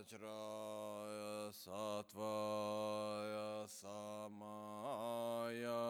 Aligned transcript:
Vajraya 0.00 1.52
Sattvaya 1.52 3.68
Samaya 3.68 5.84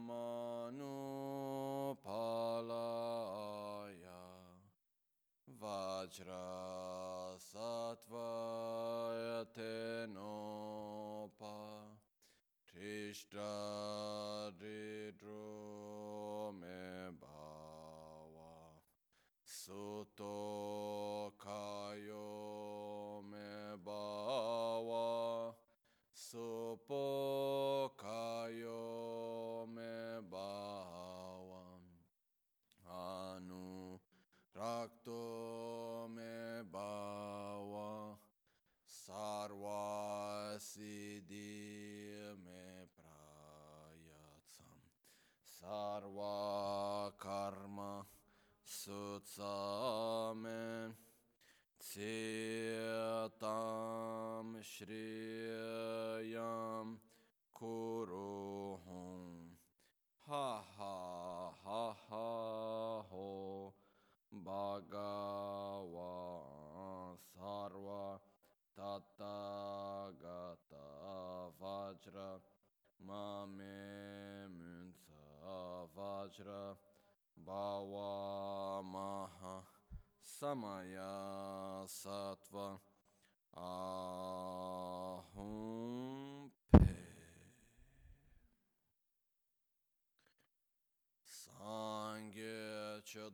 Manupalaya 0.00 1.20
Vajra 5.60 7.36
Sattvaya 7.36 9.44
Tenopa 9.54 11.60
Trishta 12.72 13.52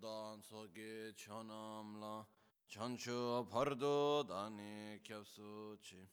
Chodan 0.02 0.42
Soge 0.42 1.14
Chonamla 1.14 2.26
Chancho 2.68 3.46
Pardo 3.48 4.24
Dani 4.24 4.98
Kyapsu 5.00 5.78
Chi 5.80 6.08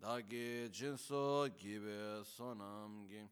Dagi 0.00 0.70
Jinso 0.70 1.46
Gibe 1.54 2.24
Sonamgi 2.24 3.28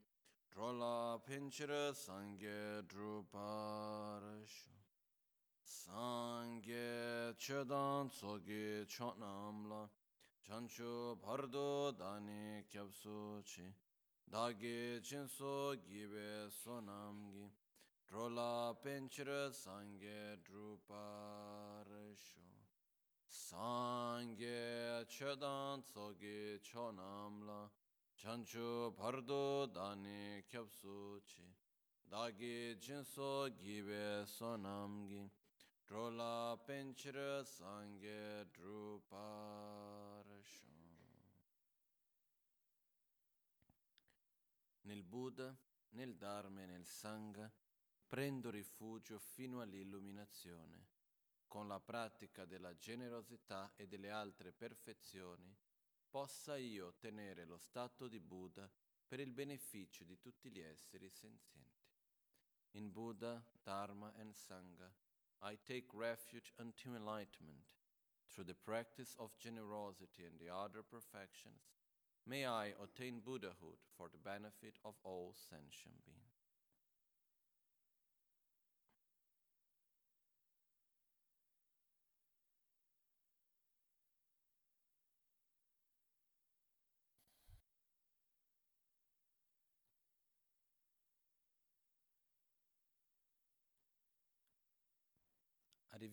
Trola 0.52 1.18
Pinchira 1.26 1.94
Sangye 1.94 2.82
Druparashu 2.86 4.68
Sangye 5.64 7.34
Chodan 7.38 8.10
Soge 8.10 8.84
Chonamla 8.86 9.88
Chancho 10.46 11.16
Pardo 11.18 11.92
Dani 11.92 12.62
Kyapsu 12.70 13.42
Chi 13.42 13.72
Dagi 14.30 15.00
Jinso 15.00 15.76
Gibe 15.88 16.50
Sonamgi 16.50 17.63
Trola 18.06 18.74
Pinchira 18.82 19.50
Sangye 19.50 20.36
Druparashu 20.44 20.84
Sangye 23.26 25.04
Chodan 25.08 25.82
Soge 25.82 26.60
Chonamla. 26.60 27.70
Chancho 28.16 28.92
Pardo 28.94 29.66
Dani 29.66 30.42
Kyapsu 30.48 31.20
Chi. 31.26 31.54
Dagi 32.08 32.76
Jinso 32.78 33.48
Gibe 33.56 34.24
Sonamgi. 34.26 35.28
Trola 35.86 36.56
Pinchira 36.66 37.42
Sangye 37.42 38.46
Druparashu 38.52 39.02
Nel 44.82 45.02
Buddha, 45.02 45.56
nel 45.92 46.14
Dharma 46.14 46.60
e 46.62 46.66
nel 46.66 46.84
Sangha 46.84 47.50
prendo 48.14 48.48
rifugio 48.48 49.18
fino 49.18 49.60
all'illuminazione. 49.60 50.86
Con 51.48 51.66
la 51.66 51.80
pratica 51.80 52.44
della 52.44 52.76
generosità 52.76 53.72
e 53.74 53.88
delle 53.88 54.08
altre 54.08 54.52
perfezioni 54.52 55.52
possa 56.08 56.56
io 56.56 56.86
ottenere 56.86 57.44
lo 57.44 57.58
stato 57.58 58.06
di 58.06 58.20
Buddha 58.20 58.70
per 59.04 59.18
il 59.18 59.32
beneficio 59.32 60.04
di 60.04 60.16
tutti 60.20 60.48
gli 60.48 60.60
esseri 60.60 61.10
senzienti. 61.10 61.90
In 62.76 62.92
Buddha, 62.92 63.44
Dharma 63.64 64.14
and 64.18 64.32
Sangha, 64.32 64.94
I 65.40 65.58
take 65.64 65.88
refuge 65.92 66.52
unto 66.58 66.94
enlightenment. 66.94 67.66
Through 68.28 68.46
the 68.46 68.54
practice 68.54 69.16
of 69.18 69.36
generosity 69.38 70.24
and 70.24 70.38
the 70.38 70.50
other 70.50 70.84
perfections, 70.84 71.68
may 72.26 72.46
I 72.46 72.76
attain 72.80 73.20
Buddhahood 73.20 73.80
for 73.96 74.08
the 74.08 74.18
benefit 74.18 74.78
of 74.82 74.94
all 75.02 75.34
sentient 75.34 76.04
beings. 76.04 76.33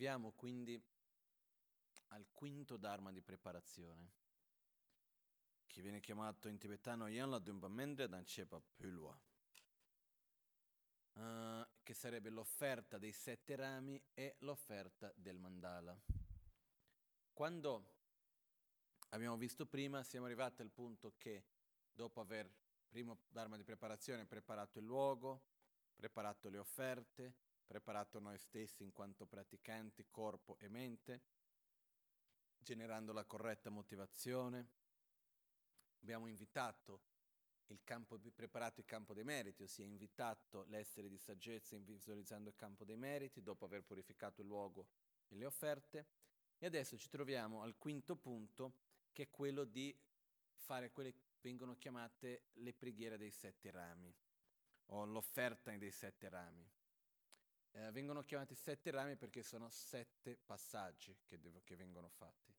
Arriviamo 0.02 0.32
quindi 0.32 0.84
al 2.08 2.26
quinto 2.32 2.76
Dharma 2.76 3.12
di 3.12 3.22
preparazione, 3.22 4.12
che 5.68 5.80
viene 5.84 6.00
chiamato 6.00 6.48
in 6.48 6.58
tibetano 6.58 7.08
Yanla 7.08 7.38
Dumbamendre 7.38 8.10
Danchepa 8.10 8.60
Pulwa, 8.78 9.16
eh, 11.14 11.68
che 11.84 11.94
sarebbe 11.94 12.32
l'offerta 12.32 12.98
dei 12.98 13.12
sette 13.12 13.56
rami 13.56 14.04
e 14.16 14.38
l'offerta 14.40 15.14
del 15.16 15.38
mandala. 15.38 15.96
Quando 17.32 17.94
abbiamo 19.10 19.38
visto 19.38 19.68
prima, 19.68 20.02
siamo 20.02 20.26
arrivati 20.26 20.64
al 20.64 20.72
punto 20.72 21.14
che 21.16 21.46
dopo 21.92 22.22
aver, 22.22 22.52
primo 22.90 23.20
Dharma 23.30 23.56
di 23.56 23.64
preparazione, 23.64 24.26
preparato 24.26 24.80
il 24.80 24.86
luogo, 24.86 25.44
preparato 25.96 26.50
le 26.50 26.58
offerte, 26.58 27.51
preparato 27.72 28.20
noi 28.20 28.38
stessi 28.38 28.84
in 28.84 28.92
quanto 28.92 29.26
praticanti, 29.26 30.06
corpo 30.12 30.58
e 30.60 30.68
mente, 30.68 31.22
generando 32.58 33.14
la 33.14 33.24
corretta 33.24 33.70
motivazione. 33.70 34.68
Abbiamo 36.02 36.28
invitato 36.28 37.04
il 37.68 37.82
campo, 37.86 38.20
preparato 38.36 38.82
il 38.82 38.86
campo 38.86 39.14
dei 39.14 39.24
meriti, 39.24 39.64
ossia 39.64 39.86
invitato 39.86 40.66
l'essere 40.66 41.08
di 41.08 41.18
saggezza 41.18 41.78
visualizzando 41.78 42.50
il 42.50 42.58
campo 42.58 42.84
dei 42.84 42.98
meriti, 42.98 43.42
dopo 43.42 43.64
aver 43.64 43.86
purificato 43.86 44.42
il 44.42 44.48
luogo 44.48 44.90
e 45.30 45.38
le 45.38 45.46
offerte. 45.46 46.08
E 46.58 46.66
adesso 46.66 46.98
ci 46.98 47.08
troviamo 47.08 47.62
al 47.62 47.78
quinto 47.78 48.18
punto, 48.18 48.74
che 49.14 49.24
è 49.24 49.30
quello 49.30 49.64
di 49.64 49.98
fare 50.56 50.92
quelle 50.92 51.14
che 51.14 51.22
vengono 51.40 51.78
chiamate 51.78 52.48
le 52.56 52.74
preghiere 52.74 53.18
dei 53.18 53.32
sette 53.32 53.72
rami, 53.72 54.14
o 54.88 55.06
l'offerta 55.06 55.74
dei 55.78 55.92
sette 55.92 56.28
rami. 56.28 56.70
Eh, 57.74 57.92
vengono 57.92 58.22
chiamati 58.24 58.54
sette 58.54 58.92
rami 58.92 59.16
perché 59.16 59.44
sono 59.44 59.70
sette 59.70 60.38
passaggi 60.38 61.18
che, 61.26 61.40
devo, 61.40 61.62
che 61.64 61.76
vengono 61.76 62.10
fatti 62.10 62.54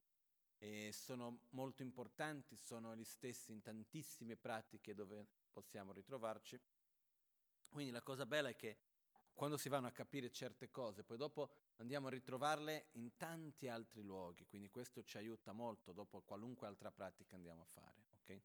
e 0.62 0.92
sono 0.92 1.40
molto 1.50 1.82
importanti, 1.82 2.56
sono 2.56 2.94
gli 2.94 3.02
stessi 3.02 3.50
in 3.50 3.62
tantissime 3.62 4.36
pratiche 4.36 4.94
dove 4.94 5.26
possiamo 5.50 5.92
ritrovarci. 5.92 6.60
Quindi 7.68 7.90
la 7.90 8.00
cosa 8.00 8.26
bella 8.26 8.48
è 8.48 8.54
che 8.54 8.78
quando 9.34 9.56
si 9.56 9.68
vanno 9.68 9.88
a 9.88 9.90
capire 9.90 10.30
certe 10.30 10.70
cose, 10.70 11.02
poi 11.02 11.16
dopo 11.16 11.50
andiamo 11.76 12.06
a 12.06 12.10
ritrovarle 12.10 12.90
in 12.92 13.16
tanti 13.16 13.66
altri 13.66 14.02
luoghi, 14.02 14.46
quindi 14.46 14.70
questo 14.70 15.02
ci 15.02 15.16
aiuta 15.16 15.50
molto 15.52 15.92
dopo 15.92 16.22
qualunque 16.22 16.68
altra 16.68 16.92
pratica 16.92 17.34
andiamo 17.34 17.62
a 17.62 17.66
fare, 17.66 18.04
ok? 18.20 18.40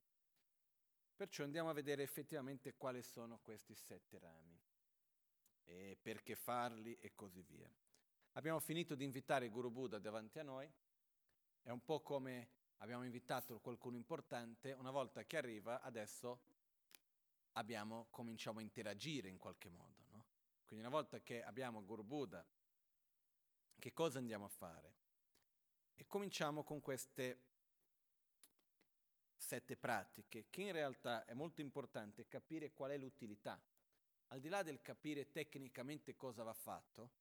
Perciò 1.15 1.43
andiamo 1.43 1.69
a 1.69 1.73
vedere 1.73 2.01
effettivamente 2.01 2.73
quali 2.75 3.03
sono 3.03 3.37
questi 3.43 3.75
sette 3.75 4.17
rami 4.17 4.59
e 5.67 5.97
perché 6.01 6.35
farli 6.35 6.97
e 6.99 7.13
così 7.13 7.41
via. 7.41 7.69
Abbiamo 8.33 8.59
finito 8.59 8.95
di 8.95 9.03
invitare 9.03 9.49
Guru 9.49 9.69
Buddha 9.69 9.99
davanti 9.99 10.39
a 10.39 10.43
noi 10.43 10.71
È 11.61 11.69
un 11.69 11.83
po' 11.83 12.01
come 12.01 12.49
abbiamo 12.77 13.03
invitato 13.03 13.59
qualcuno 13.59 13.95
importante, 13.95 14.71
una 14.73 14.91
volta 14.91 15.25
che 15.25 15.37
arriva, 15.37 15.81
adesso 15.81 16.41
abbiamo, 17.53 18.07
cominciamo 18.09 18.59
a 18.59 18.61
interagire 18.61 19.27
in 19.27 19.37
qualche 19.37 19.69
modo. 19.69 20.05
No? 20.11 20.25
Quindi 20.65 20.85
una 20.85 20.95
volta 20.95 21.19
che 21.21 21.43
abbiamo 21.43 21.83
Guru 21.83 22.03
Buddha, 22.03 22.45
che 23.79 23.93
cosa 23.93 24.19
andiamo 24.19 24.45
a 24.45 24.49
fare? 24.49 24.95
E 25.95 26.05
cominciamo 26.05 26.63
con 26.63 26.79
queste 26.79 27.41
sette 29.35 29.75
pratiche, 29.77 30.47
che 30.49 30.61
in 30.61 30.71
realtà 30.71 31.25
è 31.25 31.33
molto 31.33 31.61
importante 31.61 32.27
capire 32.27 32.71
qual 32.71 32.91
è 32.91 32.97
l'utilità. 32.97 33.59
Al 34.27 34.39
di 34.39 34.49
là 34.49 34.61
del 34.63 34.81
capire 34.81 35.31
tecnicamente 35.31 36.15
cosa 36.15 36.43
va 36.43 36.53
fatto, 36.53 37.11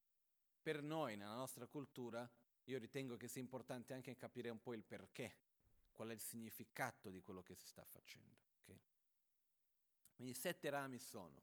per 0.60 0.82
noi, 0.82 1.16
nella 1.16 1.34
nostra 1.34 1.66
cultura, 1.66 2.28
io 2.64 2.78
ritengo 2.78 3.16
che 3.16 3.28
sia 3.28 3.40
importante 3.40 3.94
anche 3.94 4.16
capire 4.16 4.48
un 4.50 4.60
po' 4.60 4.74
il 4.74 4.82
perché, 4.82 5.36
qual 5.92 6.08
è 6.08 6.12
il 6.12 6.20
significato 6.20 7.10
di 7.10 7.20
quello 7.22 7.42
che 7.42 7.54
si 7.54 7.66
sta 7.68 7.84
facendo. 7.84 8.36
Okay? 8.62 8.80
Quindi 10.14 10.32
i 10.32 10.36
sette 10.36 10.68
rami 10.68 10.98
sono 10.98 11.40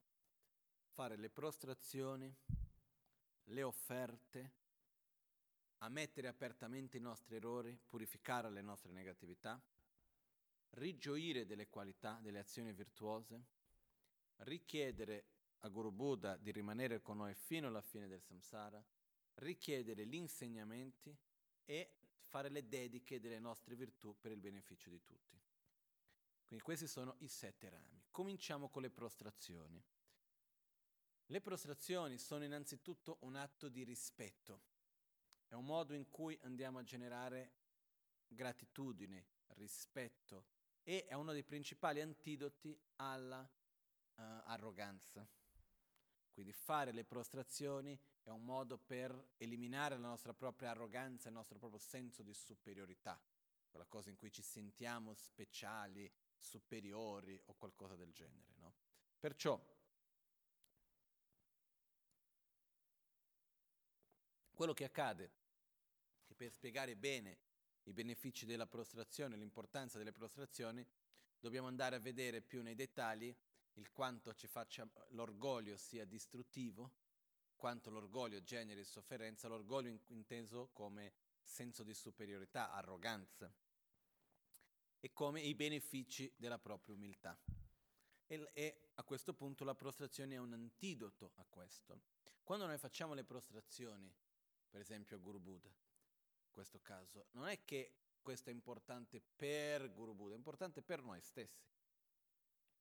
fare 0.89 1.15
le 1.15 1.29
prostrazioni, 1.29 2.35
le 3.45 3.63
offerte, 3.63 4.51
ammettere 5.77 6.27
apertamente 6.27 6.97
i 6.97 7.01
nostri 7.01 7.35
errori, 7.35 7.77
purificare 7.87 8.49
le 8.49 8.61
nostre 8.61 8.91
negatività, 8.91 9.61
rigioire 10.71 11.45
delle 11.45 11.69
qualità, 11.69 12.19
delle 12.21 12.39
azioni 12.39 12.73
virtuose, 12.73 13.45
richiedere 14.37 15.32
a 15.65 15.69
Guru 15.69 15.91
Buddha 15.91 16.35
di 16.37 16.51
rimanere 16.51 17.01
con 17.01 17.17
noi 17.17 17.33
fino 17.33 17.67
alla 17.67 17.81
fine 17.81 18.07
del 18.07 18.21
samsara, 18.21 18.83
richiedere 19.35 20.05
gli 20.05 20.15
insegnamenti 20.15 21.15
e 21.65 21.95
fare 22.21 22.49
le 22.49 22.67
dediche 22.67 23.19
delle 23.19 23.39
nostre 23.39 23.75
virtù 23.75 24.15
per 24.19 24.31
il 24.31 24.41
beneficio 24.41 24.89
di 24.89 25.01
tutti. 25.03 25.39
Quindi 26.45 26.63
questi 26.63 26.87
sono 26.87 27.15
i 27.19 27.27
sette 27.27 27.69
rami. 27.69 28.03
Cominciamo 28.11 28.69
con 28.69 28.81
le 28.81 28.89
prostrazioni. 28.89 29.81
Le 31.27 31.41
prostrazioni 31.41 32.17
sono 32.17 32.43
innanzitutto 32.43 33.17
un 33.21 33.35
atto 33.35 33.69
di 33.69 33.83
rispetto, 33.83 34.61
è 35.47 35.53
un 35.53 35.65
modo 35.65 35.93
in 35.93 36.09
cui 36.09 36.37
andiamo 36.41 36.79
a 36.79 36.83
generare 36.83 37.53
gratitudine, 38.27 39.27
rispetto 39.55 40.47
e 40.83 41.05
è 41.05 41.13
uno 41.13 41.31
dei 41.31 41.43
principali 41.43 42.01
antidoti 42.01 42.77
alla 42.97 43.41
uh, 43.41 44.21
arroganza. 44.45 45.27
Quindi 46.33 46.51
fare 46.51 46.91
le 46.91 47.05
prostrazioni 47.05 47.97
è 48.23 48.29
un 48.29 48.43
modo 48.43 48.77
per 48.77 49.33
eliminare 49.37 49.97
la 49.97 50.07
nostra 50.07 50.33
propria 50.33 50.71
arroganza, 50.71 51.27
il 51.27 51.35
nostro 51.35 51.59
proprio 51.59 51.79
senso 51.79 52.23
di 52.23 52.33
superiorità, 52.33 53.21
quella 53.69 53.85
cosa 53.85 54.09
in 54.09 54.17
cui 54.17 54.31
ci 54.31 54.41
sentiamo 54.41 55.13
speciali, 55.13 56.11
superiori 56.35 57.39
o 57.45 57.53
qualcosa 57.53 57.95
del 57.95 58.11
genere. 58.11 58.53
No? 58.55 58.73
Perciò, 59.19 59.63
quello 64.53 64.73
che 64.73 64.85
accade, 64.85 65.31
che 66.25 66.33
per 66.33 66.51
spiegare 66.51 66.95
bene 66.95 67.37
i 67.83 67.93
benefici 67.93 68.45
della 68.45 68.65
prostrazione, 68.65 69.37
l'importanza 69.37 69.99
delle 69.99 70.11
prostrazioni, 70.11 70.85
dobbiamo 71.39 71.67
andare 71.67 71.95
a 71.95 71.99
vedere 71.99 72.41
più 72.41 72.63
nei 72.63 72.75
dettagli 72.75 73.35
il 73.75 73.91
quanto 73.91 74.33
ci 74.33 74.47
faccia 74.47 74.87
l'orgoglio 75.09 75.77
sia 75.77 76.05
distruttivo, 76.05 76.91
quanto 77.55 77.89
l'orgoglio 77.89 78.43
generi 78.43 78.83
sofferenza, 78.83 79.47
l'orgoglio 79.47 79.97
inteso 80.07 80.69
come 80.73 81.13
senso 81.41 81.83
di 81.83 81.93
superiorità, 81.93 82.71
arroganza, 82.71 83.53
e 84.99 85.11
come 85.11 85.41
i 85.41 85.53
benefici 85.53 86.33
della 86.37 86.59
propria 86.59 86.95
umiltà. 86.95 87.37
E, 88.25 88.49
e 88.53 88.89
a 88.95 89.03
questo 89.03 89.33
punto 89.33 89.65
la 89.65 89.75
prostrazione 89.75 90.35
è 90.35 90.37
un 90.37 90.53
antidoto 90.53 91.33
a 91.35 91.45
questo. 91.45 92.01
Quando 92.43 92.65
noi 92.65 92.77
facciamo 92.77 93.13
le 93.13 93.25
prostrazioni, 93.25 94.13
per 94.69 94.79
esempio 94.79 95.17
a 95.17 95.19
Guru 95.19 95.39
Buddha, 95.39 95.67
in 95.67 96.51
questo 96.51 96.79
caso, 96.79 97.27
non 97.31 97.47
è 97.47 97.63
che 97.65 97.95
questo 98.21 98.49
è 98.49 98.53
importante 98.53 99.21
per 99.21 99.91
Guru 99.91 100.13
Buddha, 100.13 100.35
è 100.35 100.37
importante 100.37 100.81
per 100.81 101.01
noi 101.01 101.21
stessi 101.21 101.72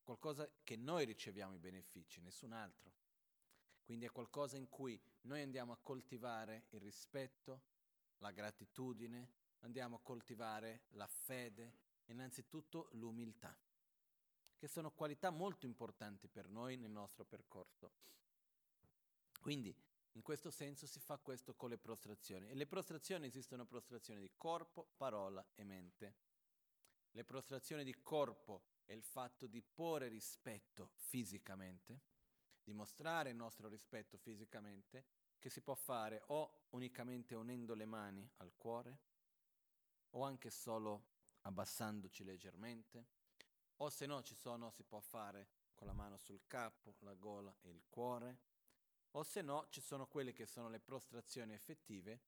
qualcosa 0.03 0.49
che 0.63 0.77
noi 0.77 1.05
riceviamo 1.05 1.55
i 1.55 1.59
benefici, 1.59 2.21
nessun 2.21 2.53
altro. 2.53 2.93
Quindi 3.85 4.05
è 4.05 4.11
qualcosa 4.11 4.57
in 4.57 4.69
cui 4.69 5.01
noi 5.23 5.43
andiamo 5.43 5.73
a 5.73 5.79
coltivare 5.79 6.67
il 6.71 6.81
rispetto, 6.81 7.63
la 8.19 8.31
gratitudine, 8.31 9.33
andiamo 9.61 9.97
a 9.97 10.01
coltivare 10.01 10.85
la 10.91 11.07
fede 11.07 11.81
innanzitutto 12.07 12.89
l'umiltà, 12.93 13.57
che 14.57 14.69
sono 14.69 14.93
qualità 14.93 15.31
molto 15.31 15.67
importanti 15.67 16.29
per 16.29 16.49
noi 16.49 16.77
nel 16.77 16.91
nostro 16.91 17.25
percorso. 17.25 17.93
Quindi 19.41 19.75
in 20.13 20.23
questo 20.23 20.51
senso 20.51 20.87
si 20.87 21.01
fa 21.01 21.19
questo 21.19 21.55
con 21.55 21.71
le 21.71 21.79
prostrazioni. 21.79 22.49
E 22.49 22.55
le 22.55 22.67
prostrazioni 22.67 23.27
esistono 23.27 23.65
prostrazioni 23.65 24.21
di 24.21 24.31
corpo, 24.37 24.93
parola 24.97 25.45
e 25.55 25.65
mente. 25.65 26.15
Le 27.13 27.25
prostrazioni 27.25 27.83
di 27.83 27.95
corpo 28.03 28.72
è 28.85 28.93
il 28.93 29.03
fatto 29.03 29.47
di 29.47 29.63
porre 29.63 30.09
rispetto 30.09 30.91
fisicamente, 30.95 32.01
dimostrare 32.63 33.31
il 33.31 33.37
nostro 33.37 33.69
rispetto 33.69 34.17
fisicamente, 34.19 35.05
che 35.39 35.51
si 35.51 35.61
può 35.61 35.75
fare 35.75 36.23
o 36.27 36.67
unicamente 36.71 37.35
unendo 37.35 37.75
le 37.75 37.85
mani 37.85 38.29
al 38.37 38.55
cuore, 38.57 38.99
o 40.11 40.23
anche 40.23 40.51
solo 40.51 41.11
abbassandoci 41.43 42.25
leggermente, 42.25 43.07
o 43.77 43.91
se 43.91 44.07
no 44.07 44.23
ci 44.23 44.35
sono, 44.35 44.71
si 44.71 44.85
può 44.85 45.01
fare 45.01 45.49
con 45.75 45.87
la 45.87 45.93
mano 45.93 46.17
sul 46.19 46.47
capo, 46.47 46.97
la 47.01 47.15
gola 47.15 47.55
e 47.63 47.71
il 47.71 47.83
cuore, 47.89 48.39
o 49.13 49.23
se 49.25 49.43
no 49.43 49.67
ci 49.69 49.81
sono 49.81 50.07
quelle 50.07 50.33
che 50.33 50.47
sono 50.47 50.69
le 50.69 50.81
prostrazioni 50.81 51.53
effettive, 51.53 52.21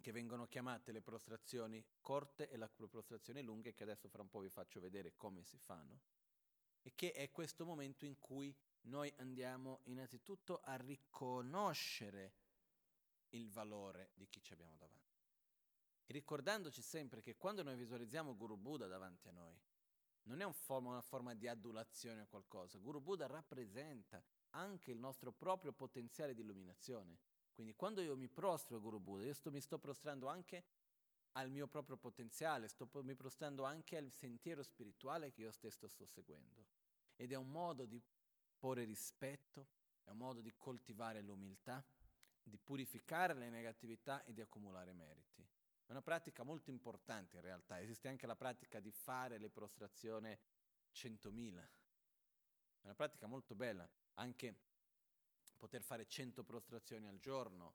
che 0.00 0.12
vengono 0.12 0.46
chiamate 0.46 0.92
le 0.92 1.02
prostrazioni 1.02 1.84
corte 2.00 2.48
e 2.48 2.56
le 2.56 2.70
prostrazioni 2.88 3.42
lunghe, 3.42 3.74
che 3.74 3.82
adesso 3.82 4.08
fra 4.08 4.22
un 4.22 4.28
po' 4.28 4.40
vi 4.40 4.48
faccio 4.48 4.80
vedere 4.80 5.14
come 5.16 5.42
si 5.42 5.58
fanno, 5.58 6.00
e 6.82 6.94
che 6.94 7.12
è 7.12 7.30
questo 7.30 7.64
momento 7.64 8.04
in 8.04 8.18
cui 8.18 8.56
noi 8.82 9.12
andiamo 9.16 9.80
innanzitutto 9.84 10.60
a 10.62 10.76
riconoscere 10.76 12.34
il 13.30 13.50
valore 13.50 14.10
di 14.14 14.28
chi 14.28 14.40
ci 14.42 14.52
abbiamo 14.52 14.76
davanti. 14.76 15.04
Ricordandoci 16.06 16.82
sempre 16.82 17.20
che 17.20 17.36
quando 17.36 17.64
noi 17.64 17.74
visualizziamo 17.74 18.36
Guru 18.36 18.56
Buddha 18.56 18.86
davanti 18.86 19.28
a 19.28 19.32
noi, 19.32 19.58
non 20.26 20.40
è 20.40 20.44
un 20.44 20.52
forma, 20.52 20.90
una 20.90 21.00
forma 21.00 21.34
di 21.34 21.48
adulazione 21.48 22.22
o 22.22 22.26
qualcosa. 22.26 22.78
Guru 22.78 23.00
Buddha 23.00 23.26
rappresenta 23.26 24.22
anche 24.50 24.90
il 24.90 24.98
nostro 24.98 25.32
proprio 25.32 25.72
potenziale 25.72 26.34
di 26.34 26.42
illuminazione. 26.42 27.18
Quindi 27.56 27.74
quando 27.74 28.02
io 28.02 28.14
mi 28.18 28.28
prostro 28.28 28.76
a 28.76 28.78
Guru 28.78 29.00
Buddha, 29.00 29.24
io 29.24 29.32
sto, 29.32 29.50
mi 29.50 29.62
sto 29.62 29.78
prostrando 29.78 30.26
anche 30.26 30.62
al 31.32 31.50
mio 31.50 31.66
proprio 31.66 31.96
potenziale, 31.96 32.68
sto 32.68 32.86
mi 33.02 33.14
prostrando 33.14 33.64
anche 33.64 33.96
al 33.96 34.12
sentiero 34.12 34.62
spirituale 34.62 35.32
che 35.32 35.40
io 35.40 35.50
stesso 35.50 35.88
sto 35.88 36.04
seguendo. 36.04 36.66
Ed 37.16 37.32
è 37.32 37.34
un 37.34 37.50
modo 37.50 37.86
di 37.86 37.98
porre 38.58 38.84
rispetto, 38.84 39.68
è 40.04 40.10
un 40.10 40.18
modo 40.18 40.42
di 40.42 40.52
coltivare 40.54 41.22
l'umiltà, 41.22 41.82
di 42.42 42.58
purificare 42.58 43.32
le 43.32 43.48
negatività 43.48 44.22
e 44.24 44.34
di 44.34 44.42
accumulare 44.42 44.92
meriti. 44.92 45.42
È 45.86 45.92
una 45.92 46.02
pratica 46.02 46.42
molto 46.42 46.68
importante 46.68 47.36
in 47.36 47.42
realtà, 47.42 47.80
esiste 47.80 48.08
anche 48.08 48.26
la 48.26 48.36
pratica 48.36 48.80
di 48.80 48.90
fare 48.90 49.38
le 49.38 49.48
prostrazioni 49.48 50.38
100.000. 50.92 51.56
È 51.56 52.84
una 52.84 52.94
pratica 52.94 53.26
molto 53.26 53.54
bella, 53.54 53.88
anche 54.16 54.58
poter 55.66 55.82
fare 55.82 56.06
100 56.06 56.44
prostrazioni 56.44 57.08
al 57.08 57.18
giorno, 57.18 57.74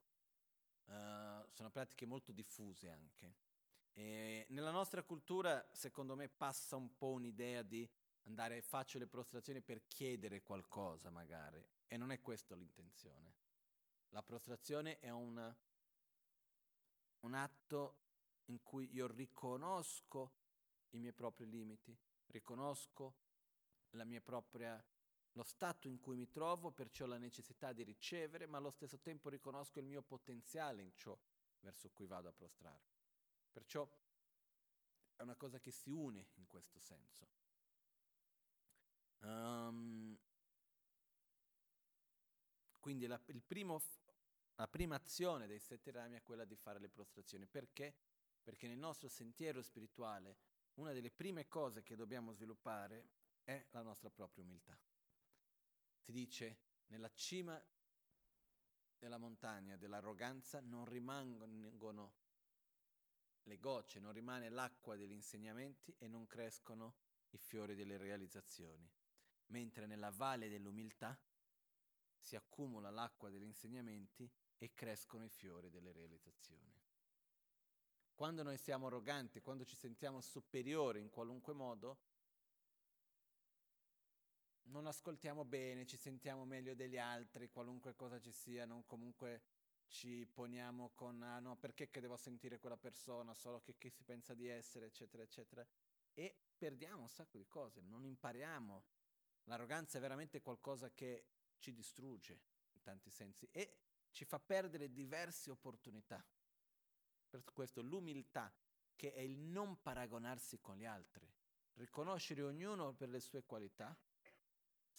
uh, 0.85 1.45
sono 1.49 1.69
pratiche 1.69 2.05
molto 2.05 2.31
diffuse 2.31 2.89
anche. 2.89 3.35
E 3.91 4.45
nella 4.49 4.71
nostra 4.71 5.03
cultura, 5.03 5.67
secondo 5.73 6.15
me, 6.15 6.29
passa 6.29 6.77
un 6.77 6.95
po' 6.95 7.11
un'idea 7.11 7.63
di 7.63 7.87
andare, 8.23 8.61
faccio 8.61 8.97
le 8.97 9.07
prostrazioni 9.07 9.61
per 9.61 9.87
chiedere 9.87 10.41
qualcosa 10.41 11.09
magari, 11.09 11.61
e 11.85 11.97
non 11.97 12.11
è 12.11 12.21
questa 12.21 12.55
l'intenzione. 12.55 13.33
La 14.09 14.23
prostrazione 14.23 14.97
è 14.99 15.09
una, 15.09 15.53
un 17.19 17.33
atto 17.33 17.97
in 18.45 18.63
cui 18.63 18.89
io 18.93 19.07
riconosco 19.07 20.31
i 20.91 20.97
miei 20.97 21.13
propri 21.13 21.49
limiti, 21.49 21.93
riconosco 22.27 23.15
la 23.91 24.05
mia 24.05 24.21
propria 24.21 24.81
lo 25.33 25.43
stato 25.43 25.87
in 25.87 25.99
cui 25.99 26.15
mi 26.15 26.29
trovo, 26.29 26.71
perciò 26.71 27.05
la 27.05 27.17
necessità 27.17 27.71
di 27.73 27.83
ricevere, 27.83 28.45
ma 28.45 28.57
allo 28.57 28.71
stesso 28.71 28.99
tempo 28.99 29.29
riconosco 29.29 29.79
il 29.79 29.85
mio 29.85 30.01
potenziale 30.01 30.81
in 30.81 30.93
ciò 30.95 31.17
verso 31.59 31.89
cui 31.91 32.05
vado 32.05 32.27
a 32.27 32.33
prostrarmi. 32.33 32.89
Perciò 33.51 33.89
è 35.15 35.21
una 35.21 35.35
cosa 35.35 35.59
che 35.59 35.71
si 35.71 35.89
une 35.89 36.27
in 36.35 36.47
questo 36.47 36.79
senso. 36.79 37.27
Um, 39.19 40.17
quindi 42.79 43.05
la, 43.05 43.19
primo, 43.19 43.79
la 44.55 44.67
prima 44.67 44.95
azione 44.95 45.47
dei 45.47 45.59
sette 45.59 45.91
rami 45.91 46.17
è 46.17 46.23
quella 46.23 46.45
di 46.45 46.55
fare 46.55 46.79
le 46.79 46.89
prostrazioni. 46.89 47.45
Perché? 47.45 47.95
perché 48.41 48.67
nel 48.67 48.77
nostro 48.77 49.07
sentiero 49.07 49.61
spirituale 49.61 50.37
una 50.75 50.93
delle 50.93 51.11
prime 51.11 51.47
cose 51.47 51.83
che 51.83 51.95
dobbiamo 51.95 52.31
sviluppare 52.31 53.09
è 53.43 53.67
la 53.71 53.81
nostra 53.81 54.09
propria 54.09 54.43
umiltà. 54.43 54.77
Si 56.11 56.17
dice, 56.17 56.57
nella 56.87 57.09
cima 57.13 57.57
della 58.99 59.17
montagna 59.17 59.77
dell'arroganza 59.77 60.59
non 60.59 60.83
rimangono 60.83 62.13
le 63.43 63.57
gocce, 63.59 64.01
non 64.01 64.11
rimane 64.11 64.49
l'acqua 64.49 64.97
degli 64.97 65.13
insegnamenti 65.13 65.95
e 65.97 66.09
non 66.09 66.27
crescono 66.27 66.95
i 67.29 67.37
fiori 67.37 67.75
delle 67.75 67.95
realizzazioni, 67.95 68.91
mentre 69.45 69.85
nella 69.85 70.11
valle 70.11 70.49
dell'umiltà 70.49 71.17
si 72.17 72.35
accumula 72.35 72.89
l'acqua 72.89 73.29
degli 73.29 73.45
insegnamenti 73.45 74.29
e 74.57 74.73
crescono 74.73 75.23
i 75.23 75.29
fiori 75.29 75.69
delle 75.69 75.93
realizzazioni. 75.93 76.77
Quando 78.13 78.43
noi 78.43 78.57
siamo 78.57 78.87
arroganti, 78.87 79.39
quando 79.39 79.63
ci 79.63 79.77
sentiamo 79.77 80.19
superiori 80.19 80.99
in 80.99 81.09
qualunque 81.09 81.53
modo, 81.53 81.99
non 84.65 84.85
ascoltiamo 84.87 85.45
bene, 85.45 85.85
ci 85.85 85.97
sentiamo 85.97 86.45
meglio 86.45 86.75
degli 86.75 86.97
altri, 86.97 87.49
qualunque 87.49 87.95
cosa 87.95 88.19
ci 88.19 88.31
sia, 88.31 88.65
non 88.65 88.85
comunque 88.85 89.43
ci 89.87 90.25
poniamo 90.25 90.91
con 90.95 91.21
ah 91.21 91.39
no, 91.39 91.57
perché 91.57 91.89
che 91.89 91.99
devo 91.99 92.15
sentire 92.15 92.59
quella 92.59 92.77
persona, 92.77 93.33
solo 93.33 93.61
che, 93.61 93.75
che 93.77 93.89
si 93.89 94.03
pensa 94.03 94.33
di 94.33 94.47
essere, 94.47 94.87
eccetera, 94.87 95.23
eccetera. 95.23 95.65
E 96.13 96.35
perdiamo 96.57 97.01
un 97.01 97.09
sacco 97.09 97.37
di 97.37 97.47
cose, 97.47 97.81
non 97.81 98.05
impariamo. 98.05 98.83
L'arroganza 99.45 99.97
è 99.97 100.01
veramente 100.01 100.41
qualcosa 100.41 100.91
che 100.91 101.25
ci 101.57 101.73
distrugge 101.73 102.39
in 102.71 102.81
tanti 102.81 103.09
sensi 103.09 103.47
e 103.51 103.77
ci 104.11 104.25
fa 104.25 104.39
perdere 104.39 104.91
diverse 104.91 105.51
opportunità. 105.51 106.23
Per 107.29 107.43
questo 107.53 107.81
l'umiltà, 107.81 108.53
che 108.95 109.13
è 109.13 109.21
il 109.21 109.39
non 109.39 109.81
paragonarsi 109.81 110.59
con 110.59 110.77
gli 110.77 110.85
altri, 110.85 111.29
riconoscere 111.73 112.41
ognuno 112.43 112.93
per 112.93 113.09
le 113.09 113.19
sue 113.19 113.43
qualità, 113.43 113.97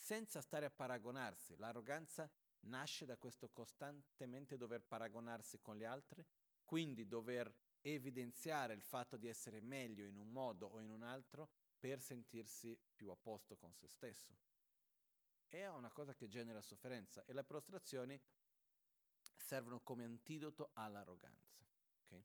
senza 0.02 0.40
stare 0.40 0.66
a 0.66 0.71
paragonarsi. 0.71 1.54
L'arroganza 1.59 2.28
nasce 2.62 3.06
da 3.06 3.16
questo 3.16 3.50
costantemente 3.50 4.56
dover 4.56 4.82
paragonarsi 4.82 5.61
con 5.61 5.76
gli 5.76 5.85
altri, 5.85 6.26
quindi 6.64 7.06
dover 7.06 7.54
evidenziare 7.80 8.75
il 8.75 8.82
fatto 8.82 9.16
di 9.16 9.28
essere 9.28 9.61
meglio 9.61 10.04
in 10.04 10.16
un 10.16 10.28
modo 10.28 10.66
o 10.66 10.80
in 10.80 10.90
un 10.90 11.04
altro 11.04 11.50
per 11.78 12.00
sentirsi 12.00 12.76
più 12.97 13.11
a 13.11 13.16
posto 13.16 13.56
con 13.56 13.73
se 13.73 13.87
stesso. 13.87 14.37
È 15.47 15.68
una 15.68 15.90
cosa 15.92 16.14
che 16.14 16.26
genera 16.26 16.61
sofferenza 16.62 17.25
e 17.25 17.32
le 17.32 17.44
prostrazioni 17.44 18.21
servono 19.37 19.80
come 19.80 20.02
antidoto 20.02 20.71
all'arroganza. 20.73 21.64
Okay? 22.06 22.25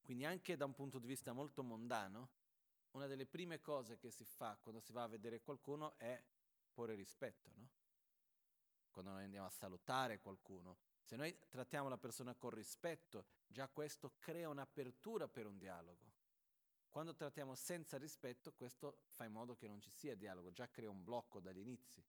Quindi 0.00 0.24
anche 0.24 0.56
da 0.56 0.64
un 0.64 0.74
punto 0.74 0.98
di 0.98 1.06
vista 1.06 1.32
molto 1.32 1.62
mondano, 1.62 2.30
una 2.96 3.06
delle 3.06 3.26
prime 3.26 3.60
cose 3.60 3.98
che 3.98 4.10
si 4.10 4.24
fa 4.24 4.56
quando 4.56 4.80
si 4.80 4.90
va 4.92 5.02
a 5.02 5.08
vedere 5.08 5.42
qualcuno 5.42 5.98
è 5.98 6.20
porre 6.72 6.94
rispetto, 6.94 7.50
no? 7.54 7.68
Quando 8.90 9.12
noi 9.12 9.24
andiamo 9.24 9.46
a 9.46 9.50
salutare 9.50 10.18
qualcuno, 10.18 10.78
se 11.02 11.14
noi 11.14 11.36
trattiamo 11.50 11.90
la 11.90 11.98
persona 11.98 12.34
con 12.34 12.50
rispetto, 12.50 13.26
già 13.46 13.68
questo 13.68 14.14
crea 14.18 14.48
un'apertura 14.48 15.28
per 15.28 15.44
un 15.44 15.58
dialogo. 15.58 16.14
Quando 16.88 17.14
trattiamo 17.14 17.54
senza 17.54 17.98
rispetto, 17.98 18.54
questo 18.54 19.02
fa 19.08 19.24
in 19.24 19.32
modo 19.32 19.54
che 19.54 19.68
non 19.68 19.82
ci 19.82 19.90
sia 19.90 20.16
dialogo, 20.16 20.50
già 20.50 20.70
crea 20.70 20.88
un 20.88 21.04
blocco 21.04 21.38
dagli 21.38 21.58
inizi. 21.58 22.02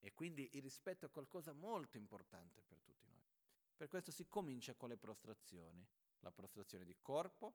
E 0.00 0.12
quindi 0.12 0.50
il 0.54 0.62
rispetto 0.62 1.06
è 1.06 1.10
qualcosa 1.10 1.52
molto 1.52 1.96
importante 1.96 2.62
per 2.62 2.80
tutti 2.80 3.06
noi. 3.08 3.22
Per 3.76 3.86
questo 3.86 4.10
si 4.10 4.26
comincia 4.26 4.74
con 4.74 4.88
le 4.88 4.96
prostrazioni. 4.96 5.86
La 6.18 6.32
prostrazione 6.32 6.84
di 6.84 6.96
corpo, 7.00 7.54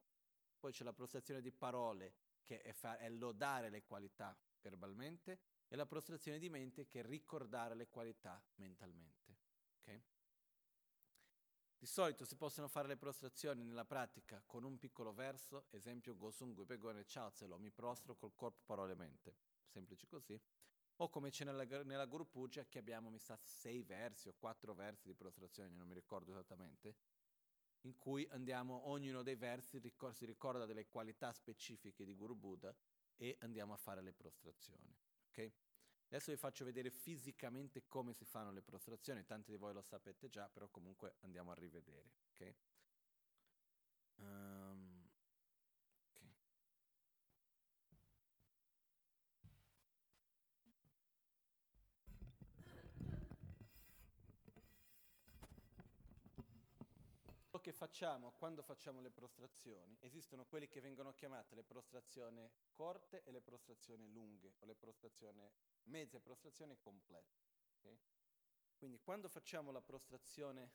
poi 0.57 0.71
c'è 0.71 0.85
la 0.85 0.93
prostrazione 0.93 1.41
di 1.41 1.51
parole, 1.51 2.25
che 2.46 2.62
è, 2.62 2.72
fa- 2.72 2.98
è 2.98 3.10
lodare 3.10 3.70
le 3.70 3.84
qualità 3.84 4.38
verbalmente, 4.62 5.40
e 5.68 5.75
la 5.75 5.86
prostrazione 5.86 6.40
di 6.40 6.50
mente, 6.50 6.88
che 6.88 7.00
è 7.02 7.04
ricordare 7.04 7.75
le 7.75 7.90
qualità 7.90 8.42
mentalmente. 8.56 9.38
Okay? 9.82 10.04
Di 11.78 11.86
solito 11.86 12.24
si 12.25 12.36
possono 12.36 12.68
fare 12.68 12.88
le 12.88 12.98
prostrazioni 12.98 13.64
nella 13.64 13.86
pratica 13.86 14.42
con 14.46 14.64
un 14.64 14.78
piccolo 14.78 15.14
verso, 15.14 15.66
esempio 15.72 16.16
Gosungu 16.16 16.66
Pegone 16.66 17.04
Chaotselo, 17.06 17.58
mi 17.58 17.72
prostro 17.72 18.16
col 18.16 18.34
corpo, 18.34 18.64
parole 18.66 18.94
e 18.94 18.96
mente, 18.96 19.36
semplice 19.68 20.08
così, 20.08 20.40
o 20.98 21.10
come 21.10 21.30
c'è 21.30 21.44
nella, 21.44 21.66
nella 21.84 22.06
Guru 22.06 22.30
Puja 22.30 22.66
che 22.66 22.80
abbiamo, 22.80 23.10
mi 23.10 23.20
sa, 23.20 23.38
sei 23.44 23.84
versi 23.84 24.30
o 24.30 24.34
quattro 24.34 24.74
versi 24.74 25.08
di 25.08 25.14
prostrazione, 25.14 25.70
non 25.70 25.88
mi 25.88 25.94
ricordo 25.94 26.32
esattamente, 26.32 26.96
in 27.82 27.98
cui 27.98 28.27
andiamo, 28.32 28.89
ognuno 28.89 29.22
dei 29.22 29.36
versi 29.36 29.77
ricor- 29.77 30.13
si 30.13 30.25
ricorda 30.25 30.65
delle 30.65 30.88
qualità 30.88 31.32
specifiche 31.32 32.05
di 32.05 32.15
Guru 32.15 32.36
Buddha 32.36 32.75
e 33.15 33.38
andiamo 33.41 33.74
a 33.74 33.77
fare 33.77 34.01
le 34.01 34.13
prostrazioni. 34.13 34.96
Okay? 35.29 35.53
Adesso 36.08 36.32
vi 36.32 36.38
faccio 36.38 36.65
vedere 36.65 36.89
fisicamente 36.89 37.88
come 37.88 38.13
si 38.13 38.25
fanno 38.25 38.51
le 38.51 38.62
prostrazioni, 38.62 39.25
tanti 39.25 39.51
di 39.51 39.58
voi 39.58 39.74
lo 39.74 39.82
sapete 39.82 40.29
già, 40.29 40.48
però 40.50 40.67
comunque 40.70 41.15
andiamo 41.22 41.51
a 41.51 41.55
rivedere. 41.55 42.12
Okay? 42.34 42.55
Um, 44.17 44.64
facciamo 57.75 58.32
quando 58.32 58.63
facciamo 58.63 59.01
le 59.01 59.12
prostrazioni, 59.12 59.96
esistono 60.00 60.46
quelle 60.46 60.67
che 60.67 60.82
vengono 60.82 61.13
chiamate 61.13 61.53
le 61.53 61.63
prostrazioni 61.63 62.50
corte 62.72 63.22
e 63.24 63.32
le 63.32 63.41
prostrazioni 63.41 64.08
lunghe, 64.10 64.55
o 64.60 64.65
le 64.65 64.75
prostrazioni 64.75 65.48
mezze 65.84 66.20
prostrazioni 66.20 66.77
complete. 66.79 67.38
Okay? 67.77 68.00
Quindi 68.77 69.00
quando 69.00 69.29
facciamo 69.29 69.72
la 69.72 69.82
prostrazione 69.82 70.72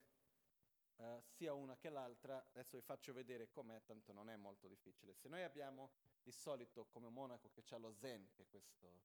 uh, 0.97 1.21
sia 1.23 1.53
una 1.53 1.77
che 1.77 1.89
l'altra, 1.89 2.45
adesso 2.51 2.77
vi 2.77 2.83
faccio 2.85 3.13
vedere 3.13 3.49
com'è, 3.49 3.83
tanto 3.83 4.13
non 4.13 4.29
è 4.29 4.37
molto 4.37 4.69
difficile. 4.69 5.15
Se 5.15 5.29
noi 5.29 5.43
abbiamo 5.43 5.91
di 6.23 6.31
solito 6.31 6.87
come 6.87 7.09
monaco 7.09 7.51
che 7.51 7.65
ha 7.71 7.79
lo 7.79 7.93
zen, 7.93 8.31
che 8.33 8.43
è 8.43 8.47
questo, 8.47 9.01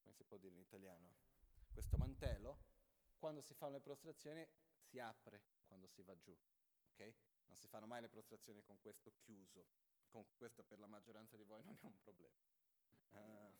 come 0.00 0.12
si 0.12 0.24
può 0.24 0.36
dire 0.36 0.54
in 0.54 0.60
italiano, 0.60 1.14
questo 1.72 1.96
mantello, 1.96 2.58
quando 3.18 3.40
si 3.40 3.54
fanno 3.54 3.74
le 3.74 3.80
prostrazioni 3.80 4.46
si 4.76 4.98
apre 4.98 5.42
quando 5.66 5.86
si 5.86 6.02
va 6.02 6.16
giù 6.18 6.36
ok? 6.94 7.14
Non 7.46 7.58
si 7.58 7.68
fanno 7.68 7.86
mai 7.86 8.00
le 8.00 8.08
prostrazioni 8.08 8.62
con 8.62 8.80
questo 8.80 9.12
chiuso, 9.18 9.66
con 10.08 10.24
questo 10.36 10.62
per 10.62 10.78
la 10.78 10.86
maggioranza 10.86 11.36
di 11.36 11.44
voi 11.44 11.62
non 11.64 11.76
è 11.80 11.86
un 11.86 11.98
problema. 11.98 12.36
Uh, 13.10 13.52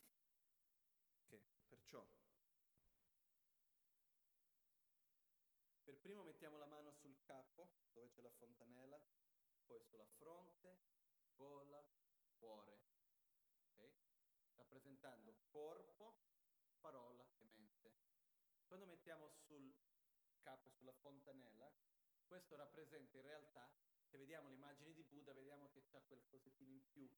okay. 1.24 1.42
Perciò, 1.68 2.06
per 5.84 5.98
primo 5.98 6.22
mettiamo 6.22 6.56
la 6.58 6.66
mano 6.66 6.92
sul 6.92 7.20
capo, 7.22 7.70
dove 7.92 8.08
c'è 8.10 8.20
la 8.20 8.30
fontanella, 8.30 9.00
poi 9.66 9.82
sulla 9.84 10.06
fronte, 10.06 10.78
gola, 11.34 11.84
cuore, 12.38 12.80
okay? 13.72 13.92
rappresentando 14.56 15.34
corpo, 15.50 16.14
parola 16.80 17.24
e 17.38 17.44
mente. 17.54 17.92
Quando 18.66 18.86
mettiamo 18.86 19.28
sul 19.46 19.74
capo, 20.40 20.70
sulla 20.70 20.92
fontanella, 20.92 21.72
questo 22.34 22.56
rappresenta 22.56 23.16
in 23.16 23.22
realtà, 23.22 23.70
se 24.10 24.18
vediamo 24.18 24.48
le 24.48 24.56
immagini 24.56 24.92
di 24.92 25.04
Buddha, 25.04 25.32
vediamo 25.32 25.70
che 25.70 25.84
c'è 25.84 26.02
quel 26.04 26.24
cosettino 26.26 26.72
in 26.72 26.84
più, 26.88 27.08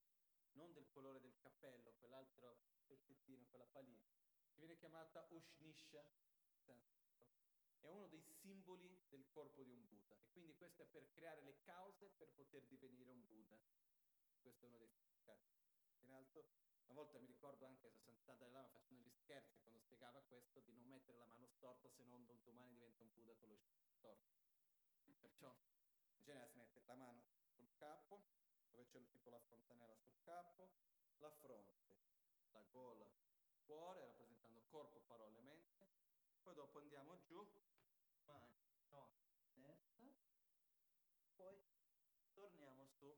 non 0.52 0.74
del 0.74 0.90
colore 0.90 1.22
del 1.22 1.38
cappello, 1.38 1.94
quell'altro 2.00 2.58
pezzettino, 2.86 3.46
quella 3.48 3.64
palina, 3.64 4.04
che 4.52 4.58
viene 4.58 4.76
chiamata 4.76 5.26
Ushnisha, 5.30 6.04
è 7.80 7.88
uno 7.88 8.08
dei 8.08 8.20
simboli 8.20 9.06
del 9.08 9.26
corpo 9.30 9.62
di 9.62 9.70
un 9.70 9.86
Buddha 9.86 10.18
e 10.18 10.28
quindi 10.32 10.54
questo 10.54 10.82
è 10.82 10.86
per 10.86 11.08
creare 11.12 11.40
le 11.40 11.62
cause 11.62 12.10
per 12.10 12.28
poter 12.32 12.66
divenire 12.66 13.10
un 13.10 13.24
Buddha. 13.24 13.58
Questo 14.42 14.66
è 14.66 14.68
uno 14.68 14.76
dei 14.76 14.90
significati. 14.90 15.48
In 16.00 16.10
alto, 16.10 16.44
una 16.84 16.94
volta 16.94 17.18
mi 17.18 17.26
ricordo 17.26 17.64
anche 17.64 17.86
a 17.86 17.92
Sant'Ada 18.04 18.48
Lama 18.48 18.68
facendo 18.68 19.02
gli 19.02 19.12
scherzi 19.12 19.60
quando 19.60 19.78
spiegava 19.78 20.20
questo 20.22 20.60
di 20.60 20.72
non 20.72 20.86
mettere 20.88 21.16
la 21.16 21.26
mano 21.26 21.46
storta 21.46 21.88
se 21.88 22.02
non 22.02 22.26
domani 22.42 22.74
diventa 22.74 23.02
un 23.02 23.14
Buddha 23.14 23.34
con 23.36 23.48
lo 23.48 23.56
storto. 23.56 24.45
Perciò 25.26 25.52
genere 26.22 26.46
si 26.50 26.56
mette 26.56 26.80
la 26.86 26.94
mano 26.94 27.24
sul 27.56 27.68
capo, 27.74 28.22
dove 28.70 28.86
c'è 28.86 29.04
tipo 29.08 29.28
la 29.28 29.40
fontanella 29.40 29.96
sul 29.96 30.14
capo, 30.22 30.70
la 31.18 31.32
fronte, 31.32 31.96
la 32.52 32.62
gola, 32.70 33.04
il 33.48 33.58
cuore, 33.64 34.04
rappresentando 34.04 34.62
corpo, 34.68 35.00
parole, 35.00 35.40
mente. 35.40 35.84
Poi 36.42 36.54
dopo 36.54 36.78
andiamo 36.78 37.18
giù, 37.24 37.44
mani, 38.22 38.54
no, 38.90 39.10
testa, 39.56 40.06
poi 41.34 41.60
torniamo 42.32 42.86
su. 42.86 43.12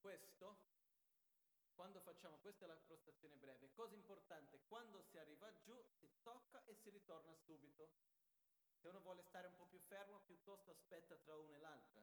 Questo, 0.00 0.58
quando 1.72 2.00
facciamo, 2.02 2.36
questa 2.40 2.66
è 2.66 2.68
la 2.68 2.76
prostrazione 2.76 3.36
breve, 3.36 3.72
cosa 3.72 3.94
importante, 3.94 4.60
quando 4.68 5.00
si 5.00 5.16
arriva 5.16 5.50
giù 5.62 5.82
si 5.98 6.10
tocca 6.20 6.62
e 6.66 6.74
si 6.74 6.90
ritorna 6.90 7.34
subito. 7.36 8.19
Se 8.80 8.88
uno 8.88 9.00
vuole 9.00 9.22
stare 9.22 9.46
un 9.46 9.54
po' 9.56 9.66
più 9.66 9.78
fermo, 9.78 10.20
piuttosto 10.24 10.70
aspetta 10.70 11.14
tra 11.18 11.36
una 11.36 11.54
e 11.54 11.58
l'altra. 11.58 12.02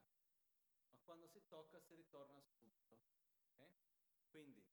Ma 0.91 0.99
quando 1.03 1.27
si 1.27 1.41
tocca 1.47 1.79
si 1.79 1.95
ritorna 1.95 2.39
subito. 2.39 2.99
Okay? 3.55 3.73
Quindi 4.29 4.63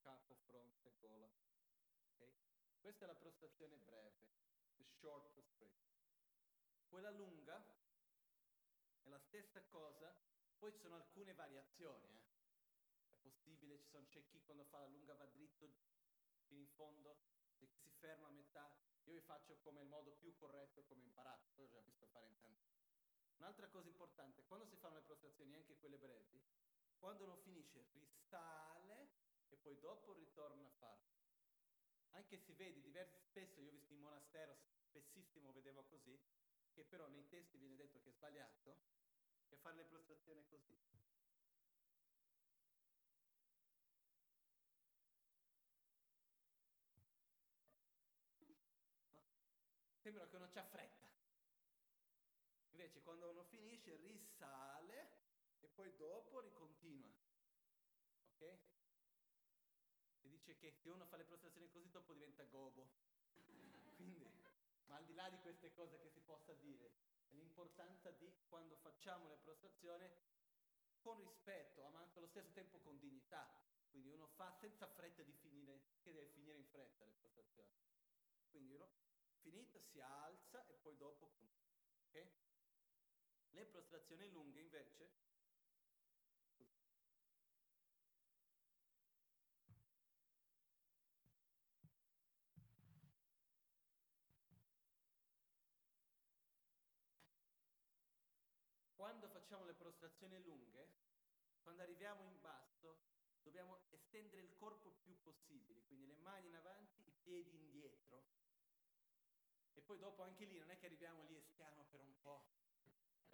capo, 0.00 0.34
fronte, 0.46 0.94
gola. 0.98 1.28
Okay? 2.14 2.34
Questa 2.80 3.04
è 3.04 3.06
la 3.06 3.14
prostrazione 3.14 3.76
breve, 3.76 4.28
the 4.76 4.84
short 4.84 5.30
prostration. 5.32 5.98
Quella 6.88 7.10
lunga 7.10 7.62
è 9.02 9.08
la 9.08 9.18
stessa 9.18 9.62
cosa, 9.64 10.12
poi 10.58 10.72
ci 10.72 10.78
sono 10.78 10.96
alcune 10.96 11.32
variazioni. 11.34 12.06
Eh? 12.08 12.20
È 13.08 13.16
possibile, 13.20 13.78
ci 13.80 13.88
sono, 13.88 14.06
c'è 14.08 14.26
chi 14.26 14.40
quando 14.42 14.64
fa 14.64 14.78
la 14.80 14.86
lunga 14.86 15.14
va 15.14 15.26
dritto 15.26 15.68
fino 16.46 16.60
in 16.60 16.68
fondo, 16.68 17.20
c'è 17.56 17.68
chi 17.68 17.78
si 17.78 17.90
ferma 17.90 18.28
a 18.28 18.32
metà. 18.32 18.70
Io 19.04 19.14
vi 19.14 19.20
faccio 19.20 19.56
come 19.58 19.80
il 19.80 19.88
modo 19.88 20.12
più 20.12 20.34
corretto 20.36 20.84
come 20.84 21.04
imparato, 21.04 21.48
poi 21.54 21.64
ho 21.64 21.68
già 21.68 21.80
visto 21.80 22.06
fare 22.06 22.26
in 22.26 22.38
tanti 22.38 22.70
Un'altra 23.40 23.68
cosa 23.68 23.88
importante, 23.88 24.44
quando 24.44 24.66
si 24.66 24.76
fanno 24.76 24.96
le 24.96 25.00
prostrazioni, 25.00 25.54
anche 25.54 25.78
quelle 25.78 25.96
brevi, 25.96 26.38
quando 26.98 27.24
non 27.24 27.38
finisce 27.38 27.86
risale 27.92 29.08
e 29.50 29.56
poi 29.56 29.78
dopo 29.78 30.12
ritorna 30.12 30.64
a 30.64 30.70
farlo. 30.78 31.18
Anche 32.10 32.38
se 32.38 32.54
vedi, 32.54 32.80
diversi, 32.80 33.20
spesso 33.20 33.60
io 33.60 33.68
ho 33.68 33.72
visto 33.72 33.92
in 33.92 34.00
monastero, 34.00 34.56
spessissimo 34.82 35.52
vedevo 35.52 35.84
così, 35.84 36.18
che 36.72 36.84
però 36.84 37.06
nei 37.08 37.28
testi 37.28 37.58
viene 37.58 37.76
detto 37.76 38.00
che 38.00 38.08
è 38.08 38.12
sbagliato, 38.12 38.78
e 39.48 39.56
fare 39.56 39.76
le 39.76 39.84
prostrazioni 39.84 40.44
così. 40.46 40.78
Sembra 50.00 50.26
che 50.26 50.36
uno 50.36 50.48
c'ha 50.48 50.64
fretta. 50.64 51.08
Invece 52.70 53.02
quando 53.02 53.28
uno 53.28 53.44
finisce 53.44 53.96
risale 53.96 55.10
e 55.60 55.68
poi 55.68 55.94
dopo 55.96 56.40
ricontinua. 56.40 57.12
Ok? 58.32 58.58
Che 60.60 60.74
se 60.82 60.90
uno 60.90 61.06
fa 61.06 61.16
le 61.16 61.24
prostrazioni 61.24 61.70
così 61.70 61.88
dopo 61.90 62.12
diventa 62.12 62.44
gobo. 62.44 62.86
Quindi, 63.96 64.30
ma 64.84 64.96
al 64.96 65.06
di 65.06 65.14
là 65.14 65.30
di 65.30 65.38
queste 65.38 65.72
cose 65.72 65.98
che 65.98 66.10
si 66.10 66.20
possa 66.20 66.52
dire, 66.52 66.92
l'importanza 67.30 68.10
di 68.10 68.30
quando 68.46 68.76
facciamo 68.76 69.26
le 69.28 69.38
prostrazioni 69.38 70.06
con 71.00 71.18
rispetto, 71.18 71.88
ma 71.88 72.00
anche 72.00 72.18
allo 72.18 72.26
stesso 72.26 72.52
tempo 72.52 72.78
con 72.80 72.98
dignità. 72.98 73.48
Quindi 73.88 74.10
uno 74.10 74.26
fa 74.26 74.52
senza 74.60 74.86
fretta 74.86 75.22
di 75.22 75.32
finire, 75.32 75.80
che 76.02 76.12
deve 76.12 76.28
finire 76.28 76.58
in 76.58 76.66
fretta 76.66 77.06
le 77.06 77.14
prostrazioni. 77.14 77.72
Quindi 78.50 78.74
uno 78.74 78.88
finita 79.40 79.80
si 79.80 79.98
alza 80.00 80.66
e 80.66 80.74
poi 80.74 80.94
dopo. 80.98 81.32
Okay? 82.08 82.30
Le 83.48 83.64
prostrazioni 83.64 84.28
lunghe 84.28 84.60
invece 84.60 85.29
facciamo 99.50 99.66
le 99.66 99.74
prostrazioni 99.74 100.40
lunghe, 100.42 100.86
quando 101.64 101.82
arriviamo 101.82 102.22
in 102.22 102.40
basso, 102.40 103.00
dobbiamo 103.42 103.80
estendere 103.90 104.42
il 104.42 104.54
corpo 104.54 104.92
più 105.02 105.20
possibile, 105.22 105.82
quindi 105.88 106.06
le 106.06 106.14
mani 106.18 106.46
in 106.46 106.54
avanti, 106.54 107.00
i 107.04 107.12
piedi 107.20 107.52
indietro. 107.56 108.22
E 109.74 109.80
poi 109.80 109.98
dopo 109.98 110.22
anche 110.22 110.44
lì 110.44 110.56
non 110.56 110.70
è 110.70 110.78
che 110.78 110.86
arriviamo 110.86 111.24
lì 111.24 111.36
e 111.36 111.42
stiamo 111.42 111.84
per 111.90 111.98
un 111.98 112.20
po' 112.20 112.58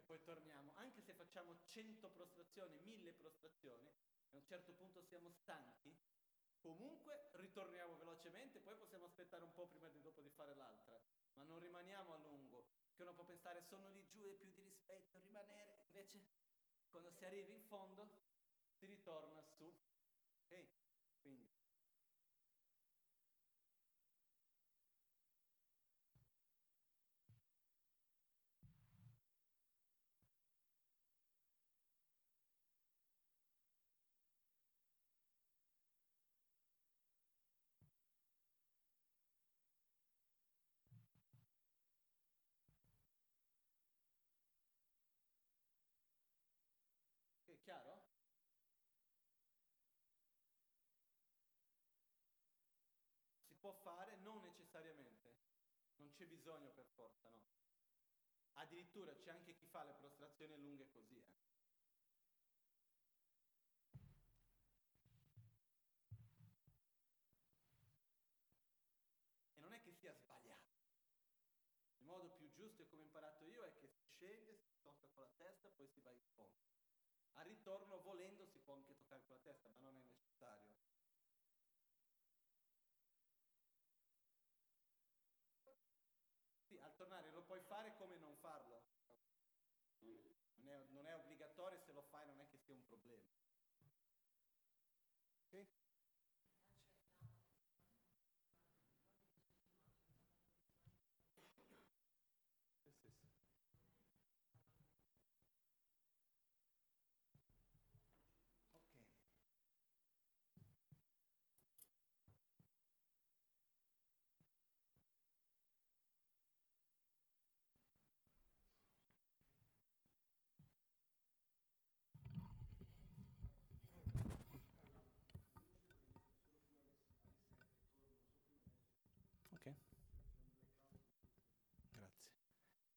poi 0.07 0.23
torniamo, 0.23 0.71
anche 0.77 1.03
se 1.03 1.13
facciamo 1.13 1.59
100 1.67 2.09
prostrazioni, 2.11 2.79
1000 2.79 3.13
prostrazioni, 3.13 3.93
a 4.31 4.37
un 4.37 4.45
certo 4.45 4.73
punto 4.73 5.03
siamo 5.03 5.33
stanchi, 5.33 5.93
comunque 6.61 7.29
ritorniamo 7.33 7.97
velocemente, 7.97 8.61
poi 8.61 8.77
possiamo 8.77 9.07
aspettare 9.07 9.43
un 9.43 9.53
po' 9.53 9.67
prima 9.67 9.89
di 9.89 10.01
dopo 10.01 10.23
di 10.23 10.31
fare 10.31 10.55
l'altra, 10.55 10.97
ma 11.35 11.43
non 11.43 11.59
rimaniamo 11.59 12.15
a 12.15 12.19
lungo, 12.19 12.86
che 12.97 13.03
uno 13.03 13.13
può 13.13 13.25
pensare 13.25 13.61
sono 13.61 13.91
lì 13.91 14.03
giù 14.09 14.25
e 14.25 14.33
più 14.33 14.51
di 14.53 14.63
rispetto, 14.63 15.19
rimanere, 15.21 15.77
invece 15.85 16.19
quando 16.89 17.11
si 17.11 17.27
arriva 17.27 17.53
in 17.53 17.63
fondo 17.63 18.09
si 18.73 18.87
ritorna 18.87 19.43
su. 19.43 19.65
Ok? 19.65 20.65
Quindi 21.21 21.47
chiaro? 47.67 47.99
Si 53.49 53.56
può 53.67 53.73
fare, 53.83 54.15
non 54.19 54.41
necessariamente, 54.43 55.35
non 55.97 56.13
c'è 56.13 56.25
bisogno 56.27 56.71
per 56.71 56.87
forza, 56.95 57.29
no. 57.31 57.43
Addirittura 58.53 59.13
c'è 59.17 59.31
anche 59.31 59.57
chi 59.57 59.67
fa 59.67 59.83
le 59.83 59.95
prostrazioni 59.95 60.57
lunghe 60.57 60.89
così, 60.93 61.19
eh. 61.19 61.35
E 69.51 69.59
non 69.59 69.73
è 69.73 69.81
che 69.83 69.93
sia 69.95 70.13
sbagliato. 70.13 70.75
Il 71.99 72.05
modo 72.05 72.31
più 72.31 72.49
giusto 72.53 72.83
e 72.83 72.87
come 72.87 73.03
ho 73.03 73.07
imparato 73.07 73.45
io 73.47 73.65
è 73.65 73.75
che 73.75 73.89
si 73.89 74.05
sceglie, 74.05 74.59
si 74.59 74.79
tocca 74.81 75.09
con 75.09 75.25
la 75.25 75.33
testa, 75.39 75.71
poi 75.71 75.89
si 75.89 76.01
va 76.03 76.13
in 76.13 76.23
fondo. 76.37 76.63
Al 77.33 77.47
ritorno, 77.47 78.01
volendo, 78.03 78.47
si 78.47 78.61
può 78.61 78.75
anche 78.75 78.95
toccare 78.95 79.25
con 79.27 79.35
la 79.35 79.43
testa, 79.43 79.69
ma 79.71 79.81
non 79.81 79.97
è 79.97 80.03
necessario. 80.03 80.87
Sì, 86.67 86.77
al 86.79 86.97
tornare 86.97 87.31
lo 87.31 87.36
puoi 87.47 87.61
fare 87.61 87.95
come 87.97 88.17
non 88.19 88.35
farlo. 88.41 88.83
Non 90.57 90.69
è, 90.69 90.85
non 90.91 91.07
è 91.07 91.15
obbligatorio, 91.15 91.79
se 91.79 91.93
lo 91.93 92.03
fai 92.03 92.27
non 92.27 92.41
è 92.41 92.49
che 92.49 92.59
sia 92.59 92.75
un 92.75 92.85
problema. 92.87 93.25
Ok? 95.53 95.67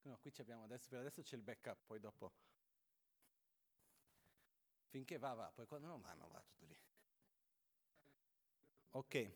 No, 0.09 0.17
qui 0.17 0.33
abbiamo 0.39 0.63
adesso, 0.63 0.89
per 0.89 1.01
adesso 1.01 1.21
c'è 1.21 1.35
il 1.35 1.43
backup, 1.43 1.83
poi 1.85 1.99
dopo... 1.99 2.31
Finché 4.87 5.19
va, 5.19 5.35
va, 5.35 5.51
poi 5.53 5.67
quando 5.67 5.85
non 5.85 6.01
va, 6.01 6.11
non 6.15 6.27
va 6.31 6.41
tutto 6.41 6.65
lì. 6.65 6.75
Ok. 8.89 9.31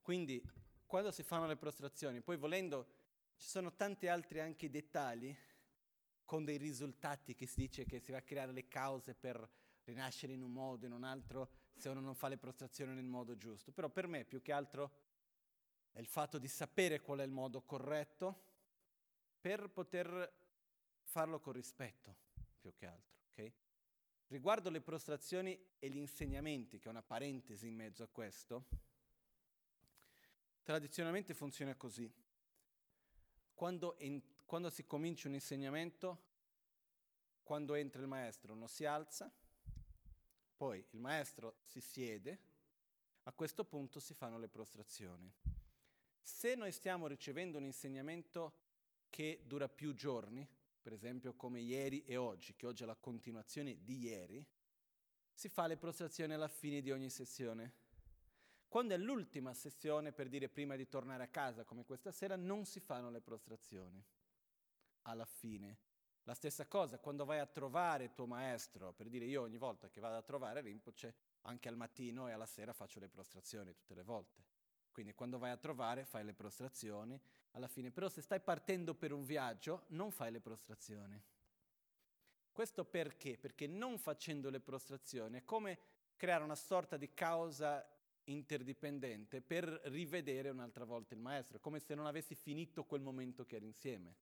Quindi, 0.00 0.40
quando 0.86 1.10
si 1.10 1.24
fanno 1.24 1.46
le 1.46 1.56
prostrazioni, 1.56 2.20
poi 2.20 2.36
volendo, 2.36 2.86
ci 3.34 3.48
sono 3.48 3.74
tanti 3.74 4.06
altri 4.06 4.38
anche 4.38 4.70
dettagli 4.70 5.36
con 6.24 6.44
dei 6.44 6.56
risultati 6.56 7.34
che 7.34 7.46
si 7.46 7.62
dice 7.62 7.84
che 7.84 7.98
si 7.98 8.12
va 8.12 8.18
a 8.18 8.22
creare 8.22 8.52
le 8.52 8.68
cause 8.68 9.12
per 9.16 9.50
rinascere 9.82 10.34
in 10.34 10.42
un 10.42 10.52
modo, 10.52 10.86
in 10.86 10.92
un 10.92 11.02
altro, 11.02 11.50
se 11.74 11.88
uno 11.88 11.98
non 11.98 12.14
fa 12.14 12.28
le 12.28 12.38
prostrazioni 12.38 12.94
nel 12.94 13.06
modo 13.06 13.36
giusto. 13.36 13.72
Però 13.72 13.88
per 13.88 14.06
me 14.06 14.24
più 14.24 14.40
che 14.40 14.52
altro 14.52 14.92
è 15.90 15.98
il 15.98 16.06
fatto 16.06 16.38
di 16.38 16.46
sapere 16.46 17.00
qual 17.00 17.18
è 17.18 17.24
il 17.24 17.32
modo 17.32 17.62
corretto 17.62 18.50
per 19.42 19.68
poter 19.68 20.32
farlo 21.02 21.40
con 21.40 21.52
rispetto, 21.52 22.14
più 22.60 22.72
che 22.72 22.86
altro. 22.86 23.16
Okay? 23.30 23.52
Riguardo 24.28 24.70
le 24.70 24.80
prostrazioni 24.80 25.60
e 25.80 25.90
gli 25.90 25.96
insegnamenti, 25.96 26.78
che 26.78 26.86
è 26.86 26.90
una 26.90 27.02
parentesi 27.02 27.66
in 27.66 27.74
mezzo 27.74 28.04
a 28.04 28.08
questo, 28.08 28.66
tradizionalmente 30.62 31.34
funziona 31.34 31.74
così. 31.74 32.10
Quando, 33.52 33.96
in, 33.98 34.22
quando 34.46 34.70
si 34.70 34.86
comincia 34.86 35.26
un 35.26 35.34
insegnamento, 35.34 36.30
quando 37.42 37.74
entra 37.74 38.00
il 38.00 38.06
maestro 38.06 38.52
uno 38.52 38.68
si 38.68 38.84
alza, 38.84 39.30
poi 40.56 40.86
il 40.90 41.00
maestro 41.00 41.56
si 41.64 41.80
siede, 41.80 42.38
a 43.24 43.32
questo 43.32 43.64
punto 43.64 43.98
si 43.98 44.14
fanno 44.14 44.38
le 44.38 44.48
prostrazioni. 44.48 45.30
Se 46.20 46.54
noi 46.54 46.70
stiamo 46.70 47.08
ricevendo 47.08 47.58
un 47.58 47.64
insegnamento 47.64 48.61
che 49.12 49.42
dura 49.44 49.68
più 49.68 49.92
giorni, 49.92 50.48
per 50.80 50.94
esempio 50.94 51.34
come 51.34 51.60
ieri 51.60 52.02
e 52.04 52.16
oggi, 52.16 52.56
che 52.56 52.64
oggi 52.64 52.84
è 52.84 52.86
la 52.86 52.96
continuazione 52.96 53.82
di 53.82 53.98
ieri, 53.98 54.42
si 55.34 55.50
fa 55.50 55.66
le 55.66 55.76
prostrazioni 55.76 56.32
alla 56.32 56.48
fine 56.48 56.80
di 56.80 56.90
ogni 56.90 57.10
sessione. 57.10 57.74
Quando 58.66 58.94
è 58.94 58.96
l'ultima 58.96 59.52
sessione, 59.52 60.12
per 60.12 60.30
dire 60.30 60.48
prima 60.48 60.76
di 60.76 60.88
tornare 60.88 61.24
a 61.24 61.28
casa 61.28 61.62
come 61.62 61.84
questa 61.84 62.10
sera, 62.10 62.36
non 62.36 62.64
si 62.64 62.80
fanno 62.80 63.10
le 63.10 63.20
prostrazioni. 63.20 64.02
Alla 65.02 65.26
fine. 65.26 65.78
La 66.22 66.34
stessa 66.34 66.66
cosa, 66.66 66.98
quando 66.98 67.26
vai 67.26 67.38
a 67.38 67.46
trovare 67.46 68.14
tuo 68.14 68.26
maestro, 68.26 68.94
per 68.94 69.10
dire 69.10 69.26
io 69.26 69.42
ogni 69.42 69.58
volta 69.58 69.90
che 69.90 70.00
vado 70.00 70.16
a 70.16 70.22
trovare 70.22 70.62
Rinpoche, 70.62 71.14
anche 71.42 71.68
al 71.68 71.76
mattino 71.76 72.28
e 72.28 72.32
alla 72.32 72.46
sera 72.46 72.72
faccio 72.72 72.98
le 72.98 73.10
prostrazioni 73.10 73.74
tutte 73.74 73.94
le 73.94 74.04
volte. 74.04 74.42
Quindi 74.90 75.12
quando 75.12 75.36
vai 75.36 75.50
a 75.50 75.58
trovare 75.58 76.06
fai 76.06 76.24
le 76.24 76.32
prostrazioni 76.32 77.20
alla 77.52 77.68
fine, 77.68 77.90
però 77.90 78.08
se 78.08 78.20
stai 78.20 78.40
partendo 78.40 78.94
per 78.94 79.12
un 79.12 79.24
viaggio 79.24 79.84
non 79.88 80.10
fai 80.10 80.30
le 80.30 80.40
prostrazioni. 80.40 81.22
Questo 82.50 82.84
perché? 82.84 83.38
Perché 83.38 83.66
non 83.66 83.98
facendo 83.98 84.50
le 84.50 84.60
prostrazioni 84.60 85.38
è 85.38 85.44
come 85.44 85.78
creare 86.16 86.44
una 86.44 86.54
sorta 86.54 86.96
di 86.96 87.12
causa 87.14 87.84
interdipendente 88.24 89.40
per 89.40 89.66
rivedere 89.84 90.50
un'altra 90.50 90.84
volta 90.84 91.14
il 91.14 91.20
maestro, 91.20 91.58
come 91.58 91.80
se 91.80 91.94
non 91.94 92.06
avessi 92.06 92.34
finito 92.34 92.84
quel 92.84 93.00
momento 93.00 93.44
che 93.44 93.56
eri 93.56 93.66
insieme. 93.66 94.16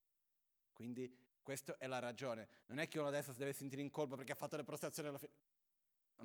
Quindi 0.73 1.15
questa 1.43 1.77
è 1.79 1.87
la 1.87 1.99
ragione. 1.99 2.49
Non 2.67 2.79
è 2.79 2.89
che 2.89 2.99
uno 2.99 3.09
adesso 3.09 3.33
si 3.33 3.39
deve 3.39 3.53
sentire 3.53 3.83
in 3.83 3.91
colpa 3.91 4.17
perché 4.17 4.33
ha 4.33 4.37
fatto 4.37 4.57
le 4.57 4.65
prostrazioni 4.65 5.09
alla 5.09 5.19
fine. 5.19 5.33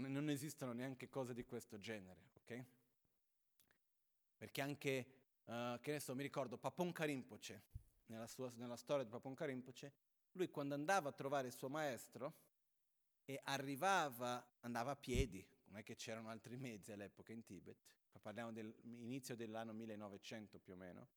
Non 0.10 0.30
esistono 0.30 0.74
neanche 0.74 1.10
cose 1.10 1.34
di 1.34 1.44
questo 1.46 1.80
genere, 1.80 2.30
ok? 2.36 2.66
Perché 4.38 4.62
anche, 4.62 5.08
uh, 5.46 5.80
che 5.80 5.92
ne 5.92 6.00
so, 6.00 6.16
mi 6.16 6.24
ricordo 6.24 6.58
Papon 6.58 6.92
Karimpoce, 6.92 7.64
nella, 8.08 8.28
sua, 8.28 8.52
nella 8.56 8.76
storia 8.76 9.04
di 9.04 9.10
Papon 9.10 9.34
Karimpoce, 9.34 9.94
lui 10.34 10.50
quando 10.50 10.74
andava 10.74 11.10
a 11.10 11.12
trovare 11.12 11.48
il 11.48 11.54
suo 11.54 11.70
maestro 11.70 12.34
e 13.26 13.40
arrivava, 13.44 14.46
andava 14.62 14.92
a 14.92 14.96
piedi, 14.96 15.46
non 15.66 15.78
è 15.78 15.84
che 15.84 15.96
c'erano 15.96 16.30
altri 16.30 16.58
mezzi 16.58 16.92
all'epoca 16.92 17.32
in 17.32 17.44
Tibet, 17.44 17.78
parliamo 18.22 18.52
dell'inizio 18.52 19.36
dell'anno 19.36 19.72
1900 19.74 20.60
più 20.60 20.74
o 20.74 20.76
meno, 20.76 21.08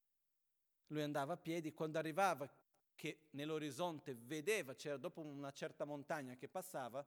lui 0.89 1.03
andava 1.03 1.35
a 1.35 1.37
piedi, 1.37 1.73
quando 1.73 1.99
arrivava 1.99 2.51
che 2.95 3.29
nell'orizzonte 3.31 4.15
vedeva, 4.15 4.75
c'era 4.75 4.97
dopo 4.97 5.21
una 5.21 5.53
certa 5.53 5.85
montagna 5.85 6.35
che 6.37 6.49
passava, 6.49 7.07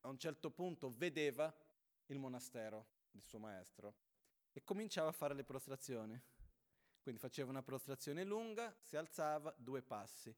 a 0.00 0.08
un 0.08 0.18
certo 0.18 0.50
punto 0.50 0.90
vedeva 0.90 1.54
il 2.06 2.18
monastero 2.18 2.86
del 3.10 3.22
suo 3.24 3.38
maestro 3.38 4.05
e 4.56 4.64
cominciava 4.64 5.10
a 5.10 5.12
fare 5.12 5.34
le 5.34 5.44
prostrazioni. 5.44 6.18
Quindi 7.02 7.20
faceva 7.20 7.50
una 7.50 7.62
prostrazione 7.62 8.24
lunga, 8.24 8.74
si 8.80 8.96
alzava, 8.96 9.54
due 9.58 9.82
passi, 9.82 10.34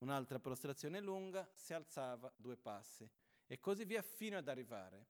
un'altra 0.00 0.38
prostrazione 0.38 1.00
lunga, 1.00 1.50
si 1.54 1.72
alzava, 1.72 2.30
due 2.36 2.58
passi 2.58 3.10
e 3.46 3.58
così 3.60 3.86
via 3.86 4.02
fino 4.02 4.36
ad 4.36 4.46
arrivare. 4.46 5.06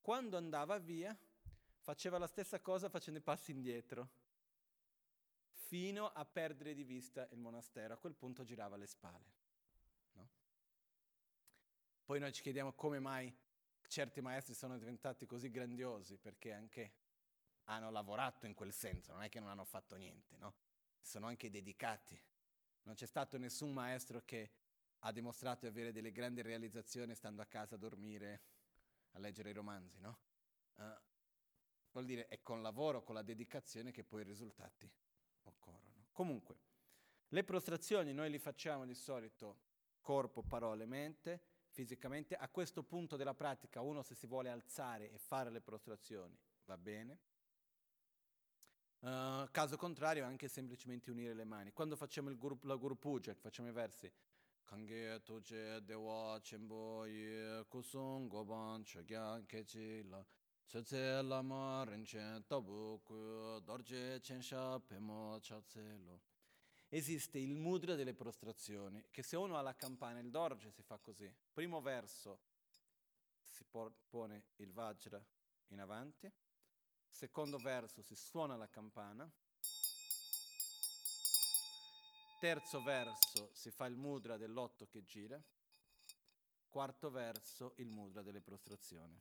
Quando 0.00 0.36
andava 0.36 0.78
via, 0.78 1.16
faceva 1.80 2.16
la 2.16 2.28
stessa 2.28 2.60
cosa 2.60 2.88
facendo 2.88 3.18
i 3.18 3.22
passi 3.22 3.50
indietro, 3.50 4.08
fino 5.50 6.06
a 6.06 6.24
perdere 6.24 6.72
di 6.72 6.84
vista 6.84 7.26
il 7.32 7.38
monastero. 7.40 7.94
A 7.94 7.98
quel 7.98 8.14
punto 8.14 8.44
girava 8.44 8.76
le 8.76 8.86
spalle. 8.86 9.34
No? 10.12 10.28
Poi 12.04 12.20
noi 12.20 12.32
ci 12.32 12.42
chiediamo 12.42 12.74
come 12.74 13.00
mai 13.00 13.36
certi 13.88 14.20
maestri 14.20 14.54
sono 14.54 14.78
diventati 14.78 15.26
così 15.26 15.50
grandiosi, 15.50 16.16
perché 16.16 16.52
anche 16.52 16.92
hanno 17.64 17.90
lavorato 17.90 18.46
in 18.46 18.54
quel 18.54 18.72
senso, 18.72 19.12
non 19.12 19.22
è 19.22 19.28
che 19.28 19.40
non 19.40 19.48
hanno 19.48 19.64
fatto 19.64 19.96
niente, 19.96 20.36
no? 20.36 20.54
Sono 21.00 21.26
anche 21.26 21.50
dedicati. 21.50 22.20
Non 22.82 22.94
c'è 22.94 23.06
stato 23.06 23.38
nessun 23.38 23.72
maestro 23.72 24.22
che 24.24 24.50
ha 25.00 25.12
dimostrato 25.12 25.60
di 25.60 25.66
avere 25.66 25.92
delle 25.92 26.12
grandi 26.12 26.42
realizzazioni 26.42 27.14
stando 27.14 27.42
a 27.42 27.46
casa 27.46 27.74
a 27.74 27.78
dormire, 27.78 28.42
a 29.12 29.18
leggere 29.18 29.50
i 29.50 29.52
romanzi, 29.52 30.00
no? 30.00 30.18
Uh, 30.74 30.82
vuol 31.92 32.04
dire 32.04 32.28
è 32.28 32.42
con 32.42 32.62
lavoro, 32.62 33.02
con 33.02 33.14
la 33.14 33.22
dedicazione 33.22 33.92
che 33.92 34.04
poi 34.04 34.22
i 34.22 34.24
risultati 34.24 34.90
occorrono. 35.44 36.08
Comunque, 36.12 36.58
le 37.28 37.44
prostrazioni 37.44 38.12
noi 38.12 38.30
li 38.30 38.38
facciamo 38.38 38.84
di 38.84 38.94
solito 38.94 39.58
corpo, 40.00 40.42
parole, 40.42 40.86
mente, 40.86 41.40
fisicamente. 41.68 42.36
A 42.36 42.48
questo 42.48 42.82
punto 42.82 43.16
della 43.16 43.34
pratica 43.34 43.80
uno 43.80 44.02
se 44.02 44.14
si 44.14 44.26
vuole 44.26 44.50
alzare 44.50 45.10
e 45.10 45.18
fare 45.18 45.50
le 45.50 45.60
prostrazioni 45.60 46.38
va 46.64 46.78
bene. 46.78 47.18
Uh, 49.04 49.46
caso 49.50 49.76
contrario, 49.76 50.24
anche 50.24 50.48
semplicemente 50.48 51.10
unire 51.10 51.34
le 51.34 51.44
mani. 51.44 51.72
Quando 51.72 51.94
facciamo 51.94 52.30
il 52.30 52.38
guru, 52.38 52.58
la 52.62 52.76
Guru 52.76 52.96
Puja, 52.96 53.34
facciamo 53.34 53.68
i 53.68 53.72
versi. 53.72 54.10
Esiste 66.88 67.38
il 67.38 67.54
mudra 67.54 67.94
delle 67.96 68.14
prostrazioni, 68.14 69.04
che 69.10 69.22
se 69.22 69.36
uno 69.36 69.58
ha 69.58 69.60
la 69.60 69.76
campana, 69.76 70.18
il 70.18 70.30
dorje 70.30 70.70
si 70.70 70.80
fa 70.80 70.96
così. 70.96 71.30
Primo 71.52 71.82
verso 71.82 72.40
si 73.42 73.66
pone 74.08 74.44
il 74.56 74.72
vajra 74.72 75.22
in 75.68 75.80
avanti, 75.80 76.32
Secondo 77.14 77.58
verso 77.58 78.02
si 78.02 78.16
suona 78.16 78.56
la 78.56 78.68
campana. 78.68 79.30
Terzo 82.40 82.82
verso 82.82 83.50
si 83.52 83.70
fa 83.70 83.86
il 83.86 83.94
mudra 83.94 84.36
dell'otto 84.36 84.88
che 84.88 85.04
gira. 85.04 85.40
Quarto 86.68 87.10
verso 87.12 87.74
il 87.76 87.88
mudra 87.88 88.20
delle 88.20 88.40
prostrazioni. 88.40 89.16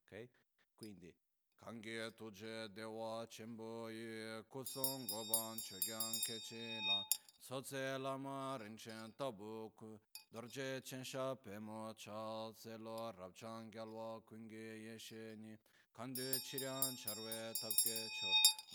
Ok? 0.00 0.28
Quindi 0.74 1.14
Kange 1.54 2.12
tuje 2.16 2.68
dewa 2.72 3.24
chenpo 3.28 3.88
yu 3.88 4.44
kusong 4.48 5.06
goban 5.08 5.56
chogyan 5.60 6.18
keche 6.26 6.80
la 6.84 7.06
Soze 7.40 7.96
lama 7.98 8.56
rinchen 8.56 9.14
tabu 9.16 9.70
ku 9.76 10.00
dorje 10.32 10.82
chensha 10.82 11.36
pemo 11.36 11.94
cha 11.94 12.50
zelo 12.56 13.12
rabchan 13.12 13.70
gyalwa 13.70 14.20
kunge 14.26 14.82
yeshe 14.86 15.36
ni 15.36 15.56
Kande 15.96 16.40
chiryan 16.40 16.96
charwe 16.96 17.52
tabke 17.54 18.08
cho 18.18 18.26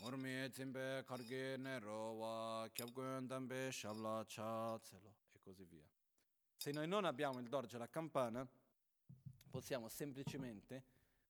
Murmi 0.01 0.49
zimbe 0.53 1.03
karge 1.05 1.57
nerowa 1.57 2.69
Kyabgun 2.73 3.27
dambe 3.27 3.69
shabla 3.71 4.23
cha 4.25 4.79
zelo 4.81 5.17
e 5.33 5.39
così 5.43 5.65
via. 5.65 5.85
Se 6.55 6.71
noi 6.71 6.87
non 6.87 7.03
abbiamo 7.03 7.39
il 7.39 7.49
dorje 7.49 7.75
alla 7.75 7.89
campana, 7.89 8.47
possiamo 9.49 9.89
semplicemente, 9.89 10.85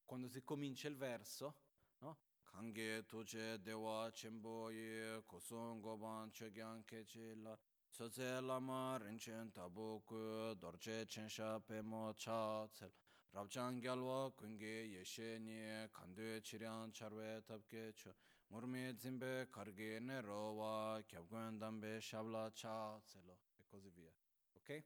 quando 0.06 0.28
si 0.28 0.44
comincia 0.44 0.88
il 0.88 0.96
verso, 0.96 1.56
no? 2.02 2.18
Kange 2.44 3.06
tuje 3.08 3.60
dewa 3.60 4.12
chenpo 4.12 4.70
ye 4.70 5.24
kusun 5.26 5.80
goban 5.82 6.30
chogyan 6.30 6.84
kechi 6.86 7.34
la 7.42 7.58
Tsoze 7.90 8.40
lama 8.42 8.98
rinchen 8.98 9.52
tabu 9.52 10.04
ku 10.06 10.54
dorje 10.54 11.08
chensha 11.08 11.60
pemo 11.60 12.14
cha 12.14 12.68
tsel 12.68 12.92
Rabchan 13.32 13.80
gyalwa 13.80 14.32
kunge 14.32 14.88
yeshe 14.90 15.40
ni 15.40 15.88
kandu 15.92 16.42
chiryang 16.42 16.92
charwe 16.92 17.42
tabke 17.46 17.94
cho 17.94 18.14
Murmi 18.50 18.98
zimbe 18.98 19.48
karge 19.52 20.00
ne 20.00 20.22
rowa 20.22 21.04
kyabgun 21.04 21.60
dambe 21.60 22.02
shabla 22.02 22.52
cha 22.52 23.00
tselo 23.06 23.38
e 23.58 23.64
così 23.68 23.90
via. 23.90 24.12
Ok? 24.54 24.84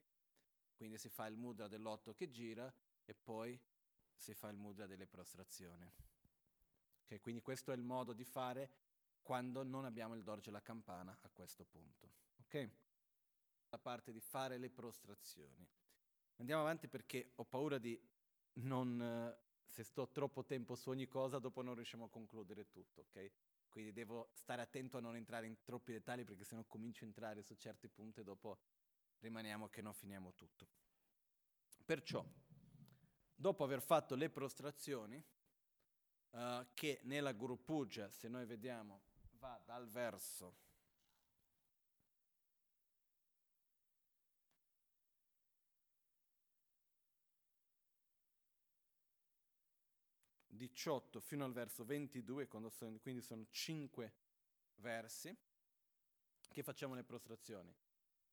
Quindi 0.76 0.98
si 0.98 1.08
fa 1.08 1.28
il 1.28 1.38
mudra 1.38 1.70
dell'otto 1.70 2.14
che 2.14 2.30
gira 2.30 2.72
e 3.06 3.14
poi 3.14 3.58
si 4.14 4.34
fa 4.34 4.50
il 4.50 4.58
mudra 4.58 4.86
delle 4.86 5.08
prostrazioni. 5.08 5.90
Okay, 7.04 7.22
quindi 7.22 7.42
questo 7.42 7.72
è 7.72 7.76
il 7.76 7.84
modo 7.84 8.12
di 8.12 8.26
fare 8.26 8.70
quando 9.22 9.64
non 9.64 9.86
abbiamo 9.86 10.16
il 10.16 10.24
dorje 10.24 10.52
la 10.52 10.62
campana 10.62 11.18
a 11.22 11.30
questo 11.30 11.64
punto. 11.64 12.12
Ok? 12.42 12.70
La 13.70 13.80
parte 13.80 14.12
di 14.12 14.20
fare 14.20 14.58
le 14.58 14.70
prostrazioni. 14.70 15.66
Andiamo 16.38 16.62
avanti 16.62 16.90
perché 16.90 17.32
ho 17.36 17.46
paura 17.46 17.78
di 17.78 17.98
non, 18.54 19.36
se 19.64 19.84
sto 19.84 20.10
troppo 20.10 20.44
tempo 20.46 20.76
su 20.76 20.90
ogni 20.90 21.08
cosa, 21.08 21.40
dopo 21.40 21.62
non 21.62 21.76
riusciamo 21.76 22.06
a 22.06 22.10
concludere 22.10 22.70
tutto, 22.70 23.02
ok? 23.02 23.32
quindi 23.74 23.92
devo 23.92 24.30
stare 24.34 24.62
attento 24.62 24.98
a 24.98 25.02
non 25.02 25.16
entrare 25.16 25.48
in 25.48 25.64
troppi 25.64 25.94
dettagli 25.94 26.24
perché 26.24 26.44
se 26.44 26.54
no 26.54 26.64
comincio 26.64 27.06
a 27.06 27.08
entrare 27.08 27.42
su 27.42 27.56
certi 27.56 27.90
punti 27.90 28.20
e 28.20 28.24
dopo 28.24 28.60
rimaniamo 29.18 29.68
che 29.68 29.82
non 29.82 29.96
finiamo 29.96 30.36
tutto. 30.36 30.68
Perciò, 31.84 32.24
dopo 33.34 33.64
aver 33.64 33.82
fatto 33.82 34.14
le 34.14 34.30
prostrazioni, 34.30 35.22
uh, 36.30 36.68
che 36.76 37.00
nella 37.06 37.34
Guru 37.34 37.64
Puja, 37.64 38.12
se 38.12 38.28
noi 38.28 38.46
vediamo, 38.46 39.02
va 39.40 39.60
dal 39.66 39.88
verso 39.90 40.58
18 50.68 51.20
fino 51.20 51.44
al 51.44 51.52
verso 51.52 51.84
22, 51.84 52.48
sono, 52.70 52.98
quindi 53.00 53.22
sono 53.22 53.46
5 53.50 54.14
versi, 54.76 55.36
che 56.50 56.64
facciamo 56.64 56.96
le 56.96 57.04
prostrazioni. 57.04 57.74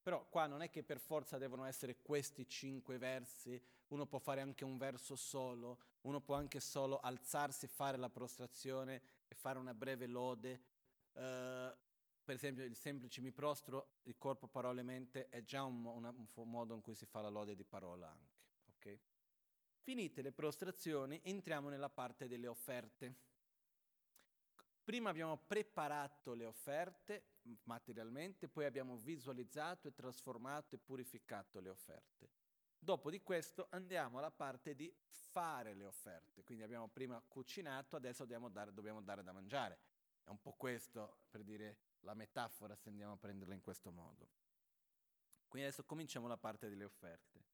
Però 0.03 0.27
qua 0.29 0.47
non 0.47 0.63
è 0.63 0.71
che 0.71 0.83
per 0.83 0.99
forza 0.99 1.39
devono 1.39 1.65
essere 1.65 2.01
questi 2.01 2.49
cinque 2.49 2.97
versi, 2.99 3.61
uno 3.89 4.07
può 4.07 4.19
fare 4.19 4.41
anche 4.41 4.65
un 4.65 4.79
verso 4.79 5.15
solo, 5.15 5.79
uno 6.03 6.21
può 6.21 6.37
anche 6.37 6.61
solo 6.61 7.01
alzarsi, 7.01 7.67
fare 7.67 7.99
la 7.99 8.09
prostrazione 8.09 9.03
e 9.29 9.35
fare 9.35 9.59
una 9.59 9.75
breve 9.75 10.07
lode. 10.07 10.63
Uh, 11.13 11.77
per 12.25 12.37
esempio 12.37 12.65
il 12.65 12.77
semplice 12.77 13.21
mi 13.21 13.33
prostro, 13.33 13.99
il 14.05 14.17
corpo, 14.17 14.47
parole, 14.47 14.83
mente 14.83 15.29
è 15.29 15.43
già 15.43 15.65
un, 15.65 15.85
una, 15.85 16.09
un 16.11 16.51
modo 16.51 16.75
in 16.75 16.81
cui 16.81 16.95
si 16.95 17.05
fa 17.05 17.21
la 17.21 17.29
lode 17.29 17.55
di 17.55 17.65
parola 17.65 18.09
anche. 18.09 18.39
Okay? 18.77 19.01
Finite 19.91 20.23
le 20.23 20.31
prostrazioni, 20.31 21.21
entriamo 21.25 21.69
nella 21.69 21.91
parte 21.91 22.29
delle 22.29 22.47
offerte. 22.47 23.13
Prima 24.85 25.11
abbiamo 25.11 25.37
preparato 25.37 26.33
le 26.33 26.45
offerte 26.45 27.25
materialmente, 27.65 28.47
poi 28.47 28.67
abbiamo 28.67 28.97
visualizzato 28.99 29.89
e 29.89 29.93
trasformato 29.93 30.77
e 30.77 30.79
purificato 30.79 31.59
le 31.59 31.71
offerte. 31.71 32.31
Dopo 32.79 33.11
di 33.11 33.21
questo 33.21 33.67
andiamo 33.71 34.19
alla 34.19 34.31
parte 34.31 34.77
di 34.77 34.95
fare 35.09 35.75
le 35.75 35.87
offerte, 35.87 36.45
quindi 36.45 36.63
abbiamo 36.63 36.87
prima 36.87 37.21
cucinato, 37.27 37.97
adesso 37.97 38.23
dobbiamo 38.23 38.49
dare, 38.49 38.73
dobbiamo 38.73 39.03
dare 39.03 39.25
da 39.25 39.33
mangiare. 39.33 39.81
È 40.23 40.29
un 40.29 40.41
po' 40.41 40.53
questo, 40.53 41.23
per 41.29 41.43
dire 41.43 41.79
la 42.03 42.15
metafora, 42.15 42.77
se 42.77 42.91
andiamo 42.91 43.15
a 43.15 43.17
prenderla 43.17 43.55
in 43.55 43.61
questo 43.61 43.91
modo. 43.91 44.29
Quindi 45.49 45.67
adesso 45.67 45.83
cominciamo 45.83 46.29
la 46.29 46.39
parte 46.39 46.69
delle 46.69 46.85
offerte. 46.85 47.50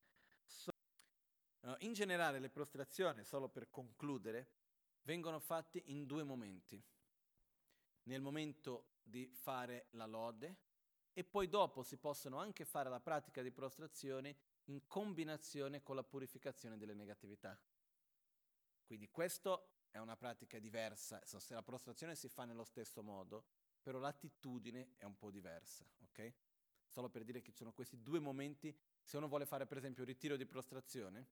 Uh, 1.67 1.75
in 1.81 1.95
generale 1.95 2.39
le 2.39 2.49
prostrazioni, 2.49 3.25
solo 3.25 3.49
per 3.49 3.71
concludere, 3.71 4.51
vengono 5.03 5.41
fatte 5.41 5.83
in 5.87 6.07
due 6.07 6.23
momenti 6.23 6.81
nel 8.05 8.21
momento 8.21 8.99
di 9.03 9.29
fare 9.35 9.87
la 9.91 10.07
lode 10.07 10.59
e 11.13 11.25
poi 11.25 11.49
dopo 11.49 11.83
si 11.83 11.97
possono 11.97 12.39
anche 12.39 12.65
fare 12.65 12.89
la 12.89 13.01
pratica 13.01 13.43
di 13.43 13.51
prostrazione 13.51 14.37
in 14.67 14.87
combinazione 14.87 15.83
con 15.83 15.97
la 15.97 16.05
purificazione 16.05 16.77
delle 16.77 16.95
negatività. 16.95 17.59
Quindi 18.85 19.09
questa 19.09 19.61
è 19.91 19.99
una 19.99 20.17
pratica 20.17 20.61
diversa, 20.61 21.21
se 21.25 21.53
la 21.53 21.63
prostrazione 21.65 22.15
si 22.15 22.29
fa 22.29 22.45
nello 22.45 22.65
stesso 22.65 23.03
modo, 23.03 23.45
però 23.83 23.99
l'attitudine 23.99 24.95
è 24.99 25.05
un 25.05 25.17
po' 25.17 25.33
diversa, 25.33 25.85
ok? 26.03 26.33
Solo 26.87 27.09
per 27.09 27.25
dire 27.25 27.43
che 27.43 27.51
ci 27.51 27.59
sono 27.59 27.73
questi 27.73 28.01
due 28.01 28.21
momenti, 28.21 28.73
se 29.03 29.17
uno 29.17 29.27
vuole 29.27 29.47
fare 29.47 29.67
per 29.67 29.79
esempio 29.79 30.03
il 30.05 30.09
ritiro 30.09 30.37
di 30.37 30.47
prostrazione, 30.47 31.27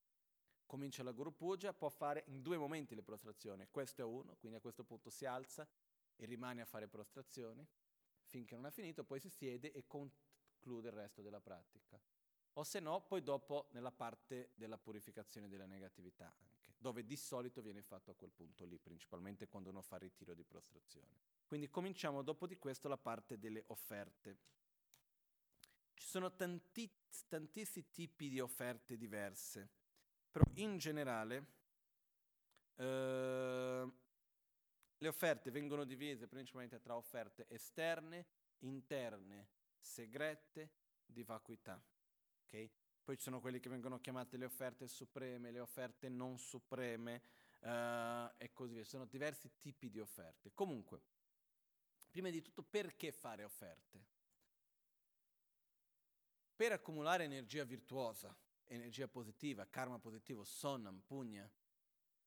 comincia 0.66 1.03
la 1.03 1.12
Guru 1.12 1.35
Puja, 1.35 1.72
può 1.72 1.88
fare 1.88 2.24
in 2.29 2.42
due 2.42 2.57
momenti 2.57 2.94
le 2.94 3.03
prostrazioni, 3.03 3.66
questo 3.70 4.03
è 4.03 4.05
uno, 4.05 4.37
quindi 4.37 4.59
a 4.59 4.61
questo 4.61 4.85
punto 4.85 5.11
si 5.11 5.27
alza 5.27 5.66
e 6.16 6.27
rimane 6.27 6.61
a 6.61 6.64
fare 6.64 6.88
prostrazioni 6.88 7.66
finché 8.24 8.55
non 8.55 8.64
ha 8.64 8.70
finito, 8.70 9.05
poi 9.05 9.20
si 9.20 9.29
siede 9.29 9.72
e 9.72 9.87
conclude 9.87 10.88
il 10.88 10.94
resto 10.94 11.22
della 11.22 11.40
pratica. 11.40 12.00
O 12.55 12.62
se 12.62 12.81
no, 12.81 13.00
poi 13.03 13.22
dopo 13.22 13.68
nella 13.72 13.90
parte 13.90 14.50
della 14.55 14.79
purificazione 14.79 15.48
della 15.48 15.66
negatività 15.66 16.33
anche, 16.38 16.74
dove 16.79 17.05
di 17.05 17.16
solito 17.16 17.61
viene 17.62 17.83
fatto 17.83 18.12
a 18.12 18.14
quel 18.14 18.31
punto 18.31 18.64
lì, 18.64 18.79
principalmente 18.79 19.48
quando 19.48 19.70
uno 19.70 19.83
fa 19.83 19.96
ritiro 19.98 20.35
di 20.35 20.44
prostrazione. 20.44 21.20
Quindi 21.46 21.68
cominciamo 21.68 22.22
dopo 22.22 22.46
di 22.46 22.57
questo 22.57 22.88
la 22.88 22.96
parte 22.96 23.38
delle 23.38 23.64
offerte. 23.68 24.38
Ci 25.94 26.07
sono 26.07 26.35
tanti, 26.35 26.90
tantissimi 27.29 27.90
tipi 27.90 28.29
di 28.29 28.40
offerte 28.40 28.96
diverse, 28.96 29.70
però 30.35 30.51
in 30.55 30.79
generale 30.79 31.47
eh, 32.75 33.92
le 34.99 35.09
offerte 35.09 35.53
vengono 35.53 35.85
divise 35.85 36.27
principalmente 36.27 36.81
tra 36.81 36.97
offerte 36.97 37.47
esterne, 37.49 38.27
interne, 38.59 39.47
segrete, 39.79 40.73
di 41.07 41.23
vacuità. 41.23 41.81
Okay? 42.47 42.68
Poi 43.05 43.16
ci 43.16 43.23
sono 43.23 43.38
quelle 43.38 43.61
che 43.61 43.68
vengono 43.68 44.01
chiamate 44.01 44.37
le 44.37 44.47
offerte 44.47 44.88
supreme, 44.88 45.53
le 45.53 45.61
offerte 45.61 46.09
non 46.09 46.37
supreme 46.37 47.23
uh, 47.61 48.33
e 48.37 48.51
così 48.53 48.73
via. 48.73 48.83
Ci 48.83 48.90
sono 48.90 49.05
diversi 49.05 49.53
tipi 49.61 49.88
di 49.88 50.01
offerte. 50.01 50.51
Comunque, 50.53 51.01
prima 52.11 52.29
di 52.31 52.42
tutto, 52.42 52.64
perché 52.64 53.12
fare 53.12 53.44
offerte? 53.44 54.05
Per 56.57 56.73
accumulare 56.73 57.23
energia 57.23 57.62
virtuosa, 57.62 58.37
energia 58.66 59.09
positiva, 59.09 59.66
karma 59.66 59.98
positivo, 59.98 60.44
sonam, 60.44 61.03
pugna, 61.07 61.50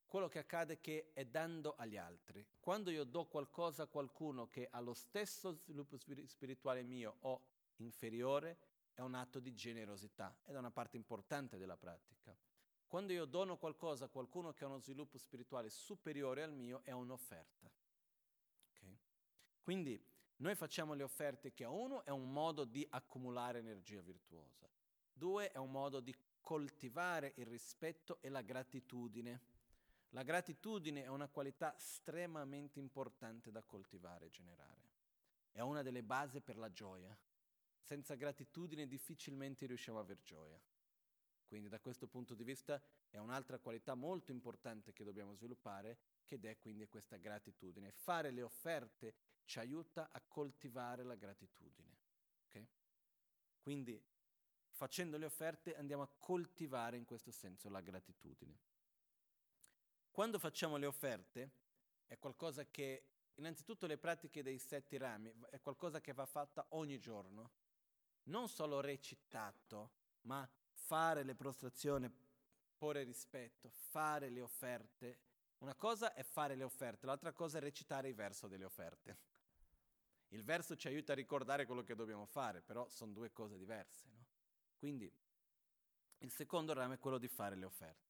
quello 0.06 0.30
che 0.30 0.40
accade 0.40 0.76
è 0.76 0.80
che 0.80 1.12
è 1.14 1.26
dando 1.26 1.76
agli 1.76 1.98
altri. 1.98 2.46
Quando 2.60 2.90
io 2.92 3.04
do 3.04 3.26
qualcosa 3.26 3.84
a 3.84 3.88
qualcuno 3.88 4.48
che 4.48 4.68
ha 4.72 4.80
lo 4.80 4.94
stesso 4.94 5.52
sviluppo 5.52 5.98
spirituale 5.98 6.82
mio 6.82 7.18
o 7.22 7.42
inferiore, 7.78 8.58
è 8.94 9.02
un 9.02 9.14
atto 9.14 9.40
di 9.40 9.54
generosità 9.54 10.36
ed 10.46 10.56
è 10.56 10.58
una 10.58 10.72
parte 10.72 10.96
importante 10.96 11.58
della 11.58 11.78
pratica. 11.78 12.36
Quando 12.88 13.12
io 13.12 13.26
dono 13.26 13.58
qualcosa 13.58 14.06
a 14.06 14.08
qualcuno 14.08 14.54
che 14.54 14.64
ha 14.64 14.68
uno 14.68 14.80
sviluppo 14.80 15.18
spirituale 15.18 15.70
superiore 15.70 16.42
al 16.42 16.54
mio, 16.54 16.80
è 16.84 16.92
un'offerta. 16.94 17.70
Okay? 18.72 18.98
Quindi 19.62 20.02
noi 20.38 20.56
facciamo 20.56 20.94
le 20.94 21.04
offerte 21.04 21.52
che 21.52 21.66
a 21.66 21.70
uno 21.70 22.06
è 22.06 22.12
un 22.12 22.32
modo 22.32 22.64
di 22.64 22.88
accumulare 22.90 23.60
energia 23.60 24.02
virtuosa, 24.02 24.70
due 25.12 25.52
è 25.52 25.58
un 25.58 25.72
modo 25.72 26.00
di 26.00 26.16
coltivare 26.48 27.34
il 27.36 27.46
rispetto 27.46 28.20
e 28.22 28.30
la 28.30 28.42
gratitudine 28.42 29.42
la 30.12 30.24
gratitudine 30.24 31.04
è 31.04 31.08
una 31.08 31.28
qualità 31.28 31.76
estremamente 31.76 32.80
importante 32.80 33.52
da 33.52 33.62
coltivare 33.62 34.28
e 34.28 34.30
generare. 34.30 34.90
È 35.52 35.60
una 35.60 35.82
delle 35.82 36.02
basi 36.02 36.40
per 36.40 36.58
la 36.58 36.72
gioia. 36.72 37.16
Senza 37.82 38.16
gratitudine 38.16 38.88
difficilmente 38.88 39.66
riusciamo 39.66 39.98
a 39.98 40.02
aver 40.02 40.22
gioia. 40.24 40.58
Quindi 41.46 41.68
da 41.68 41.82
questo 41.82 42.08
punto 42.08 42.36
di 42.36 42.46
vista 42.46 42.82
è 43.10 43.18
un'altra 43.18 43.60
qualità 43.60 43.96
molto 43.96 44.32
importante 44.32 44.94
che 44.94 45.04
dobbiamo 45.04 45.34
sviluppare, 45.34 45.98
che 46.24 46.40
è 46.42 46.58
quindi 46.58 46.88
questa 46.88 47.18
gratitudine. 47.18 47.92
Fare 47.92 48.32
le 48.32 48.44
offerte 48.44 49.16
ci 49.44 49.60
aiuta 49.60 50.10
a 50.12 50.22
coltivare 50.26 51.04
la 51.04 51.16
gratitudine. 51.16 51.98
Okay? 52.48 52.68
Quindi 53.60 54.02
facendo 54.78 55.18
le 55.18 55.26
offerte 55.26 55.76
andiamo 55.76 56.04
a 56.04 56.10
coltivare 56.20 56.98
in 56.98 57.06
questo 57.06 57.32
senso 57.32 57.68
la 57.68 57.82
gratitudine. 57.82 58.60
Quando 60.12 60.38
facciamo 60.38 60.78
le 60.78 60.86
offerte 60.86 61.52
è 62.06 62.20
qualcosa 62.20 62.64
che, 62.70 63.08
innanzitutto 63.36 63.88
le 63.88 63.98
pratiche 63.98 64.44
dei 64.44 64.60
sette 64.60 65.00
rami, 65.00 65.34
è 65.50 65.60
qualcosa 65.60 66.00
che 66.00 66.14
va 66.14 66.28
fatta 66.28 66.68
ogni 66.70 67.00
giorno. 67.00 67.52
Non 68.26 68.48
solo 68.50 68.80
recitato, 68.80 69.94
ma 70.22 70.48
fare 70.72 71.24
le 71.24 71.34
prostrazioni, 71.34 72.08
porre 72.78 73.04
rispetto, 73.04 73.70
fare 73.70 74.30
le 74.30 74.42
offerte. 74.42 75.20
Una 75.58 75.74
cosa 75.74 76.14
è 76.14 76.22
fare 76.22 76.54
le 76.54 76.64
offerte, 76.64 77.08
l'altra 77.08 77.34
cosa 77.34 77.58
è 77.58 77.62
recitare 77.62 78.10
il 78.10 78.16
verso 78.16 78.48
delle 78.48 78.66
offerte. 78.66 79.18
Il 80.30 80.44
verso 80.44 80.76
ci 80.76 80.88
aiuta 80.88 81.14
a 81.14 81.16
ricordare 81.16 81.66
quello 81.66 81.84
che 81.84 81.96
dobbiamo 81.96 82.28
fare, 82.28 82.62
però 82.62 82.88
sono 82.90 83.12
due 83.12 83.32
cose 83.32 83.58
diverse. 83.58 84.08
No? 84.12 84.27
Quindi 84.78 85.12
il 86.20 86.32
secondo 86.32 86.74
ramo 86.74 86.94
è 86.94 87.00
quello 87.00 87.18
di 87.18 87.28
fare 87.28 87.56
le 87.56 87.66
offerte. 87.66 88.06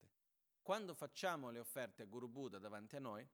Quando 0.61 0.93
facciamo 0.93 1.49
le 1.49 1.59
offerte 1.59 2.03
a 2.03 2.05
Guru 2.05 2.27
Buddha 2.27 2.59
davanti 2.59 2.97
a 2.97 2.99
noi, 2.99 3.27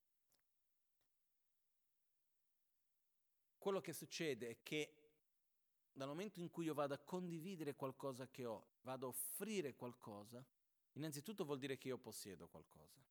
quello 3.58 3.82
che 3.82 3.94
succede 3.94 4.50
è 4.50 4.58
che 4.62 4.98
dal 5.92 6.08
momento 6.08 6.40
in 6.40 6.50
cui 6.50 6.66
io 6.66 6.74
vado 6.74 6.94
a 6.94 7.00
condividere 7.00 7.76
qualcosa 7.76 8.28
che 8.28 8.46
ho, 8.46 8.78
vado 8.82 9.08
a 9.08 9.10
offrire 9.10 9.76
qualcosa, 9.76 10.44
innanzitutto 10.94 11.46
vuol 11.46 11.60
dire 11.60 11.78
che 11.78 11.88
io 11.88 11.98
possiedo 11.98 12.48
qualcosa. 12.48 13.02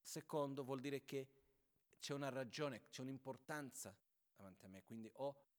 Secondo 0.00 0.64
vuol 0.64 0.80
dire 0.80 1.04
che 1.04 1.28
c'è 1.98 2.14
una 2.14 2.28
ragione, 2.28 2.88
c'è 2.88 3.02
un'importanza 3.02 3.96
davanti 4.34 4.64
a 4.64 4.68
me, 4.68 4.82
quindi 4.82 5.10
ho, 5.14 5.49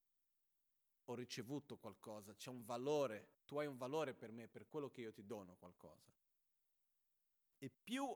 ho 1.05 1.15
ricevuto 1.15 1.77
qualcosa, 1.77 2.33
c'è 2.35 2.49
un 2.49 2.63
valore, 2.63 3.39
tu 3.45 3.57
hai 3.57 3.67
un 3.67 3.77
valore 3.77 4.13
per 4.13 4.31
me, 4.31 4.47
per 4.47 4.67
quello 4.67 4.89
che 4.89 5.01
io 5.01 5.11
ti 5.11 5.25
dono 5.25 5.55
qualcosa. 5.55 6.11
E 7.57 7.69
più 7.69 8.15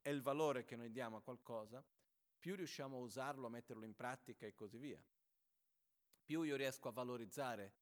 è 0.00 0.08
il 0.08 0.22
valore 0.22 0.64
che 0.64 0.76
noi 0.76 0.90
diamo 0.90 1.16
a 1.16 1.22
qualcosa, 1.22 1.84
più 2.38 2.54
riusciamo 2.54 2.96
a 2.96 3.00
usarlo, 3.00 3.46
a 3.46 3.50
metterlo 3.50 3.84
in 3.84 3.94
pratica 3.94 4.46
e 4.46 4.54
così 4.54 4.78
via. 4.78 5.02
Più 6.24 6.42
io 6.42 6.56
riesco 6.56 6.88
a 6.88 6.92
valorizzare 6.92 7.74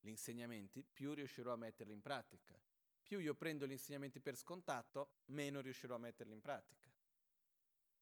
gli 0.00 0.08
insegnamenti, 0.08 0.82
più 0.82 1.14
riuscirò 1.14 1.52
a 1.52 1.56
metterli 1.56 1.92
in 1.92 2.00
pratica. 2.00 2.58
Più 3.02 3.18
io 3.18 3.34
prendo 3.34 3.66
gli 3.66 3.72
insegnamenti 3.72 4.20
per 4.20 4.36
scontato, 4.36 5.20
meno 5.26 5.60
riuscirò 5.60 5.94
a 5.94 5.98
metterli 5.98 6.32
in 6.32 6.40
pratica. 6.40 6.90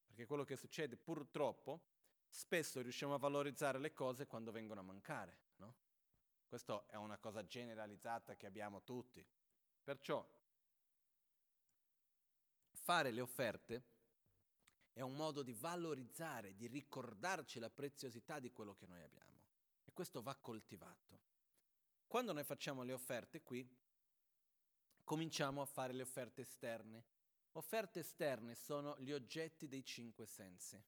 Perché 0.06 0.26
quello 0.26 0.44
che 0.44 0.56
succede 0.56 0.96
purtroppo, 0.96 1.82
spesso 2.26 2.80
riusciamo 2.80 3.14
a 3.14 3.18
valorizzare 3.18 3.78
le 3.78 3.92
cose 3.92 4.26
quando 4.26 4.50
vengono 4.50 4.80
a 4.80 4.84
mancare. 4.84 5.43
Questa 6.54 6.86
è 6.86 6.94
una 6.94 7.18
cosa 7.18 7.44
generalizzata 7.44 8.36
che 8.36 8.46
abbiamo 8.46 8.84
tutti. 8.84 9.26
Perciò 9.82 10.24
fare 12.70 13.10
le 13.10 13.20
offerte 13.20 13.82
è 14.92 15.00
un 15.00 15.16
modo 15.16 15.42
di 15.42 15.52
valorizzare, 15.52 16.54
di 16.54 16.68
ricordarci 16.68 17.58
la 17.58 17.70
preziosità 17.70 18.38
di 18.38 18.52
quello 18.52 18.76
che 18.76 18.86
noi 18.86 19.02
abbiamo. 19.02 19.40
E 19.82 19.92
questo 19.92 20.22
va 20.22 20.36
coltivato. 20.36 21.22
Quando 22.06 22.32
noi 22.32 22.44
facciamo 22.44 22.84
le 22.84 22.92
offerte 22.92 23.42
qui, 23.42 23.68
cominciamo 25.02 25.60
a 25.60 25.66
fare 25.66 25.92
le 25.92 26.02
offerte 26.02 26.42
esterne. 26.42 27.04
Offerte 27.54 27.98
esterne 27.98 28.54
sono 28.54 28.96
gli 29.00 29.10
oggetti 29.10 29.66
dei 29.66 29.84
cinque 29.84 30.24
sensi. 30.24 30.80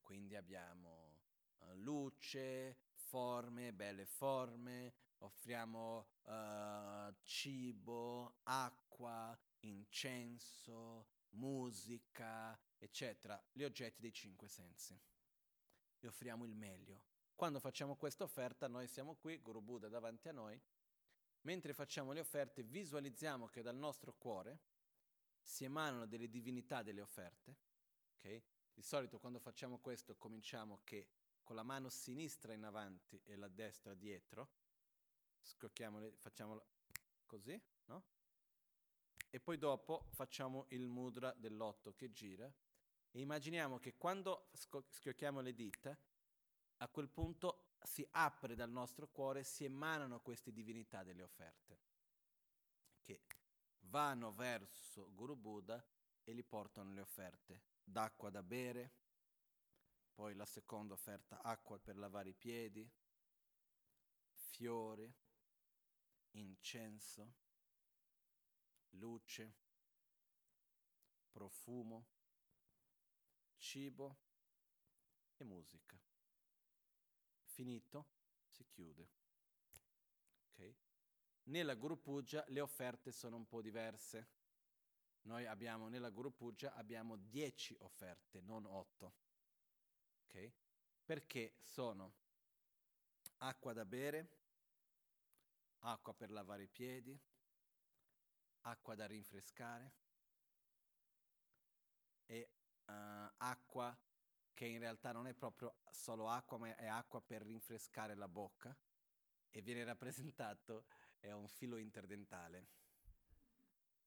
Quindi 0.00 0.34
abbiamo 0.34 1.20
uh, 1.58 1.74
luce, 1.74 2.87
forme, 3.08 3.72
belle 3.72 4.04
forme, 4.04 4.92
offriamo 5.18 6.08
uh, 6.24 7.14
cibo, 7.22 8.40
acqua, 8.42 9.36
incenso, 9.60 11.08
musica, 11.30 12.58
eccetera, 12.76 13.42
gli 13.50 13.62
oggetti 13.62 14.02
dei 14.02 14.12
cinque 14.12 14.48
sensi. 14.48 14.98
E 16.00 16.06
offriamo 16.06 16.44
il 16.44 16.54
meglio. 16.54 17.04
Quando 17.34 17.60
facciamo 17.60 17.96
questa 17.96 18.24
offerta, 18.24 18.68
noi 18.68 18.86
siamo 18.86 19.16
qui, 19.16 19.38
Guru 19.38 19.62
Buddha 19.62 19.88
davanti 19.88 20.28
a 20.28 20.32
noi, 20.32 20.60
mentre 21.42 21.72
facciamo 21.72 22.12
le 22.12 22.20
offerte 22.20 22.62
visualizziamo 22.62 23.46
che 23.46 23.62
dal 23.62 23.76
nostro 23.76 24.12
cuore 24.12 24.60
si 25.40 25.64
emanano 25.64 26.04
delle 26.04 26.28
divinità 26.28 26.82
delle 26.82 27.00
offerte. 27.00 27.56
Okay? 28.16 28.44
Di 28.74 28.82
solito 28.82 29.18
quando 29.18 29.38
facciamo 29.38 29.78
questo 29.78 30.14
cominciamo 30.16 30.80
che 30.84 31.08
con 31.48 31.56
la 31.56 31.62
mano 31.62 31.88
sinistra 31.88 32.52
in 32.52 32.62
avanti 32.62 33.18
e 33.24 33.34
la 33.34 33.48
destra 33.48 33.94
dietro, 33.94 34.50
facciamo 35.40 36.62
così, 37.24 37.58
no? 37.86 38.04
E 39.30 39.40
poi 39.40 39.56
dopo 39.56 40.08
facciamo 40.10 40.66
il 40.68 40.86
mudra 40.86 41.32
dell'otto 41.32 41.94
che 41.94 42.12
gira 42.12 42.54
e 43.10 43.18
immaginiamo 43.18 43.78
che 43.78 43.96
quando 43.96 44.50
schiocchiamo 44.90 45.40
le 45.40 45.54
dita, 45.54 45.98
a 46.76 46.88
quel 46.88 47.08
punto 47.08 47.76
si 47.82 48.06
apre 48.10 48.54
dal 48.54 48.70
nostro 48.70 49.08
cuore, 49.08 49.42
si 49.42 49.64
emanano 49.64 50.20
queste 50.20 50.52
divinità 50.52 51.02
delle 51.02 51.22
offerte, 51.22 51.78
che 53.00 53.22
vanno 53.86 54.34
verso 54.34 55.10
Guru 55.14 55.34
Buddha 55.34 55.82
e 56.24 56.34
gli 56.34 56.44
portano 56.44 56.92
le 56.92 57.00
offerte 57.00 57.62
d'acqua 57.82 58.28
da 58.28 58.42
bere, 58.42 59.06
poi 60.18 60.34
la 60.34 60.46
seconda 60.46 60.94
offerta 60.94 61.40
acqua 61.42 61.78
per 61.78 61.96
lavare 61.96 62.30
i 62.30 62.34
piedi, 62.34 62.90
fiori, 64.32 65.08
incenso, 66.32 67.34
luce, 68.94 69.54
profumo, 71.30 72.08
cibo 73.58 74.18
e 75.36 75.44
musica. 75.44 75.96
Finito, 77.44 78.08
si 78.48 78.66
chiude. 78.66 79.08
Okay. 80.50 80.76
Nella 81.44 81.76
Guru 81.76 82.02
le 82.48 82.60
offerte 82.60 83.12
sono 83.12 83.36
un 83.36 83.46
po' 83.46 83.62
diverse. 83.62 84.30
Noi 85.28 85.46
abbiamo 85.46 85.86
nella 85.88 86.10
Guru 86.10 86.34
abbiamo 86.74 87.14
10 87.14 87.76
offerte, 87.82 88.40
non 88.40 88.66
8. 88.66 89.26
Okay? 90.28 90.52
Perché 91.04 91.54
sono 91.62 92.12
acqua 93.38 93.72
da 93.72 93.84
bere, 93.84 94.28
acqua 95.80 96.12
per 96.12 96.30
lavare 96.30 96.64
i 96.64 96.68
piedi, 96.68 97.18
acqua 98.62 98.94
da 98.94 99.06
rinfrescare 99.06 99.92
e 102.26 102.50
uh, 102.86 102.92
acqua 103.38 103.96
che 104.52 104.66
in 104.66 104.80
realtà 104.80 105.12
non 105.12 105.26
è 105.26 105.34
proprio 105.34 105.76
solo 105.90 106.28
acqua, 106.28 106.58
ma 106.58 106.76
è 106.76 106.86
acqua 106.86 107.22
per 107.22 107.42
rinfrescare 107.42 108.14
la 108.14 108.28
bocca 108.28 108.76
e 109.50 109.62
viene 109.62 109.84
rappresentato 109.84 110.86
è 111.20 111.30
un 111.32 111.48
filo 111.48 111.76
interdentale. 111.76 112.66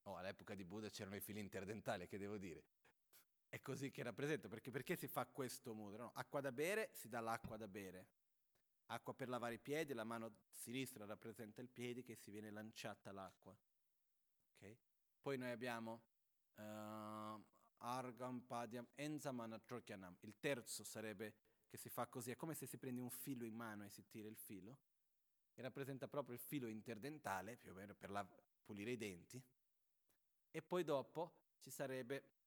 Oh, 0.04 0.18
all'epoca 0.18 0.56
di 0.56 0.66
Buddha 0.66 0.90
c'erano 0.90 1.16
i 1.16 1.22
fili 1.22 1.40
interdentali, 1.40 2.08
che 2.08 2.18
devo 2.18 2.38
dire? 2.38 2.66
È 3.52 3.60
così 3.60 3.92
che 3.92 4.02
rappresenta, 4.02 4.48
perché 4.48 4.72
perché 4.72 4.96
si 4.96 5.10
fa 5.10 5.26
questo 5.26 5.74
mudra? 5.74 6.04
No? 6.04 6.12
Acqua 6.14 6.40
da 6.40 6.54
bere, 6.54 6.90
si 6.94 7.10
dà 7.10 7.20
l'acqua 7.20 7.58
da 7.58 7.68
bere. 7.68 8.08
Acqua 8.86 9.14
per 9.14 9.28
lavare 9.28 9.56
i 9.56 9.60
piedi, 9.60 9.92
la 9.92 10.06
mano 10.06 10.38
sinistra 10.52 11.04
rappresenta 11.04 11.60
il 11.60 11.68
piede 11.68 12.02
che 12.02 12.16
si 12.16 12.32
viene 12.32 12.50
lanciata 12.50 13.12
l'acqua. 13.12 13.54
Okay? 14.56 14.78
Poi 15.22 15.38
noi 15.38 15.52
abbiamo 15.52 16.02
uh, 16.56 17.44
Argam, 17.80 18.40
Padiam, 18.40 18.88
Enzamana, 18.96 19.60
Trokyanam. 19.60 20.16
Il 20.22 20.40
terzo 20.40 20.86
sarebbe 20.86 21.36
che 21.68 21.76
si 21.76 21.90
fa 21.90 22.08
così, 22.08 22.32
è 22.32 22.38
come 22.38 22.54
se 22.54 22.66
si 22.66 22.78
prende 22.78 23.02
un 23.02 23.10
filo 23.10 23.44
in 23.44 23.54
mano 23.54 23.84
e 23.84 23.90
si 23.90 24.08
tira 24.08 24.30
il 24.30 24.38
filo, 24.38 24.78
che 25.52 25.62
rappresenta 25.62 26.08
proprio 26.08 26.36
il 26.36 26.42
filo 26.42 26.68
interdentale, 26.68 27.58
più 27.58 27.72
o 27.72 27.74
meno 27.74 27.96
per 27.96 28.12
la, 28.12 28.26
pulire 28.64 28.92
i 28.92 28.98
denti. 28.98 29.44
E 30.52 30.62
poi 30.62 30.86
dopo 30.86 31.58
ci 31.60 31.70
sarebbe 31.70 32.40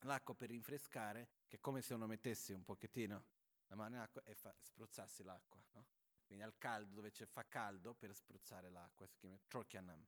l'acqua 0.00 0.34
per 0.34 0.50
rinfrescare, 0.50 1.28
che 1.46 1.56
è 1.56 1.60
come 1.60 1.82
se 1.82 1.94
uno 1.94 2.06
mettesse 2.06 2.52
un 2.52 2.64
pochettino 2.64 3.24
la 3.68 3.74
mano 3.74 3.96
in 3.96 4.00
acqua 4.00 4.22
e 4.24 4.34
fa, 4.34 4.54
spruzzassi 4.60 5.22
l'acqua, 5.22 5.62
no? 5.72 5.86
Quindi 6.24 6.44
al 6.44 6.58
caldo, 6.58 6.94
dove 6.94 7.10
c'è, 7.10 7.24
fa 7.26 7.46
caldo 7.46 7.94
per 7.94 8.14
spruzzare 8.14 8.68
l'acqua, 8.68 9.06
si 9.06 9.18
chiama 9.18 9.38
Trokyanam. 9.46 10.06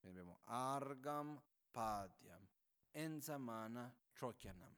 Quindi 0.00 0.18
abbiamo 0.18 0.40
Argam, 0.44 1.40
Padiam, 1.70 2.46
Enzamana 2.90 3.96
Trokyanam. 4.12 4.76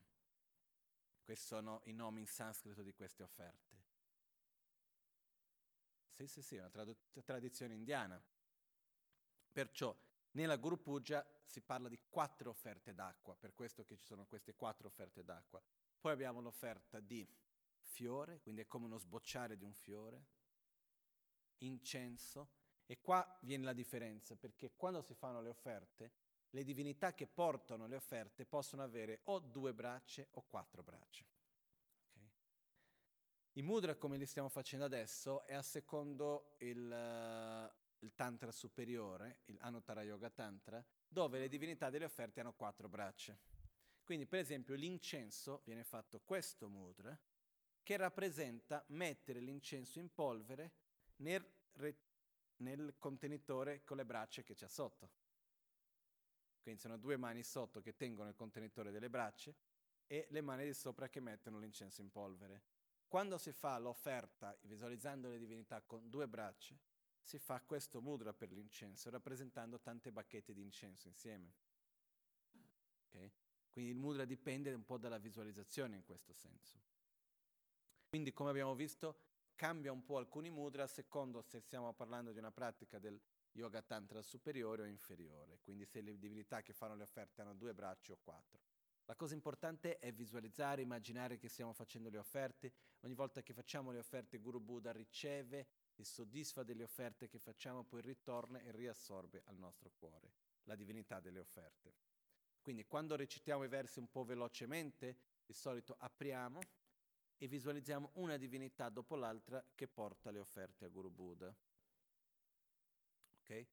Questi 1.23 1.47
sono 1.47 1.81
i 1.85 1.93
nomi 1.93 2.21
in 2.21 2.27
sanscrito 2.27 2.83
di 2.83 2.93
queste 2.93 3.23
offerte. 3.23 3.75
Sì, 6.13 6.27
sì, 6.27 6.43
sì, 6.43 6.57
è 6.57 6.61
una 6.61 6.71
trad- 6.71 6.97
tradizione 7.25 7.75
indiana. 7.75 8.23
Perciò 9.51 9.97
nella 10.37 10.57
Guru 10.57 10.81
Puja 10.81 11.27
si 11.45 11.63
parla 11.63 11.89
di 11.89 11.99
quattro 12.09 12.51
offerte 12.51 12.95
d'acqua, 12.95 13.35
per 13.35 13.55
questo 13.55 13.85
che 13.85 13.97
ci 13.97 14.05
sono 14.05 14.27
queste 14.27 14.55
quattro 14.55 14.87
offerte 14.87 15.25
d'acqua. 15.25 15.63
Poi 15.99 16.13
abbiamo 16.13 16.41
l'offerta 16.41 17.01
di 17.01 17.27
fiore, 17.81 18.41
quindi 18.41 18.61
è 18.61 18.67
come 18.67 18.85
uno 18.85 18.99
sbocciare 18.99 19.57
di 19.57 19.65
un 19.65 19.73
fiore, 19.73 20.25
incenso, 21.59 22.51
e 22.85 23.01
qua 23.01 23.27
viene 23.41 23.65
la 23.65 23.73
differenza, 23.73 24.37
perché 24.37 24.73
quando 24.77 25.01
si 25.01 25.15
fanno 25.15 25.41
le 25.41 25.49
offerte 25.49 26.13
le 26.51 26.63
divinità 26.63 27.13
che 27.13 27.27
portano 27.27 27.87
le 27.87 27.97
offerte 27.97 28.47
possono 28.47 28.83
avere 28.83 29.21
o 29.25 29.41
due 29.41 29.75
braccia 29.75 30.25
o 30.33 30.43
quattro 30.47 30.83
braccia. 30.83 31.25
Okay? 32.15 32.31
I 33.55 33.63
mudra 33.63 33.97
come 33.97 34.17
li 34.17 34.27
stiamo 34.27 34.49
facendo 34.49 34.85
adesso 34.85 35.45
è 35.45 35.55
a 35.55 35.63
secondo 35.63 36.55
il, 36.59 36.89
il 38.01 38.15
Tantra 38.15 38.51
superiore, 38.53 39.41
il 39.47 39.59
Anuttara 39.61 40.03
Yoga 40.03 40.31
Tantra, 40.31 40.85
dove 41.09 41.39
le 41.39 41.49
divinità 41.49 41.91
delle 41.91 42.05
offerte 42.05 42.41
hanno 42.41 42.55
quattro 42.55 42.89
braccia. 42.89 43.37
Quindi 44.03 44.27
per 44.27 44.41
esempio 44.41 44.75
l'incenso 44.75 45.63
viene 45.65 45.83
fatto 45.83 46.21
questo 46.21 46.69
mudra 46.69 47.19
che 47.83 47.97
rappresenta 47.97 48.85
mettere 48.89 49.41
l'incenso 49.41 49.99
in 49.99 50.13
polvere 50.13 50.73
nel, 51.17 51.45
re, 51.73 51.97
nel 52.57 52.97
contenitore 52.99 53.85
con 53.85 53.97
le 53.97 54.05
braccia 54.05 54.43
che 54.43 54.55
c'è 54.55 54.69
sotto. 54.69 55.11
Quindi 56.61 56.81
sono 56.81 56.99
due 56.99 57.17
mani 57.17 57.43
sotto 57.43 57.81
che 57.81 57.97
tengono 57.97 58.29
il 58.29 58.35
contenitore 58.35 58.91
delle 58.91 59.09
braccia 59.09 59.55
e 60.07 60.27
le 60.31 60.41
mani 60.41 60.65
di 60.65 60.75
sopra 60.75 61.09
che 61.09 61.21
mettono 61.21 61.59
l'incenso 61.59 62.01
in 62.01 62.11
polvere. 62.11 62.63
Quando 63.09 63.39
si 63.39 63.53
fa 63.53 63.79
l'offerta 63.79 64.57
visualizzando 64.63 65.29
le 65.29 65.39
divinità 65.39 65.81
con 65.83 66.09
due 66.11 66.27
braccia, 66.27 66.77
si 67.27 67.39
fa 67.41 67.61
questo 67.61 68.01
mudra 68.01 68.33
per 68.33 68.53
l'incenso, 68.53 69.11
rappresentando 69.11 69.81
tante 69.81 70.13
bacchette 70.13 70.55
di 70.55 70.63
incenso 70.63 71.09
insieme. 71.09 71.55
Okay? 73.09 73.33
Quindi 73.69 73.91
il 73.91 73.97
mudra 73.97 74.25
dipende 74.25 74.73
un 74.73 74.85
po' 74.85 74.97
dalla 74.97 75.19
visualizzazione 75.19 75.97
in 75.97 76.05
questo 76.05 76.33
senso. 76.33 76.81
Quindi, 78.09 78.33
come 78.33 78.51
abbiamo 78.51 78.77
visto, 78.77 79.19
cambia 79.57 79.91
un 79.91 80.05
po' 80.05 80.19
alcuni 80.19 80.51
mudra 80.51 80.85
a 80.85 80.87
secondo 80.87 81.43
se 81.43 81.59
stiamo 81.59 81.93
parlando 81.95 82.31
di 82.31 82.39
una 82.39 82.53
pratica 82.53 83.01
del 83.01 83.21
yoga 83.51 83.83
tantra 83.83 84.23
superiore 84.23 84.83
o 84.83 84.87
inferiore, 84.87 85.59
quindi 85.63 85.85
se 85.85 86.03
le 86.03 86.17
divinità 86.19 86.63
che 86.63 86.75
fanno 86.75 86.95
le 86.95 87.03
offerte 87.03 87.41
hanno 87.41 87.55
due 87.55 87.75
braccia 87.75 88.13
o 88.13 88.19
quattro. 88.23 88.61
La 89.07 89.17
cosa 89.17 89.35
importante 89.35 89.99
è 89.99 90.13
visualizzare, 90.13 90.83
immaginare 90.83 91.39
che 91.39 91.49
stiamo 91.49 91.73
facendo 91.73 92.09
le 92.09 92.19
offerte. 92.19 92.73
Ogni 93.01 93.15
volta 93.15 93.43
che 93.43 93.53
facciamo 93.53 93.91
le 93.91 93.99
offerte, 93.99 94.39
Guru 94.39 94.61
Buddha 94.61 94.93
riceve, 94.93 95.69
si 95.97 96.05
soddisfa 96.05 96.63
delle 96.63 96.83
offerte 96.83 97.27
che 97.27 97.39
facciamo, 97.39 97.83
poi 97.83 98.03
ritorna 98.03 98.61
e 98.61 98.71
riassorbe 98.71 99.43
al 99.47 99.57
nostro 99.57 99.91
cuore 99.99 100.33
la 100.65 100.75
divinità 100.75 101.21
delle 101.21 101.39
offerte. 101.39 101.95
Quindi 102.61 102.85
quando 102.85 103.17
recitiamo 103.17 103.65
i 103.65 103.69
versi 103.69 103.99
un 103.99 104.11
po' 104.11 104.25
velocemente, 104.25 105.17
di 105.47 105.55
solito 105.55 105.97
apriamo 105.99 106.61
e 107.39 107.49
visualizziamo 107.49 108.11
una 108.15 108.37
divinità 108.37 108.91
dopo 108.91 109.15
l'altra 109.15 109.65
che 109.75 109.89
porta 109.89 110.31
le 110.31 110.39
offerte 110.39 110.85
a 110.85 110.89
Guru 110.89 111.11
Buddha. 111.11 111.55
Okay? 113.41 113.67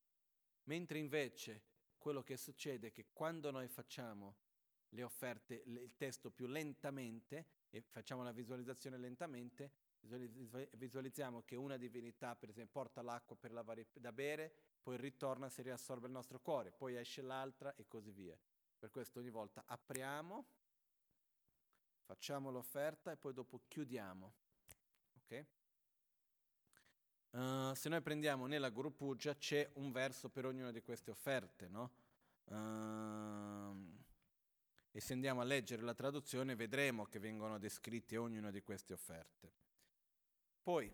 Mentre 0.66 1.00
invece 1.00 1.64
quello 1.98 2.24
che 2.24 2.38
succede 2.38 2.88
è 2.88 2.92
che 2.92 3.08
quando 3.12 3.52
noi 3.52 3.68
facciamo 3.68 4.36
le 4.90 5.04
offerte, 5.04 5.64
il 5.66 5.96
testo 5.98 6.30
più 6.30 6.46
lentamente 6.46 7.48
e 7.70 7.82
facciamo 7.82 8.24
la 8.24 8.32
visualizzazione 8.32 8.98
lentamente, 8.98 9.72
visualizziamo 10.08 11.44
che 11.44 11.56
una 11.56 11.78
divinità, 11.78 12.36
per 12.36 12.50
esempio, 12.50 12.82
porta 12.82 13.02
l'acqua 13.02 13.36
per 13.36 13.52
lavare, 13.52 13.88
da 13.94 14.12
bere, 14.12 14.54
poi 14.82 14.98
ritorna, 14.98 15.50
si 15.50 15.62
riassorbe 15.62 16.08
il 16.08 16.14
nostro 16.14 16.40
cuore, 16.40 16.72
poi 16.72 16.96
esce 16.96 17.22
l'altra 17.22 17.74
e 17.76 17.88
così 17.88 18.12
via. 18.12 18.38
Per 18.78 18.90
questo 18.90 19.20
ogni 19.20 19.30
volta 19.30 19.64
apriamo, 19.66 20.46
facciamo 22.04 22.52
l'offerta 22.52 23.12
e 23.12 23.18
poi 23.18 23.34
dopo 23.34 23.62
chiudiamo. 23.68 24.34
Ok? 25.16 25.46
Uh, 27.32 27.74
se 27.74 27.90
noi 27.90 28.02
prendiamo 28.02 28.46
nella 28.46 28.70
Guru 28.70 28.94
Puja 28.94 29.36
c'è 29.36 29.68
un 29.76 29.92
verso 29.92 30.30
per 30.30 30.46
ognuna 30.46 30.72
di 30.72 30.82
queste 30.82 31.10
offerte, 31.10 31.68
no? 31.68 31.92
Uh, 32.44 34.02
e 34.92 35.00
se 35.00 35.14
andiamo 35.14 35.42
a 35.42 35.44
leggere 35.44 35.82
la 35.82 35.96
traduzione 35.96 36.56
vedremo 36.56 37.06
che 37.06 37.18
vengono 37.18 37.58
descritte 37.58 38.18
ognuna 38.18 38.52
di 38.52 38.62
queste 38.62 38.94
offerte. 38.94 39.52
Poi, 40.64 40.88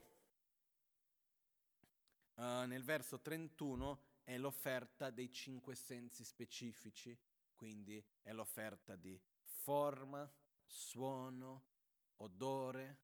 uh, 2.33 2.41
nel 2.65 2.83
verso 2.83 3.21
31 3.21 4.21
è 4.23 4.35
l'offerta 4.39 5.11
dei 5.11 5.31
cinque 5.31 5.75
sensi 5.75 6.23
specifici, 6.23 7.15
quindi 7.55 8.03
è 8.23 8.31
l'offerta 8.33 8.95
di 8.95 9.21
forma, 9.43 10.27
suono, 10.65 11.65
odore, 12.15 12.97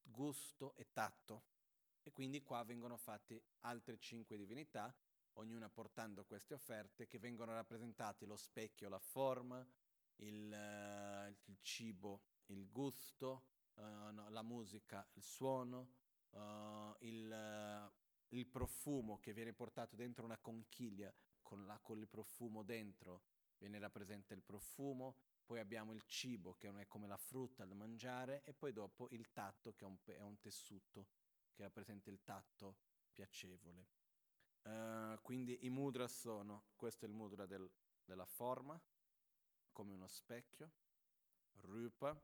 gusto 0.00 0.74
e 0.76 0.90
tatto. 0.92 1.44
E 2.00 2.10
quindi 2.10 2.42
qua 2.42 2.62
vengono 2.64 2.96
fatte 2.96 3.48
altre 3.60 3.98
cinque 3.98 4.38
divinità, 4.38 4.96
ognuna 5.34 5.68
portando 5.68 6.24
queste 6.24 6.54
offerte 6.54 7.06
che 7.06 7.18
vengono 7.18 7.52
rappresentate 7.52 8.24
lo 8.24 8.36
specchio, 8.36 8.88
la 8.88 8.98
forma, 8.98 9.62
il, 10.16 10.50
uh, 10.50 11.50
il 11.50 11.58
cibo, 11.60 12.22
il 12.46 12.70
gusto, 12.70 13.51
uh, 13.74 14.12
no, 14.12 14.28
la 14.30 14.42
musica, 14.42 15.06
il 15.14 15.22
suono, 15.22 15.88
uh, 16.30 16.94
il, 17.00 17.92
il, 18.28 18.46
profumo 18.46 19.18
che 19.18 19.32
viene 19.32 19.52
portato 19.52 19.96
dentro 19.96 20.24
una 20.24 20.38
conchiglia 20.38 21.12
con, 21.40 21.64
la, 21.66 21.78
con 21.80 21.98
il 21.98 22.08
profumo 22.08 22.62
dentro, 22.62 23.22
viene 23.58 23.78
rappresentato 23.78 24.34
il 24.34 24.42
profumo, 24.42 25.16
poi 25.44 25.60
abbiamo 25.60 25.92
il 25.92 26.02
cibo 26.06 26.54
che 26.54 26.68
è 26.68 26.86
come 26.86 27.06
la 27.06 27.16
frutta 27.16 27.64
da 27.64 27.74
mangiare 27.74 28.42
e 28.44 28.54
poi 28.54 28.72
dopo 28.72 29.08
il 29.10 29.32
tatto 29.32 29.74
che 29.74 29.84
è 29.84 29.88
un, 29.88 29.98
è 30.04 30.20
un 30.20 30.38
tessuto 30.40 31.08
che 31.52 31.62
rappresenta 31.62 32.10
il 32.10 32.22
tatto 32.22 32.76
piacevole. 33.12 33.88
Uh, 34.62 35.20
quindi 35.22 35.64
i 35.66 35.70
mudra 35.70 36.06
sono, 36.06 36.66
questo 36.76 37.04
è 37.04 37.08
il 37.08 37.14
mudra 37.14 37.46
del, 37.46 37.68
della 38.04 38.24
forma, 38.24 38.80
come 39.72 39.92
uno 39.92 40.06
specchio, 40.06 40.70
rupa, 41.62 42.18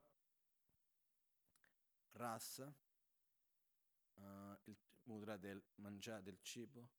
rasa, 2.18 2.66
uh, 4.14 4.58
il 4.64 4.76
mudra 5.04 5.36
del 5.38 5.62
mangiare 5.76 6.22
del 6.22 6.38
cibo, 6.42 6.90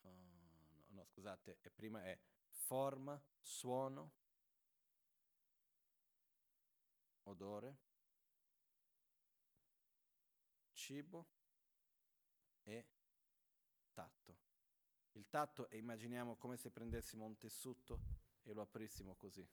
uh, 0.00 0.08
no, 0.08 0.84
no, 0.88 1.04
scusate, 1.04 1.58
e 1.60 1.70
prima 1.70 2.02
è 2.04 2.18
forma, 2.48 3.20
suono, 3.40 4.12
odore, 7.24 7.78
cibo 10.72 11.28
e 12.64 12.86
tatto. 13.92 14.38
Il 15.12 15.28
tatto 15.28 15.68
è, 15.68 15.76
immaginiamo 15.76 16.36
come 16.36 16.56
se 16.56 16.70
prendessimo 16.70 17.24
un 17.24 17.38
tessuto 17.38 18.00
e 18.42 18.52
lo 18.52 18.62
aprissimo 18.62 19.14
così? 19.14 19.48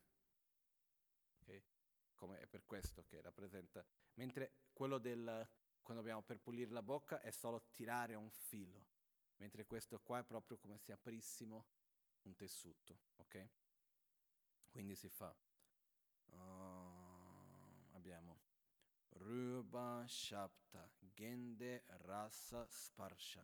Come 2.21 2.37
è 2.37 2.45
per 2.45 2.67
questo 2.67 3.03
che 3.03 3.19
rappresenta. 3.19 3.83
Mentre 4.13 4.67
quello 4.73 4.99
del, 4.99 5.49
quando 5.81 6.03
abbiamo 6.03 6.21
per 6.21 6.39
pulire 6.39 6.69
la 6.69 6.83
bocca 6.83 7.19
è 7.19 7.31
solo 7.31 7.71
tirare 7.73 8.13
un 8.13 8.29
filo, 8.29 8.85
mentre 9.37 9.65
questo 9.65 9.99
qua 9.99 10.19
è 10.19 10.23
proprio 10.23 10.59
come 10.59 10.77
se 10.77 10.91
aprissimo 10.91 11.65
un 12.21 12.35
tessuto, 12.35 12.99
ok? 13.15 13.49
Quindi 14.69 14.93
si 14.93 15.09
fa, 15.09 15.35
uh, 16.27 16.35
abbiamo 17.93 18.39
Ruba 19.13 20.05
Shapta, 20.07 20.91
Gende 20.99 21.85
Rasa 21.87 22.67
Sparsha 22.69 23.43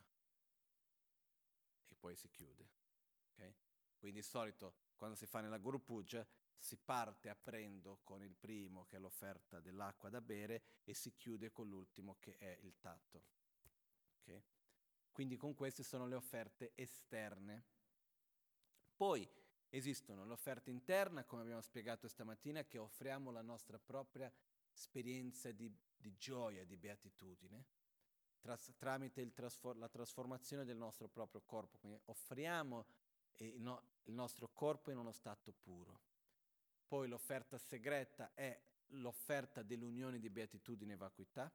e 1.87 1.95
poi 1.95 2.15
si 2.15 2.29
chiude, 2.29 2.69
ok? 3.31 3.55
Quindi 3.97 4.19
di 4.19 4.23
solito 4.23 4.75
quando 4.95 5.15
si 5.15 5.25
fa 5.25 5.41
nella 5.41 5.57
Guru 5.57 5.83
Puja 5.83 6.23
si 6.57 6.77
parte 6.77 7.29
aprendo 7.29 7.99
con 8.03 8.23
il 8.23 8.35
primo 8.35 8.85
che 8.85 8.97
è 8.97 8.99
l'offerta 8.99 9.59
dell'acqua 9.59 10.09
da 10.09 10.21
bere 10.21 10.63
e 10.83 10.93
si 10.93 11.13
chiude 11.15 11.51
con 11.51 11.67
l'ultimo 11.67 12.17
che 12.19 12.37
è 12.37 12.57
il 12.61 12.77
tatto. 12.79 13.23
Okay? 14.21 14.43
Quindi 15.11 15.37
con 15.37 15.53
queste 15.53 15.83
sono 15.83 16.07
le 16.07 16.15
offerte 16.15 16.73
esterne. 16.75 17.65
Poi 18.95 19.27
esistono 19.69 20.25
l'offerta 20.25 20.69
interna, 20.69 21.23
come 21.23 21.41
abbiamo 21.41 21.61
spiegato 21.61 22.07
stamattina, 22.07 22.65
che 22.65 22.77
offriamo 22.77 23.31
la 23.31 23.41
nostra 23.41 23.79
propria 23.79 24.31
esperienza 24.71 25.51
di, 25.51 25.71
di 25.95 26.15
gioia, 26.17 26.65
di 26.65 26.77
beatitudine, 26.77 27.65
tras- 28.39 28.73
tramite 28.77 29.31
trasfor- 29.33 29.77
la 29.77 29.89
trasformazione 29.89 30.65
del 30.65 30.77
nostro 30.77 31.07
proprio 31.07 31.41
corpo. 31.41 31.77
Quindi 31.77 31.99
offriamo 32.05 32.85
il, 33.37 33.59
no- 33.61 33.81
il 34.03 34.13
nostro 34.13 34.49
corpo 34.49 34.91
in 34.91 34.97
uno 34.97 35.11
stato 35.11 35.51
puro. 35.51 36.06
Poi 36.87 37.07
l'offerta 37.07 37.57
segreta 37.57 38.33
è 38.33 38.57
l'offerta 38.91 39.61
dell'unione 39.61 40.19
di 40.19 40.29
beatitudine 40.29 40.93
e 40.93 40.97
vacuità. 40.97 41.51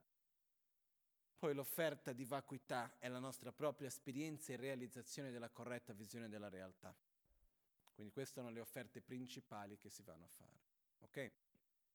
Poi 1.39 1.55
l'offerta 1.55 2.13
di 2.13 2.25
vacuità 2.25 2.99
è 2.99 3.09
la 3.09 3.19
nostra 3.19 3.51
propria 3.51 3.89
esperienza 3.89 4.53
e 4.53 4.57
realizzazione 4.57 5.31
della 5.31 5.51
corretta 5.51 5.93
visione 5.93 6.29
della 6.29 6.49
realtà. 6.49 6.95
Quindi 7.95 8.13
queste 8.13 8.35
sono 8.35 8.51
le 8.51 8.61
offerte 8.61 9.01
principali 9.01 9.79
che 9.79 9.89
si 9.89 10.03
vanno 10.03 10.27
a 10.27 10.29
fare. 10.29 10.61
Ok? 11.01 11.33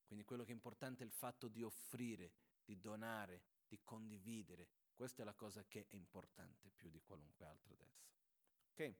Quindi 0.06 0.26
quello 0.26 0.44
che 0.44 0.52
è 0.52 0.54
importante 0.54 1.04
è 1.04 1.06
il 1.06 1.12
fatto 1.12 1.48
di 1.48 1.64
offrire, 1.64 2.32
di 2.64 2.80
donare, 2.80 3.44
di 3.68 3.80
condividere. 3.84 4.68
Questa 4.94 5.22
è 5.22 5.26
la 5.26 5.34
cosa 5.34 5.64
che 5.66 5.88
è 5.90 5.96
importante 5.96 6.72
più 6.76 6.90
di 6.90 7.02
qualunque 7.02 7.46
altro 7.46 7.74
adesso. 7.74 8.10
Ok? 8.72 8.96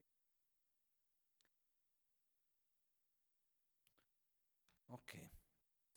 Ok. 4.88 5.28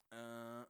Uh, 0.10 0.68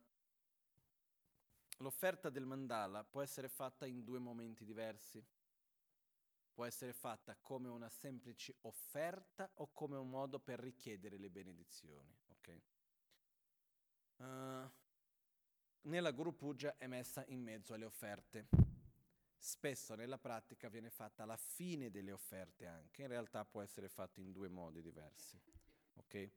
l'offerta 1.78 2.30
del 2.30 2.46
mandala 2.46 3.04
può 3.04 3.22
essere 3.22 3.48
fatta 3.48 3.86
in 3.86 4.04
due 4.04 4.20
momenti 4.20 4.66
diversi. 4.66 5.24
Può 6.54 6.66
essere 6.66 6.94
fatta 6.94 7.36
come 7.38 7.70
una 7.70 7.90
semplice 7.90 8.56
offerta 8.62 9.50
o 9.56 9.72
come 9.72 9.98
un 9.98 10.10
modo 10.10 10.40
per 10.40 10.60
richiedere 10.60 11.18
le 11.18 11.30
benedizioni. 11.30 12.16
Okay? 12.28 12.62
Uh, 14.18 14.70
nella 15.84 16.12
Guru 16.12 16.36
Puja 16.36 16.78
è 16.78 16.86
messa 16.88 17.26
in 17.28 17.42
mezzo 17.42 17.74
alle 17.74 17.86
offerte. 17.86 18.48
Spesso 19.38 19.96
nella 19.96 20.20
pratica 20.20 20.70
viene 20.70 20.92
fatta 20.92 21.24
alla 21.24 21.38
fine 21.38 21.90
delle 21.90 22.12
offerte 22.12 22.68
anche, 22.68 23.02
in 23.02 23.08
realtà 23.08 23.44
può 23.44 23.62
essere 23.62 23.90
fatta 23.90 24.20
in 24.20 24.32
due 24.32 24.50
modi 24.50 24.84
diversi. 24.84 25.42
Okay? 25.96 26.32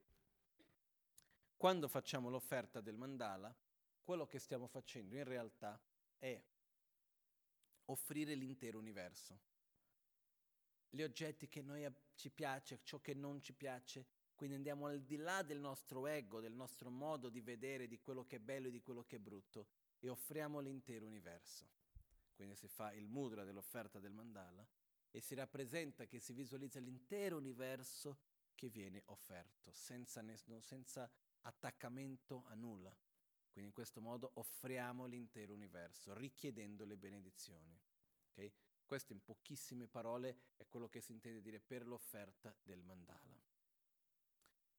Quando 1.57 1.89
facciamo 1.89 2.29
l'offerta 2.29 2.81
del 2.81 2.97
mandala, 2.97 3.55
quello 4.03 4.27
che 4.27 4.39
stiamo 4.39 4.67
facendo 4.67 5.17
in 5.17 5.25
realtà 5.25 5.81
è 6.19 6.43
offrire 7.87 8.35
l'intero 8.35 8.79
universo. 8.79 9.41
Gli 10.91 11.03
oggetti 11.03 11.49
che 11.49 11.63
noi 11.63 11.91
ci 12.15 12.31
piace, 12.31 12.81
ciò 12.83 13.01
che 13.01 13.15
non 13.15 13.43
ci 13.43 13.53
piace, 13.53 14.07
quindi 14.35 14.57
andiamo 14.57 14.87
al 14.87 15.03
di 15.03 15.17
là 15.17 15.43
del 15.43 15.59
nostro 15.59 16.07
ego, 16.07 16.41
del 16.41 16.53
nostro 16.53 16.91
modo 16.91 17.29
di 17.29 17.41
vedere 17.41 17.87
di 17.87 18.01
quello 18.01 18.25
che 18.25 18.37
è 18.37 18.41
bello 18.41 18.69
e 18.69 18.71
di 18.71 18.81
quello 18.81 19.05
che 19.05 19.17
è 19.17 19.19
brutto 19.21 19.69
e 19.99 20.09
offriamo 20.09 20.61
l'intero 20.61 21.07
universo. 21.07 21.67
Quindi 22.35 22.57
si 22.57 22.69
fa 22.69 22.93
il 22.93 23.07
mudra 23.07 23.45
dell'offerta 23.45 23.99
del 23.99 24.13
mandala 24.13 24.67
e 25.11 25.21
si 25.21 25.35
rappresenta 25.35 26.07
che 26.07 26.19
si 26.19 26.33
visualizza 26.33 26.81
l'intero 26.81 27.37
universo 27.37 28.19
che 28.55 28.69
viene 28.69 29.03
offerto, 29.07 29.73
senza, 29.73 30.23
senza 30.61 31.11
attaccamento 31.45 32.45
a 32.47 32.55
nulla. 32.55 32.97
Quindi 33.51 33.71
in 33.71 33.75
questo 33.75 34.01
modo 34.01 34.33
offriamo 34.35 35.07
l'intero 35.07 35.53
universo, 35.53 36.13
richiedendo 36.15 36.85
le 36.85 36.97
benedizioni. 36.97 37.79
Okay? 38.33 38.53
Questo 38.85 39.13
in 39.13 39.23
pochissime 39.23 39.87
parole 39.87 40.53
è 40.57 40.67
quello 40.69 40.89
che 40.89 41.01
si 41.01 41.13
intende 41.13 41.41
dire 41.41 41.61
per 41.61 41.87
l'offerta 41.87 42.55
del 42.63 42.83
mandala. 42.83 43.41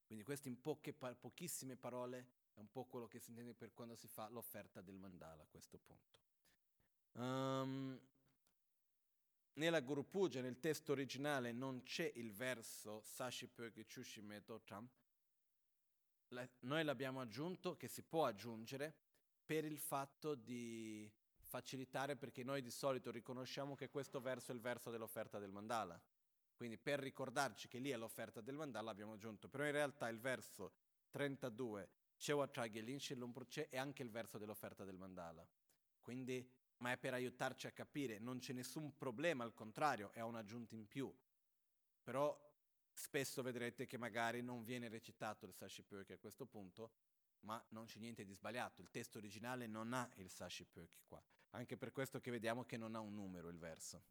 Quindi 0.05 0.23
questo 0.23 0.47
in 0.47 0.59
pa- 0.61 1.15
pochissime 1.15 1.75
parole 1.77 2.43
è 2.53 2.59
un 2.59 2.69
po' 2.69 2.85
quello 2.85 3.07
che 3.07 3.19
si 3.19 3.31
intende 3.31 3.53
per 3.53 3.73
quando 3.73 3.95
si 3.95 4.07
fa 4.07 4.27
l'offerta 4.29 4.81
del 4.81 4.97
mandala 4.97 5.43
a 5.43 5.47
questo 5.47 5.79
punto. 5.79 6.19
Um, 7.13 7.99
nella 9.53 9.79
Guru 9.79 10.07
Puja, 10.07 10.41
nel 10.41 10.59
testo 10.59 10.91
originale, 10.91 11.51
non 11.53 11.83
c'è 11.83 12.11
il 12.15 12.33
verso 12.33 13.01
Sashi 13.03 13.47
Pöki 13.47 13.85
Chushime 13.85 14.43
Noi 16.59 16.83
l'abbiamo 16.83 17.21
aggiunto, 17.21 17.75
che 17.75 17.87
si 17.87 18.03
può 18.03 18.25
aggiungere, 18.25 18.93
per 19.45 19.63
il 19.65 19.77
fatto 19.77 20.35
di 20.35 21.11
facilitare, 21.41 22.15
perché 22.15 22.43
noi 22.43 22.61
di 22.61 22.71
solito 22.71 23.11
riconosciamo 23.11 23.75
che 23.75 23.89
questo 23.89 24.19
verso 24.19 24.51
è 24.51 24.55
il 24.55 24.61
verso 24.61 24.89
dell'offerta 24.89 25.39
del 25.39 25.51
mandala. 25.51 26.01
Quindi 26.55 26.77
per 26.77 26.99
ricordarci 26.99 27.67
che 27.67 27.79
lì 27.79 27.89
è 27.89 27.97
l'offerta 27.97 28.41
del 28.41 28.55
mandala 28.55 28.89
abbiamo 28.89 29.13
aggiunto, 29.13 29.47
però 29.49 29.65
in 29.65 29.71
realtà 29.71 30.07
il 30.07 30.19
verso 30.19 30.73
32, 31.11 31.89
Chewatraghi 32.17 32.79
e 32.79 33.69
è 33.69 33.77
anche 33.77 34.03
il 34.03 34.09
verso 34.09 34.37
dell'offerta 34.37 34.83
del 34.83 34.97
mandala. 34.97 35.45
Quindi 36.01 36.49
ma 36.77 36.91
è 36.91 36.97
per 36.97 37.13
aiutarci 37.13 37.67
a 37.67 37.71
capire, 37.71 38.19
non 38.19 38.39
c'è 38.39 38.53
nessun 38.53 38.95
problema, 38.97 39.43
al 39.43 39.53
contrario, 39.53 40.11
è 40.11 40.21
un'aggiunta 40.21 40.75
in 40.75 40.87
più. 40.87 41.13
Però 42.03 42.37
spesso 42.95 43.41
vedrete 43.41 43.85
che 43.85 43.97
magari 43.97 44.41
non 44.41 44.63
viene 44.63 44.87
recitato 44.87 45.45
il 45.45 45.53
Sashipyoki 45.53 46.13
a 46.13 46.17
questo 46.17 46.45
punto, 46.45 46.91
ma 47.41 47.63
non 47.69 47.85
c'è 47.85 47.99
niente 47.99 48.23
di 48.23 48.33
sbagliato, 48.33 48.81
il 48.81 48.89
testo 48.89 49.17
originale 49.17 49.67
non 49.67 49.93
ha 49.93 50.09
il 50.15 50.29
Sashipyoki 50.29 51.01
qua, 51.05 51.21
anche 51.51 51.77
per 51.77 51.91
questo 51.91 52.19
che 52.19 52.31
vediamo 52.31 52.63
che 52.63 52.77
non 52.77 52.95
ha 52.95 52.99
un 52.99 53.13
numero 53.13 53.49
il 53.49 53.57
verso, 53.57 54.03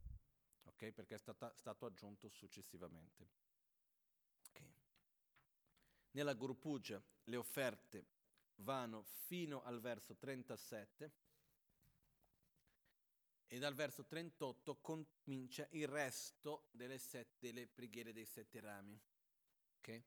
ok? 0.64 0.92
Perché 0.92 1.14
è 1.14 1.18
stata, 1.18 1.52
stato 1.56 1.86
aggiunto 1.86 2.28
successivamente. 2.28 3.28
Okay. 4.50 4.74
Nella 6.12 6.34
Guru 6.34 6.58
Puja 6.58 7.02
le 7.24 7.36
offerte 7.36 8.06
vanno 8.56 9.02
fino 9.02 9.62
al 9.62 9.80
verso 9.80 10.14
37 10.14 11.12
e 13.46 13.58
dal 13.58 13.74
verso 13.74 14.04
38 14.04 14.80
comincia 14.80 15.66
il 15.70 15.86
resto 15.86 16.68
delle, 16.72 16.98
sette, 16.98 17.36
delle 17.38 17.66
preghiere 17.66 18.12
dei 18.12 18.24
sette 18.24 18.60
rami. 18.60 19.00
Okay? 19.78 20.04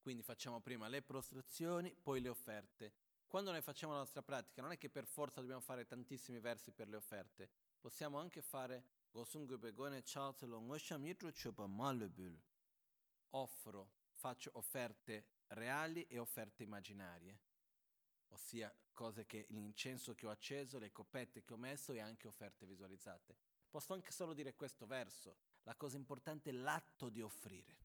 Quindi 0.00 0.22
facciamo 0.22 0.60
prima 0.60 0.88
le 0.88 1.02
prostrazioni, 1.02 1.94
poi 1.94 2.20
le 2.20 2.28
offerte. 2.28 2.92
Quando 3.26 3.50
noi 3.50 3.62
facciamo 3.62 3.92
la 3.92 3.98
nostra 3.98 4.22
pratica, 4.22 4.62
non 4.62 4.72
è 4.72 4.78
che 4.78 4.90
per 4.90 5.06
forza 5.06 5.40
dobbiamo 5.40 5.60
fare 5.60 5.86
tantissimi 5.86 6.38
versi 6.40 6.72
per 6.72 6.88
le 6.88 6.96
offerte, 6.96 7.50
possiamo 7.80 8.18
anche 8.18 8.42
fare 8.42 8.84
offro, 13.30 13.90
faccio 14.10 14.50
offerte 14.54 15.26
reali 15.48 16.06
e 16.06 16.18
offerte 16.18 16.62
immaginarie 16.62 17.38
ossia 18.28 18.74
cose 18.92 19.26
che 19.26 19.46
l'incenso 19.50 20.14
che 20.14 20.26
ho 20.26 20.30
acceso, 20.30 20.78
le 20.78 20.92
coppette 20.92 21.42
che 21.42 21.52
ho 21.52 21.56
messo 21.56 21.92
e 21.92 22.00
anche 22.00 22.28
offerte 22.28 22.64
visualizzate. 22.64 23.36
Posso 23.68 23.92
anche 23.92 24.12
solo 24.12 24.32
dire 24.32 24.54
questo 24.54 24.86
verso, 24.86 25.36
la 25.64 25.74
cosa 25.74 25.96
importante 25.96 26.50
è 26.50 26.52
l'atto 26.52 27.08
di 27.08 27.20
offrire. 27.20 27.76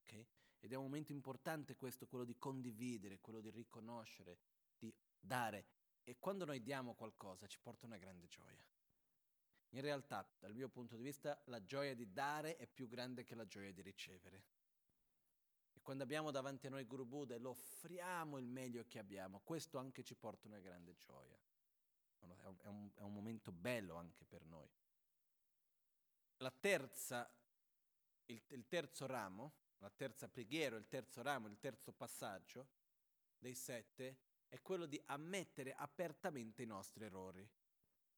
Okay? 0.00 0.26
Ed 0.60 0.72
è 0.72 0.76
un 0.76 0.84
momento 0.84 1.12
importante 1.12 1.76
questo, 1.76 2.06
quello 2.06 2.24
di 2.24 2.38
condividere, 2.38 3.20
quello 3.20 3.40
di 3.40 3.50
riconoscere, 3.50 4.38
di 4.78 4.94
dare. 5.18 5.66
E 6.04 6.18
quando 6.18 6.44
noi 6.44 6.62
diamo 6.62 6.94
qualcosa 6.94 7.46
ci 7.46 7.58
porta 7.60 7.86
una 7.86 7.98
grande 7.98 8.28
gioia. 8.28 8.64
In 9.70 9.80
realtà, 9.80 10.28
dal 10.38 10.54
mio 10.54 10.68
punto 10.68 10.96
di 10.96 11.02
vista, 11.02 11.40
la 11.46 11.64
gioia 11.64 11.94
di 11.94 12.12
dare 12.12 12.56
è 12.56 12.66
più 12.66 12.88
grande 12.88 13.24
che 13.24 13.34
la 13.34 13.46
gioia 13.46 13.72
di 13.72 13.80
ricevere 13.80 14.44
quando 15.82 16.04
abbiamo 16.04 16.30
davanti 16.30 16.68
a 16.68 16.70
noi 16.70 16.84
Guru 16.84 17.04
Buddha 17.04 17.34
e 17.34 17.38
lo 17.38 17.50
offriamo 17.50 18.38
il 18.38 18.46
meglio 18.46 18.84
che 18.86 18.98
abbiamo, 18.98 19.40
questo 19.40 19.78
anche 19.78 20.04
ci 20.04 20.14
porta 20.14 20.46
una 20.46 20.60
grande 20.60 20.94
gioia. 20.96 21.38
È 22.18 22.24
un, 22.24 22.56
è 22.60 22.66
un, 22.66 22.90
è 22.94 23.00
un 23.02 23.12
momento 23.12 23.50
bello 23.50 23.96
anche 23.96 24.24
per 24.24 24.44
noi. 24.44 24.70
La 26.36 26.52
terza, 26.52 27.28
il, 28.26 28.42
il 28.48 28.66
terzo 28.68 29.06
ramo, 29.06 29.54
la 29.78 29.90
terza 29.90 30.28
preghiera, 30.28 30.76
il 30.76 30.86
terzo 30.86 31.20
ramo, 31.22 31.48
il 31.48 31.58
terzo 31.58 31.92
passaggio 31.92 32.68
dei 33.36 33.54
sette 33.54 34.18
è 34.48 34.60
quello 34.62 34.86
di 34.86 35.00
ammettere 35.06 35.74
apertamente 35.74 36.62
i 36.62 36.66
nostri 36.66 37.04
errori, 37.04 37.48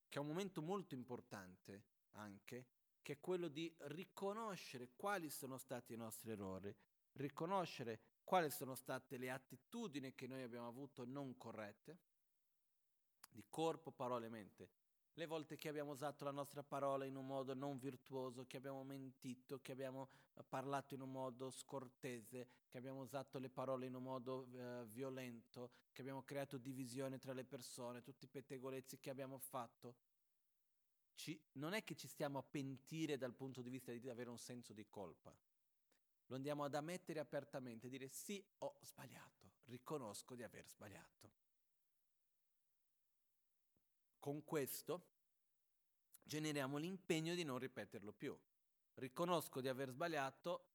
che 0.09 0.19
è 0.19 0.21
un 0.21 0.27
momento 0.27 0.61
molto 0.61 0.95
importante 0.95 1.85
anche, 2.13 2.67
che 3.01 3.15
è 3.15 3.21
quello 3.21 3.49
di 3.49 3.75
riconoscere 3.79 4.91
quali 4.97 5.31
sono 5.31 5.57
stati 5.57 5.95
i 5.95 5.97
nostri 5.97 6.33
errori, 6.33 6.75
riconoscere 7.15 8.01
quali 8.25 8.51
sono 8.51 8.75
state 8.75 9.17
le 9.17 9.31
attitudini 9.31 10.15
che 10.15 10.27
noi 10.27 10.43
abbiamo 10.43 10.67
avuto 10.67 11.05
non 11.05 11.37
corrette, 11.37 11.99
di 13.31 13.45
corpo, 13.49 13.91
parole 13.91 14.27
e 14.27 14.31
mente. 14.31 14.71
Le 15.17 15.27
volte 15.27 15.57
che 15.57 15.69
abbiamo 15.69 15.93
usato 15.93 16.25
la 16.25 16.33
nostra 16.33 16.65
parola 16.65 17.05
in 17.05 17.15
un 17.15 17.27
modo 17.27 17.55
non 17.55 17.79
virtuoso, 17.79 18.47
che 18.47 18.57
abbiamo 18.57 18.83
mentito, 18.83 19.61
che 19.61 19.71
abbiamo 19.71 20.09
eh, 20.35 20.43
parlato 20.43 20.95
in 20.95 21.03
un 21.03 21.13
modo 21.13 21.51
scortese, 21.51 22.49
che 22.69 22.79
abbiamo 22.79 23.03
usato 23.03 23.39
le 23.39 23.49
parole 23.49 23.87
in 23.87 23.95
un 23.95 24.03
modo 24.03 24.49
uh, 24.51 24.85
violento, 24.87 25.71
che 25.93 26.01
abbiamo 26.01 26.25
creato 26.25 26.59
divisione 26.59 27.19
tra 27.19 27.33
le 27.33 27.45
persone, 27.45 28.03
tutti 28.03 28.25
i 28.25 28.29
pettegolezzi 28.29 28.99
che 28.99 29.11
abbiamo 29.11 29.39
fatto. 29.39 29.95
Ci, 31.15 31.41
non 31.53 31.75
è 31.75 31.85
che 31.85 31.95
ci 31.95 32.09
stiamo 32.09 32.39
a 32.39 32.43
pentire 32.43 33.17
dal 33.17 33.35
punto 33.35 33.63
di 33.63 33.71
vista 33.71 33.93
di 33.93 34.09
avere 34.09 34.31
un 34.31 34.39
senso 34.39 34.73
di 34.73 34.85
colpa, 34.89 35.33
lo 36.27 36.37
andiamo 36.37 36.65
ad 36.65 36.75
ammettere 36.75 37.21
apertamente, 37.21 37.89
dire 37.89 38.09
sì, 38.09 38.45
ho 38.59 38.77
sbagliato, 38.83 39.53
riconosco 39.65 40.35
di 40.35 40.43
aver 40.43 40.67
sbagliato. 40.69 41.33
Con 44.19 44.43
questo 44.45 45.13
generiamo 46.23 46.79
l'impegno 46.79 47.35
di 47.35 47.45
non 47.45 47.59
ripeterlo 47.59 48.13
più. 48.13 48.37
Riconosco 48.95 49.61
di 49.61 49.69
aver 49.69 49.91
sbagliato 49.91 50.69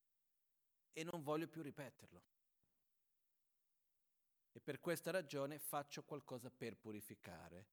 e 0.93 1.03
non 1.03 1.23
voglio 1.23 1.47
più 1.47 1.61
ripeterlo. 1.61 2.23
E 4.51 4.59
per 4.59 4.79
questa 4.79 5.11
ragione 5.11 5.57
faccio 5.57 6.03
qualcosa 6.03 6.51
per 6.51 6.77
purificare. 6.77 7.67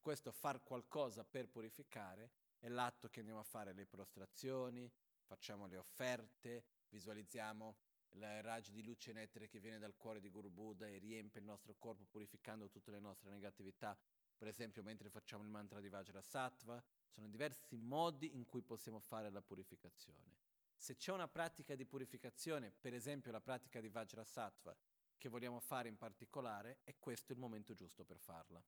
Questo 0.00 0.32
far 0.32 0.62
qualcosa 0.62 1.24
per 1.24 1.48
purificare 1.48 2.32
è 2.58 2.68
l'atto 2.68 3.08
che 3.08 3.20
andiamo 3.20 3.40
a 3.40 3.44
fare 3.44 3.72
le 3.72 3.86
prostrazioni, 3.86 4.90
facciamo 5.24 5.66
le 5.66 5.76
offerte, 5.76 6.64
visualizziamo 6.92 7.76
il 8.10 8.42
raggio 8.42 8.72
di 8.72 8.82
luce 8.82 9.12
nettere 9.12 9.48
che 9.48 9.58
viene 9.58 9.78
dal 9.78 9.96
cuore 9.96 10.20
di 10.20 10.28
Guru 10.28 10.50
Buddha 10.50 10.86
e 10.86 10.98
riempie 10.98 11.40
il 11.40 11.46
nostro 11.46 11.74
corpo 11.78 12.04
purificando 12.04 12.68
tutte 12.68 12.90
le 12.90 13.00
nostre 13.00 13.30
negatività, 13.30 13.98
per 14.36 14.48
esempio 14.48 14.82
mentre 14.82 15.08
facciamo 15.08 15.42
il 15.42 15.48
mantra 15.48 15.80
di 15.80 15.88
Vajrasattva, 15.88 16.82
sono 17.06 17.28
diversi 17.28 17.76
modi 17.76 18.34
in 18.34 18.44
cui 18.44 18.62
possiamo 18.62 19.00
fare 19.00 19.30
la 19.30 19.40
purificazione. 19.40 20.40
Se 20.74 20.96
c'è 20.96 21.12
una 21.12 21.28
pratica 21.28 21.74
di 21.74 21.86
purificazione, 21.86 22.70
per 22.70 22.92
esempio 22.92 23.30
la 23.30 23.40
pratica 23.40 23.80
di 23.80 23.88
Vajrasattva, 23.88 24.76
che 25.16 25.28
vogliamo 25.28 25.60
fare 25.60 25.88
in 25.88 25.96
particolare, 25.96 26.80
è 26.82 26.96
questo 26.98 27.32
il 27.32 27.38
momento 27.38 27.74
giusto 27.74 28.04
per 28.04 28.18
farla. 28.18 28.62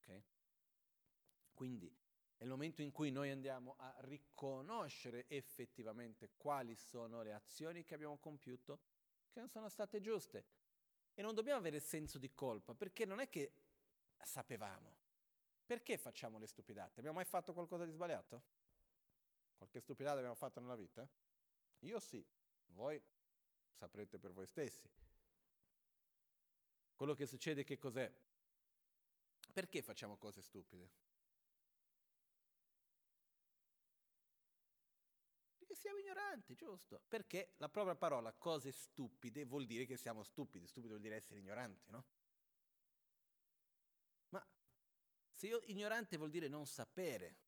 Okay? 0.00 0.24
Quindi 1.54 1.94
è 2.40 2.44
il 2.44 2.48
momento 2.48 2.80
in 2.80 2.90
cui 2.90 3.10
noi 3.10 3.28
andiamo 3.28 3.74
a 3.76 3.94
riconoscere 3.98 5.26
effettivamente 5.28 6.30
quali 6.38 6.74
sono 6.74 7.20
le 7.20 7.34
azioni 7.34 7.84
che 7.84 7.92
abbiamo 7.92 8.16
compiuto 8.16 8.80
che 9.28 9.40
non 9.40 9.50
sono 9.50 9.68
state 9.68 10.00
giuste. 10.00 10.46
E 11.12 11.20
non 11.20 11.34
dobbiamo 11.34 11.58
avere 11.58 11.80
senso 11.80 12.16
di 12.16 12.32
colpa, 12.32 12.74
perché 12.74 13.04
non 13.04 13.20
è 13.20 13.28
che 13.28 13.52
sapevamo. 14.22 14.96
Perché 15.66 15.98
facciamo 15.98 16.38
le 16.38 16.46
stupidate? 16.46 17.00
Abbiamo 17.00 17.18
mai 17.18 17.26
fatto 17.26 17.52
qualcosa 17.52 17.84
di 17.84 17.90
sbagliato? 17.90 18.42
Qualche 19.58 19.80
stupidata 19.80 20.16
abbiamo 20.16 20.34
fatto 20.34 20.60
nella 20.60 20.76
vita? 20.76 21.06
Io 21.80 22.00
sì, 22.00 22.26
voi 22.68 22.98
saprete 23.74 24.18
per 24.18 24.32
voi 24.32 24.46
stessi. 24.46 24.88
Quello 26.94 27.12
che 27.12 27.26
succede 27.26 27.64
che 27.64 27.76
cos'è? 27.76 28.10
Perché 29.52 29.82
facciamo 29.82 30.16
cose 30.16 30.40
stupide? 30.40 31.09
Siamo 35.80 35.98
ignoranti, 35.98 36.54
giusto? 36.54 37.00
Perché 37.08 37.54
la 37.56 37.70
propria 37.70 37.96
parola 37.96 38.32
cose 38.34 38.70
stupide 38.70 39.44
vuol 39.44 39.64
dire 39.64 39.86
che 39.86 39.96
siamo 39.96 40.22
stupidi, 40.22 40.66
stupido 40.66 40.92
vuol 40.92 41.02
dire 41.02 41.16
essere 41.16 41.40
ignoranti, 41.40 41.90
no? 41.90 42.04
Ma 44.28 44.46
se 45.32 45.46
io 45.46 45.60
ignorante 45.64 46.18
vuol 46.18 46.28
dire 46.30 46.48
non 46.48 46.66
sapere, 46.66 47.38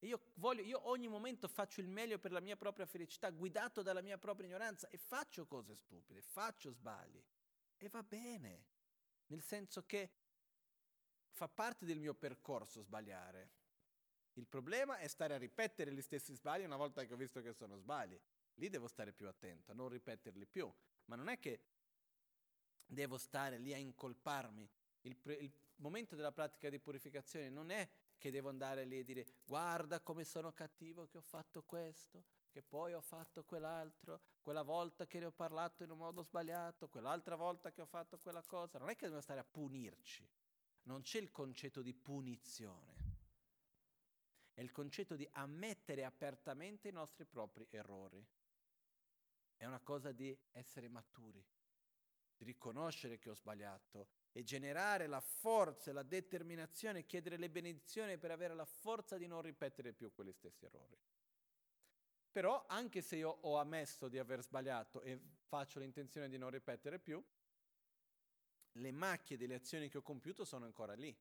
io, 0.00 0.32
voglio, 0.34 0.62
io 0.62 0.88
ogni 0.88 1.06
momento 1.06 1.46
faccio 1.46 1.80
il 1.80 1.88
meglio 1.88 2.18
per 2.18 2.32
la 2.32 2.40
mia 2.40 2.56
propria 2.56 2.86
felicità, 2.86 3.30
guidato 3.30 3.82
dalla 3.82 4.00
mia 4.00 4.18
propria 4.18 4.48
ignoranza, 4.48 4.88
e 4.88 4.98
faccio 4.98 5.46
cose 5.46 5.76
stupide, 5.76 6.22
faccio 6.22 6.72
sbagli. 6.72 7.22
E 7.76 7.88
va 7.88 8.02
bene, 8.02 8.66
nel 9.26 9.42
senso 9.42 9.86
che 9.86 10.10
fa 11.28 11.48
parte 11.48 11.86
del 11.86 11.98
mio 11.98 12.14
percorso 12.14 12.82
sbagliare. 12.82 13.59
Il 14.40 14.46
problema 14.46 14.96
è 14.96 15.06
stare 15.06 15.34
a 15.34 15.36
ripetere 15.36 15.92
gli 15.92 16.00
stessi 16.00 16.32
sbagli 16.32 16.64
una 16.64 16.78
volta 16.78 17.04
che 17.04 17.12
ho 17.12 17.16
visto 17.16 17.42
che 17.42 17.52
sono 17.52 17.76
sbagli. 17.76 18.18
Lì 18.54 18.70
devo 18.70 18.88
stare 18.88 19.12
più 19.12 19.28
attento, 19.28 19.70
a 19.70 19.74
non 19.74 19.90
ripeterli 19.90 20.46
più. 20.46 20.72
Ma 21.04 21.14
non 21.14 21.28
è 21.28 21.38
che 21.38 21.60
devo 22.86 23.18
stare 23.18 23.58
lì 23.58 23.74
a 23.74 23.76
incolparmi. 23.76 24.66
Il, 25.02 25.16
pre- 25.16 25.34
il 25.34 25.52
momento 25.76 26.16
della 26.16 26.32
pratica 26.32 26.70
di 26.70 26.78
purificazione 26.78 27.50
non 27.50 27.70
è 27.70 27.86
che 28.16 28.30
devo 28.30 28.48
andare 28.48 28.84
lì 28.84 29.00
e 29.00 29.04
dire 29.04 29.26
guarda 29.44 30.00
come 30.00 30.24
sono 30.24 30.54
cattivo 30.54 31.06
che 31.06 31.18
ho 31.18 31.22
fatto 31.22 31.62
questo, 31.62 32.24
che 32.48 32.62
poi 32.62 32.94
ho 32.94 33.02
fatto 33.02 33.44
quell'altro, 33.44 34.22
quella 34.40 34.62
volta 34.62 35.06
che 35.06 35.18
ne 35.18 35.26
ho 35.26 35.32
parlato 35.32 35.82
in 35.82 35.90
un 35.90 35.98
modo 35.98 36.22
sbagliato, 36.22 36.88
quell'altra 36.88 37.36
volta 37.36 37.70
che 37.72 37.82
ho 37.82 37.86
fatto 37.86 38.18
quella 38.18 38.42
cosa. 38.42 38.78
Non 38.78 38.88
è 38.88 38.92
che 38.92 39.00
dobbiamo 39.02 39.20
stare 39.20 39.40
a 39.40 39.44
punirci. 39.44 40.26
Non 40.84 41.02
c'è 41.02 41.18
il 41.18 41.30
concetto 41.30 41.82
di 41.82 41.92
punizione. 41.92 42.99
È 44.60 44.62
il 44.62 44.72
concetto 44.72 45.16
di 45.16 45.26
ammettere 45.32 46.04
apertamente 46.04 46.88
i 46.88 46.92
nostri 46.92 47.24
propri 47.24 47.66
errori. 47.70 48.22
È 49.56 49.64
una 49.64 49.80
cosa 49.80 50.12
di 50.12 50.38
essere 50.52 50.86
maturi, 50.86 51.42
di 52.36 52.44
riconoscere 52.44 53.18
che 53.18 53.30
ho 53.30 53.34
sbagliato 53.34 54.08
e 54.32 54.42
generare 54.42 55.06
la 55.06 55.20
forza, 55.20 55.94
la 55.94 56.02
determinazione, 56.02 57.06
chiedere 57.06 57.38
le 57.38 57.48
benedizioni 57.48 58.18
per 58.18 58.32
avere 58.32 58.52
la 58.52 58.66
forza 58.66 59.16
di 59.16 59.26
non 59.26 59.40
ripetere 59.40 59.94
più 59.94 60.12
quegli 60.12 60.30
stessi 60.30 60.66
errori. 60.66 60.98
Però 62.30 62.66
anche 62.68 63.00
se 63.00 63.16
io 63.16 63.30
ho 63.30 63.56
ammesso 63.56 64.08
di 64.08 64.18
aver 64.18 64.42
sbagliato 64.42 65.00
e 65.00 65.18
faccio 65.46 65.78
l'intenzione 65.78 66.28
di 66.28 66.36
non 66.36 66.50
ripetere 66.50 66.98
più, 66.98 67.24
le 68.72 68.92
macchie 68.92 69.38
delle 69.38 69.54
azioni 69.54 69.88
che 69.88 69.96
ho 69.96 70.02
compiuto 70.02 70.44
sono 70.44 70.66
ancora 70.66 70.92
lì, 70.92 71.18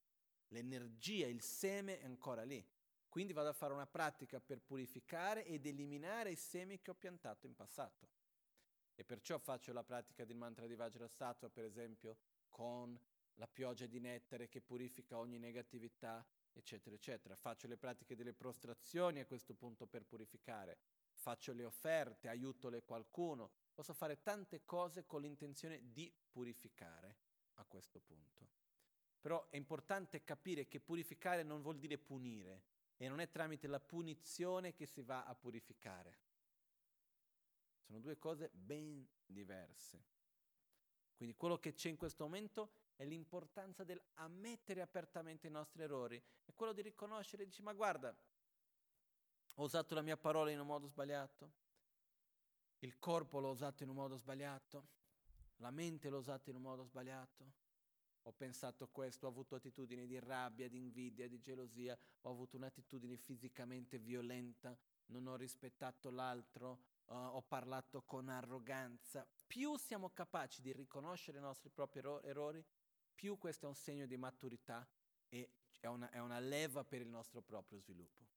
l'energia, 0.50 1.26
il 1.26 1.42
seme 1.42 2.00
è 2.00 2.04
ancora 2.04 2.44
lì. 2.44 2.78
Quindi 3.10 3.34
vado 3.34 3.50
a 3.50 3.54
fare 3.54 3.74
una 3.74 3.88
pratica 3.88 4.40
per 4.40 4.62
purificare 4.62 5.44
ed 5.44 5.66
eliminare 5.66 6.30
i 6.30 6.36
semi 6.36 6.80
che 6.80 6.92
ho 6.92 6.96
piantato 6.96 7.48
in 7.48 7.56
passato. 7.56 8.08
E 8.94 9.04
perciò 9.04 9.40
faccio 9.40 9.74
la 9.74 9.84
pratica 9.84 10.26
del 10.26 10.36
mantra 10.36 10.68
di 10.68 10.76
Vajrasattva, 10.76 11.50
per 11.50 11.66
esempio, 11.66 12.18
con 12.50 12.98
la 13.36 13.48
pioggia 13.48 13.88
di 13.88 14.00
nettare 14.00 14.48
che 14.48 14.62
purifica 14.62 15.18
ogni 15.18 15.40
negatività, 15.40 16.24
eccetera, 16.54 16.96
eccetera. 16.96 17.36
Faccio 17.36 17.68
le 17.68 17.78
pratiche 17.78 18.16
delle 18.16 18.34
prostrazioni 18.34 19.20
a 19.20 19.26
questo 19.26 19.56
punto 19.56 19.88
per 19.88 20.06
purificare. 20.06 20.78
Faccio 21.14 21.54
le 21.54 21.66
offerte, 21.66 22.28
aiutole 22.28 22.84
qualcuno. 22.84 23.52
Posso 23.74 23.94
fare 23.94 24.22
tante 24.22 24.66
cose 24.66 25.06
con 25.06 25.22
l'intenzione 25.22 25.92
di 25.92 26.14
purificare 26.30 27.16
a 27.56 27.66
questo 27.66 28.00
punto. 28.00 28.48
Però 29.20 29.50
è 29.50 29.58
importante 29.58 30.24
capire 30.24 30.68
che 30.68 30.80
purificare 30.80 31.44
non 31.44 31.62
vuol 31.62 31.80
dire 31.80 31.98
punire 31.98 32.78
e 33.02 33.08
non 33.08 33.22
è 33.22 33.30
tramite 33.30 33.66
la 33.68 33.80
punizione 33.80 34.74
che 34.74 34.86
si 34.86 35.02
va 35.02 35.24
a 35.24 35.34
purificare. 35.34 36.20
Sono 37.80 38.00
due 38.00 38.18
cose 38.18 38.50
ben 38.54 39.08
diverse. 39.26 40.04
Quindi 41.16 41.36
quello 41.38 41.58
che 41.60 41.74
c'è 41.74 41.88
in 41.88 41.96
questo 41.96 42.26
momento 42.26 42.72
è 42.98 43.06
l'importanza 43.06 43.86
del 43.86 44.02
ammettere 44.16 44.82
apertamente 44.82 45.48
i 45.48 45.50
nostri 45.50 45.82
errori, 45.82 46.22
è 46.44 46.54
quello 46.54 46.74
di 46.74 46.82
riconoscere 46.82 47.44
e 47.44 47.46
dici 47.46 47.62
ma 47.62 47.72
guarda, 47.72 48.14
ho 49.56 49.64
usato 49.64 49.96
la 49.96 50.02
mia 50.02 50.18
parola 50.18 50.52
in 50.52 50.60
un 50.60 50.68
modo 50.68 50.86
sbagliato, 50.86 51.52
il 52.80 53.00
corpo 53.00 53.40
l'ho 53.40 53.52
usato 53.52 53.84
in 53.84 53.90
un 53.90 53.96
modo 53.96 54.18
sbagliato, 54.18 54.88
la 55.58 55.72
mente 55.72 56.10
l'ho 56.10 56.18
usata 56.18 56.50
in 56.50 56.58
un 56.58 56.64
modo 56.64 56.84
sbagliato, 56.84 57.54
ho 58.30 58.34
pensato 58.34 58.88
questo, 58.88 59.26
ho 59.26 59.30
avuto 59.30 59.56
attitudini 59.56 60.06
di 60.06 60.20
rabbia, 60.20 60.70
di 60.70 60.78
invidia, 60.78 61.28
di 61.28 61.40
gelosia, 61.40 61.98
ho 62.22 62.30
avuto 62.30 62.58
un'attitudine 62.58 63.18
fisicamente 63.18 63.98
violenta, 63.98 64.78
non 65.08 65.26
ho 65.26 65.36
rispettato 65.36 66.12
l'altro, 66.12 66.72
uh, 67.06 67.16
ho 67.16 67.42
parlato 67.42 68.04
con 68.04 68.30
arroganza. 68.30 69.28
Più 69.48 69.76
siamo 69.78 70.12
capaci 70.12 70.62
di 70.62 70.72
riconoscere 70.72 71.40
i 71.40 71.42
nostri 71.42 71.70
propri 71.72 72.00
ero- 72.00 72.22
errori, 72.22 72.64
più 73.16 73.38
questo 73.40 73.66
è 73.66 73.70
un 73.70 73.76
segno 73.76 74.06
di 74.06 74.16
maturità 74.16 74.88
e 75.28 75.50
è 75.80 75.88
una, 75.88 76.10
è 76.12 76.20
una 76.20 76.40
leva 76.40 76.84
per 76.84 77.02
il 77.02 77.10
nostro 77.10 77.42
proprio 77.42 77.80
sviluppo. 77.80 78.28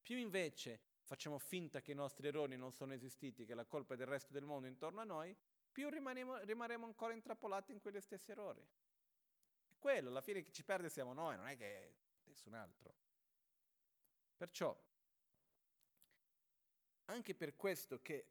Più 0.00 0.16
invece 0.16 0.80
facciamo 1.02 1.38
finta 1.38 1.80
che 1.80 1.90
i 1.90 1.96
nostri 1.96 2.28
errori 2.28 2.56
non 2.56 2.72
sono 2.72 2.92
esistiti, 2.92 3.44
che 3.44 3.54
la 3.54 3.64
colpa 3.64 3.94
è 3.94 3.96
del 3.96 4.06
resto 4.06 4.32
del 4.32 4.44
mondo 4.44 4.68
intorno 4.68 5.00
a 5.00 5.04
noi, 5.04 5.36
più 5.78 5.88
rimarremo, 5.90 6.38
rimarremo 6.38 6.86
ancora 6.86 7.12
intrappolati 7.12 7.70
in 7.70 7.78
quegli 7.78 8.00
stessi 8.00 8.32
errori. 8.32 8.60
È 8.60 9.76
quello, 9.78 10.08
alla 10.08 10.20
fine 10.20 10.42
chi 10.42 10.50
ci 10.50 10.64
perde 10.64 10.88
siamo 10.88 11.12
noi, 11.12 11.36
non 11.36 11.46
è 11.46 11.56
che 11.56 11.94
nessun 12.24 12.54
altro. 12.54 12.92
Perciò 14.36 14.76
anche 17.04 17.34
per 17.36 17.54
questo 17.54 18.02
che 18.02 18.26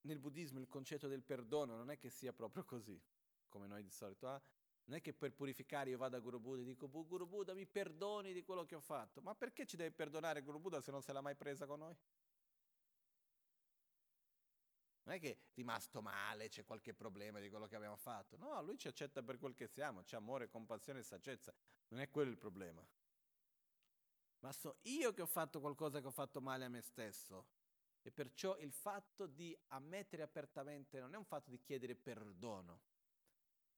nel 0.00 0.18
buddismo 0.18 0.58
il 0.58 0.66
concetto 0.66 1.06
del 1.06 1.22
perdono 1.22 1.76
non 1.76 1.88
è 1.88 1.98
che 1.98 2.10
sia 2.10 2.32
proprio 2.32 2.64
così, 2.64 3.00
come 3.48 3.68
noi 3.68 3.84
di 3.84 3.90
solito. 3.90 4.26
Ah, 4.26 4.42
non 4.86 4.96
è 4.96 5.00
che 5.00 5.12
per 5.12 5.32
purificare 5.34 5.90
io 5.90 5.98
vado 5.98 6.16
a 6.16 6.18
Guru 6.18 6.40
Buddha 6.40 6.62
e 6.62 6.64
dico 6.64 6.90
Guru 6.90 7.28
Buddha 7.28 7.54
mi 7.54 7.64
perdoni 7.64 8.32
di 8.32 8.42
quello 8.42 8.64
che 8.64 8.74
ho 8.74 8.80
fatto. 8.80 9.22
Ma 9.22 9.36
perché 9.36 9.66
ci 9.66 9.76
deve 9.76 9.92
perdonare 9.92 10.42
Guru 10.42 10.58
Buddha 10.58 10.80
se 10.80 10.90
non 10.90 11.00
se 11.00 11.12
l'ha 11.12 11.20
mai 11.20 11.36
presa 11.36 11.64
con 11.64 11.78
noi? 11.78 11.96
Non 15.04 15.16
è 15.16 15.20
che 15.20 15.30
è 15.30 15.38
rimasto 15.54 16.00
male, 16.00 16.48
c'è 16.48 16.64
qualche 16.64 16.94
problema 16.94 17.40
di 17.40 17.48
quello 17.48 17.66
che 17.66 17.76
abbiamo 17.76 17.96
fatto. 17.96 18.36
No, 18.36 18.62
lui 18.62 18.78
ci 18.78 18.88
accetta 18.88 19.22
per 19.22 19.38
quel 19.38 19.54
che 19.54 19.66
siamo, 19.66 20.02
c'è 20.02 20.16
amore, 20.16 20.48
compassione 20.48 21.00
e 21.00 21.02
saggezza. 21.02 21.52
Non 21.88 22.00
è 22.00 22.08
quello 22.08 22.30
il 22.30 22.38
problema. 22.38 22.86
Ma 24.40 24.52
so 24.52 24.78
io 24.82 25.12
che 25.12 25.22
ho 25.22 25.26
fatto 25.26 25.60
qualcosa 25.60 26.00
che 26.00 26.06
ho 26.06 26.12
fatto 26.12 26.40
male 26.40 26.64
a 26.64 26.68
me 26.68 26.80
stesso. 26.80 27.46
E 28.02 28.10
perciò 28.10 28.56
il 28.58 28.72
fatto 28.72 29.26
di 29.26 29.56
ammettere 29.68 30.22
apertamente 30.22 30.98
non 30.98 31.14
è 31.14 31.16
un 31.16 31.24
fatto 31.24 31.50
di 31.50 31.60
chiedere 31.60 31.94
perdono, 31.94 32.80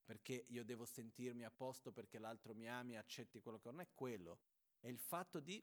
perché 0.03 0.47
io 0.49 0.64
devo 0.64 0.87
sentirmi 0.87 1.45
a 1.45 1.51
posto 1.51 1.93
perché 1.93 2.18
l'altro 2.18 2.55
mi 2.55 2.68
ami 2.68 2.95
e 2.95 2.97
accetti 2.97 3.41
quello 3.41 3.59
che 3.59 3.70
non 3.70 3.81
è 3.81 3.89
quello, 3.95 4.41
è 4.81 4.89
il 4.89 4.99
fatto 4.99 5.41
di 5.41 5.62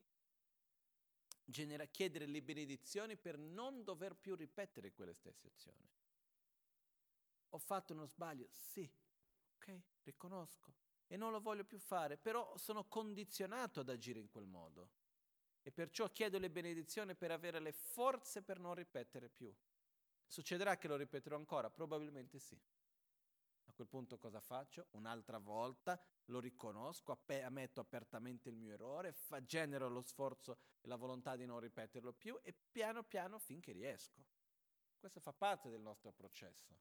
genera- 1.46 1.86
chiedere 1.86 2.26
le 2.26 2.42
benedizioni 2.42 3.18
per 3.18 3.38
non 3.38 3.84
dover 3.84 4.16
più 4.16 4.36
ripetere 4.36 4.92
quelle 4.94 5.14
stesse 5.14 5.48
azioni. 5.48 5.90
Ho 7.50 7.58
fatto 7.60 7.94
uno 7.94 8.06
sbaglio? 8.06 8.48
Sì, 8.52 8.90
ok, 9.58 9.82
riconosco. 10.04 10.74
E 11.08 11.18
non 11.18 11.32
lo 11.32 11.42
voglio 11.42 11.66
più 11.66 11.78
fare, 11.80 12.18
però 12.18 12.56
sono 12.58 12.86
condizionato 12.86 13.82
ad 13.82 13.90
agire 13.90 14.20
in 14.20 14.30
quel 14.30 14.46
modo 14.46 14.92
e 15.62 15.72
perciò 15.72 16.10
chiedo 16.12 16.40
le 16.40 16.50
benedizioni 16.50 17.16
per 17.16 17.32
avere 17.32 17.60
le 17.60 17.74
forze 17.74 18.42
per 18.42 18.60
non 18.60 18.74
ripetere 18.76 19.30
più. 19.30 19.54
Succederà 20.26 20.78
che 20.78 20.88
lo 20.88 20.96
ripeterò 20.96 21.36
ancora? 21.36 21.70
Probabilmente 21.70 22.40
sì. 22.40 22.58
A 23.66 23.74
quel 23.74 23.88
punto 23.88 24.18
cosa 24.18 24.40
faccio? 24.40 24.88
Un'altra 24.92 25.38
volta 25.38 26.02
lo 26.26 26.40
riconosco, 26.40 27.12
app- 27.12 27.32
ammetto 27.32 27.80
apertamente 27.80 28.50
il 28.50 28.56
mio 28.56 28.74
errore, 28.74 29.14
fa- 29.14 29.44
genero 29.44 29.88
lo 29.90 30.02
sforzo 30.02 30.58
e 30.82 30.88
la 30.88 30.96
volontà 30.96 31.36
di 31.36 31.46
non 31.46 31.60
ripeterlo 31.60 32.14
più 32.14 32.40
e 32.44 32.54
piano 32.54 33.04
piano 33.04 33.40
finché 33.40 33.72
riesco. 33.72 34.26
Questo 34.98 35.20
fa 35.20 35.34
parte 35.34 35.70
del 35.70 35.82
nostro 35.82 36.12
processo. 36.12 36.76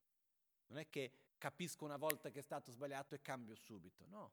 Non 0.66 0.78
è 0.78 0.88
che 0.88 1.34
capisco 1.38 1.84
una 1.84 1.96
volta 1.96 2.30
che 2.30 2.40
è 2.40 2.42
stato 2.42 2.70
sbagliato 2.70 3.14
e 3.14 3.22
cambio 3.22 3.54
subito, 3.54 4.04
no 4.08 4.32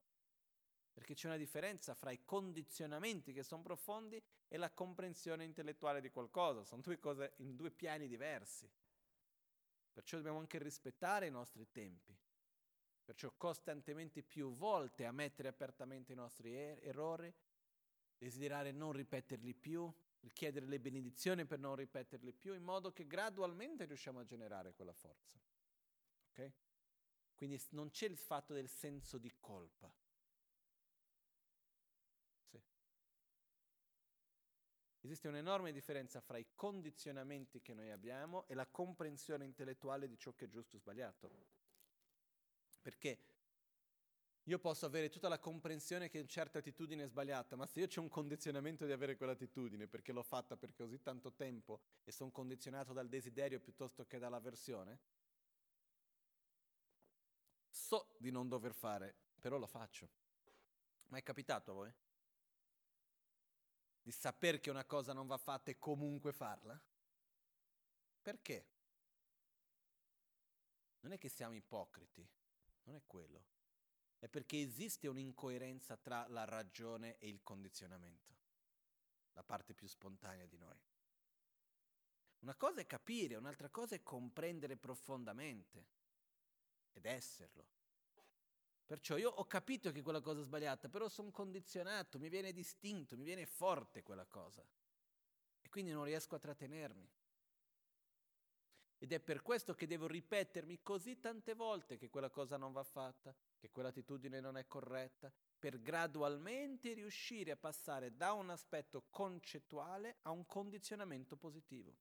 perché 0.98 1.14
c'è 1.14 1.28
una 1.28 1.38
differenza 1.38 1.94
fra 1.94 2.10
i 2.10 2.26
condizionamenti 2.26 3.32
che 3.32 3.44
sono 3.44 3.62
profondi 3.62 4.20
e 4.48 4.58
la 4.58 4.72
comprensione 4.72 5.44
intellettuale 5.44 6.02
di 6.02 6.10
qualcosa, 6.10 6.64
sono 6.64 6.82
due 6.82 6.98
cose 6.98 7.34
in 7.38 7.56
due 7.56 7.70
piani 7.70 8.08
diversi. 8.08 8.68
Perciò 9.94 10.18
dobbiamo 10.18 10.40
anche 10.40 10.58
rispettare 10.58 11.28
i 11.28 11.30
nostri 11.30 11.70
tempi, 11.72 12.18
perciò 13.08 13.32
costantemente 13.38 14.22
più 14.22 14.54
volte 14.54 15.06
ammettere 15.06 15.48
apertamente 15.48 16.12
i 16.12 16.16
nostri 16.16 16.54
er- 16.54 16.84
errori, 16.84 17.34
desiderare 18.18 18.74
non 18.74 18.92
ripeterli 18.92 19.54
più, 19.54 19.90
chiedere 20.34 20.66
le 20.66 20.78
benedizioni 20.78 21.46
per 21.46 21.58
non 21.58 21.78
ripeterli 21.78 22.34
più, 22.34 22.54
in 22.54 22.64
modo 22.64 22.92
che 22.92 23.08
gradualmente 23.08 23.86
riusciamo 23.86 24.20
a 24.20 24.26
generare 24.26 24.74
quella 24.74 24.92
forza. 24.92 25.40
Okay? 26.32 26.52
Quindi 27.34 27.58
non 27.70 27.92
c'è 27.92 28.08
il 28.08 28.18
fatto 28.18 28.54
del 28.54 28.68
senso 28.68 29.18
di 29.18 29.34
colpa. 29.40 29.90
Esiste 35.00 35.30
un'enorme 35.30 35.72
differenza 35.72 36.20
fra 36.20 36.38
i 36.38 36.48
condizionamenti 36.56 37.62
che 37.62 37.74
noi 37.74 37.90
abbiamo 37.90 38.46
e 38.48 38.54
la 38.54 38.68
comprensione 38.68 39.46
intellettuale 39.46 40.10
di 40.10 40.18
ciò 40.18 40.34
che 40.34 40.44
è 40.44 40.50
giusto 40.50 40.76
o 40.76 40.80
sbagliato. 40.80 41.56
Perché 42.88 43.20
Io 44.44 44.60
posso 44.60 44.86
avere 44.86 45.10
tutta 45.10 45.28
la 45.28 45.40
comprensione 45.40 46.08
che 46.08 46.20
una 46.20 46.28
certa 46.28 46.60
attitudine 46.60 47.04
è 47.04 47.08
sbagliata, 47.08 47.58
ma 47.58 47.66
se 47.66 47.82
io 47.82 47.88
c'è 47.88 48.00
un 48.00 48.08
condizionamento 48.08 48.86
di 48.86 48.94
avere 48.94 49.18
quell'attitudine 49.18 49.88
perché 49.88 50.14
l'ho 50.14 50.24
fatta 50.24 50.56
per 50.56 50.74
così 50.74 51.02
tanto 51.02 51.34
tempo 51.34 51.82
e 52.06 52.14
sono 52.14 52.32
condizionato 52.32 52.94
dal 52.94 53.10
desiderio 53.10 53.60
piuttosto 53.60 54.06
che 54.06 54.20
dall'avversione, 54.20 55.00
so 57.70 58.16
di 58.18 58.32
non 58.32 58.48
dover 58.48 58.74
fare, 58.74 59.14
però 59.38 59.58
lo 59.58 59.68
faccio. 59.68 60.08
Ma 61.08 61.18
è 61.18 61.24
capitato 61.24 61.72
a 61.72 61.74
voi? 61.74 61.94
Di 64.02 64.12
sapere 64.14 64.62
che 64.62 64.70
una 64.70 64.86
cosa 64.86 65.12
non 65.12 65.28
va 65.28 65.38
fatta 65.38 65.72
e 65.72 65.78
comunque 65.78 66.32
farla? 66.32 66.82
Perché? 68.22 68.66
Non 71.02 71.12
è 71.12 71.18
che 71.18 71.28
siamo 71.28 71.54
ipocriti, 71.54 72.26
non 72.88 72.96
è 72.96 73.02
quello 73.06 73.56
è 74.20 74.28
perché 74.28 74.60
esiste 74.60 75.08
un'incoerenza 75.08 75.96
tra 75.96 76.28
la 76.30 76.44
ragione 76.44 77.18
e 77.18 77.28
il 77.28 77.44
condizionamento, 77.44 78.36
la 79.34 79.44
parte 79.44 79.74
più 79.74 79.88
spontanea 79.88 80.46
di 80.48 80.58
noi. 80.58 80.80
Una 82.40 82.56
cosa 82.56 82.82
è 82.82 82.86
capire, 82.86 83.36
un'altra 83.36 83.70
cosa 83.70 83.96
è 83.96 84.02
comprendere 84.02 84.76
profondamente 84.76 85.86
ed 86.94 87.06
esserlo. 87.06 87.66
Perciò 88.86 89.18
io 89.18 89.30
ho 89.30 89.46
capito 89.46 89.92
che 89.92 90.02
quella 90.02 90.22
cosa 90.22 90.40
è 90.40 90.44
sbagliata, 90.44 90.88
però 90.88 91.10
sono 91.10 91.30
condizionato, 91.30 92.18
mi 92.18 92.30
viene 92.30 92.54
distinto, 92.54 93.18
mi 93.18 93.24
viene 93.24 93.46
forte 93.46 94.02
quella 94.02 94.26
cosa. 94.26 94.66
E 95.62 95.70
quindi 95.70 95.92
non 95.92 96.06
riesco 96.06 96.36
a 96.36 96.40
trattenermi. 96.40 97.08
Ed 99.00 99.14
è 99.14 99.20
per 99.20 99.44
questo 99.44 99.76
che 99.76 99.86
devo 99.86 100.08
ripetermi 100.08 100.82
così 100.82 101.20
tante 101.20 101.54
volte 101.54 101.98
che 101.98 102.10
quella 102.10 102.32
cosa 102.32 102.58
non 102.58 102.72
va 102.72 102.84
fatta, 102.84 103.36
che 103.58 103.70
quell'attitudine 103.70 104.40
non 104.40 104.58
è 104.58 104.66
corretta, 104.66 105.32
per 105.60 105.82
gradualmente 105.82 106.94
riuscire 106.94 107.52
a 107.52 107.58
passare 107.58 108.16
da 108.16 108.34
un 108.34 108.50
aspetto 108.50 109.06
concettuale 109.10 110.18
a 110.24 110.32
un 110.32 110.46
condizionamento 110.48 111.36
positivo. 111.36 111.96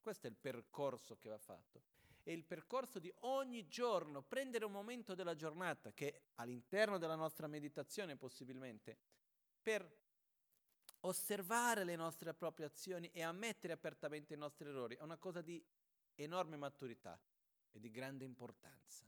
Questo 0.00 0.26
è 0.26 0.30
il 0.30 0.36
percorso 0.36 1.18
che 1.18 1.28
va 1.28 1.38
fatto. 1.38 1.82
È 2.22 2.30
il 2.30 2.44
percorso 2.44 2.98
di 2.98 3.12
ogni 3.20 3.68
giorno, 3.68 4.22
prendere 4.22 4.64
un 4.64 4.72
momento 4.72 5.14
della 5.14 5.34
giornata, 5.34 5.92
che 5.92 6.22
all'interno 6.36 6.96
della 6.96 7.14
nostra 7.14 7.46
meditazione 7.46 8.16
possibilmente, 8.16 8.96
per 9.62 9.90
osservare 11.00 11.84
le 11.84 11.96
nostre 11.96 12.34
proprie 12.34 12.66
azioni 12.66 13.10
e 13.10 13.22
ammettere 13.22 13.72
apertamente 13.72 14.34
i 14.34 14.36
nostri 14.36 14.68
errori, 14.68 14.96
è 14.96 15.02
una 15.02 15.16
cosa 15.16 15.40
di 15.40 15.64
enorme 16.14 16.56
maturità 16.56 17.20
e 17.70 17.78
di 17.78 17.90
grande 17.90 18.24
importanza. 18.24 19.06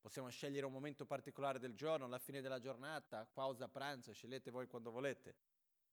Possiamo 0.00 0.28
scegliere 0.28 0.66
un 0.66 0.72
momento 0.72 1.06
particolare 1.06 1.58
del 1.58 1.74
giorno, 1.74 2.04
alla 2.04 2.18
fine 2.18 2.42
della 2.42 2.58
giornata, 2.58 3.24
pausa 3.24 3.68
pranzo, 3.68 4.12
scegliete 4.12 4.50
voi 4.50 4.66
quando 4.66 4.90
volete, 4.90 5.34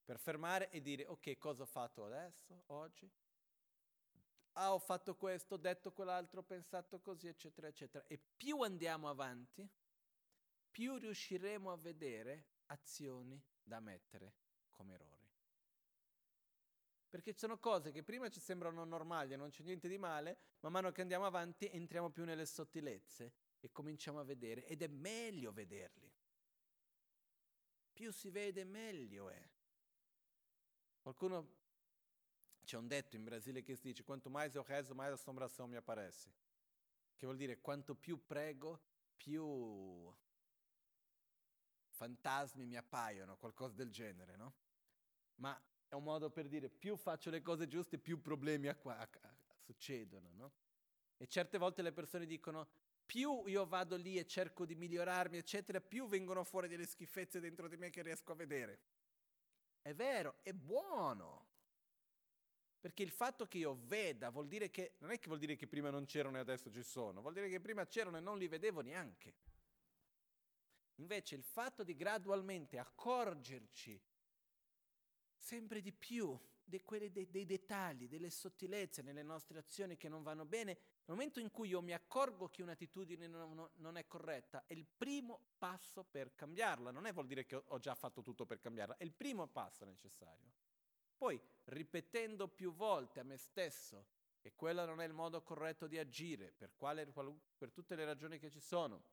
per 0.03 0.19
fermare 0.19 0.69
e 0.69 0.81
dire 0.81 1.05
ok, 1.05 1.37
cosa 1.37 1.63
ho 1.63 1.65
fatto 1.65 2.03
adesso, 2.03 2.63
oggi? 2.67 3.09
Ah, 4.55 4.73
ho 4.73 4.79
fatto 4.79 5.15
questo, 5.15 5.53
ho 5.53 5.57
detto 5.57 5.93
quell'altro, 5.93 6.41
ho 6.41 6.43
pensato 6.43 6.99
così, 6.99 7.27
eccetera, 7.27 7.67
eccetera. 7.67 8.03
E 8.07 8.17
più 8.17 8.59
andiamo 8.59 9.07
avanti, 9.07 9.65
più 10.69 10.97
riusciremo 10.97 11.71
a 11.71 11.77
vedere 11.77 12.47
azioni 12.65 13.41
da 13.63 13.79
mettere 13.79 14.33
come 14.69 14.93
errori. 14.93 15.29
Perché 17.09 17.33
ci 17.33 17.39
sono 17.39 17.59
cose 17.59 17.91
che 17.91 18.03
prima 18.03 18.29
ci 18.29 18.39
sembrano 18.39 18.85
normali 18.85 19.33
e 19.33 19.35
non 19.35 19.49
c'è 19.49 19.63
niente 19.63 19.89
di 19.89 19.97
male, 19.97 20.37
man 20.61 20.71
mano 20.71 20.91
che 20.91 21.01
andiamo 21.01 21.25
avanti 21.25 21.67
entriamo 21.67 22.09
più 22.09 22.23
nelle 22.23 22.45
sottilezze 22.45 23.33
e 23.59 23.71
cominciamo 23.71 24.19
a 24.19 24.23
vedere 24.23 24.65
ed 24.65 24.81
è 24.81 24.87
meglio 24.87 25.51
vederli. 25.51 26.09
Più 27.91 28.11
si 28.11 28.29
vede 28.29 28.63
meglio 28.63 29.29
è. 29.29 29.49
Qualcuno 31.01 31.59
c'è 32.63 32.77
un 32.77 32.87
detto 32.87 33.17
in 33.17 33.23
Brasile 33.23 33.61
che 33.61 33.75
si 33.75 33.87
dice 33.87 34.03
quanto 34.03 34.29
mais 34.29 34.55
eu 34.55 34.63
rezo, 34.63 34.95
mais 34.95 35.11
assombração 35.11 35.67
mi 35.67 35.75
apparece. 35.75 36.31
Che 37.15 37.25
vuol 37.25 37.37
dire 37.37 37.59
quanto 37.59 37.93
più 37.95 38.25
prego, 38.25 38.79
più 39.17 40.13
fantasmi 42.01 42.65
mi 42.65 42.77
appaiono, 42.77 43.37
qualcosa 43.37 43.75
del 43.75 43.91
genere, 43.91 44.35
no? 44.35 44.53
Ma 45.35 45.61
è 45.87 45.93
un 45.93 46.01
modo 46.01 46.31
per 46.31 46.47
dire 46.47 46.67
più 46.67 46.95
faccio 46.95 47.29
le 47.29 47.43
cose 47.43 47.67
giuste, 47.67 47.99
più 47.99 48.19
problemi 48.19 48.69
a 48.69 48.75
qua, 48.75 48.97
a, 48.97 49.07
a, 49.21 49.35
succedono, 49.59 50.31
no? 50.33 50.51
E 51.17 51.27
certe 51.27 51.59
volte 51.59 51.83
le 51.83 51.91
persone 51.91 52.25
dicono 52.25 52.67
più 53.05 53.43
io 53.45 53.67
vado 53.67 53.97
lì 53.97 54.17
e 54.17 54.25
cerco 54.25 54.65
di 54.65 54.73
migliorarmi, 54.73 55.37
eccetera, 55.37 55.79
più 55.79 56.07
vengono 56.07 56.43
fuori 56.43 56.67
delle 56.67 56.87
schifezze 56.87 57.39
dentro 57.39 57.67
di 57.67 57.77
me 57.77 57.91
che 57.91 58.01
riesco 58.01 58.31
a 58.31 58.35
vedere. 58.35 58.79
È 59.83 59.93
vero, 59.93 60.37
è 60.41 60.53
buono. 60.53 61.49
Perché 62.79 63.03
il 63.03 63.11
fatto 63.11 63.47
che 63.47 63.59
io 63.59 63.77
veda 63.83 64.31
vuol 64.31 64.47
dire 64.47 64.71
che 64.71 64.95
non 64.99 65.11
è 65.11 65.19
che 65.19 65.27
vuol 65.27 65.37
dire 65.37 65.55
che 65.55 65.67
prima 65.67 65.91
non 65.91 66.05
c'erano 66.05 66.37
e 66.37 66.39
adesso 66.39 66.71
ci 66.71 66.81
sono, 66.81 67.21
vuol 67.21 67.33
dire 67.33 67.47
che 67.47 67.59
prima 67.59 67.85
c'erano 67.85 68.17
e 68.17 68.21
non 68.21 68.39
li 68.39 68.47
vedevo 68.47 68.81
neanche. 68.81 69.35
Invece 71.01 71.33
il 71.33 71.43
fatto 71.43 71.83
di 71.83 71.95
gradualmente 71.95 72.77
accorgerci 72.77 73.99
sempre 75.35 75.81
di 75.81 75.91
più 75.91 76.39
quelli 76.85 77.11
dei, 77.11 77.29
dei, 77.29 77.45
dettagli, 77.45 78.07
delle 78.07 78.29
sottilezze 78.29 79.01
nelle 79.01 79.23
nostre 79.23 79.57
azioni 79.57 79.97
che 79.97 80.07
non 80.07 80.23
vanno 80.23 80.45
bene, 80.45 80.71
nel 80.71 81.17
momento 81.17 81.41
in 81.41 81.51
cui 81.51 81.69
io 81.69 81.81
mi 81.81 81.91
accorgo 81.91 82.47
che 82.47 82.61
un'attitudine 82.61 83.27
non, 83.27 83.69
non 83.75 83.97
è 83.97 84.07
corretta, 84.07 84.63
è 84.67 84.73
il 84.73 84.85
primo 84.85 85.41
passo 85.57 86.05
per 86.05 86.33
cambiarla. 86.35 86.91
Non 86.91 87.07
è 87.07 87.11
vuol 87.11 87.25
dire 87.25 87.45
che 87.45 87.61
ho 87.65 87.79
già 87.79 87.95
fatto 87.95 88.21
tutto 88.21 88.45
per 88.45 88.59
cambiarla, 88.59 88.95
è 88.95 89.03
il 89.03 89.11
primo 89.11 89.47
passo 89.47 89.83
necessario. 89.83 90.49
Poi, 91.17 91.41
ripetendo 91.65 92.47
più 92.47 92.73
volte 92.73 93.19
a 93.19 93.23
me 93.23 93.37
stesso 93.37 94.05
che 94.39 94.53
quello 94.55 94.85
non 94.85 95.01
è 95.01 95.05
il 95.05 95.13
modo 95.13 95.41
corretto 95.41 95.87
di 95.87 95.97
agire, 95.97 96.51
per, 96.51 96.71
quale, 96.77 97.05
per 97.57 97.71
tutte 97.71 97.95
le 97.95 98.05
ragioni 98.05 98.39
che 98.39 98.49
ci 98.49 98.61
sono, 98.61 99.03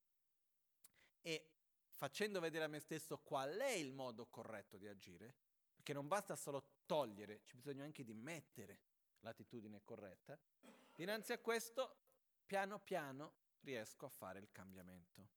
e 1.22 1.58
facendo 1.99 2.38
vedere 2.38 2.64
a 2.64 2.68
me 2.68 2.78
stesso 2.78 3.18
qual 3.18 3.57
è 3.57 3.72
il 3.72 3.92
modo 3.92 4.26
corretto 4.26 4.76
di 4.78 4.86
agire, 4.86 5.34
perché 5.74 5.92
non 5.92 6.07
basta 6.07 6.36
solo 6.36 6.82
togliere, 6.86 7.42
c'è 7.42 7.57
bisogno 7.57 7.82
anche 7.82 8.05
di 8.05 8.14
mettere 8.14 8.82
l'attitudine 9.20 9.82
corretta, 9.82 10.38
dinanzi 10.94 11.32
a 11.32 11.38
questo, 11.38 11.96
piano 12.46 12.78
piano, 12.78 13.34
riesco 13.62 14.07
a 14.07 14.11
fare 14.11 14.38
il 14.38 14.53
cambiamento. 14.53 15.28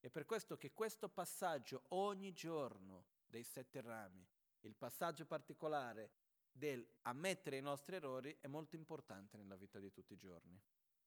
È 0.00 0.10
per 0.10 0.26
questo 0.26 0.56
che 0.56 0.72
questo 0.72 1.08
passaggio 1.08 1.84
ogni 1.90 2.32
giorno 2.32 3.06
dei 3.24 3.44
sette 3.44 3.80
rami, 3.80 4.26
il 4.62 4.74
passaggio 4.74 5.24
particolare 5.24 6.10
del 6.50 6.84
ammettere 7.02 7.58
i 7.58 7.62
nostri 7.62 7.94
errori 7.94 8.36
è 8.40 8.48
molto 8.48 8.74
importante 8.74 9.36
nella 9.36 9.54
vita 9.54 9.78
di 9.78 9.92
tutti 9.92 10.14
i 10.14 10.18
giorni. 10.18 10.60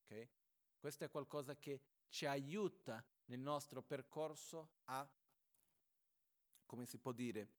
Okay? 0.03 0.29
Questo 0.77 1.03
è 1.03 1.09
qualcosa 1.09 1.57
che 1.57 1.81
ci 2.07 2.25
aiuta 2.25 3.05
nel 3.26 3.39
nostro 3.39 3.82
percorso 3.82 4.78
a, 4.86 5.07
come 6.65 6.86
si 6.86 6.97
può 6.97 7.11
dire, 7.11 7.49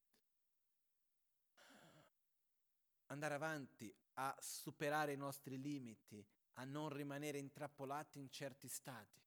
andare 3.07 3.35
avanti, 3.35 3.95
a 4.14 4.37
superare 4.41 5.12
i 5.12 5.17
nostri 5.17 5.61
limiti, 5.61 6.25
a 6.55 6.64
non 6.64 6.89
rimanere 6.89 7.39
intrappolati 7.39 8.19
in 8.19 8.31
certi 8.31 8.69
stati. 8.69 9.23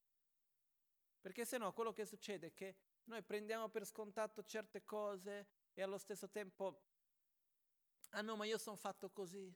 Perché 1.21 1.45
se 1.45 1.57
no 1.57 1.73
quello 1.73 1.93
che 1.93 2.05
succede 2.05 2.47
è 2.47 2.53
che 2.53 2.75
noi 3.05 3.21
prendiamo 3.23 3.69
per 3.69 3.85
scontato 3.85 4.43
certe 4.43 4.83
cose 4.83 5.47
e 5.73 5.81
allo 5.81 5.97
stesso 5.97 6.29
tempo, 6.29 6.81
ah 8.11 8.21
no, 8.21 8.35
ma 8.35 8.45
io 8.45 8.57
sono 8.57 8.75
fatto 8.75 9.09
così. 9.09 9.53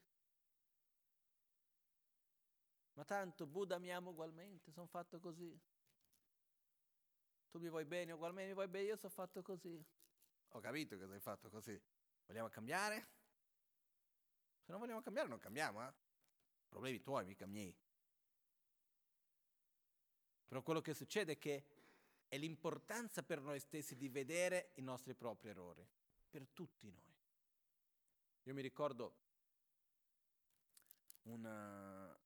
Ma 2.92 3.04
tanto 3.04 3.46
Buddha 3.46 3.78
mi 3.78 3.92
ama 3.92 4.10
ugualmente, 4.10 4.70
sono 4.70 4.86
fatto 4.86 5.18
così. 5.18 5.58
Tu 7.54 7.60
mi 7.60 7.68
vuoi 7.68 7.84
bene 7.84 8.10
ugualmente, 8.10 8.48
mi 8.48 8.54
vuoi 8.54 8.66
bene, 8.66 8.86
io 8.86 8.96
sono 8.96 9.12
fatto 9.12 9.40
così. 9.40 9.80
Ho 10.48 10.58
capito 10.58 10.98
che 10.98 11.06
sei 11.06 11.20
fatto 11.20 11.48
così. 11.48 11.80
Vogliamo 12.26 12.48
cambiare? 12.48 13.06
Se 14.64 14.72
non 14.72 14.80
vogliamo 14.80 15.00
cambiare, 15.00 15.28
non 15.28 15.38
cambiamo, 15.38 15.86
eh? 15.86 15.92
Problemi 16.68 17.00
tuoi, 17.00 17.24
mica 17.24 17.46
miei. 17.46 17.72
Però 20.48 20.64
quello 20.64 20.80
che 20.80 20.94
succede 20.94 21.34
è 21.34 21.38
che 21.38 21.64
è 22.26 22.36
l'importanza 22.38 23.22
per 23.22 23.40
noi 23.40 23.60
stessi 23.60 23.94
di 23.94 24.08
vedere 24.08 24.72
i 24.74 24.82
nostri 24.82 25.14
propri 25.14 25.50
errori, 25.50 25.88
per 26.28 26.48
tutti 26.48 26.90
noi. 26.90 27.14
Io 28.42 28.52
mi 28.52 28.62
ricordo 28.62 29.14
una... 31.22 32.18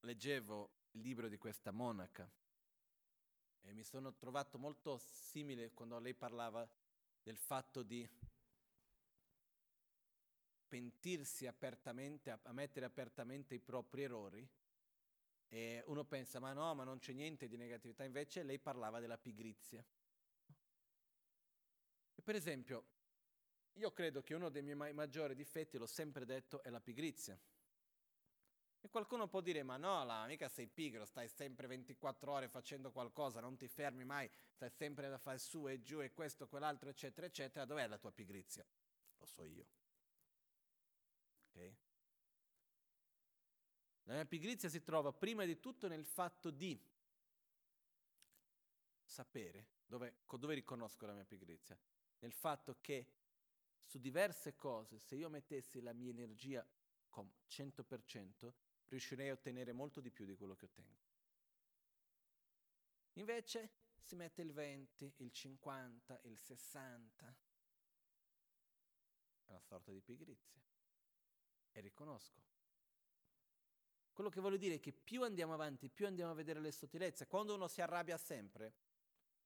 leggevo 0.00 0.70
il 0.90 1.00
libro 1.00 1.28
di 1.28 1.38
questa 1.38 1.70
monaca 1.70 2.30
e 3.66 3.72
mi 3.72 3.82
sono 3.82 4.14
trovato 4.14 4.58
molto 4.58 4.98
simile 4.98 5.72
quando 5.72 5.98
lei 5.98 6.14
parlava 6.14 6.68
del 7.22 7.36
fatto 7.36 7.82
di 7.82 8.08
pentirsi 10.68 11.46
apertamente, 11.46 12.30
a 12.30 12.52
mettere 12.52 12.86
apertamente 12.86 13.54
i 13.54 13.60
propri 13.60 14.02
errori, 14.04 14.48
E 15.48 15.82
uno 15.86 16.04
pensa, 16.04 16.40
ma 16.40 16.52
no, 16.52 16.74
ma 16.74 16.82
non 16.82 16.98
c'è 16.98 17.12
niente 17.12 17.46
di 17.46 17.56
negatività, 17.56 18.04
invece 18.04 18.42
lei 18.42 18.58
parlava 18.58 18.98
della 18.98 19.16
pigrizia. 19.16 19.84
E 22.14 22.22
per 22.22 22.34
esempio, 22.34 22.84
io 23.74 23.92
credo 23.92 24.22
che 24.22 24.34
uno 24.34 24.48
dei 24.48 24.62
miei 24.62 24.92
maggiori 24.92 25.34
difetti, 25.34 25.78
l'ho 25.78 25.86
sempre 25.86 26.24
detto, 26.24 26.62
è 26.62 26.70
la 26.70 26.80
pigrizia. 26.80 27.38
E 28.80 28.88
qualcuno 28.88 29.26
può 29.26 29.40
dire, 29.40 29.62
ma 29.62 29.76
no, 29.76 30.04
la, 30.04 30.26
mica 30.26 30.48
sei 30.48 30.66
pigro, 30.66 31.04
stai 31.04 31.28
sempre 31.28 31.66
24 31.66 32.30
ore 32.30 32.48
facendo 32.48 32.92
qualcosa, 32.92 33.40
non 33.40 33.56
ti 33.56 33.68
fermi 33.68 34.04
mai, 34.04 34.30
stai 34.50 34.70
sempre 34.70 35.08
da 35.08 35.18
fare 35.18 35.38
su 35.38 35.68
e 35.68 35.82
giù 35.82 36.00
e 36.00 36.12
questo, 36.12 36.46
quell'altro, 36.46 36.88
eccetera, 36.88 37.26
eccetera. 37.26 37.64
Dov'è 37.64 37.86
la 37.86 37.98
tua 37.98 38.12
pigrizia? 38.12 38.64
Lo 39.18 39.26
so 39.26 39.44
io. 39.44 39.66
Ok? 41.50 41.74
La 44.04 44.14
mia 44.14 44.26
pigrizia 44.26 44.68
si 44.68 44.82
trova 44.82 45.12
prima 45.12 45.44
di 45.44 45.58
tutto 45.58 45.88
nel 45.88 46.04
fatto 46.04 46.50
di 46.50 46.80
sapere 49.04 49.66
dove, 49.86 50.18
dove 50.28 50.54
riconosco 50.54 51.06
la 51.06 51.12
mia 51.12 51.24
pigrizia, 51.24 51.78
nel 52.20 52.32
fatto 52.32 52.76
che 52.80 53.10
su 53.84 53.98
diverse 53.98 54.54
cose, 54.54 54.98
se 54.98 55.16
io 55.16 55.28
mettessi 55.28 55.80
la 55.80 55.92
mia 55.92 56.10
energia 56.10 56.66
con 57.08 57.30
100%, 57.48 58.52
riuscirei 58.88 59.28
a 59.28 59.32
ottenere 59.32 59.72
molto 59.72 60.00
di 60.00 60.10
più 60.10 60.24
di 60.24 60.34
quello 60.36 60.54
che 60.54 60.66
ottengo. 60.66 61.04
Invece 63.14 63.70
si 64.00 64.14
mette 64.14 64.42
il 64.42 64.52
20, 64.52 65.14
il 65.16 65.32
50, 65.32 66.20
il 66.24 66.38
60. 66.38 67.36
È 69.44 69.50
una 69.50 69.60
sorta 69.60 69.90
di 69.90 70.00
pigrizia. 70.00 70.60
E 71.72 71.80
riconosco. 71.80 72.42
Quello 74.12 74.30
che 74.30 74.40
voglio 74.40 74.56
dire 74.56 74.76
è 74.76 74.80
che 74.80 74.92
più 74.92 75.22
andiamo 75.22 75.52
avanti, 75.52 75.90
più 75.90 76.06
andiamo 76.06 76.32
a 76.32 76.34
vedere 76.34 76.60
le 76.60 76.72
sottilezze. 76.72 77.26
Quando 77.26 77.54
uno 77.54 77.68
si 77.68 77.82
arrabbia 77.82 78.16
sempre, 78.16 78.74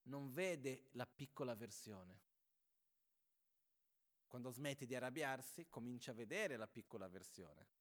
non 0.05 0.30
vede 0.30 0.88
la 0.93 1.07
piccola 1.07 1.55
versione. 1.55 2.28
Quando 4.26 4.51
smetti 4.51 4.86
di 4.86 4.95
arrabbiarsi, 4.95 5.68
comincia 5.68 6.12
a 6.12 6.14
vedere 6.14 6.57
la 6.57 6.68
piccola 6.68 7.09
versione. 7.09 7.79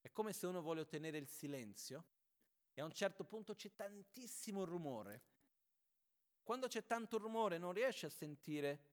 È 0.00 0.10
come 0.12 0.32
se 0.32 0.46
uno 0.46 0.62
vuole 0.62 0.80
ottenere 0.80 1.18
il 1.18 1.28
silenzio 1.28 2.04
e 2.72 2.80
a 2.80 2.84
un 2.84 2.92
certo 2.92 3.24
punto 3.24 3.54
c'è 3.54 3.74
tantissimo 3.74 4.64
rumore. 4.64 5.22
Quando 6.42 6.68
c'è 6.68 6.86
tanto 6.86 7.18
rumore 7.18 7.58
non 7.58 7.72
riesci 7.72 8.06
a 8.06 8.10
sentire 8.10 8.88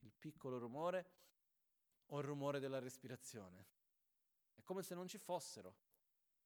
il 0.00 0.12
piccolo 0.18 0.58
rumore 0.58 1.10
o 2.06 2.18
il 2.18 2.24
rumore 2.24 2.60
della 2.60 2.78
respirazione. 2.78 3.66
È 4.54 4.62
come 4.62 4.82
se 4.82 4.94
non 4.94 5.08
ci 5.08 5.18
fossero. 5.18 5.86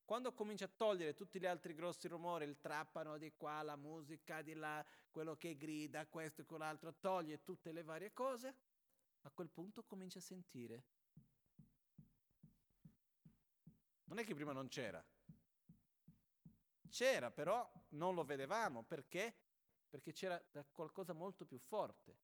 Quando 0.05 0.33
cominci 0.33 0.65
a 0.65 0.69
togliere 0.69 1.15
tutti 1.15 1.39
gli 1.39 1.47
altri 1.47 1.75
grossi 1.75 2.09
rumori, 2.09 2.45
il 2.45 2.61
trappano 2.61 3.19
di 3.19 3.33
qua, 3.37 3.63
la 3.63 3.77
musica 3.77 4.43
di 4.43 4.55
là, 4.55 4.85
quello 5.11 5.37
che 5.37 5.57
grida, 5.57 6.07
questo 6.07 6.43
e 6.43 6.45
quell'altro, 6.45 6.95
toglie 6.99 7.43
tutte 7.43 7.73
le 7.73 7.83
varie 7.83 8.13
cose, 8.13 8.55
a 9.23 9.31
quel 9.31 9.49
punto 9.49 9.83
cominci 9.83 10.19
a 10.19 10.21
sentire. 10.21 10.85
Non 14.05 14.19
è 14.19 14.25
che 14.25 14.35
prima 14.35 14.53
non 14.53 14.69
c'era. 14.69 15.05
C'era, 16.91 17.31
però 17.31 17.71
non 17.91 18.15
lo 18.15 18.25
vedevamo. 18.25 18.83
Perché? 18.83 19.35
Perché 19.89 20.13
c'era 20.13 20.43
qualcosa 20.71 21.13
molto 21.13 21.47
più 21.47 21.59
forte. 21.59 22.19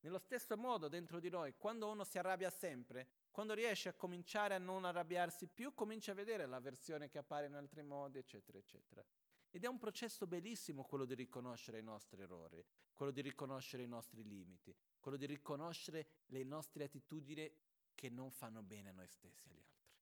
Nello 0.00 0.18
stesso 0.18 0.56
modo 0.56 0.88
dentro 0.88 1.18
di 1.18 1.30
noi, 1.30 1.54
quando 1.56 1.90
uno 1.90 2.04
si 2.04 2.18
arrabbia 2.18 2.50
sempre, 2.50 3.08
quando 3.30 3.54
riesce 3.54 3.88
a 3.88 3.94
cominciare 3.94 4.54
a 4.54 4.58
non 4.58 4.84
arrabbiarsi 4.84 5.46
più, 5.46 5.74
comincia 5.74 6.12
a 6.12 6.14
vedere 6.14 6.46
la 6.46 6.60
versione 6.60 7.08
che 7.08 7.18
appare 7.18 7.46
in 7.46 7.54
altri 7.54 7.82
modi, 7.82 8.18
eccetera, 8.18 8.58
eccetera. 8.58 9.04
Ed 9.54 9.62
è 9.62 9.68
un 9.68 9.78
processo 9.78 10.26
bellissimo 10.26 10.82
quello 10.82 11.04
di 11.04 11.14
riconoscere 11.14 11.78
i 11.78 11.82
nostri 11.84 12.20
errori, 12.20 12.66
quello 12.92 13.12
di 13.12 13.20
riconoscere 13.20 13.84
i 13.84 13.86
nostri 13.86 14.24
limiti, 14.24 14.74
quello 14.98 15.16
di 15.16 15.26
riconoscere 15.26 16.08
le 16.26 16.42
nostre 16.42 16.82
attitudini 16.82 17.48
che 17.94 18.08
non 18.08 18.32
fanno 18.32 18.64
bene 18.64 18.88
a 18.88 18.92
noi 18.92 19.06
stessi 19.06 19.46
e 19.46 19.52
agli 19.52 19.62
altri. 19.62 19.92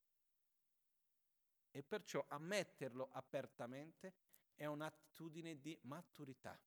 E 1.69 1.83
perciò 1.83 2.25
ammetterlo 2.29 3.09
apertamente 3.11 4.15
è 4.55 4.65
un'attitudine 4.65 5.59
di 5.59 5.77
maturità. 5.83 6.59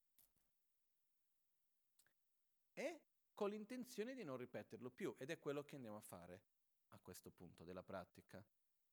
E 2.72 3.00
con 3.34 3.50
l'intenzione 3.50 4.14
di 4.14 4.22
non 4.22 4.36
ripeterlo 4.36 4.90
più, 4.90 5.12
ed 5.18 5.30
è 5.30 5.40
quello 5.40 5.64
che 5.64 5.74
andiamo 5.74 5.96
a 5.96 6.00
fare 6.00 6.40
a 6.90 7.00
questo 7.00 7.32
punto 7.32 7.64
della 7.64 7.82
pratica, 7.82 8.40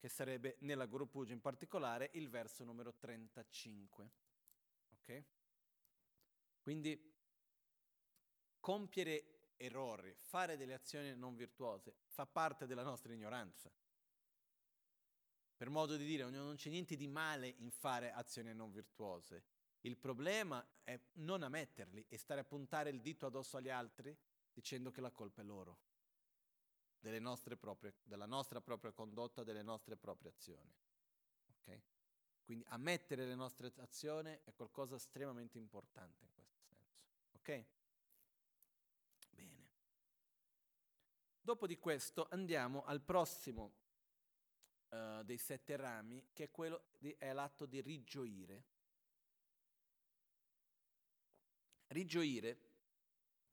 che 0.03 0.09
sarebbe 0.09 0.57
nella 0.59 0.85
Guru 0.85 1.07
Puja 1.07 1.31
in 1.31 1.39
particolare 1.39 2.09
il 2.15 2.27
verso 2.27 2.65
numero 2.65 2.93
35. 2.93 4.09
Ok? 4.97 5.23
Quindi 6.59 7.15
compiere 8.59 9.53
errori, 9.55 10.13
fare 10.17 10.57
delle 10.57 10.73
azioni 10.73 11.15
non 11.15 11.37
virtuose, 11.37 11.95
fa 12.07 12.25
parte 12.25 12.65
della 12.65 12.83
nostra 12.83 13.13
ignoranza. 13.13 13.71
Per 15.55 15.69
modo 15.69 15.95
di 15.95 16.03
dire, 16.03 16.29
non 16.29 16.55
c'è 16.57 16.69
niente 16.69 16.97
di 16.97 17.07
male 17.07 17.47
in 17.47 17.71
fare 17.71 18.11
azioni 18.11 18.53
non 18.53 18.73
virtuose. 18.73 19.45
Il 19.83 19.95
problema 19.95 20.81
è 20.83 20.99
non 21.13 21.43
ammetterli 21.43 22.07
e 22.09 22.17
stare 22.17 22.41
a 22.41 22.43
puntare 22.43 22.89
il 22.89 22.99
dito 22.99 23.25
addosso 23.25 23.55
agli 23.55 23.69
altri 23.69 24.13
dicendo 24.51 24.91
che 24.91 24.99
la 24.99 25.11
colpa 25.11 25.41
è 25.41 25.45
loro, 25.45 25.79
proprie, 27.57 27.95
della 28.03 28.25
nostra 28.25 28.61
propria 28.61 28.91
condotta, 28.91 29.43
delle 29.43 29.61
nostre 29.61 29.97
proprie 29.97 30.31
azioni. 30.31 30.73
Okay? 31.59 31.83
Quindi 32.43 32.65
ammettere 32.69 33.25
le 33.25 33.35
nostre 33.35 33.73
azioni 33.77 34.39
è 34.43 34.53
qualcosa 34.53 34.95
di 34.95 35.01
estremamente 35.01 35.57
importante 35.57 36.23
in 36.23 36.31
questo 36.31 36.61
senso. 36.61 37.01
Ok? 37.33 37.65
Bene. 39.29 39.69
Dopo 41.41 41.67
di 41.67 41.77
questo 41.77 42.27
andiamo 42.29 42.83
al 42.85 43.01
prossimo 43.01 43.73
uh, 44.89 45.23
dei 45.23 45.37
sette 45.37 45.75
rami, 45.75 46.29
che 46.31 46.49
è, 46.49 46.81
di, 46.97 47.15
è 47.17 47.33
l'atto 47.33 47.65
di 47.65 47.81
rigioire. 47.81 48.63
Rigioire, 51.87 52.71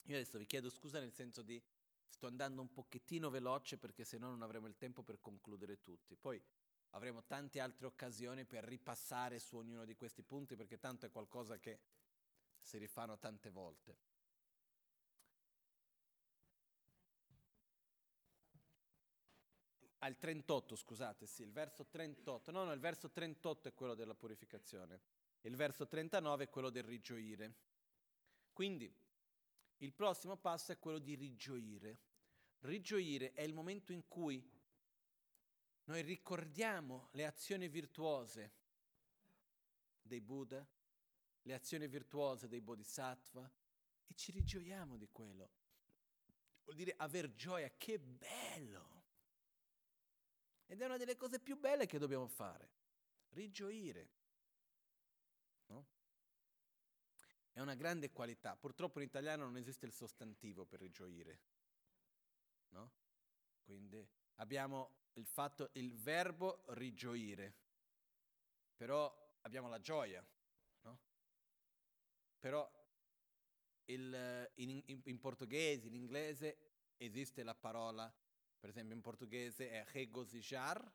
io 0.03 0.15
adesso 0.15 0.39
vi 0.39 0.47
chiedo 0.47 0.71
scusa 0.71 0.99
nel 0.99 1.13
senso 1.13 1.43
di 1.43 1.63
sto 2.11 2.27
andando 2.27 2.61
un 2.61 2.71
pochettino 2.71 3.31
veloce 3.31 3.79
perché 3.79 4.05
se 4.05 4.19
no 4.19 4.29
non 4.29 4.43
avremo 4.43 4.67
il 4.67 4.77
tempo 4.77 5.03
per 5.03 5.21
concludere 5.21 5.81
tutti. 5.81 6.17
Poi 6.17 6.43
avremo 6.91 7.25
tante 7.25 7.61
altre 7.61 7.87
occasioni 7.87 8.45
per 8.45 8.65
ripassare 8.65 9.39
su 9.39 9.57
ognuno 9.57 9.85
di 9.85 9.97
questi 9.97 10.23
punti 10.23 10.57
perché 10.57 10.79
tanto 10.79 11.07
è 11.07 11.11
qualcosa 11.11 11.59
che 11.59 11.81
si 12.61 12.77
rifanno 12.79 13.19
tante 13.19 13.51
volte. 13.51 14.09
al 20.03 20.19
38, 20.19 20.77
scusate, 20.77 21.27
sì, 21.27 21.43
il 21.43 21.53
verso 21.53 21.87
38. 21.87 22.51
No, 22.53 22.65
no, 22.65 22.73
il 22.73 22.81
verso 22.81 23.11
38 23.11 23.69
è 23.69 23.75
quello 23.75 23.95
della 23.95 24.15
purificazione. 24.15 25.01
Il 25.43 25.57
verso 25.57 25.87
39 25.87 26.45
è 26.45 26.49
quello 26.49 26.71
del 26.71 26.85
rigioire. 26.85 27.55
Quindi 28.53 28.93
il 29.81 29.93
prossimo 29.93 30.37
passo 30.37 30.73
è 30.73 30.79
quello 30.79 30.99
di 30.99 31.15
rigioire. 31.15 31.99
Rigioire 32.61 33.33
è 33.33 33.43
il 33.43 33.55
momento 33.55 33.93
in 33.93 34.07
cui 34.07 34.43
noi 35.85 36.03
ricordiamo 36.03 37.09
le 37.13 37.25
azioni 37.25 37.69
virtuose 37.69 38.53
dei 40.03 40.21
Buddha, 40.21 40.67
le 41.43 41.55
azioni 41.55 41.89
virtuose 41.89 42.49
dei 42.49 42.61
Bodhisattva 42.61 43.51
e 44.07 44.15
ci 44.15 44.33
rigioiamo 44.33 44.97
di 44.97 45.09
quello. 45.11 45.51
Vuol 46.65 46.77
dire 46.77 46.95
aver 46.97 47.35
gioia, 47.35 47.71
che 47.77 47.99
bello! 47.99 48.99
Ed 50.67 50.81
è 50.81 50.85
una 50.85 50.99
delle 50.99 51.17
cose 51.17 51.41
più 51.41 51.59
belle 51.59 51.87
che 51.87 51.99
dobbiamo 51.99 52.29
fare, 52.29 52.71
rigioire. 53.31 54.11
No? 55.67 55.87
È 57.61 57.63
una 57.63 57.75
grande 57.75 58.11
qualità. 58.11 58.57
Purtroppo 58.57 59.01
in 59.01 59.05
italiano 59.05 59.45
non 59.45 59.59
esiste 59.59 59.85
il 59.85 59.93
sostantivo 59.93 60.65
per 60.65 60.81
rigioire. 60.81 61.41
No? 62.71 62.91
Quindi 63.63 64.03
abbiamo 64.37 65.11
il 65.13 65.27
fatto, 65.27 65.69
il 65.75 65.93
verbo 65.93 66.63
rigioire, 66.69 67.55
però 68.75 69.15
abbiamo 69.43 69.69
la 69.69 69.79
gioia. 69.79 70.27
No? 70.85 71.01
Però 72.39 72.67
il, 73.85 74.51
in, 74.55 74.83
in, 74.87 75.03
in 75.05 75.21
portoghese, 75.21 75.87
in 75.87 75.95
inglese, 75.97 76.95
esiste 76.97 77.43
la 77.43 77.55
parola 77.55 78.11
per 78.59 78.71
esempio 78.71 78.97
in 78.97 79.03
portoghese 79.03 79.69
è 79.69 79.85
regozijar, 79.85 80.91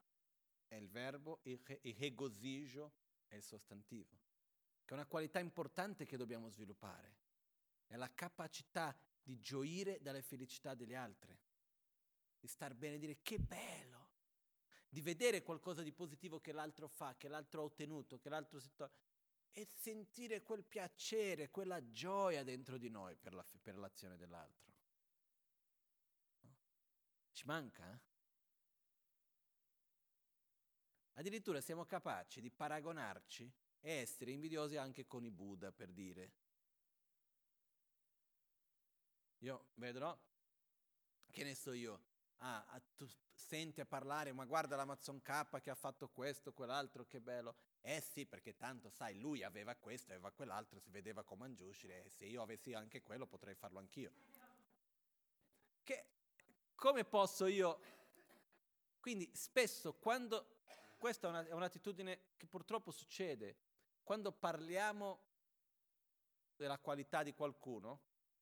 è 0.68 0.74
il 0.74 0.89
verbo, 0.89 1.43
e 1.43 1.61
regozijo 1.95 2.91
è 3.28 3.36
il 3.36 3.43
sostantivo, 3.43 4.18
che 4.86 4.91
è 4.91 4.93
una 4.93 5.07
qualità 5.07 5.39
importante 5.39 6.05
che 6.05 6.15
dobbiamo 6.15 6.47
sviluppare. 6.47 7.17
È 7.88 7.95
la 7.95 8.13
capacità 8.13 8.95
di 9.21 9.39
gioire 9.39 9.99
dalle 10.01 10.21
felicità 10.21 10.75
degli 10.75 10.93
altri, 10.93 11.36
di 12.39 12.47
star 12.47 12.75
bene 12.75 12.95
e 12.95 12.99
dire 12.99 13.17
che 13.23 13.39
bello, 13.39 14.09
di 14.88 15.01
vedere 15.01 15.41
qualcosa 15.41 15.81
di 15.81 15.91
positivo 15.91 16.39
che 16.39 16.51
l'altro 16.51 16.88
fa, 16.88 17.15
che 17.17 17.27
l'altro 17.27 17.61
ha 17.61 17.65
ottenuto, 17.65 18.19
che 18.19 18.29
l'altro 18.29 18.59
si 18.59 18.71
toglie, 18.75 18.93
e 19.51 19.65
sentire 19.65 20.43
quel 20.43 20.63
piacere, 20.63 21.49
quella 21.49 21.89
gioia 21.89 22.43
dentro 22.43 22.77
di 22.77 22.89
noi 22.89 23.15
per, 23.15 23.33
la, 23.33 23.45
per 23.61 23.77
l'azione 23.77 24.17
dell'altro. 24.17 24.73
Ci 27.31 27.45
manca? 27.45 27.91
Eh? 27.91 27.99
Addirittura 31.13 31.61
siamo 31.61 31.86
capaci 31.86 32.41
di 32.41 32.51
paragonarci 32.51 33.51
e 33.86 33.97
essere 33.97 34.31
invidiosi 34.31 34.77
anche 34.77 35.05
con 35.05 35.23
i 35.23 35.29
Buddha, 35.29 35.71
per 35.71 35.91
dire. 35.91 36.31
Io 39.39 39.67
vedrò, 39.75 40.17
che 41.29 41.43
ne 41.43 41.53
so 41.53 41.71
io, 41.71 42.01
ah, 42.38 42.81
tu 42.95 43.07
senti 43.31 43.81
a 43.81 43.86
parlare, 43.86 44.33
ma 44.33 44.43
guarda 44.45 44.75
l'Amazon 44.75 45.21
K 45.21 45.61
che 45.61 45.69
ha 45.69 45.75
fatto 45.75 46.09
questo, 46.09 46.51
quell'altro, 46.51 47.05
che 47.05 47.21
bello. 47.21 47.55
Eh 47.81 48.01
sì, 48.01 48.25
perché 48.25 48.55
tanto 48.55 48.89
sai, 48.89 49.19
lui 49.19 49.43
aveva 49.43 49.75
questo, 49.75 50.13
aveva 50.13 50.31
quell'altro, 50.31 50.79
si 50.79 50.89
vedeva 50.89 51.23
come 51.23 51.45
Angiushi, 51.45 51.88
e 51.88 52.09
se 52.09 52.25
io 52.25 52.41
avessi 52.41 52.73
anche 52.73 53.03
quello 53.03 53.27
potrei 53.27 53.53
farlo 53.53 53.77
anch'io. 53.77 54.11
Che, 55.83 56.05
come 56.73 57.05
posso 57.05 57.45
io? 57.45 57.79
Quindi 58.99 59.29
spesso 59.36 59.93
quando, 59.93 60.63
questa 60.97 61.27
è, 61.27 61.29
una, 61.29 61.45
è 61.45 61.51
un'attitudine 61.51 62.33
che 62.36 62.47
purtroppo 62.47 62.89
succede, 62.89 63.73
quando 64.06 64.32
parliamo 64.32 65.20
della 66.56 66.78
qualità 66.78 67.24
di 67.24 67.34
qualcuno, 67.34 68.01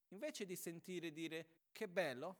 invece 0.09 0.45
di 0.45 0.57
sentire 0.57 1.13
dire 1.13 1.69
che 1.71 1.87
bello, 1.87 2.37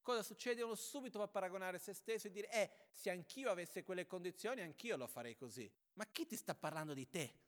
cosa 0.00 0.22
succede? 0.22 0.62
Uno 0.62 0.74
subito 0.74 1.18
va 1.18 1.24
a 1.24 1.28
paragonare 1.28 1.78
se 1.78 1.92
stesso 1.92 2.28
e 2.28 2.30
dire, 2.30 2.50
eh, 2.50 2.70
se 2.90 3.10
anch'io 3.10 3.50
avessi 3.50 3.82
quelle 3.82 4.06
condizioni, 4.06 4.62
anch'io 4.62 4.96
lo 4.96 5.06
farei 5.06 5.36
così. 5.36 5.70
Ma 5.92 6.06
chi 6.06 6.26
ti 6.26 6.34
sta 6.34 6.54
parlando 6.54 6.94
di 6.94 7.06
te? 7.10 7.38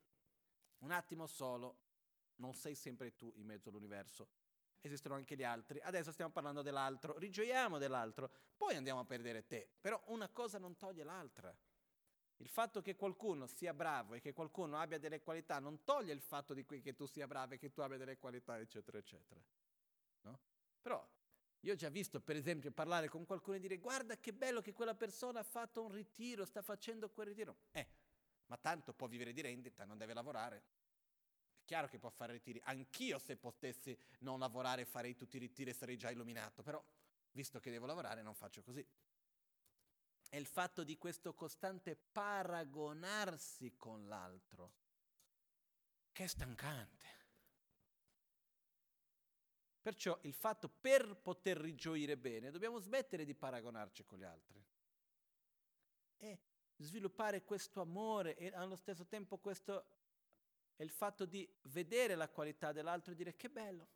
Un 0.80 0.90
attimo 0.90 1.26
solo, 1.26 1.78
non 2.36 2.52
sei 2.54 2.74
sempre 2.74 3.16
tu 3.16 3.32
in 3.36 3.46
mezzo 3.46 3.70
all'universo, 3.70 4.28
esistono 4.82 5.14
anche 5.14 5.36
gli 5.36 5.42
altri. 5.42 5.80
Adesso 5.80 6.12
stiamo 6.12 6.32
parlando 6.32 6.60
dell'altro, 6.60 7.16
rigioiamo 7.16 7.78
dell'altro, 7.78 8.30
poi 8.58 8.76
andiamo 8.76 9.00
a 9.00 9.06
perdere 9.06 9.46
te. 9.46 9.70
Però 9.80 9.98
una 10.08 10.28
cosa 10.28 10.58
non 10.58 10.76
toglie 10.76 11.02
l'altra. 11.02 11.56
Il 12.42 12.48
fatto 12.48 12.82
che 12.82 12.96
qualcuno 12.96 13.46
sia 13.46 13.72
bravo 13.72 14.14
e 14.14 14.20
che 14.20 14.32
qualcuno 14.32 14.76
abbia 14.76 14.98
delle 14.98 15.20
qualità 15.20 15.60
non 15.60 15.84
toglie 15.84 16.12
il 16.12 16.20
fatto 16.20 16.54
di 16.54 16.66
che 16.66 16.92
tu 16.92 17.06
sia 17.06 17.28
bravo 17.28 17.54
e 17.54 17.56
che 17.56 17.70
tu 17.70 17.82
abbia 17.82 17.96
delle 17.96 18.18
qualità, 18.18 18.58
eccetera, 18.58 18.98
eccetera. 18.98 19.40
No? 20.22 20.40
Però 20.80 21.08
io 21.60 21.72
ho 21.72 21.76
già 21.76 21.88
visto, 21.88 22.20
per 22.20 22.34
esempio, 22.34 22.72
parlare 22.72 23.08
con 23.08 23.24
qualcuno 23.24 23.58
e 23.58 23.60
dire 23.60 23.78
guarda 23.78 24.18
che 24.18 24.32
bello 24.32 24.60
che 24.60 24.72
quella 24.72 24.96
persona 24.96 25.38
ha 25.38 25.44
fatto 25.44 25.84
un 25.84 25.92
ritiro, 25.92 26.44
sta 26.44 26.62
facendo 26.62 27.08
quel 27.10 27.28
ritiro. 27.28 27.58
Eh, 27.70 27.86
ma 28.46 28.56
tanto 28.56 28.92
può 28.92 29.06
vivere 29.06 29.32
di 29.32 29.40
rendita, 29.40 29.84
non 29.84 29.96
deve 29.96 30.12
lavorare. 30.12 30.64
È 31.60 31.64
chiaro 31.64 31.86
che 31.86 32.00
può 32.00 32.10
fare 32.10 32.32
ritiri. 32.32 32.60
Anch'io 32.64 33.20
se 33.20 33.36
potessi 33.36 33.96
non 34.18 34.40
lavorare 34.40 34.84
farei 34.84 35.14
tutti 35.14 35.36
i 35.36 35.38
ritiri 35.38 35.70
e 35.70 35.74
sarei 35.74 35.96
già 35.96 36.10
illuminato, 36.10 36.64
però 36.64 36.84
visto 37.30 37.60
che 37.60 37.70
devo 37.70 37.86
lavorare 37.86 38.20
non 38.20 38.34
faccio 38.34 38.64
così. 38.64 38.84
È 40.32 40.36
il 40.38 40.46
fatto 40.46 40.82
di 40.82 40.96
questo 40.96 41.34
costante 41.34 41.94
paragonarsi 41.94 43.76
con 43.76 44.08
l'altro 44.08 44.72
che 46.10 46.24
è 46.24 46.26
stancante. 46.26 47.06
Perciò 49.82 50.18
il 50.22 50.32
fatto 50.32 50.70
per 50.70 51.16
poter 51.16 51.58
rigioire 51.58 52.16
bene 52.16 52.50
dobbiamo 52.50 52.78
smettere 52.78 53.26
di 53.26 53.34
paragonarci 53.34 54.06
con 54.06 54.18
gli 54.20 54.22
altri 54.22 54.64
e 56.16 56.40
sviluppare 56.76 57.44
questo 57.44 57.82
amore 57.82 58.34
e 58.34 58.50
allo 58.54 58.76
stesso 58.76 59.04
tempo 59.04 59.36
questo 59.36 59.84
è 60.76 60.82
il 60.82 60.90
fatto 60.90 61.26
di 61.26 61.46
vedere 61.64 62.14
la 62.14 62.30
qualità 62.30 62.72
dell'altro 62.72 63.12
e 63.12 63.16
dire 63.16 63.36
che 63.36 63.50
bello. 63.50 63.86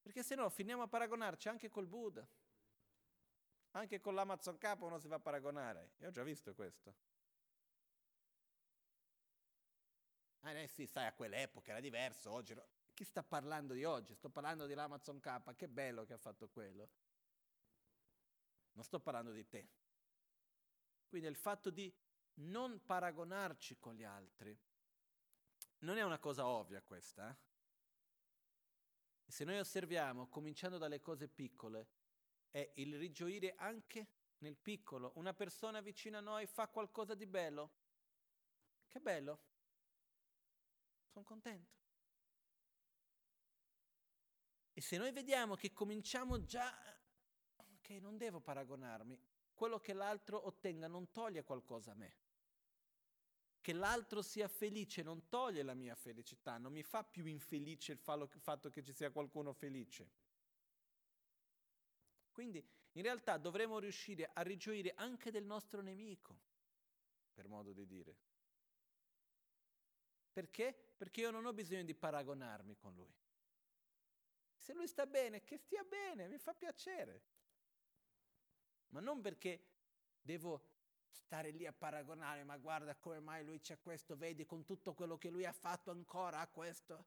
Perché 0.00 0.22
se 0.22 0.34
no 0.34 0.48
finiamo 0.48 0.80
a 0.80 0.88
paragonarci 0.88 1.50
anche 1.50 1.68
col 1.68 1.86
Buddha, 1.86 2.26
anche 3.72 4.00
con 4.00 4.14
l'Amazon 4.14 4.58
K 4.58 4.76
uno 4.80 4.98
si 4.98 5.08
va 5.08 5.16
a 5.16 5.20
paragonare. 5.20 5.92
Io 5.98 6.08
ho 6.08 6.12
già 6.12 6.22
visto 6.22 6.54
questo. 6.54 6.94
Ah, 10.40 10.52
eh 10.52 10.68
sì, 10.68 10.86
sai, 10.86 11.06
a 11.06 11.12
quell'epoca 11.12 11.72
era 11.72 11.80
diverso, 11.80 12.30
oggi 12.30 12.54
chi 13.00 13.04
sta 13.04 13.22
parlando 13.22 13.72
di 13.72 13.84
oggi? 13.84 14.14
Sto 14.14 14.28
parlando 14.28 14.66
di 14.66 14.74
Amazon 14.74 15.20
K, 15.20 15.54
che 15.56 15.68
bello 15.68 16.04
che 16.04 16.12
ha 16.12 16.18
fatto 16.18 16.50
quello. 16.50 16.90
Non 18.72 18.84
sto 18.84 19.00
parlando 19.00 19.32
di 19.32 19.48
te. 19.48 19.68
Quindi 21.08 21.26
il 21.26 21.36
fatto 21.36 21.70
di 21.70 21.90
non 22.34 22.84
paragonarci 22.84 23.78
con 23.78 23.94
gli 23.94 24.04
altri 24.04 24.54
non 25.78 25.96
è 25.96 26.02
una 26.02 26.18
cosa 26.18 26.46
ovvia 26.46 26.82
questa. 26.82 27.30
Eh? 27.30 27.36
Se 29.26 29.44
noi 29.44 29.58
osserviamo, 29.58 30.28
cominciando 30.28 30.76
dalle 30.76 31.00
cose 31.00 31.26
piccole, 31.26 31.88
è 32.50 32.72
il 32.76 32.96
rigioire 32.98 33.54
anche 33.56 34.06
nel 34.38 34.56
piccolo. 34.56 35.12
Una 35.16 35.34
persona 35.34 35.80
vicino 35.80 36.18
a 36.18 36.20
noi 36.20 36.46
fa 36.46 36.68
qualcosa 36.68 37.14
di 37.14 37.26
bello. 37.26 37.70
Che 38.88 39.00
bello. 39.00 39.38
Sono 41.06 41.24
contento. 41.24 41.78
E 44.72 44.80
se 44.80 44.96
noi 44.96 45.12
vediamo 45.12 45.56
che 45.56 45.72
cominciamo 45.72 46.44
già, 46.44 46.72
che 47.80 48.00
non 48.00 48.16
devo 48.16 48.40
paragonarmi, 48.40 49.20
quello 49.52 49.78
che 49.78 49.92
l'altro 49.92 50.46
ottenga 50.46 50.88
non 50.88 51.10
toglie 51.12 51.42
qualcosa 51.44 51.90
a 51.90 51.94
me. 51.94 52.16
Che 53.60 53.72
l'altro 53.74 54.22
sia 54.22 54.48
felice 54.48 55.02
non 55.02 55.28
toglie 55.28 55.62
la 55.62 55.74
mia 55.74 55.94
felicità, 55.94 56.56
non 56.56 56.72
mi 56.72 56.82
fa 56.82 57.04
più 57.04 57.26
infelice 57.26 57.92
il 57.92 57.98
fatto 57.98 58.70
che 58.70 58.82
ci 58.82 58.94
sia 58.94 59.10
qualcuno 59.10 59.52
felice. 59.52 60.10
Quindi 62.32 62.64
in 62.92 63.02
realtà 63.02 63.36
dovremo 63.36 63.78
riuscire 63.78 64.30
a 64.32 64.42
rigioire 64.42 64.92
anche 64.94 65.30
del 65.30 65.44
nostro 65.44 65.80
nemico, 65.80 66.38
per 67.32 67.48
modo 67.48 67.72
di 67.72 67.86
dire. 67.86 68.16
Perché? 70.32 70.74
Perché 70.96 71.20
io 71.20 71.30
non 71.30 71.44
ho 71.44 71.52
bisogno 71.52 71.84
di 71.84 71.94
paragonarmi 71.94 72.76
con 72.76 72.94
lui. 72.94 73.12
Se 74.56 74.72
lui 74.74 74.86
sta 74.86 75.06
bene, 75.06 75.42
che 75.44 75.56
stia 75.56 75.82
bene, 75.84 76.28
mi 76.28 76.38
fa 76.38 76.54
piacere. 76.54 77.22
Ma 78.88 79.00
non 79.00 79.20
perché 79.20 79.66
devo 80.20 80.78
stare 81.10 81.50
lì 81.50 81.66
a 81.66 81.72
paragonare, 81.72 82.44
ma 82.44 82.56
guarda 82.56 82.94
come 82.96 83.20
mai 83.20 83.44
lui 83.44 83.60
c'è 83.60 83.80
questo, 83.80 84.16
vedi 84.16 84.46
con 84.46 84.64
tutto 84.64 84.94
quello 84.94 85.18
che 85.18 85.30
lui 85.30 85.44
ha 85.44 85.52
fatto 85.52 85.90
ancora 85.90 86.40
ha 86.40 86.48
questo. 86.48 87.06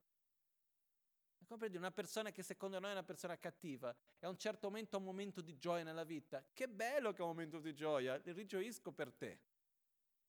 Comprende 1.46 1.78
una 1.78 1.92
persona 1.92 2.32
che 2.32 2.44
secondo 2.44 2.80
noi 2.80 2.90
è 2.90 2.94
una 2.94 3.04
persona 3.04 3.38
cattiva 3.38 3.96
e 4.20 4.26
a 4.26 4.30
un 4.30 4.38
certo 4.38 4.68
momento 4.68 4.96
ha 4.96 5.00
un 5.00 5.06
momento 5.06 5.42
di 5.42 5.58
gioia 5.58 5.84
nella 5.84 6.04
vita. 6.04 6.44
Che 6.54 6.68
bello 6.68 7.12
che 7.12 7.22
ha 7.22 7.26
un 7.26 7.32
momento 7.32 7.60
di 7.60 7.74
gioia, 7.74 8.20
rigioisco 8.24 8.92
per 8.92 9.12
te. 9.14 9.40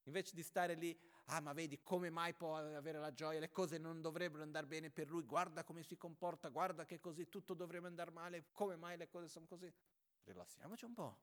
Invece 0.03 0.35
di 0.35 0.43
stare 0.43 0.75
lì 0.75 0.97
ah 1.25 1.39
ma 1.39 1.53
vedi 1.53 1.81
come 1.81 2.09
mai 2.09 2.33
può 2.33 2.57
avere 2.57 2.99
la 2.99 3.13
gioia, 3.13 3.39
le 3.39 3.51
cose 3.51 3.77
non 3.77 4.01
dovrebbero 4.01 4.43
andare 4.43 4.67
bene 4.67 4.89
per 4.89 5.09
lui, 5.09 5.23
guarda 5.23 5.63
come 5.63 5.83
si 5.83 5.97
comporta, 5.97 6.49
guarda 6.49 6.85
che 6.85 6.99
così 6.99 7.29
tutto 7.29 7.53
dovrebbe 7.53 7.87
andare 7.87 8.11
male, 8.11 8.45
come 8.51 8.75
mai 8.75 8.97
le 8.97 9.07
cose 9.07 9.27
sono 9.27 9.45
così? 9.45 9.71
Rilassiamoci 10.23 10.85
un 10.85 10.93
po'. 10.93 11.17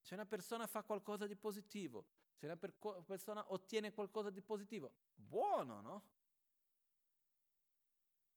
Se 0.00 0.14
una 0.14 0.26
persona 0.26 0.66
fa 0.66 0.82
qualcosa 0.82 1.26
di 1.26 1.36
positivo, 1.36 2.06
se 2.34 2.46
una 2.46 2.56
per- 2.56 2.74
persona 3.06 3.52
ottiene 3.52 3.92
qualcosa 3.92 4.30
di 4.30 4.42
positivo, 4.42 4.92
buono, 5.14 5.80
no? 5.80 6.04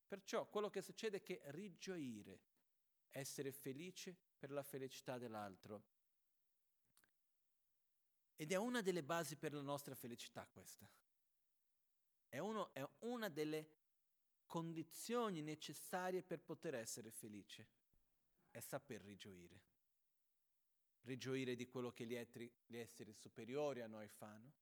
Perciò 0.08 0.47
quello 0.47 0.70
che 0.70 0.82
succede 0.82 1.18
è 1.18 1.22
che 1.22 1.41
rigioire, 1.45 2.41
essere 3.10 3.51
felice 3.51 4.16
per 4.38 4.51
la 4.51 4.64
felicità 4.64 5.18
dell'altro, 5.18 5.84
ed 8.36 8.51
è 8.51 8.56
una 8.56 8.82
delle 8.82 9.03
basi 9.03 9.38
per 9.38 9.53
la 9.53 9.62
nostra 9.62 9.95
felicità 9.95 10.45
questa. 10.45 10.89
È, 12.28 12.38
uno, 12.39 12.74
è 12.74 12.86
una 12.99 13.30
delle 13.30 13.70
condizioni 14.45 15.41
necessarie 15.41 16.22
per 16.22 16.41
poter 16.41 16.76
essere 16.76 17.12
felice. 17.12 17.68
È 18.51 18.60
saper 18.60 19.01
rigioire. 19.01 19.74
Rigioire 21.01 21.56
di 21.56 21.66
quello 21.68 21.91
che 21.91 22.06
gli, 22.06 22.16
altri, 22.16 22.51
gli 22.66 22.78
esseri 22.78 23.14
superiori 23.14 23.82
a 23.82 23.88
noi 23.88 24.08
fanno. 24.10 24.53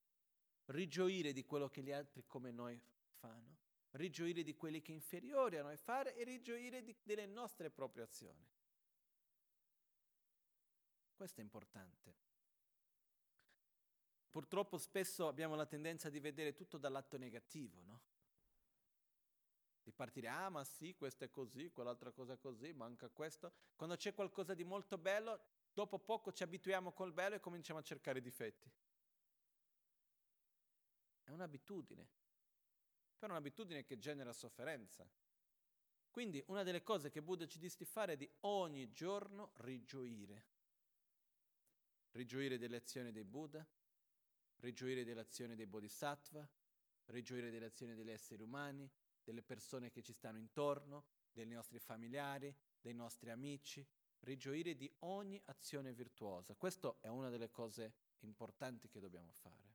Rigioire 0.65 1.33
di 1.33 1.43
quello 1.43 1.69
che 1.69 1.81
gli 1.81 1.91
altri 1.91 2.23
come 2.25 2.51
noi 2.51 2.79
fanno. 3.15 3.62
Rigioire 3.93 4.43
di 4.43 4.55
quelli 4.55 4.81
che 4.81 4.91
inferiori 4.91 5.57
a 5.57 5.63
noi 5.63 5.77
fanno 5.77 6.09
e 6.09 6.23
rigioire 6.23 6.83
di, 6.83 6.95
delle 7.03 7.25
nostre 7.25 7.69
proprie 7.69 8.03
azioni. 8.03 8.43
Questo 11.15 11.41
è 11.41 11.43
importante. 11.43 12.15
Purtroppo 14.31 14.79
spesso 14.79 15.27
abbiamo 15.27 15.53
la 15.53 15.67
tendenza 15.67 16.09
di 16.09 16.19
vedere 16.19 16.55
tutto 16.55 16.79
dal 16.79 16.91
lato 16.91 17.17
negativo, 17.17 17.81
no? 17.83 18.01
Di 19.83 19.91
partire, 19.91 20.27
ah 20.27 20.49
ma 20.49 20.63
sì, 20.63 20.95
questo 20.95 21.25
è 21.25 21.29
così, 21.29 21.69
quell'altra 21.69 22.11
cosa 22.11 22.33
è 22.33 22.39
così, 22.39 22.73
manca 22.73 23.09
questo. 23.09 23.53
Quando 23.75 23.95
c'è 23.95 24.15
qualcosa 24.15 24.55
di 24.55 24.63
molto 24.63 24.97
bello, 24.97 25.39
dopo 25.71 25.99
poco 25.99 26.31
ci 26.31 26.41
abituiamo 26.41 26.93
col 26.93 27.13
bello 27.13 27.35
e 27.35 27.39
cominciamo 27.39 27.77
a 27.77 27.83
cercare 27.83 28.21
difetti. 28.21 28.71
È 31.21 31.29
un'abitudine, 31.29 32.07
però 33.23 33.35
è 33.35 33.37
un'abitudine 33.37 33.85
che 33.85 33.97
genera 33.99 34.33
sofferenza. 34.33 35.09
Quindi 36.11 36.43
una 36.47 36.63
delle 36.63 36.83
cose 36.83 37.09
che 37.09 37.21
Buddha 37.21 37.47
ci 37.47 37.57
dice 37.57 37.77
di 37.77 37.85
fare 37.85 38.13
è 38.13 38.17
di 38.17 38.29
ogni 38.41 38.91
giorno 38.91 39.53
rigioire. 39.59 40.47
Rigioire 42.11 42.57
delle 42.57 42.75
azioni 42.75 43.13
dei 43.13 43.23
Buddha, 43.23 43.65
rigioire 44.57 45.05
delle 45.05 45.21
azioni 45.21 45.55
dei 45.55 45.67
Bodhisattva, 45.67 46.45
rigioire 47.05 47.49
delle 47.49 47.67
azioni 47.67 47.95
degli 47.95 48.11
esseri 48.11 48.41
umani, 48.41 48.91
delle 49.23 49.41
persone 49.41 49.89
che 49.89 50.03
ci 50.03 50.11
stanno 50.11 50.37
intorno, 50.37 51.05
dei 51.31 51.47
nostri 51.47 51.79
familiari, 51.79 52.53
dei 52.81 52.93
nostri 52.93 53.29
amici, 53.29 53.87
rigioire 54.19 54.75
di 54.75 54.93
ogni 54.99 55.41
azione 55.45 55.93
virtuosa. 55.93 56.55
Questa 56.55 56.93
è 56.99 57.07
una 57.07 57.29
delle 57.29 57.49
cose 57.49 57.93
importanti 58.19 58.89
che 58.89 58.99
dobbiamo 58.99 59.31
fare. 59.31 59.71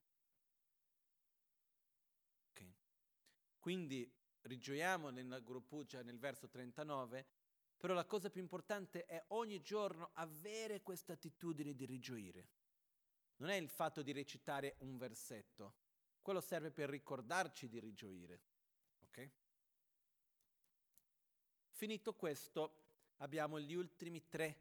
Okay. 2.51 2.75
Quindi 3.59 4.11
rigioiamo 4.43 5.11
nel 5.11 5.41
Guru 5.43 5.67
Puja 5.67 6.03
nel 6.03 6.19
verso 6.19 6.49
39, 6.49 7.27
però 7.77 7.95
la 7.95 8.05
cosa 8.05 8.31
più 8.31 8.41
importante 8.41 9.05
è 9.05 9.23
ogni 9.29 9.61
giorno 9.63 10.11
avere 10.15 10.83
questa 10.83 11.13
attitudine 11.13 11.75
di 11.75 11.85
rigioire. 11.85 12.49
Non 13.37 13.51
è 13.51 13.57
il 13.57 13.69
fatto 13.69 14.03
di 14.03 14.13
recitare 14.13 14.77
un 14.81 14.97
versetto, 14.97 15.75
quello 16.23 16.41
serve 16.41 16.73
per 16.73 16.89
ricordarci 16.89 17.69
di 17.69 17.79
rigioire. 17.79 18.43
Ok? 19.03 19.31
Finito 21.71 22.15
questo, 22.15 22.87
abbiamo 23.19 23.61
gli 23.61 23.75
ultimi 23.75 24.29
tre 24.29 24.59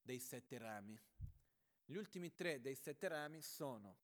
dei 0.00 0.18
sette 0.18 0.56
rami. 0.58 0.98
Gli 1.84 1.96
ultimi 1.96 2.32
tre 2.34 2.60
dei 2.60 2.74
sette 2.74 3.08
rami 3.08 3.42
sono 3.42 3.98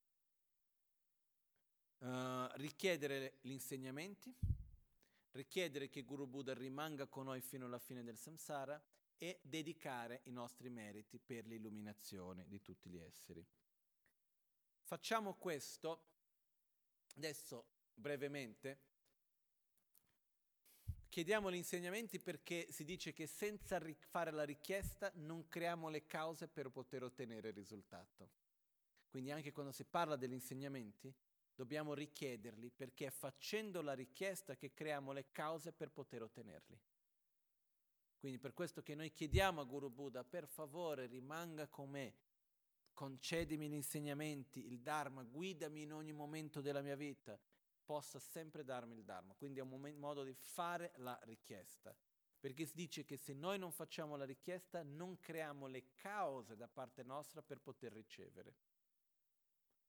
uh, 1.98 2.46
richiedere 2.54 3.38
gli 3.40 3.50
insegnamenti, 3.50 4.34
richiedere 5.32 5.88
che 5.88 6.02
Guru 6.02 6.26
Buddha 6.26 6.54
rimanga 6.54 7.06
con 7.06 7.24
noi 7.24 7.40
fino 7.40 7.66
alla 7.66 7.78
fine 7.78 8.02
del 8.02 8.18
samsara 8.18 8.82
e 9.16 9.40
dedicare 9.42 10.20
i 10.24 10.30
nostri 10.30 10.68
meriti 10.68 11.18
per 11.18 11.46
l'illuminazione 11.46 12.46
di 12.46 12.60
tutti 12.60 12.88
gli 12.88 12.98
esseri. 12.98 13.44
Facciamo 14.82 15.34
questo 15.34 16.04
adesso 17.16 17.66
brevemente 17.94 18.86
Chiediamo 21.08 21.50
gli 21.50 21.56
insegnamenti 21.56 22.20
perché 22.20 22.70
si 22.70 22.84
dice 22.84 23.12
che 23.12 23.26
senza 23.26 23.80
fare 23.98 24.30
la 24.30 24.44
richiesta 24.44 25.10
non 25.16 25.48
creiamo 25.48 25.88
le 25.88 26.06
cause 26.06 26.46
per 26.48 26.70
poter 26.70 27.02
ottenere 27.02 27.48
il 27.48 27.54
risultato. 27.54 28.30
Quindi 29.08 29.32
anche 29.32 29.50
quando 29.50 29.72
si 29.72 29.84
parla 29.84 30.16
degli 30.16 30.34
insegnamenti 30.34 31.12
dobbiamo 31.58 31.92
richiederli 31.92 32.70
perché 32.70 33.06
è 33.06 33.10
facendo 33.10 33.82
la 33.82 33.92
richiesta 33.92 34.54
che 34.54 34.72
creiamo 34.72 35.10
le 35.10 35.32
cause 35.32 35.72
per 35.72 35.90
poter 35.90 36.22
ottenerli. 36.22 36.80
Quindi 38.16 38.38
per 38.38 38.54
questo 38.54 38.80
che 38.80 38.94
noi 38.94 39.10
chiediamo 39.10 39.60
a 39.60 39.64
Guru 39.64 39.90
Buddha, 39.90 40.22
per 40.22 40.46
favore 40.46 41.06
rimanga 41.06 41.66
con 41.66 41.90
me, 41.90 42.14
concedimi 42.92 43.68
gli 43.68 43.74
insegnamenti, 43.74 44.66
il 44.66 44.80
Dharma, 44.80 45.24
guidami 45.24 45.82
in 45.82 45.94
ogni 45.94 46.12
momento 46.12 46.60
della 46.60 46.80
mia 46.80 46.94
vita, 46.94 47.36
possa 47.84 48.20
sempre 48.20 48.62
darmi 48.62 48.94
il 48.94 49.02
Dharma. 49.02 49.34
Quindi 49.34 49.58
è 49.58 49.62
un 49.62 49.70
momento, 49.70 49.98
modo 49.98 50.22
di 50.22 50.34
fare 50.34 50.92
la 50.98 51.18
richiesta. 51.24 51.92
Perché 52.38 52.66
si 52.66 52.76
dice 52.76 53.04
che 53.04 53.16
se 53.16 53.32
noi 53.32 53.58
non 53.58 53.72
facciamo 53.72 54.14
la 54.14 54.24
richiesta 54.24 54.84
non 54.84 55.18
creiamo 55.18 55.66
le 55.66 55.90
cause 55.96 56.54
da 56.54 56.68
parte 56.68 57.02
nostra 57.02 57.42
per 57.42 57.60
poter 57.60 57.90
ricevere. 57.90 58.54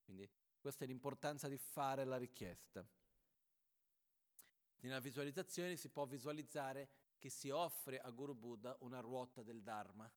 Quindi 0.04 0.28
questa 0.60 0.84
è 0.84 0.88
l'importanza 0.88 1.48
di 1.48 1.58
fare 1.58 2.04
la 2.04 2.18
richiesta. 2.18 2.86
Nella 4.82 5.00
visualizzazione 5.00 5.76
si 5.76 5.90
può 5.90 6.06
visualizzare 6.06 6.90
che 7.18 7.30
si 7.30 7.50
offre 7.50 8.00
a 8.00 8.10
Guru 8.12 8.34
Buddha 8.34 8.78
una 8.82 9.00
ruota 9.00 9.44
del 9.44 9.62
Dharma, 9.62 10.10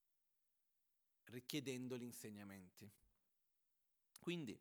richiedendo 1.25 1.97
gli 1.97 2.05
insegnamenti. 2.05 2.91
Quindi 4.21 4.59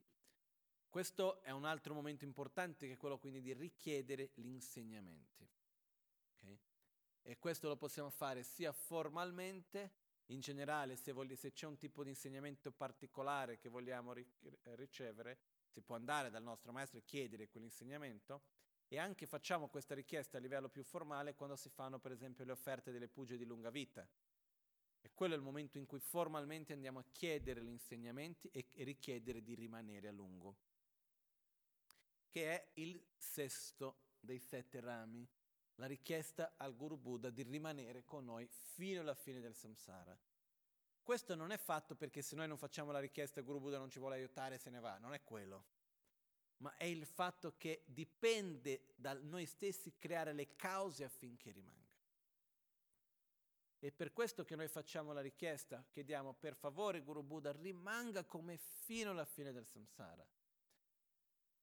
questo 0.90 1.42
è 1.42 1.52
un 1.52 1.66
altro 1.66 1.94
momento 1.94 2.26
importante 2.26 2.88
che 2.88 2.94
è 2.94 2.98
quello 2.98 3.18
quindi 3.18 3.42
di 3.42 3.54
richiedere 3.54 4.32
gli 4.34 4.48
insegnamenti. 4.48 5.48
Okay? 6.36 6.60
E 7.22 7.40
questo 7.40 7.68
lo 7.68 7.78
possiamo 7.78 8.10
fare 8.10 8.44
sia 8.44 8.72
formalmente, 8.72 9.94
in 10.28 10.40
generale 10.40 10.96
se, 10.96 11.12
vogli, 11.12 11.36
se 11.36 11.52
c'è 11.52 11.68
un 11.68 11.78
tipo 11.78 12.04
di 12.04 12.10
insegnamento 12.10 12.72
particolare 12.72 13.58
che 13.58 13.70
vogliamo 13.70 14.14
ri- 14.14 14.28
ricevere, 14.76 15.40
si 15.72 15.82
può 15.82 15.96
andare 15.96 16.30
dal 16.30 16.44
nostro 16.44 16.72
maestro 16.72 17.00
e 17.00 17.06
chiedere 17.06 17.48
quell'insegnamento 17.48 18.44
e 18.88 19.00
anche 19.00 19.26
facciamo 19.26 19.70
questa 19.70 19.96
richiesta 19.96 20.38
a 20.38 20.42
livello 20.42 20.70
più 20.70 20.84
formale 20.84 21.34
quando 21.34 21.56
si 21.56 21.70
fanno 21.70 22.00
per 22.00 22.12
esempio 22.12 22.44
le 22.44 22.52
offerte 22.52 22.92
delle 22.92 23.08
pugie 23.08 23.38
di 23.38 23.46
lunga 23.46 23.70
vita. 23.70 24.08
E 25.04 25.12
quello 25.14 25.34
è 25.34 25.38
il 25.38 25.44
momento 25.44 25.78
in 25.78 25.86
cui 25.86 26.00
formalmente 26.00 26.74
andiamo 26.74 27.00
a 27.00 27.06
chiedere 27.12 27.64
gli 27.64 27.70
insegnamenti 27.70 28.50
e, 28.50 28.68
richiedere 28.84 29.42
di 29.42 29.56
rimanere 29.56 30.10
a 30.10 30.12
lungo 30.12 30.58
che 32.32 32.50
è 32.50 32.72
il 32.76 33.06
sesto 33.18 33.98
dei 34.18 34.40
sette 34.40 34.80
rami, 34.80 35.28
la 35.76 35.86
richiesta 35.86 36.54
al 36.56 36.76
Guru 36.76 36.98
Buddha 36.98 37.30
di 37.30 37.44
rimanere 37.44 38.06
con 38.06 38.24
noi 38.24 38.48
fino 38.48 39.02
alla 39.02 39.14
fine 39.14 39.42
del 39.42 39.54
samsara. 39.54 40.18
Questo 41.04 41.36
non 41.36 41.52
è 41.52 41.58
fatto 41.58 41.96
perché 41.96 42.22
se 42.22 42.36
noi 42.36 42.48
non 42.48 42.58
facciamo 42.58 42.92
la 42.92 43.00
richiesta 43.00 43.42
Guru 43.42 43.60
Buddha 43.60 43.78
non 43.78 43.90
ci 43.90 44.00
vuole 44.00 44.16
aiutare 44.16 44.56
e 44.56 44.60
se 44.60 44.70
ne 44.70 44.80
va, 44.80 44.98
non 44.98 45.14
è 45.14 45.24
quello, 45.24 45.66
ma 46.58 46.76
è 46.78 46.86
il 46.86 47.06
fatto 47.06 47.56
che 47.58 47.84
dipende 47.86 48.94
da 48.96 49.14
noi 49.14 49.46
stessi 49.46 49.98
creare 49.98 50.32
le 50.32 50.56
cause 50.56 51.04
affinché 51.04 51.52
rimanga. 51.52 51.80
E 53.84 53.92
per 53.92 54.14
questo 54.14 54.46
che 54.46 54.56
noi 54.56 54.68
facciamo 54.68 55.12
la 55.12 55.22
richiesta, 55.22 55.84
chiediamo 55.90 56.34
per 56.34 56.56
favore 56.56 57.02
Guru 57.02 57.24
Buddha 57.24 57.52
rimanga 57.52 58.24
come 58.24 58.58
fino 58.58 59.10
alla 59.10 59.26
fine 59.26 59.52
del 59.52 59.66
samsara. 59.66 60.24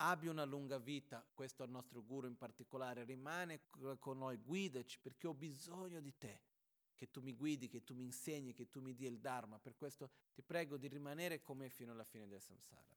Abbi 0.00 0.26
una 0.26 0.44
lunga 0.44 0.78
vita, 0.78 1.24
questo 1.32 1.62
è 1.62 1.66
il 1.66 1.72
nostro 1.72 2.02
guru 2.02 2.26
in 2.26 2.36
particolare, 2.36 3.04
rimane 3.04 3.68
con 4.00 4.18
noi, 4.18 4.36
guidaci 4.36 4.98
perché 4.98 5.28
ho 5.28 5.34
bisogno 5.34 6.00
di 6.00 6.16
te, 6.16 6.40
che 6.98 7.12
tu 7.12 7.20
mi 7.20 7.32
guidi, 7.32 7.68
che 7.68 7.84
tu 7.84 7.94
mi 7.94 8.02
insegni, 8.02 8.52
che 8.52 8.68
tu 8.68 8.80
mi 8.80 8.92
dia 8.92 9.08
il 9.08 9.20
Dharma, 9.20 9.60
per 9.60 9.76
questo 9.76 10.10
ti 10.34 10.42
prego 10.42 10.76
di 10.76 10.88
rimanere 10.88 11.40
con 11.40 11.58
me 11.58 11.70
fino 11.70 11.92
alla 11.92 12.02
fine 12.02 12.26
del 12.26 12.42
samsara. 12.42 12.96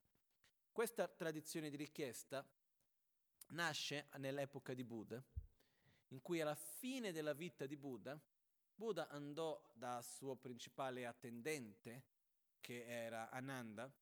Questa 0.72 1.08
tradizione 1.08 1.70
di 1.70 1.76
richiesta 1.76 2.44
nasce 3.50 4.10
nell'epoca 4.18 4.74
di 4.74 4.84
Buddha, 4.84 5.24
in 6.08 6.22
cui 6.22 6.42
alla 6.42 6.56
fine 6.56 7.12
della 7.12 7.34
vita 7.34 7.68
di 7.68 7.78
Buddha, 7.78 8.20
Buddha 8.74 9.08
andò 9.10 9.72
da 9.76 10.02
suo 10.02 10.36
principale 10.36 11.06
attendente, 11.06 12.06
che 12.60 12.84
era 12.86 13.30
Ananda, 13.30 13.94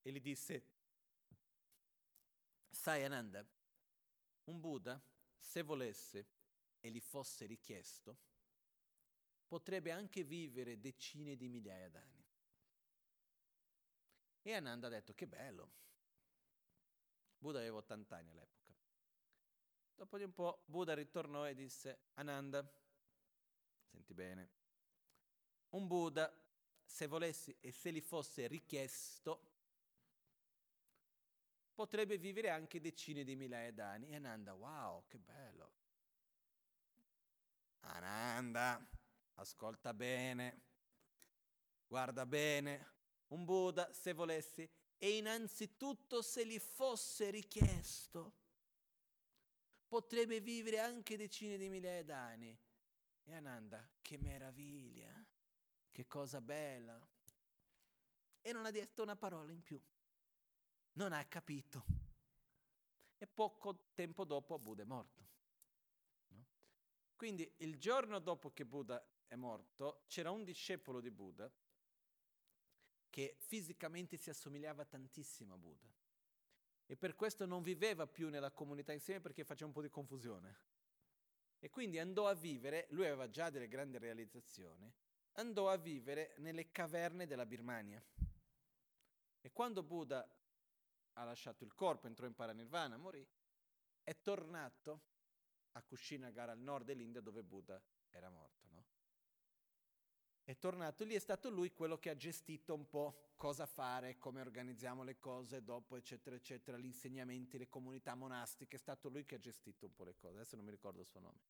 e 0.00 0.10
gli 0.10 0.20
disse, 0.20 0.64
Sai 2.70 3.04
Ananda, 3.04 3.46
un 4.44 4.60
Buddha, 4.60 4.98
se 5.36 5.60
volesse 5.60 6.26
e 6.80 6.90
gli 6.90 7.00
fosse 7.00 7.44
richiesto, 7.44 8.30
potrebbe 9.52 9.90
anche 9.90 10.24
vivere 10.24 10.80
decine 10.80 11.36
di 11.36 11.46
migliaia 11.46 11.90
d'anni. 11.90 12.24
E 14.40 14.54
Ananda 14.54 14.86
ha 14.86 14.90
detto 14.90 15.12
che 15.12 15.26
bello. 15.26 15.70
Buddha 17.36 17.58
aveva 17.58 17.76
80 17.76 18.16
anni 18.16 18.30
all'epoca. 18.30 18.72
Dopo 19.94 20.16
di 20.16 20.24
un 20.24 20.32
po' 20.32 20.62
Buddha 20.64 20.94
ritornò 20.94 21.46
e 21.46 21.52
disse, 21.54 22.04
Ananda, 22.14 22.66
senti 23.90 24.14
bene, 24.14 24.50
un 25.72 25.86
Buddha, 25.86 26.34
se 26.82 27.06
volessi 27.06 27.54
e 27.60 27.72
se 27.72 27.92
gli 27.92 28.00
fosse 28.00 28.46
richiesto, 28.46 29.50
potrebbe 31.74 32.16
vivere 32.16 32.48
anche 32.48 32.80
decine 32.80 33.22
di 33.22 33.36
migliaia 33.36 33.70
d'anni. 33.70 34.08
E 34.08 34.14
Ananda, 34.14 34.54
wow, 34.54 35.04
che 35.08 35.18
bello. 35.18 35.72
Ananda, 37.80 39.00
ascolta 39.34 39.94
bene, 39.94 40.62
guarda 41.86 42.26
bene, 42.26 42.90
un 43.28 43.44
Buddha, 43.44 43.92
se 43.92 44.12
volessi, 44.12 44.68
e 44.98 45.16
innanzitutto 45.16 46.22
se 46.22 46.46
gli 46.46 46.58
fosse 46.58 47.30
richiesto, 47.30 48.34
potrebbe 49.88 50.40
vivere 50.40 50.78
anche 50.78 51.16
decine 51.16 51.56
di 51.56 51.68
migliaia 51.68 52.04
d'anni. 52.04 52.58
E 53.24 53.34
Ananda, 53.34 53.88
che 54.00 54.18
meraviglia, 54.18 55.12
che 55.90 56.06
cosa 56.06 56.40
bella. 56.40 57.00
E 58.40 58.52
non 58.52 58.66
ha 58.66 58.70
detto 58.70 59.02
una 59.02 59.16
parola 59.16 59.52
in 59.52 59.62
più 59.62 59.80
non 60.94 61.12
ha 61.12 61.24
capito. 61.24 61.84
E 63.16 63.26
poco 63.26 63.90
tempo 63.94 64.24
dopo 64.24 64.58
Buddha 64.58 64.82
è 64.82 64.86
morto. 64.86 65.20
Quindi 67.14 67.50
il 67.58 67.78
giorno 67.78 68.18
dopo 68.18 68.52
che 68.52 68.66
Buddha 68.66 69.02
è 69.32 69.36
morto 69.36 70.04
c'era 70.08 70.30
un 70.30 70.44
discepolo 70.44 71.00
di 71.00 71.10
Buddha 71.10 71.50
che 73.08 73.36
fisicamente 73.38 74.18
si 74.18 74.28
assomigliava 74.28 74.84
tantissimo 74.84 75.54
a 75.54 75.56
Buddha. 75.56 75.90
E 76.84 76.96
per 76.96 77.14
questo 77.14 77.46
non 77.46 77.62
viveva 77.62 78.06
più 78.06 78.28
nella 78.28 78.50
comunità 78.50 78.92
insieme 78.92 79.20
perché 79.20 79.44
faceva 79.44 79.68
un 79.68 79.72
po' 79.72 79.80
di 79.80 79.88
confusione. 79.88 80.58
E 81.58 81.70
quindi 81.70 81.98
andò 81.98 82.26
a 82.26 82.34
vivere, 82.34 82.88
lui 82.90 83.06
aveva 83.06 83.30
già 83.30 83.48
delle 83.48 83.68
grandi 83.68 83.96
realizzazioni, 83.96 84.92
andò 85.32 85.70
a 85.70 85.76
vivere 85.76 86.34
nelle 86.38 86.70
caverne 86.70 87.26
della 87.26 87.46
Birmania. 87.46 88.02
E 89.40 89.50
quando 89.52 89.82
Buddha 89.82 90.28
ha 91.14 91.24
lasciato 91.24 91.64
il 91.64 91.74
corpo, 91.74 92.06
entrò 92.06 92.26
in 92.26 92.34
paranirvana, 92.34 92.98
morì, 92.98 93.26
è 94.02 94.20
tornato 94.20 95.04
a 95.72 95.82
Kushinagara 95.82 96.52
al 96.52 96.60
nord 96.60 96.84
dell'India 96.84 97.22
dove 97.22 97.42
Buddha 97.42 97.82
era 98.10 98.28
morto. 98.28 98.68
No? 98.70 98.84
È 100.44 100.58
tornato 100.58 101.04
lì, 101.04 101.14
è 101.14 101.20
stato 101.20 101.50
lui 101.50 101.72
quello 101.72 101.98
che 101.98 102.10
ha 102.10 102.16
gestito 102.16 102.74
un 102.74 102.88
po' 102.88 103.32
cosa 103.36 103.64
fare, 103.64 104.18
come 104.18 104.40
organizziamo 104.40 105.02
le 105.02 105.18
cose 105.18 105.62
dopo, 105.62 105.96
eccetera, 105.96 106.34
eccetera, 106.34 106.76
gli 106.76 106.86
insegnamenti, 106.86 107.58
le 107.58 107.68
comunità 107.68 108.14
monastiche, 108.14 108.76
è 108.76 108.78
stato 108.78 109.08
lui 109.08 109.24
che 109.24 109.36
ha 109.36 109.38
gestito 109.38 109.86
un 109.86 109.94
po' 109.94 110.04
le 110.04 110.16
cose, 110.16 110.36
adesso 110.36 110.56
non 110.56 110.64
mi 110.64 110.70
ricordo 110.72 111.00
il 111.00 111.06
suo 111.06 111.20
nome. 111.20 111.40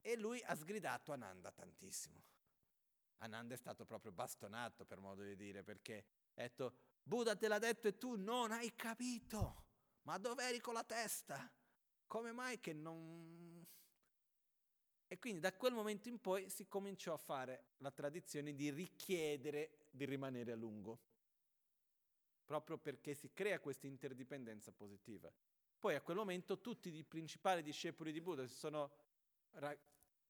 E 0.00 0.16
lui 0.16 0.42
ha 0.42 0.56
sgridato 0.56 1.12
Ananda 1.12 1.52
tantissimo. 1.52 2.20
Ananda 3.18 3.54
è 3.54 3.56
stato 3.56 3.84
proprio 3.84 4.10
bastonato, 4.10 4.84
per 4.84 4.98
modo 4.98 5.22
di 5.22 5.36
dire, 5.36 5.62
perché 5.62 6.04
ha 6.34 6.42
detto, 6.42 6.74
Buddha 7.04 7.36
te 7.36 7.46
l'ha 7.46 7.58
detto 7.58 7.86
e 7.86 7.98
tu 7.98 8.16
non 8.16 8.50
hai 8.50 8.74
capito. 8.74 9.64
Ma 10.02 10.18
dov'eri 10.18 10.58
con 10.58 10.74
la 10.74 10.82
testa? 10.82 11.48
Come 12.06 12.32
mai 12.32 12.58
che 12.58 12.72
non... 12.72 13.41
E 15.12 15.18
quindi 15.18 15.40
da 15.40 15.52
quel 15.52 15.74
momento 15.74 16.08
in 16.08 16.22
poi 16.22 16.48
si 16.48 16.66
cominciò 16.66 17.12
a 17.12 17.18
fare 17.18 17.74
la 17.80 17.90
tradizione 17.90 18.54
di 18.54 18.70
richiedere 18.70 19.88
di 19.90 20.06
rimanere 20.06 20.52
a 20.52 20.56
lungo, 20.56 21.00
proprio 22.46 22.78
perché 22.78 23.12
si 23.12 23.30
crea 23.34 23.60
questa 23.60 23.86
interdipendenza 23.86 24.72
positiva. 24.72 25.30
Poi 25.78 25.96
a 25.96 26.00
quel 26.00 26.16
momento 26.16 26.62
tutti 26.62 26.88
i 26.96 27.04
principali 27.04 27.62
discepoli 27.62 28.10
di 28.10 28.22
Buddha 28.22 28.46
si 28.46 28.54
sono 28.54 28.90
ra- 29.50 29.78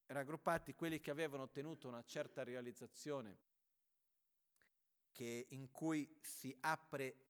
raggruppati, 0.06 0.74
quelli 0.74 0.98
che 0.98 1.12
avevano 1.12 1.44
ottenuto 1.44 1.86
una 1.86 2.02
certa 2.02 2.42
realizzazione 2.42 3.38
che, 5.12 5.46
in 5.50 5.70
cui 5.70 6.12
si 6.20 6.56
apre 6.58 7.28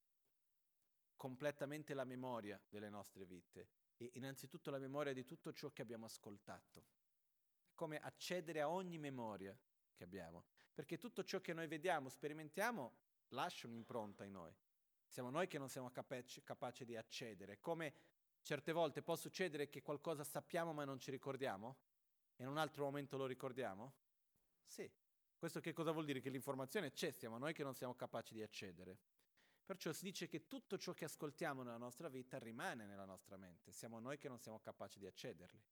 completamente 1.17 1.93
la 1.93 2.05
memoria 2.05 2.59
delle 2.67 2.89
nostre 2.89 3.27
vite 3.27 3.69
e 3.99 4.11
innanzitutto 4.15 4.71
la 4.71 4.79
memoria 4.79 5.13
di 5.13 5.27
tutto 5.27 5.53
ciò 5.53 5.71
che 5.71 5.83
abbiamo 5.83 6.07
ascoltato. 6.07 7.02
Come 7.75 7.99
accedere 7.99 8.61
a 8.61 8.69
ogni 8.69 8.99
memoria 8.99 9.57
che 9.95 10.05
abbiamo, 10.05 10.45
perché 10.73 10.99
tutto 10.99 11.25
ciò 11.25 11.41
che 11.41 11.53
noi 11.53 11.67
vediamo, 11.67 12.09
sperimentiamo, 12.09 12.93
lascia 13.29 13.67
un'impronta 13.67 14.25
in 14.25 14.33
noi. 14.33 14.55
Siamo 15.07 15.31
noi 15.31 15.47
che 15.47 15.59
non 15.59 15.69
siamo 15.69 15.91
capaci, 15.91 16.43
capaci 16.43 16.85
di 16.85 16.97
accedere. 16.97 17.61
Come 17.61 17.95
certe 18.43 18.73
volte 18.73 19.03
può 19.03 19.15
succedere 19.15 19.69
che 19.69 19.83
qualcosa 19.83 20.25
sappiamo 20.25 20.73
ma 20.73 20.85
non 20.85 20.99
ci 20.99 21.11
ricordiamo 21.11 21.77
e 22.37 22.43
in 22.43 22.49
un 22.49 22.59
altro 22.59 22.85
momento 22.85 23.17
lo 23.17 23.27
ricordiamo? 23.27 23.93
Sì, 24.65 24.91
questo 25.37 25.61
che 25.61 25.73
cosa 25.73 25.91
vuol 25.93 26.05
dire? 26.05 26.21
Che 26.21 26.31
l'informazione 26.31 26.93
c'è, 26.93 27.11
siamo 27.11 27.39
noi 27.39 27.53
che 27.53 27.63
non 27.63 27.75
siamo 27.75 27.95
capaci 27.95 28.33
di 28.33 28.43
accedere. 28.43 28.99
Perciò 29.65 29.93
si 29.93 30.05
dice 30.05 30.27
che 30.27 30.49
tutto 30.49 30.77
ciò 30.79 30.93
che 30.93 31.05
ascoltiamo 31.05 31.63
nella 31.63 31.77
nostra 31.77 32.09
vita 32.09 32.39
rimane 32.39 32.85
nella 32.87 33.05
nostra 33.05 33.37
mente, 33.37 33.73
siamo 33.73 34.01
noi 34.01 34.19
che 34.19 34.29
non 34.29 34.39
siamo 34.39 34.61
capaci 34.61 34.99
di 34.99 35.07
accederli. 35.07 35.63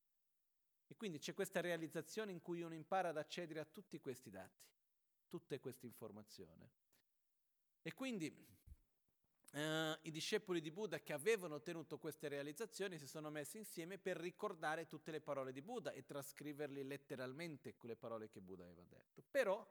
E 0.90 0.96
quindi 0.96 1.18
c'è 1.18 1.34
questa 1.34 1.60
realizzazione 1.60 2.32
in 2.32 2.42
cui 2.42 2.62
uno 2.62 2.74
impara 2.74 3.10
ad 3.10 3.16
accedere 3.16 3.60
a 3.60 3.64
tutti 3.64 4.00
questi 4.00 4.28
dati, 4.28 4.60
tutte 5.28 5.60
queste 5.60 5.86
informazioni. 5.86 6.68
E 7.80 7.94
quindi 7.94 8.26
eh, 9.52 9.98
i 10.02 10.10
discepoli 10.10 10.60
di 10.60 10.72
Buddha 10.72 10.98
che 10.98 11.12
avevano 11.12 11.54
ottenuto 11.54 11.96
queste 11.96 12.26
realizzazioni 12.26 12.98
si 12.98 13.06
sono 13.06 13.30
messi 13.30 13.56
insieme 13.56 13.98
per 13.98 14.16
ricordare 14.16 14.88
tutte 14.88 15.12
le 15.12 15.20
parole 15.20 15.52
di 15.52 15.62
Buddha 15.62 15.92
e 15.92 16.04
trascriverli 16.04 16.82
letteralmente 16.82 17.76
quelle 17.76 17.94
parole 17.94 18.28
che 18.28 18.40
Buddha 18.40 18.64
aveva 18.64 18.82
detto. 18.82 19.22
Però 19.30 19.64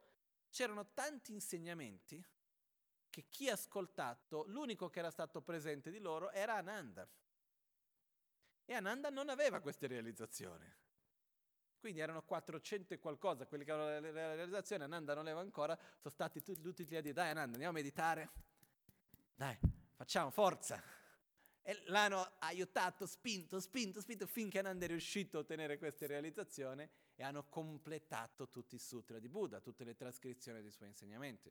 c'erano 0.50 0.94
tanti 0.94 1.34
insegnamenti 1.34 2.26
che 3.10 3.26
chi 3.28 3.50
ha 3.50 3.54
ascoltato, 3.54 4.46
l'unico 4.48 4.90
che 4.90 5.00
era 5.00 5.12
stato 5.12 5.42
presente 5.42 5.92
di 5.92 6.00
loro 6.00 6.32
era 6.32 6.56
Ananda. 6.56 7.06
E 8.64 8.74
Ananda 8.74 9.10
non 9.10 9.28
aveva 9.28 9.60
queste 9.60 9.86
realizzazioni. 9.86 10.88
Quindi 11.80 12.02
erano 12.02 12.24
400 12.24 12.94
e 12.94 13.00
qualcosa, 13.00 13.46
quelli 13.46 13.64
che 13.64 13.72
avevano 13.72 14.12
la 14.12 14.36
realizzazione, 14.36 14.84
Ananda 14.84 15.14
non 15.14 15.26
aveva 15.26 15.40
ancora, 15.40 15.78
sono 15.98 16.14
stati 16.14 16.42
tutti, 16.42 16.62
tutti 16.62 16.86
lì 16.86 16.98
a 16.98 17.02
dire, 17.02 17.14
dai 17.14 17.30
Ananda, 17.30 17.54
andiamo 17.54 17.78
a 17.78 17.82
meditare, 17.82 18.30
dai, 19.34 19.58
facciamo, 19.96 20.30
forza. 20.30 20.84
E 21.62 21.84
l'hanno 21.86 22.34
aiutato, 22.40 23.06
spinto, 23.06 23.62
spinto, 23.62 24.02
spinto, 24.02 24.28
finché 24.28 24.60
Ananda 24.60 24.86
è 24.86 24.88
riuscito 24.90 25.38
a 25.38 25.42
ottenere 25.42 25.78
queste 25.78 26.06
realizzazioni 26.06 26.88
e 27.16 27.24
hanno 27.24 27.46
completato 27.48 28.50
tutti 28.50 28.76
i 28.76 28.80
sutra 28.80 29.18
di 29.18 29.30
Buddha, 29.30 29.62
tutte 29.62 29.86
le 29.86 29.96
trascrizioni 29.96 30.62
dei 30.62 30.72
suoi 30.72 30.90
insegnamenti. 30.90 31.50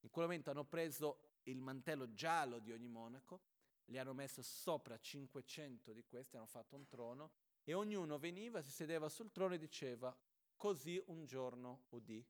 In 0.00 0.10
quel 0.10 0.26
momento 0.26 0.50
hanno 0.50 0.64
preso 0.64 1.38
il 1.44 1.60
mantello 1.60 2.12
giallo 2.12 2.58
di 2.58 2.70
ogni 2.70 2.88
monaco, 2.88 3.40
li 3.86 3.98
hanno 3.98 4.12
messo 4.12 4.42
sopra 4.42 4.98
500 4.98 5.92
di 5.92 6.04
questi, 6.04 6.36
hanno 6.36 6.46
fatto 6.46 6.76
un 6.76 6.86
trono 6.86 7.30
e 7.68 7.74
ognuno 7.74 8.16
veniva, 8.16 8.62
si 8.62 8.70
sedeva 8.70 9.08
sul 9.08 9.32
trono 9.32 9.54
e 9.54 9.58
diceva, 9.58 10.16
così 10.54 11.02
un 11.06 11.24
giorno 11.24 11.86
udì. 11.88 12.24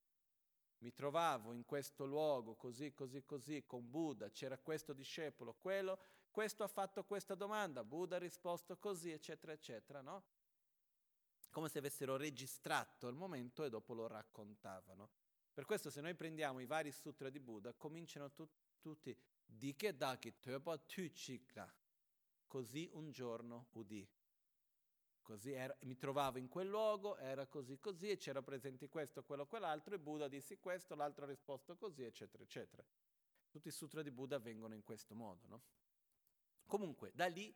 Mi 0.79 0.95
trovavo 0.95 1.53
in 1.53 1.67
questo 1.67 2.07
luogo, 2.07 2.55
così, 2.55 2.95
così, 2.95 3.23
così, 3.23 3.65
con 3.67 3.91
Buddha, 3.91 4.31
c'era 4.31 4.57
questo 4.57 4.95
discepolo, 4.95 5.53
quello, 5.53 5.99
questo 6.31 6.63
ha 6.63 6.69
fatto 6.69 7.05
questa 7.05 7.35
domanda, 7.35 7.85
Buddha 7.85 8.17
ha 8.17 8.19
risposto 8.19 8.79
così, 8.79 9.11
eccetera, 9.11 9.53
eccetera, 9.53 10.01
no? 10.01 10.25
Come 11.51 11.69
se 11.69 11.81
avessero 11.81 12.17
registrato 12.17 13.07
il 13.07 13.15
momento 13.15 13.63
e 13.63 13.69
dopo 13.69 13.93
lo 13.93 14.07
raccontavano. 14.07 15.11
Per 15.53 15.67
questo 15.67 15.91
se 15.91 16.01
noi 16.01 16.15
prendiamo 16.15 16.61
i 16.61 16.67
vari 16.67 16.93
sutra 16.93 17.29
di 17.29 17.41
Buddha, 17.41 17.75
cominciano 17.75 18.33
tu- 18.33 18.49
tutti 18.81 19.15
Dike 19.45 19.95
Daki 19.95 20.41
Töpa 20.41 20.79
Tuchikra, 20.79 21.71
così 22.47 22.89
un 22.95 23.11
giorno 23.11 23.69
udì. 23.73 24.15
Così 25.27 25.51
era, 25.51 25.77
mi 25.81 25.97
trovavo 25.97 26.39
in 26.39 26.47
quel 26.48 26.69
luogo, 26.69 27.16
era 27.16 27.47
così 27.47 27.81
così, 27.81 28.11
e 28.11 28.16
c'era 28.16 28.43
presente 28.43 28.89
questo, 28.89 29.24
quello, 29.24 29.44
quell'altro, 29.44 29.97
e 29.97 29.98
Buddha 29.98 30.28
disse 30.28 30.61
questo, 30.61 30.94
l'altro 30.94 31.24
ha 31.24 31.28
risposto 31.28 31.74
così, 31.74 32.05
eccetera, 32.05 32.44
eccetera. 32.44 32.85
Tutti 33.51 33.66
i 33.66 33.73
sutra 33.73 34.03
di 34.03 34.12
Buddha 34.12 34.36
avvengono 34.36 34.74
in 34.74 34.85
questo 34.85 35.16
modo, 35.16 35.48
no? 35.48 35.62
Comunque, 36.65 37.11
da 37.12 37.27
lì 37.27 37.53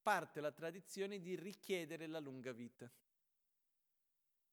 parte 0.00 0.40
la 0.40 0.52
tradizione 0.52 1.18
di 1.18 1.34
richiedere 1.34 2.06
la 2.06 2.20
lunga 2.20 2.52
vita. 2.52 2.88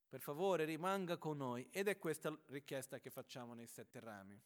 Per 0.10 0.20
favore, 0.20 0.66
rimanga 0.66 1.18
con 1.20 1.38
noi. 1.38 1.68
Ed 1.70 1.88
è 1.88 2.00
questa 2.00 2.36
richiesta 2.48 3.00
che 3.00 3.12
facciamo 3.12 3.54
nei 3.54 3.68
sette 3.68 4.00
rami. 4.00 4.42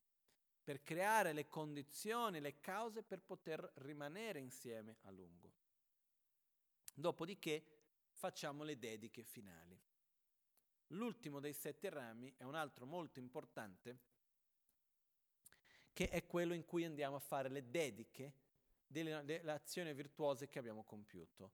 Per 0.62 0.84
creare 0.84 1.32
le 1.32 1.48
condizioni, 1.48 2.42
le 2.42 2.60
cause 2.60 3.02
per 3.02 3.22
poter 3.22 3.72
rimanere 3.76 4.40
insieme 4.40 4.98
a 5.04 5.10
lungo. 5.10 5.54
Dopodiché 6.94 7.79
facciamo 8.20 8.64
le 8.64 8.78
dediche 8.78 9.24
finali. 9.24 9.80
L'ultimo 10.88 11.40
dei 11.40 11.54
sette 11.54 11.90
rami 11.90 12.34
è 12.36 12.44
un 12.44 12.54
altro 12.54 12.86
molto 12.86 13.20
importante, 13.20 14.00
che 15.94 16.10
è 16.10 16.26
quello 16.26 16.54
in 16.54 16.66
cui 16.66 16.84
andiamo 16.84 17.16
a 17.16 17.20
fare 17.20 17.48
le 17.48 17.70
dediche 17.70 18.34
delle, 18.86 19.24
delle 19.24 19.52
azioni 19.52 19.94
virtuose 19.94 20.50
che 20.50 20.60
abbiamo 20.60 20.84
compiuto. 20.84 21.54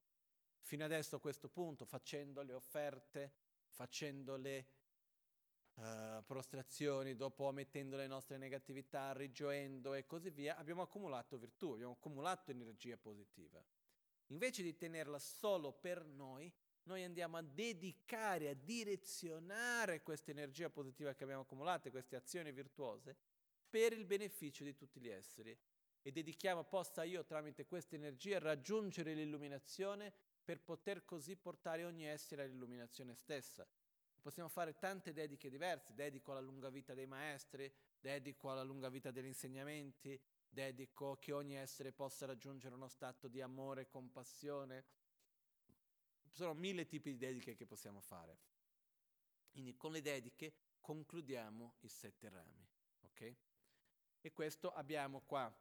Fino 0.62 0.84
adesso 0.84 1.18
a 1.18 1.20
questo 1.20 1.50
punto, 1.50 1.86
facendo 1.86 2.42
le 2.42 2.54
offerte, 2.54 3.32
facendo 3.68 4.36
le 4.36 4.68
uh, 5.76 6.24
prostrazioni, 6.26 7.16
dopo 7.16 7.52
mettendo 7.52 7.96
le 7.96 8.08
nostre 8.08 8.38
negatività, 8.38 9.14
rigioendo 9.14 9.94
e 9.94 10.08
così 10.08 10.32
via, 10.32 10.58
abbiamo 10.58 10.82
accumulato 10.82 11.38
virtù, 11.38 11.74
abbiamo 11.74 11.94
accumulato 11.94 12.50
energia 12.50 12.98
positiva. 12.98 13.64
Invece 14.28 14.64
di 14.64 14.76
tenerla 14.76 15.20
solo 15.20 15.72
per 15.72 16.04
noi, 16.06 16.52
noi 16.84 17.04
andiamo 17.04 17.38
a 17.38 17.42
dedicare, 17.42 18.50
a 18.50 18.54
direzionare 18.54 20.02
questa 20.02 20.32
energia 20.32 20.70
positiva 20.70 21.14
che 21.14 21.24
abbiamo 21.24 21.42
accumulato, 21.42 21.90
queste 21.90 22.16
azioni 22.16 22.52
virtuose, 22.52 23.16
per 23.70 23.94
il 23.94 24.06
beneficio 24.06 24.64
di 24.64 24.76
tutti 24.76 25.00
gli 25.00 25.10
esseri. 25.10 25.58
E 26.02 26.12
dedichiamo, 26.12 26.64
possa 26.64 27.04
io 27.04 27.26
tramite 27.26 27.66
questa 27.66 27.96
energia 27.96 28.38
raggiungere 28.40 29.14
l'illuminazione 29.14 30.14
per 30.44 30.62
poter 30.62 31.04
così 31.04 31.36
portare 31.36 31.84
ogni 31.84 32.06
essere 32.06 32.44
all'illuminazione 32.44 33.16
stessa. 33.16 33.68
Possiamo 34.22 34.50
fare 34.50 34.78
tante 34.78 35.14
dediche 35.14 35.50
diverse, 35.50 35.94
dedico 35.94 36.32
alla 36.32 36.42
lunga 36.42 36.70
vita 36.70 36.94
dei 36.94 37.08
maestri, 37.08 37.72
dedico 38.00 38.52
alla 38.52 38.64
lunga 38.64 38.90
vita 38.90 39.10
degli 39.12 39.26
insegnamenti, 39.26 40.20
dedico 40.56 41.18
che 41.18 41.34
ogni 41.34 41.58
essere 41.58 41.92
possa 41.92 42.26
raggiungere 42.26 42.74
uno 42.74 42.88
stato 42.88 43.28
di 43.28 43.42
amore 43.42 43.82
e 43.82 43.88
compassione. 43.88 44.86
Sono 46.32 46.54
mille 46.54 46.86
tipi 46.86 47.12
di 47.12 47.18
dediche 47.18 47.56
che 47.56 47.66
possiamo 47.66 48.00
fare. 48.00 48.40
Quindi 49.52 49.76
con 49.76 49.92
le 49.92 50.02
dediche 50.02 50.54
concludiamo 50.80 51.76
i 51.82 51.90
sette 51.90 52.30
rami. 52.30 52.66
ok? 53.02 53.36
E 54.22 54.32
questo 54.32 54.72
abbiamo 54.72 55.22
qua 55.22 55.54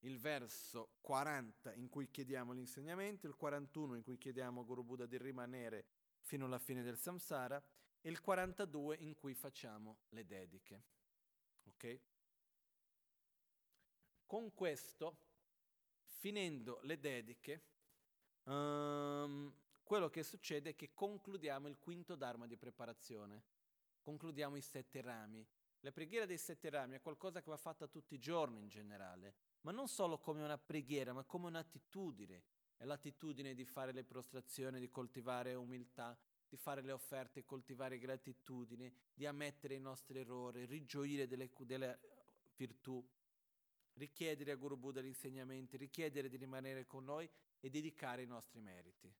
il 0.00 0.18
verso 0.18 0.96
40 1.00 1.72
in 1.74 1.88
cui 1.88 2.10
chiediamo 2.10 2.52
l'insegnamento, 2.52 3.26
il 3.26 3.34
41 3.34 3.96
in 3.96 4.02
cui 4.02 4.18
chiediamo 4.18 4.60
a 4.60 4.64
Guru 4.64 4.84
Buddha 4.84 5.06
di 5.06 5.16
rimanere 5.16 5.86
fino 6.20 6.44
alla 6.44 6.58
fine 6.58 6.82
del 6.82 6.98
samsara 6.98 7.62
e 8.00 8.10
il 8.10 8.20
42 8.20 8.96
in 8.96 9.14
cui 9.14 9.34
facciamo 9.34 10.00
le 10.10 10.26
dediche. 10.26 10.82
Ok? 11.64 12.00
Con 14.32 14.54
questo, 14.54 15.18
finendo 16.04 16.80
le 16.84 16.98
dediche, 16.98 17.64
um, 18.44 19.54
quello 19.82 20.08
che 20.08 20.22
succede 20.22 20.70
è 20.70 20.74
che 20.74 20.94
concludiamo 20.94 21.68
il 21.68 21.76
quinto 21.78 22.14
dharma 22.14 22.46
di 22.46 22.56
preparazione, 22.56 23.42
concludiamo 24.00 24.56
i 24.56 24.62
sette 24.62 25.02
rami. 25.02 25.46
La 25.80 25.92
preghiera 25.92 26.24
dei 26.24 26.38
sette 26.38 26.70
rami 26.70 26.96
è 26.96 27.02
qualcosa 27.02 27.42
che 27.42 27.50
va 27.50 27.58
fatta 27.58 27.86
tutti 27.86 28.14
i 28.14 28.18
giorni 28.18 28.58
in 28.58 28.68
generale, 28.68 29.34
ma 29.60 29.70
non 29.70 29.86
solo 29.86 30.16
come 30.16 30.42
una 30.42 30.56
preghiera, 30.56 31.12
ma 31.12 31.24
come 31.24 31.48
un'attitudine. 31.48 32.42
È 32.78 32.86
l'attitudine 32.86 33.52
di 33.52 33.66
fare 33.66 33.92
le 33.92 34.02
prostrazioni, 34.02 34.80
di 34.80 34.88
coltivare 34.88 35.52
umiltà, 35.52 36.18
di 36.48 36.56
fare 36.56 36.80
le 36.80 36.92
offerte, 36.92 37.44
coltivare 37.44 37.98
gratitudine, 37.98 38.94
di 39.12 39.26
ammettere 39.26 39.74
i 39.74 39.78
nostri 39.78 40.20
errori, 40.20 40.64
rigioire 40.64 41.26
delle, 41.26 41.50
delle 41.66 42.00
virtù, 42.56 43.06
richiedere 43.94 44.52
a 44.52 44.56
Guru 44.56 44.76
Buddha 44.76 45.00
gli 45.00 45.06
insegnamenti, 45.06 45.76
richiedere 45.76 46.28
di 46.28 46.36
rimanere 46.36 46.86
con 46.86 47.04
noi 47.04 47.28
e 47.60 47.70
dedicare 47.70 48.22
i 48.22 48.26
nostri 48.26 48.60
meriti. 48.60 49.12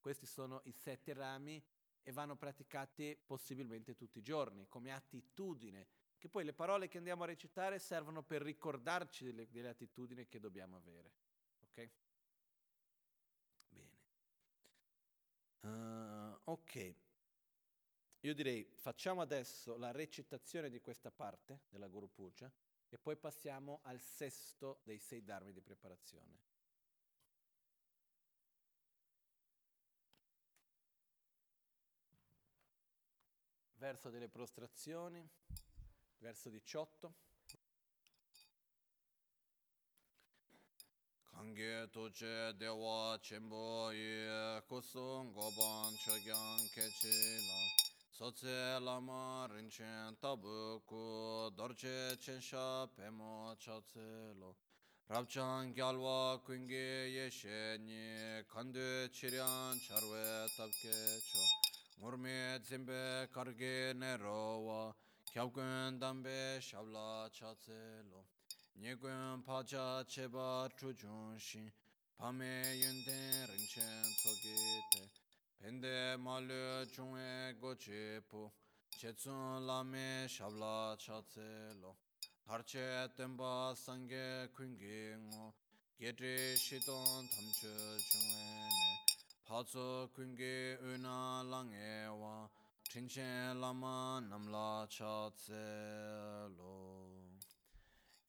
Questi 0.00 0.26
sono 0.26 0.60
i 0.64 0.72
sette 0.72 1.12
rami 1.12 1.62
e 2.02 2.12
vanno 2.12 2.36
praticati 2.36 3.16
possibilmente 3.24 3.94
tutti 3.94 4.18
i 4.18 4.22
giorni 4.22 4.66
come 4.68 4.92
attitudine 4.92 5.86
che 6.18 6.28
poi 6.28 6.44
le 6.44 6.52
parole 6.52 6.86
che 6.86 6.98
andiamo 6.98 7.24
a 7.24 7.26
recitare 7.26 7.78
servono 7.80 8.22
per 8.22 8.42
ricordarci 8.42 9.24
delle, 9.24 9.50
delle 9.50 9.70
attitudini 9.70 10.28
che 10.28 10.38
dobbiamo 10.38 10.76
avere. 10.76 11.12
Ok? 11.64 11.90
Bene. 13.68 13.98
Uh, 15.60 16.40
ok. 16.44 16.94
Io 18.20 18.34
direi 18.34 18.64
facciamo 18.76 19.20
adesso 19.20 19.76
la 19.76 19.90
recitazione 19.90 20.70
di 20.70 20.80
questa 20.80 21.10
parte 21.10 21.62
della 21.68 21.88
Guru 21.88 22.08
Puja 22.08 22.52
e 22.92 22.98
poi 22.98 23.16
passiamo 23.16 23.80
al 23.84 24.02
sesto 24.02 24.80
dei 24.84 24.98
sei 24.98 25.24
dharmi 25.24 25.50
di 25.50 25.62
preparazione. 25.62 26.40
Verso 33.76 34.10
delle 34.10 34.28
prostrazioni 34.28 35.26
verso 36.18 36.50
18. 36.50 37.14
Kange 41.22 41.88
toche 41.90 42.54
dewa 42.58 43.18
chenpo 43.22 43.90
ye 43.90 44.62
kusung 44.68 45.32
goban 45.32 45.96
chogyang 45.96 46.68
kechi 46.68 47.46
la 47.46 47.81
Sotse 48.22 48.78
lama 48.84 49.48
rinchen 49.50 50.14
tabu 50.20 50.80
ku 50.86 51.50
dorche 51.56 52.16
chensha 52.20 52.86
pemo 52.94 53.52
chatse 53.58 54.38
lo. 54.38 54.54
Rabchan 55.10 55.74
gyalwa 55.74 56.38
kungi 56.46 57.10
yeshe 57.16 57.78
ni 57.80 58.44
kandu 58.46 59.08
chiryan 59.10 59.76
charwe 59.82 60.46
tabke 60.56 60.94
cho. 61.18 61.42
Murmi 62.00 62.60
dzimbe 62.62 63.26
kargi 63.34 63.92
nerowa 63.98 64.94
kyabkun 65.34 65.98
dambe 65.98 66.60
shabla 66.60 67.28
chatse 67.32 68.06
lo. 68.08 68.22
Nyekun 68.80 69.42
pacha 69.44 70.04
cheba 70.06 70.68
chujun 70.78 71.36
shin 71.40 71.72
pame 72.16 72.62
yunden 72.78 73.48
rinchen 73.50 74.04
tsogite. 74.14 75.21
hende 75.62 76.16
malu 76.18 76.84
chungwe 76.94 77.54
goche 77.60 78.20
pu 78.28 78.50
chetsun 78.98 79.64
lame 79.64 80.26
shabla 80.34 80.96
chatse 80.98 81.48
lo 81.80 81.94
harche 82.48 82.86
tenpa 83.16 83.72
sangye 83.84 84.48
kungi 84.56 85.14
ngo 85.26 85.54
gete 86.00 86.56
shidon 86.64 87.28
tamche 87.32 87.74
chungwe 88.08 88.42
ne 88.76 88.90
patso 89.46 90.10
kungi 90.14 90.76
una 90.92 91.42
lange 91.52 92.08
wa 92.20 92.34
tinchen 92.90 93.60
lama 93.60 94.20
namla 94.20 94.86
cha 94.88 95.30
tse 95.30 95.64
lo 96.58 96.74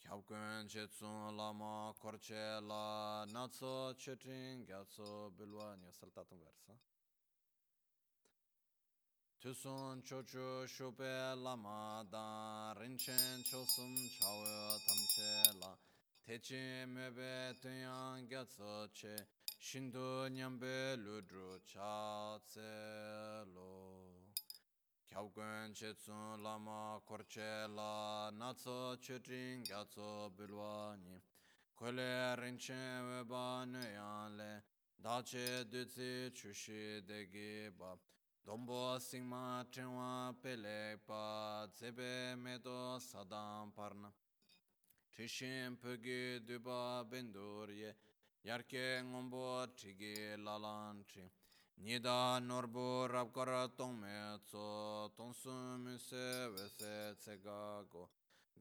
Khyabkun 0.04 0.68
che 0.68 0.88
tsun 0.88 1.36
lama 1.36 1.92
korche 1.98 2.60
la 2.70 3.26
natso 3.34 3.96
che 3.98 4.16
chetin 4.18 4.64
gyatso 4.66 5.32
bilwa 5.36 5.76
nyo 5.76 5.92
saltatum 5.92 6.38
versa 6.38 6.93
Tusun 9.44 10.02
chochu 10.04 10.66
shupe 10.66 11.36
lama 11.44 12.06
dan 12.10 12.78
rinchen 12.78 13.44
chosum 13.44 13.94
chawe 14.18 14.80
tamche 14.86 15.60
la. 15.60 15.78
Techi 16.26 16.86
mebe 16.88 17.54
tunyang 17.60 18.26
gyatso 18.26 18.88
che 18.94 19.28
shindu 19.60 20.30
nyambe 20.30 20.96
ludru 20.96 21.60
cha 21.66 22.40
tse 22.46 23.44
lo. 23.54 24.24
Kyawgun 25.10 25.74
che 25.74 25.94
tsun 25.94 26.42
lama 26.42 27.02
korche 27.04 27.68
la 27.68 28.32
natso 28.32 28.96
chutrin 29.02 29.62
gyatso 29.62 30.32
bilwa 30.38 30.96
ni. 31.04 31.22
Kwele 31.76 32.34
rinchen 32.40 33.10
weba 33.10 33.66
nuyan 33.66 34.38
le 34.38 34.64
dache 34.96 35.68
dutsi 35.68 36.32
chushi 36.32 37.04
degi 37.06 37.70
bab 37.78 38.00
dombo 38.46 39.00
singma 39.00 39.66
chenwa 39.72 40.36
pele 40.42 40.98
pa 41.06 41.66
tsebe 41.74 42.36
medo 42.36 43.00
sadam 43.00 43.72
parna. 43.74 44.12
Trishin 45.10 45.78
pögi 45.78 46.40
duba 46.46 47.04
bendurye 47.10 47.96
yarke 48.44 49.02
ngombo 49.04 49.66
trigi 49.76 50.36
lalan 50.44 51.04
tri 51.08 51.30
Nida 51.82 52.40
norbu 52.40 53.08
rabkara 53.08 53.68
tongme 53.78 54.40
tso 54.46 55.10
tongsun 55.16 55.82
muse 55.84 56.50
wese 56.54 57.16
tsega 57.20 57.84
go. 57.90 58.10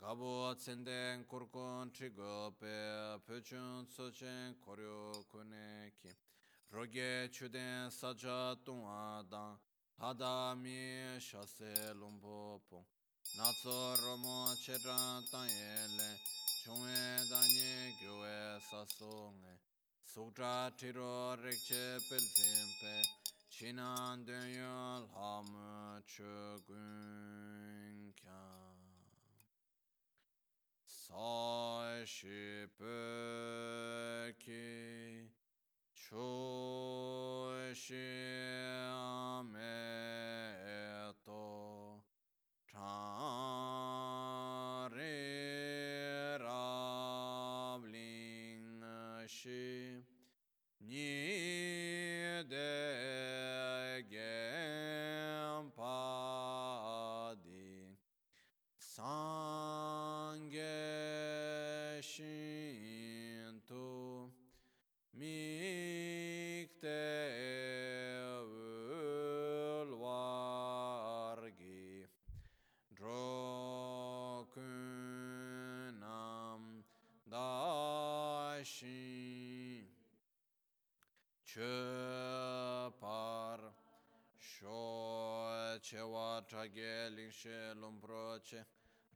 Gabo 0.00 0.54
tsenden 0.54 1.24
kurkun 1.26 1.90
trigo 1.92 2.52
pe 2.58 3.18
pechun 3.26 3.86
tsochen 3.88 4.54
koryo 4.64 5.24
kune 5.30 5.92
ki. 6.00 6.10
Roge 6.72 7.28
chuden 7.30 7.90
saja 7.90 8.56
tungwa 8.64 9.22
dang 9.30 9.58
Adami 10.00 11.18
shase 11.18 11.92
lumpo 11.94 12.60
pong 12.68 12.84
Natso 13.36 13.96
romo 14.02 14.54
chedra 14.56 15.22
tanyele 15.30 16.18
Chungwe 16.64 17.28
danyi 17.30 17.94
gyue 18.00 18.60
saso 18.60 19.32
nge. 19.34 19.58
Sukta 20.04 20.70
tiro 20.76 21.36
rikche 21.36 21.98
pelzimpe 22.08 23.02
Chinan 23.48 24.24
dunyo 24.24 25.08
lam 25.14 25.48
chugun 26.06 28.12
kya. 28.14 28.42
Sai 30.86 32.04
shi 32.06 32.66
Shushim 36.12 37.96
To 41.24 42.02
Chan 42.70 43.51
sho 86.62 86.68
chewa 86.68 86.70
trage 86.70 87.10
lingshe 87.14 87.74
lombroche 87.80 88.64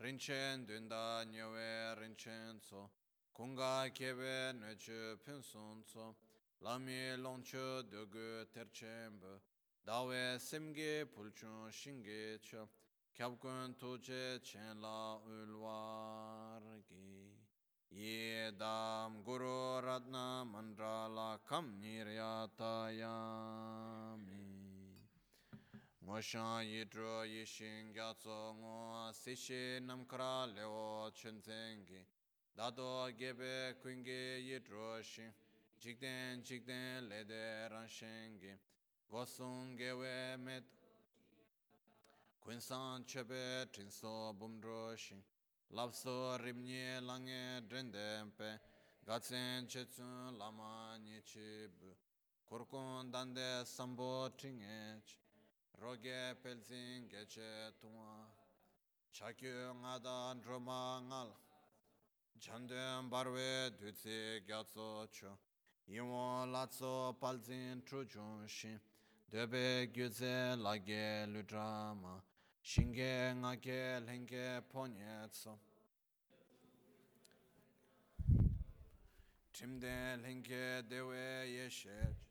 rinchen 0.01 0.67
dunda 0.67 1.25
nyewe 1.25 1.95
rinchen 2.01 2.61
so. 2.61 2.91
Kunga 3.35 3.91
kebe 3.95 4.53
neche 4.55 5.17
pinsun 5.25 5.85
so 5.85 6.15
lami 6.63 7.17
longcho 7.19 7.83
dogu 7.83 8.47
terchembe 8.53 9.41
dawe 9.85 10.39
simge 10.39 11.05
pulchun 11.05 11.71
shinge 11.71 12.39
cho 12.43 12.69
kyabkun 13.15 13.75
tuje 13.79 14.41
chen 14.43 14.81
la 14.81 15.19
ulwargi 15.19 17.31
ye 17.91 18.51
dam 18.59 19.23
guru 19.23 19.81
ratna 19.83 20.45
mandrala 20.45 21.39
kam 21.47 21.79
niryatayami 21.81 24.16
ngo 26.07 26.21
shan 26.23 26.65
yi 26.65 26.85
zhu 26.93 27.25
yi 27.27 27.45
shin 27.45 27.93
gya 27.93 28.15
tso 28.15 28.55
ngo 28.61 29.11
si 29.13 29.35
shi 29.35 29.81
nam 29.81 30.07
kara 30.07 30.47
leo 30.47 31.11
chun 31.19 31.41
zengi 31.43 32.01
dado 32.55 33.11
gebe 33.19 33.75
kungi 33.83 34.39
yi 34.49 34.61
zhu 34.69 35.03
shin 35.03 35.33
jikden 35.81 36.45
jikden 36.45 37.09
le 37.09 37.25
de 37.25 37.69
ran 37.73 37.89
shengi 37.89 38.53
gosung 39.11 39.77
gewe 39.77 40.37
met 40.39 40.65
kun 42.41 42.61
san 42.61 43.05
chebe 43.05 43.67
chin 43.73 43.91
so 43.91 44.33
bum 44.39 44.61
zhu 44.63 44.97
shin 44.97 45.21
lap 45.71 45.93
so 45.93 46.37
roge 55.81 56.35
pelzin 56.43 57.09
geche 57.09 57.73
tungwa. 57.81 58.27
Chakyo 59.13 59.75
ngadan 59.75 60.43
droma 60.43 61.01
ngal. 61.09 61.31
Jandem 62.39 63.11
barwe 63.11 63.71
dutsi 63.79 64.43
gyatso 64.47 65.07
chu. 65.11 65.29
Yinwo 65.89 66.47
latso 66.53 67.15
palzin 67.21 67.83
truchun 67.85 68.47
shin 68.49 68.81
debe 69.31 69.91
gyuze 69.93 70.57
lage 70.57 71.27
ludrama. 71.27 72.23
Shinge 72.63 73.35
ngake 73.35 74.01
lenge 74.07 74.61
ponyetso 74.73 75.59
timde 79.57 80.19
lenge 80.23 80.83
dewe 80.89 81.49
yeshe 81.49 82.26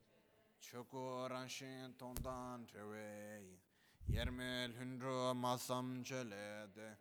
Çukuran 0.71 1.47
şintondan 1.47 2.65
çevey. 2.65 3.59
Yermel 4.07 4.73
hündrü 4.79 5.33
masam 5.33 6.03
çelede. 6.03 6.97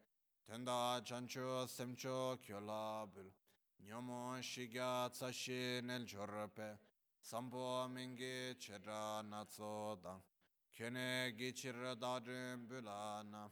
Tenda 0.47 1.05
çanço 1.05 1.67
semço 1.67 2.37
kyolabül. 2.43 3.31
Nyomo 3.81 4.43
şiga 4.43 5.11
tsaşin 5.11 5.89
el 5.89 6.07
çorpe. 6.07 6.79
Sambo 7.21 7.89
mingi 7.89 8.57
çera 8.61 9.31
natsodan. 9.31 10.23
Köne 10.73 11.31
geçir 11.31 11.75
darın 11.75 12.71
bülana. 12.71 13.51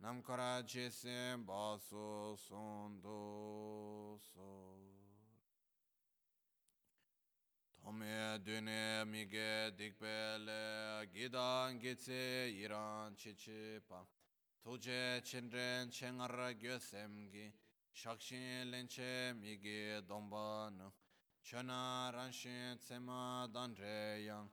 Nam 0.00 0.22
kara 0.22 0.66
cesim 0.66 1.48
basu 1.48 2.36
sundu. 2.38 3.20
Tome 7.82 8.38
dune 8.44 9.04
mige 9.06 9.72
dikbele 9.78 11.06
gidan 11.14 11.78
gitse 11.80 12.52
iran 12.62 13.16
chichipa 13.16 14.04
Tuje 14.62 15.22
chenren 15.24 15.90
chengar 15.90 16.54
gyosemgi 16.60 17.50
Shakshin 17.92 18.70
lenche 18.70 19.34
mige 19.40 20.02
domban 20.06 20.92
Chana 21.42 22.12
ranshin 22.12 22.76
tsema 22.78 23.48
danre 23.50 24.24
yang 24.26 24.48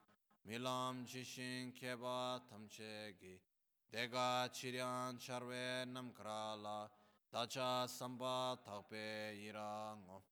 Milam 0.46 1.04
chishin 1.04 1.72
keba 1.72 2.40
tamchegi 2.48 3.38
Dega 3.92 4.48
chiryan 4.50 5.18
charwe 5.18 5.84
namkrala 5.86 6.88
Dacha 7.30 7.86
samba 7.86 8.56
takpe 8.64 9.36
irango 9.36 10.22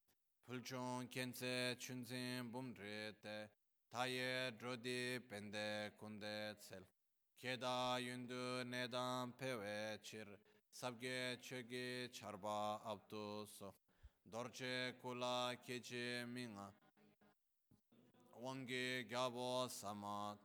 Pulchung 0.47 1.11
kense 1.11 1.75
chunzin 1.77 2.53
bumri 2.53 3.13
te, 3.21 3.49
taye 3.93 4.53
drodi 4.57 5.19
pende 5.29 5.91
kunde 5.99 6.55
tsel. 6.61 6.85
Keda 7.37 7.99
yundu 7.99 8.63
nedan 8.65 9.33
pewe 9.37 9.99
chir, 10.05 10.29
sabge 10.73 11.37
chogi 11.43 12.09
charba 12.13 12.79
abdu 12.87 13.45
so. 13.59 13.75
Dorche 14.31 14.95
kula 15.03 15.57
kechi 15.67 16.25
minga, 16.33 16.71
wangi 18.41 19.05
gyabo 19.11 19.69
samat. 19.69 20.39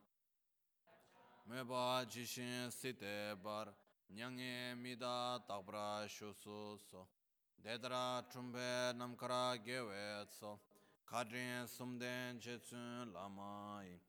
Meba 1.48 2.04
jishin 2.10 2.72
site 2.72 3.40
bar, 3.40 3.68
nyange 4.12 4.74
mida 4.82 5.38
tabra 5.46 6.08
shusu 6.08 6.76
so. 6.90 7.06
Dedra 7.64 8.24
chumbe 8.28 8.92
namkara 8.98 9.56
gewe 9.64 10.26
tso, 10.28 10.58
kadrin 11.06 11.64
sumden 11.64 12.40
che 12.40 12.58
tsun 12.58 13.12
lamai, 13.12 14.00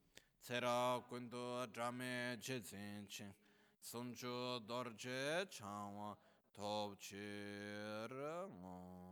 tsera 0.41 0.99
kundu 1.07 1.63
drame 1.71 2.39
che 2.41 2.59
tsin 2.61 3.05
chin, 3.07 3.31
sumchu 3.79 4.59
dorje 4.65 5.45
chanwa 5.49 6.17
topchir 6.51 8.09
ngon. 8.49 9.02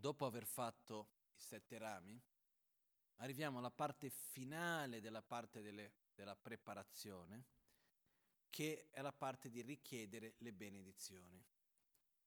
Dopo 0.00 0.24
aver 0.24 0.46
fatto 0.46 1.10
i 1.34 1.40
sette 1.42 1.76
rami, 1.76 2.18
arriviamo 3.16 3.58
alla 3.58 3.70
parte 3.70 4.08
finale 4.08 4.98
della 5.02 5.20
parte 5.20 5.60
delle, 5.60 5.92
della 6.14 6.34
preparazione, 6.34 7.44
che 8.48 8.88
è 8.90 9.02
la 9.02 9.12
parte 9.12 9.50
di 9.50 9.60
richiedere 9.60 10.36
le 10.38 10.54
benedizioni. 10.54 11.44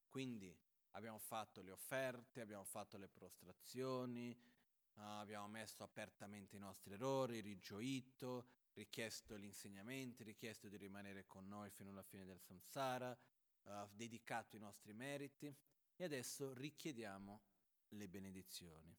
Quindi 0.06 0.56
abbiamo 0.90 1.18
fatto 1.18 1.62
le 1.62 1.72
offerte, 1.72 2.40
abbiamo 2.40 2.62
fatto 2.62 2.96
le 2.96 3.08
prostrazioni, 3.08 4.30
uh, 4.30 5.00
abbiamo 5.00 5.48
messo 5.48 5.82
apertamente 5.82 6.54
i 6.54 6.60
nostri 6.60 6.92
errori, 6.92 7.40
rigioito, 7.40 8.46
richiesto 8.74 9.36
gli 9.36 9.46
insegnamenti, 9.46 10.22
richiesto 10.22 10.68
di 10.68 10.76
rimanere 10.76 11.26
con 11.26 11.48
noi 11.48 11.70
fino 11.70 11.90
alla 11.90 12.04
fine 12.04 12.24
del 12.24 12.38
samsara, 12.38 13.18
uh, 13.62 13.88
dedicato 13.90 14.54
i 14.54 14.60
nostri 14.60 14.92
meriti 14.92 15.52
e 15.96 16.04
adesso 16.04 16.52
richiediamo 16.54 17.42
le 17.96 18.08
benedizioni. 18.08 18.96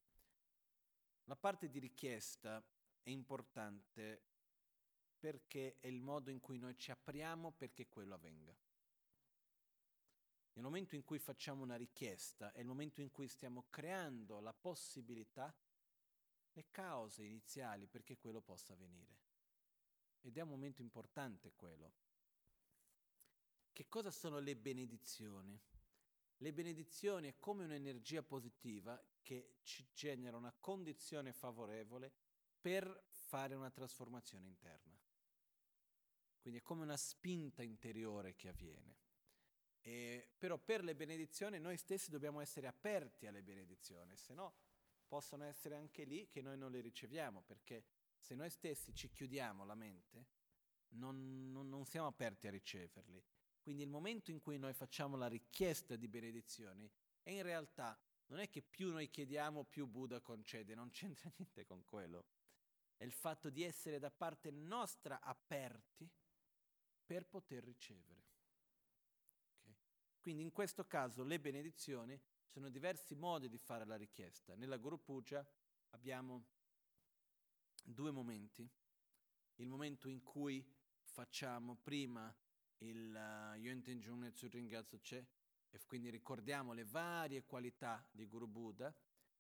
La 1.26 1.36
parte 1.36 1.70
di 1.70 1.80
richiesta 1.80 2.64
è 3.02 3.10
importante 3.10 4.24
perché 5.18 5.78
è 5.80 5.88
il 5.88 6.02
modo 6.02 6.30
in 6.30 6.40
cui 6.40 6.60
noi 6.60 6.78
ci 6.78 6.92
apriamo 6.92 7.52
perché 7.52 7.88
quello 7.88 8.14
avvenga. 8.14 8.56
Nel 10.54 10.64
momento 10.64 10.96
in 10.96 11.04
cui 11.04 11.20
facciamo 11.20 11.64
una 11.64 11.76
richiesta 11.76 12.52
è 12.52 12.60
il 12.60 12.66
momento 12.66 13.02
in 13.02 13.12
cui 13.12 13.28
stiamo 13.28 13.66
creando 13.70 14.40
la 14.40 14.54
possibilità, 14.54 15.54
le 16.54 16.66
cause 16.72 17.24
iniziali 17.24 17.88
perché 17.88 18.18
quello 18.18 18.42
possa 18.42 18.74
avvenire. 18.74 19.18
Ed 20.22 20.38
è 20.38 20.42
un 20.42 20.50
momento 20.50 20.82
importante 20.82 21.54
quello. 21.56 21.94
Che 23.74 23.88
cosa 23.90 24.12
sono 24.12 24.40
le 24.40 24.56
benedizioni? 24.56 25.60
Le 26.38 26.54
benedizioni 26.54 27.30
è 27.30 27.36
come 27.38 27.64
un'energia 27.64 28.22
positiva 28.22 29.02
che 29.22 29.56
ci 29.64 29.88
genera 29.94 30.38
una 30.38 30.54
condizione 30.54 31.32
favorevole 31.32 32.12
per 32.60 33.06
fare 33.10 33.56
una 33.56 33.72
trasformazione 33.72 34.46
interna. 34.46 35.00
Quindi 36.40 36.60
è 36.60 36.64
come 36.64 36.84
una 36.84 36.98
spinta 36.98 37.64
interiore 37.64 38.36
che 38.36 38.50
avviene. 38.50 38.98
E, 39.82 40.32
però 40.38 40.58
per 40.58 40.84
le 40.84 40.96
benedizioni 40.96 41.60
noi 41.60 41.78
stessi 41.78 42.10
dobbiamo 42.10 42.42
essere 42.42 42.68
aperti 42.68 43.28
alle 43.28 43.44
benedizioni, 43.44 44.16
se 44.16 44.34
no 44.34 44.54
possono 45.08 45.44
essere 45.44 45.76
anche 45.76 46.04
lì 46.04 46.28
che 46.28 46.42
noi 46.42 46.58
non 46.58 46.72
le 46.72 46.82
riceviamo, 46.82 47.42
perché 47.44 47.86
se 48.18 48.34
noi 48.36 48.50
stessi 48.50 48.94
ci 48.94 49.10
chiudiamo 49.12 49.64
la 49.64 49.76
mente, 49.76 50.28
non, 50.90 51.52
non, 51.52 51.70
non 51.70 51.86
siamo 51.86 52.08
aperti 52.08 52.48
a 52.48 52.52
riceverli. 52.52 53.24
Quindi 53.66 53.82
il 53.82 53.90
momento 53.90 54.30
in 54.30 54.42
cui 54.42 54.60
noi 54.60 54.74
facciamo 54.74 55.18
la 55.18 55.26
richiesta 55.26 55.96
di 55.96 56.08
benedizioni 56.08 56.88
è 57.24 57.32
in 57.32 57.42
realtà 57.42 58.00
non 58.28 58.38
è 58.38 58.48
che 58.48 58.62
più 58.62 58.92
noi 58.92 59.10
chiediamo 59.10 59.64
più 59.64 59.88
Buddha 59.88 60.22
concede, 60.22 60.76
non 60.76 60.92
c'entra 60.92 61.32
niente 61.36 61.66
con 61.66 61.84
quello. 61.84 62.26
È 62.96 63.04
il 63.04 63.12
fatto 63.12 63.50
di 63.50 63.64
essere 63.64 63.98
da 63.98 64.12
parte 64.12 64.52
nostra 64.52 65.20
aperti 65.20 66.08
per 67.04 67.26
poter 67.26 67.64
ricevere. 67.64 68.24
Okay? 69.62 69.76
Quindi 70.20 70.44
in 70.44 70.52
questo 70.52 70.86
caso 70.86 71.24
le 71.24 71.40
benedizioni 71.40 72.22
sono 72.46 72.70
diversi 72.70 73.16
modi 73.16 73.50
di 73.50 73.58
fare 73.58 73.84
la 73.86 73.98
richiesta. 73.98 74.54
Nella 74.54 74.78
Guru 74.78 75.02
Puja 75.02 75.44
abbiamo 75.90 76.46
due 77.84 78.12
momenti. 78.12 78.70
Il 79.56 79.70
momento 79.70 80.08
in 80.08 80.22
cui 80.22 80.64
facciamo 81.02 81.76
prima 81.78 82.32
il 82.80 83.14
uh, 83.14 83.58
Io 83.58 83.72
intengione 83.72 84.34
ringrazio 84.50 85.00
c'è 85.00 85.24
e 85.70 85.82
quindi 85.86 86.10
ricordiamo 86.10 86.74
le 86.74 86.86
varie 86.86 87.44
qualità 87.44 88.06
di 88.12 88.26
Guru 88.26 88.48
Buddha 88.48 88.94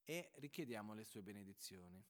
e 0.03 0.31
richiediamo 0.35 0.93
le 0.93 1.03
sue 1.03 1.21
benedizioni. 1.21 2.03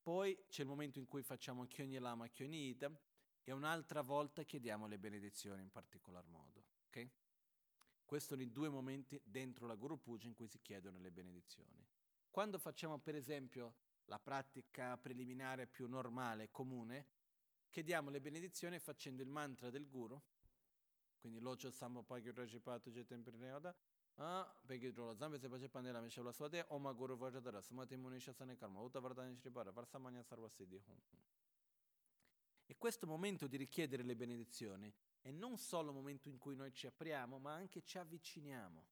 Poi 0.00 0.44
c'è 0.48 0.62
il 0.62 0.68
momento 0.68 0.98
in 0.98 1.06
cui 1.06 1.22
facciamo 1.22 1.66
Kyonyi 1.66 1.98
Lama 1.98 2.28
Kyonyi 2.28 2.68
Ida 2.68 2.90
e 3.42 3.52
un'altra 3.52 4.00
volta 4.00 4.42
chiediamo 4.42 4.86
le 4.86 4.98
benedizioni 4.98 5.62
in 5.62 5.70
particolar 5.70 6.26
modo. 6.26 6.64
Okay? 6.86 7.10
Questi 8.04 8.28
sono 8.28 8.42
i 8.42 8.50
due 8.50 8.68
momenti 8.68 9.20
dentro 9.24 9.66
la 9.66 9.74
Guru 9.74 10.00
Puja 10.00 10.26
in 10.26 10.34
cui 10.34 10.48
si 10.48 10.60
chiedono 10.62 10.98
le 10.98 11.10
benedizioni. 11.10 11.86
Quando 12.30 12.58
facciamo 12.58 12.98
per 12.98 13.14
esempio 13.14 13.74
la 14.04 14.18
pratica 14.18 14.96
preliminare 14.96 15.66
più 15.66 15.86
normale, 15.88 16.50
comune, 16.50 17.06
chiediamo 17.68 18.10
le 18.10 18.20
benedizioni 18.20 18.78
facendo 18.78 19.22
il 19.22 19.28
mantra 19.28 19.70
del 19.70 19.88
Guru, 19.88 20.20
quindi 21.18 21.40
Locho 21.40 21.70
Sambo 21.70 22.02
Pagyo 22.02 22.32
Rajipatu 22.34 22.90
Jetemprineoda, 22.90 23.76
Ah, 24.20 24.44
perché 24.66 24.92
trovo 24.92 25.14
zambe 25.14 25.38
se 25.38 25.48
pace 25.48 25.68
pandela 25.68 26.00
me 26.00 26.08
shavla 26.08 26.32
swade 26.32 26.64
o 26.70 26.78
ma 26.80 26.90
guru 26.92 27.16
vajadara 27.16 27.60
samati 27.60 27.94
munisha 27.96 28.32
sane 28.32 28.56
karma 28.56 28.80
uta 28.80 28.98
vardani 28.98 29.36
shribara 29.36 29.70
varsamanya 29.70 30.24
sarvasiddhi 30.24 30.82
hum. 30.86 31.00
E 32.66 32.76
questo 32.76 33.06
momento 33.06 33.46
di 33.46 33.56
richiedere 33.56 34.02
le 34.02 34.16
benedizioni 34.16 34.92
è 35.20 35.30
non 35.30 35.56
solo 35.56 35.90
il 35.90 35.94
momento 35.94 36.28
in 36.28 36.36
cui 36.36 36.56
noi 36.56 36.72
ci 36.72 36.86
apriamo, 36.86 37.38
ma 37.38 37.54
anche 37.54 37.82
ci 37.82 37.96
avviciniamo. 37.96 38.86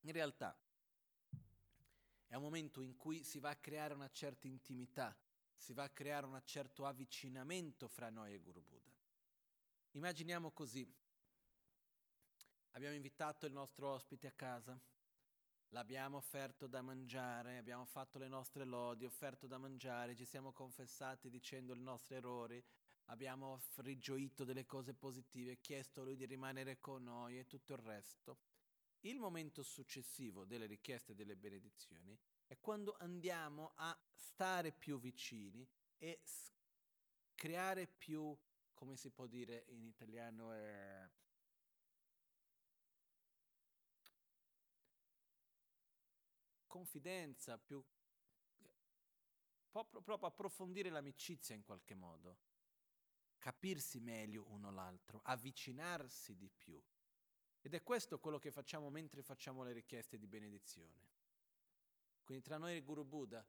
In 0.00 0.12
realtà 0.12 0.56
è 2.26 2.34
un 2.34 2.42
momento 2.42 2.82
in 2.82 2.96
cui 2.96 3.24
si 3.24 3.38
va 3.38 3.48
a 3.48 3.56
creare 3.56 3.94
una 3.94 4.10
certa 4.10 4.46
intimità, 4.46 5.16
si 5.64 5.72
va 5.72 5.84
a 5.84 5.88
creare 5.88 6.26
un 6.26 6.38
certo 6.44 6.84
avvicinamento 6.84 7.88
fra 7.88 8.10
noi 8.10 8.34
e 8.34 8.38
Guru 8.38 8.60
Buddha. 8.60 8.92
Immaginiamo 9.92 10.50
così, 10.50 10.86
abbiamo 12.72 12.94
invitato 12.94 13.46
il 13.46 13.52
nostro 13.52 13.88
ospite 13.88 14.26
a 14.26 14.32
casa, 14.32 14.78
l'abbiamo 15.68 16.18
offerto 16.18 16.66
da 16.66 16.82
mangiare, 16.82 17.56
abbiamo 17.56 17.86
fatto 17.86 18.18
le 18.18 18.28
nostre 18.28 18.66
lodi, 18.66 19.06
offerto 19.06 19.46
da 19.46 19.56
mangiare, 19.56 20.14
ci 20.14 20.26
siamo 20.26 20.52
confessati 20.52 21.30
dicendo 21.30 21.72
i 21.72 21.80
nostri 21.80 22.16
errori, 22.16 22.62
abbiamo 23.06 23.58
rigioito 23.76 24.44
delle 24.44 24.66
cose 24.66 24.92
positive, 24.92 25.60
chiesto 25.60 26.02
a 26.02 26.04
lui 26.04 26.16
di 26.16 26.26
rimanere 26.26 26.78
con 26.78 27.04
noi 27.04 27.38
e 27.38 27.46
tutto 27.46 27.72
il 27.72 27.78
resto. 27.78 28.38
Il 29.00 29.18
momento 29.18 29.62
successivo 29.62 30.44
delle 30.44 30.66
richieste 30.66 31.12
e 31.12 31.14
delle 31.14 31.36
benedizioni 31.36 32.18
è 32.46 32.58
quando 32.60 32.96
andiamo 32.98 33.72
a 33.76 33.98
stare 34.14 34.72
più 34.72 34.98
vicini 34.98 35.66
e 35.98 36.20
creare 37.34 37.86
più, 37.86 38.36
come 38.74 38.96
si 38.96 39.10
può 39.10 39.26
dire 39.26 39.64
in 39.68 39.84
italiano, 39.84 40.54
eh, 40.54 41.10
confidenza, 46.66 47.56
più 47.58 47.84
proprio 49.70 50.28
approfondire 50.28 50.88
l'amicizia 50.88 51.54
in 51.54 51.64
qualche 51.64 51.94
modo, 51.94 52.38
capirsi 53.38 53.98
meglio 53.98 54.46
uno 54.50 54.70
l'altro, 54.70 55.20
avvicinarsi 55.24 56.36
di 56.36 56.48
più. 56.48 56.80
Ed 57.60 57.74
è 57.74 57.82
questo 57.82 58.20
quello 58.20 58.38
che 58.38 58.52
facciamo 58.52 58.88
mentre 58.90 59.22
facciamo 59.22 59.64
le 59.64 59.72
richieste 59.72 60.18
di 60.18 60.26
benedizione. 60.26 61.13
Quindi 62.24 62.42
tra 62.42 62.58
noi 62.58 62.72
e 62.72 62.76
il 62.76 62.84
Guru 62.84 63.04
Buddha 63.04 63.46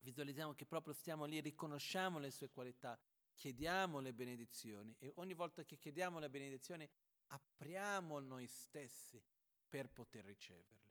visualizziamo 0.00 0.54
che 0.54 0.66
proprio 0.66 0.94
stiamo 0.94 1.24
lì, 1.24 1.40
riconosciamo 1.40 2.18
le 2.18 2.30
sue 2.30 2.50
qualità, 2.50 2.98
chiediamo 3.34 4.00
le 4.00 4.14
benedizioni 4.14 4.94
e 4.98 5.12
ogni 5.16 5.34
volta 5.34 5.64
che 5.64 5.76
chiediamo 5.76 6.18
le 6.18 6.30
benedizioni 6.30 6.88
apriamo 7.28 8.18
noi 8.20 8.46
stessi 8.46 9.22
per 9.68 9.90
poter 9.90 10.24
riceverle. 10.24 10.84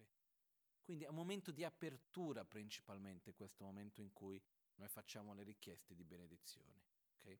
Quindi 0.83 1.05
è 1.05 1.07
un 1.07 1.15
momento 1.15 1.51
di 1.51 1.63
apertura 1.63 2.45
principalmente 2.45 3.33
questo 3.33 3.63
momento 3.63 4.01
in 4.01 4.13
cui 4.13 4.39
noi 4.75 4.87
facciamo 4.87 5.33
le 5.33 5.43
richieste 5.43 5.95
di 5.95 6.03
benedizione. 6.03 6.83
Okay? 7.21 7.39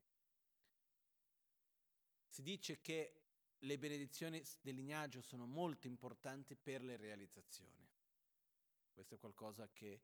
Si 2.27 2.41
dice 2.41 2.81
che 2.81 3.21
le 3.59 3.77
benedizioni 3.77 4.43
del 4.61 4.75
lignaggio 4.75 5.21
sono 5.21 5.45
molto 5.45 5.85
importanti 5.87 6.55
per 6.55 6.83
le 6.83 6.97
realizzazioni. 6.97 7.87
Questo 8.95 9.15
è 9.15 9.17
qualcosa 9.19 9.69
che 9.73 10.01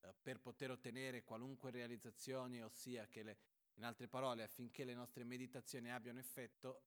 eh, 0.00 0.14
per 0.22 0.40
poter 0.40 0.70
ottenere 0.70 1.22
qualunque 1.22 1.70
realizzazione, 1.70 2.62
ossia 2.62 3.06
che 3.06 3.22
le, 3.22 3.38
in 3.74 3.84
altre 3.84 4.08
parole, 4.08 4.42
affinché 4.42 4.84
le 4.84 4.94
nostre 4.94 5.22
meditazioni 5.22 5.92
abbiano 5.92 6.18
effetto, 6.18 6.82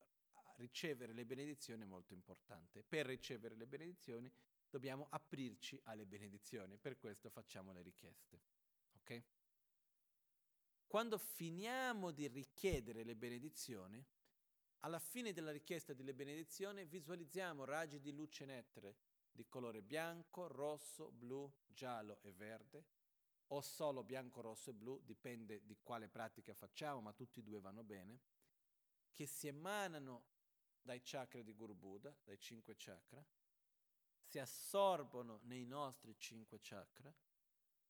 ricevere 0.58 1.14
le 1.14 1.24
benedizioni 1.24 1.84
è 1.84 1.86
molto 1.86 2.14
importante. 2.14 2.84
Per 2.84 3.06
ricevere 3.06 3.56
le 3.56 3.68
benedizioni 3.68 4.32
dobbiamo 4.68 5.06
aprirci 5.12 5.80
alle 5.84 6.08
benedizioni, 6.08 6.78
per 6.78 6.98
questo 6.98 7.30
facciamo 7.30 7.72
le 7.72 7.84
richieste. 7.84 8.42
Ok? 8.96 9.24
Quando 10.88 11.20
finiamo 11.20 12.10
di 12.10 12.28
richiedere 12.28 13.04
le 13.04 13.16
benedizioni, 13.16 14.04
alla 14.80 15.00
fine 15.00 15.32
della 15.32 15.52
richiesta 15.52 15.94
delle 15.94 16.16
benedizioni 16.16 16.86
visualizziamo 16.86 17.66
raggi 17.66 18.00
di 18.00 18.12
luce 18.12 18.46
nettere 18.46 18.96
di 19.36 19.46
colore 19.48 19.82
bianco, 19.82 20.48
rosso, 20.48 21.12
blu, 21.12 21.52
giallo 21.68 22.20
e 22.22 22.32
verde, 22.32 22.86
o 23.48 23.62
solo 23.62 24.04
bianco, 24.04 24.42
rosso 24.42 24.70
e 24.70 24.74
blu, 24.74 25.02
dipende 25.04 25.66
di 25.66 25.78
quale 25.84 26.08
pratica 26.08 26.54
facciamo, 26.54 27.02
ma 27.02 27.14
tutti 27.14 27.40
e 27.40 27.44
due 27.44 27.60
vanno 27.60 27.84
bene, 27.84 28.22
che 29.12 29.26
si 29.26 29.48
emanano 29.48 30.24
dai 30.82 31.02
chakra 31.04 31.42
di 31.42 31.54
Guru 31.54 31.76
Buddha, 31.76 32.16
dai 32.24 32.40
cinque 32.40 32.76
chakra, 32.78 33.24
si 34.24 34.40
assorbono 34.40 35.40
nei 35.44 35.66
nostri 35.66 36.18
cinque 36.18 36.60
chakra, 36.62 37.14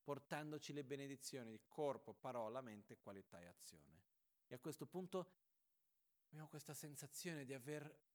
portandoci 0.03 0.73
le 0.73 0.83
benedizioni 0.83 1.51
di 1.51 1.61
corpo, 1.67 2.13
parola, 2.13 2.61
mente, 2.61 2.97
qualità 2.97 3.39
e 3.39 3.47
azione. 3.47 4.03
E 4.47 4.55
a 4.55 4.59
questo 4.59 4.85
punto 4.85 5.31
abbiamo 6.29 6.47
questa 6.47 6.73
sensazione 6.73 7.45
di 7.45 7.53
aver 7.53 8.13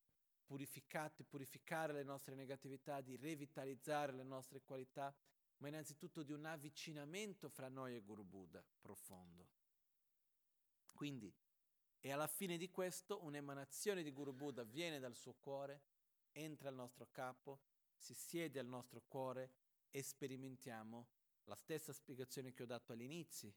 purificato 0.50 1.22
e 1.22 1.24
purificare 1.24 1.92
le 1.92 2.02
nostre 2.02 2.34
negatività, 2.34 3.00
di 3.00 3.14
revitalizzare 3.14 4.10
le 4.10 4.24
nostre 4.24 4.60
qualità, 4.62 5.14
ma 5.58 5.68
innanzitutto 5.68 6.24
di 6.24 6.32
un 6.32 6.44
avvicinamento 6.44 7.48
fra 7.48 7.68
noi 7.68 7.94
e 7.94 8.00
Guru 8.00 8.24
Buddha 8.24 8.60
profondo. 8.80 9.46
Quindi, 10.92 11.32
e 12.00 12.10
alla 12.10 12.26
fine 12.26 12.56
di 12.56 12.68
questo, 12.68 13.22
un'emanazione 13.22 14.02
di 14.02 14.10
Guru 14.10 14.32
Buddha 14.32 14.64
viene 14.64 14.98
dal 14.98 15.14
suo 15.14 15.34
cuore, 15.34 15.82
entra 16.32 16.68
al 16.68 16.74
nostro 16.74 17.06
capo 17.12 17.60
si 17.94 18.12
siede 18.12 18.58
al 18.58 18.66
nostro 18.66 19.02
cuore 19.06 19.52
e 19.92 20.02
sperimentiamo 20.02 21.06
la 21.44 21.54
stessa 21.54 21.92
spiegazione 21.92 22.52
che 22.52 22.64
ho 22.64 22.66
dato 22.66 22.90
all'inizio, 22.90 23.54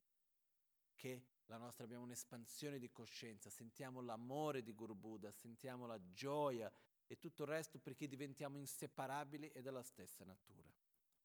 che 0.93 1.25
la 1.47 1.57
nostra 1.57 1.83
abbiamo 1.83 2.03
un'espansione 2.03 2.79
di 2.79 2.91
coscienza, 2.91 3.49
sentiamo 3.49 4.01
l'amore 4.01 4.63
di 4.63 4.73
Guru 4.73 4.95
Buddha, 4.95 5.31
sentiamo 5.31 5.85
la 5.85 5.99
gioia 6.11 6.71
e 7.07 7.17
tutto 7.17 7.43
il 7.43 7.49
resto 7.49 7.79
perché 7.79 8.07
diventiamo 8.07 8.57
inseparabili 8.57 9.49
e 9.49 9.61
della 9.61 9.83
stessa 9.83 10.23
natura. 10.23 10.71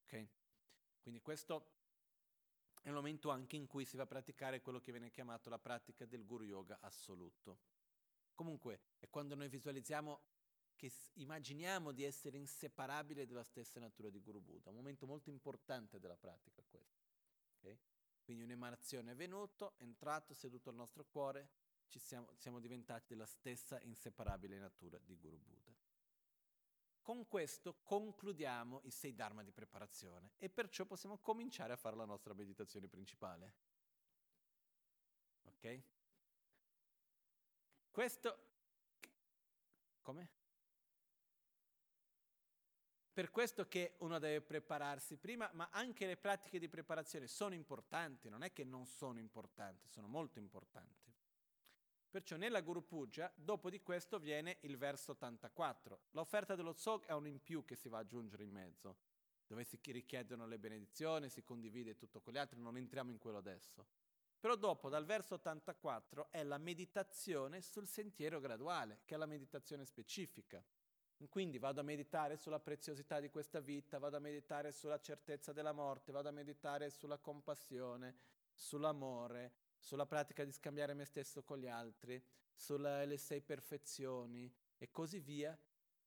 Okay? 0.04 0.28
Quindi 1.00 1.20
questo 1.20 1.76
è 2.82 2.88
il 2.88 2.94
momento 2.94 3.30
anche 3.30 3.56
in 3.56 3.66
cui 3.66 3.84
si 3.84 3.96
va 3.96 4.02
a 4.04 4.06
praticare 4.06 4.60
quello 4.60 4.80
che 4.80 4.92
viene 4.92 5.10
chiamato 5.10 5.48
la 5.48 5.58
pratica 5.58 6.04
del 6.04 6.24
Guru 6.24 6.44
Yoga 6.44 6.78
assoluto. 6.80 7.60
Comunque 8.34 8.80
è 8.98 9.08
quando 9.08 9.34
noi 9.34 9.48
visualizziamo 9.48 10.20
che 10.76 10.92
immaginiamo 11.14 11.90
di 11.90 12.04
essere 12.04 12.36
inseparabili 12.36 13.26
della 13.26 13.42
stessa 13.42 13.80
natura 13.80 14.10
di 14.10 14.20
Guru 14.20 14.40
Buddha, 14.40 14.70
un 14.70 14.76
momento 14.76 15.06
molto 15.06 15.28
importante 15.28 15.98
della 15.98 16.16
pratica 16.16 16.62
questo. 16.68 17.06
Okay? 17.58 17.78
Quindi 18.28 18.44
un'emanazione 18.44 19.12
è 19.12 19.14
venuto, 19.14 19.72
è 19.78 19.84
entrato, 19.84 20.34
seduto 20.34 20.68
al 20.68 20.74
nostro 20.74 21.02
cuore, 21.06 21.48
ci 21.86 21.98
siamo, 21.98 22.30
siamo 22.34 22.60
diventati 22.60 23.06
della 23.08 23.24
stessa 23.24 23.80
inseparabile 23.80 24.58
natura 24.58 24.98
di 24.98 25.16
Guru 25.16 25.38
Buddha. 25.38 25.74
Con 27.00 27.26
questo 27.26 27.78
concludiamo 27.82 28.82
i 28.84 28.90
sei 28.90 29.14
dharma 29.14 29.42
di 29.42 29.50
preparazione 29.50 30.32
e 30.36 30.50
perciò 30.50 30.84
possiamo 30.84 31.16
cominciare 31.16 31.72
a 31.72 31.76
fare 31.76 31.96
la 31.96 32.04
nostra 32.04 32.34
meditazione 32.34 32.86
principale. 32.86 33.54
Ok? 35.44 35.82
Questo... 37.90 38.46
Come? 40.02 40.37
Per 43.18 43.32
questo 43.32 43.66
che 43.66 43.96
uno 43.98 44.20
deve 44.20 44.40
prepararsi 44.42 45.16
prima, 45.16 45.50
ma 45.54 45.70
anche 45.72 46.06
le 46.06 46.16
pratiche 46.16 46.60
di 46.60 46.68
preparazione 46.68 47.26
sono 47.26 47.52
importanti, 47.52 48.28
non 48.28 48.44
è 48.44 48.52
che 48.52 48.62
non 48.62 48.86
sono 48.86 49.18
importanti, 49.18 49.88
sono 49.88 50.06
molto 50.06 50.38
importanti. 50.38 51.12
Perciò 52.08 52.36
nella 52.36 52.60
Guru 52.60 52.86
Puja, 52.86 53.28
dopo 53.34 53.70
di 53.70 53.80
questo 53.80 54.20
viene 54.20 54.58
il 54.60 54.76
verso 54.76 55.10
84. 55.10 56.02
L'offerta 56.12 56.54
dello 56.54 56.74
Zog 56.74 57.06
è 57.06 57.12
un 57.12 57.26
in 57.26 57.42
più 57.42 57.64
che 57.64 57.74
si 57.74 57.88
va 57.88 57.98
ad 57.98 58.04
aggiungere 58.04 58.44
in 58.44 58.52
mezzo, 58.52 58.98
dove 59.48 59.64
si 59.64 59.80
richiedono 59.82 60.46
le 60.46 60.60
benedizioni, 60.60 61.28
si 61.28 61.42
condivide 61.42 61.96
tutto 61.96 62.20
con 62.20 62.32
gli 62.32 62.38
altri, 62.38 62.60
non 62.60 62.76
entriamo 62.76 63.10
in 63.10 63.18
quello 63.18 63.38
adesso. 63.38 63.84
Però 64.38 64.54
dopo, 64.54 64.88
dal 64.88 65.04
verso 65.04 65.34
84, 65.34 66.28
è 66.30 66.44
la 66.44 66.58
meditazione 66.58 67.62
sul 67.62 67.88
sentiero 67.88 68.38
graduale, 68.38 69.00
che 69.04 69.16
è 69.16 69.18
la 69.18 69.26
meditazione 69.26 69.84
specifica. 69.84 70.64
Quindi 71.26 71.58
vado 71.58 71.80
a 71.80 71.82
meditare 71.82 72.36
sulla 72.36 72.60
preziosità 72.60 73.18
di 73.18 73.28
questa 73.28 73.58
vita, 73.58 73.98
vado 73.98 74.16
a 74.16 74.20
meditare 74.20 74.70
sulla 74.70 75.00
certezza 75.00 75.52
della 75.52 75.72
morte, 75.72 76.12
vado 76.12 76.28
a 76.28 76.32
meditare 76.32 76.90
sulla 76.90 77.18
compassione, 77.18 78.16
sull'amore, 78.54 79.52
sulla 79.78 80.06
pratica 80.06 80.44
di 80.44 80.52
scambiare 80.52 80.94
me 80.94 81.04
stesso 81.04 81.42
con 81.42 81.58
gli 81.58 81.66
altri, 81.66 82.22
sulle 82.54 83.16
sei 83.18 83.40
perfezioni 83.40 84.52
e 84.76 84.90
così 84.90 85.18
via. 85.18 85.58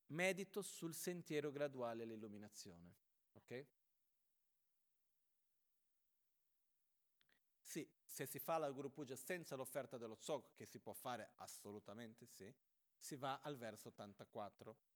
Medito 0.08 0.60
sul 0.62 0.94
sentiero 0.94 1.50
graduale 1.50 2.02
all'illuminazione. 2.02 2.94
Ok? 3.34 3.66
Sì, 7.62 7.88
se 8.04 8.26
si 8.26 8.38
fa 8.38 8.58
la 8.58 8.70
Guru 8.70 8.90
Puja 8.90 9.16
senza 9.16 9.56
l'offerta 9.56 9.96
dello 9.96 10.16
Zog, 10.16 10.52
che 10.54 10.66
si 10.66 10.78
può 10.78 10.92
fare 10.92 11.32
assolutamente 11.36 12.26
sì, 12.26 12.52
si 12.98 13.16
va 13.16 13.40
al 13.42 13.56
verso 13.56 13.88
84. 13.88 14.91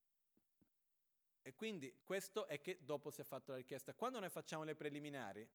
E 1.47 1.55
quindi 1.55 2.01
questo 2.03 2.49
è 2.49 2.61
che 2.61 2.81
dopo 2.83 3.09
si 3.13 3.21
è 3.21 3.25
fatta 3.25 3.53
la 3.53 3.59
richiesta. 3.59 3.95
Quando 3.95 4.19
noi 4.19 4.31
facciamo 4.31 4.65
le 4.65 4.75
preliminari, 4.75 5.49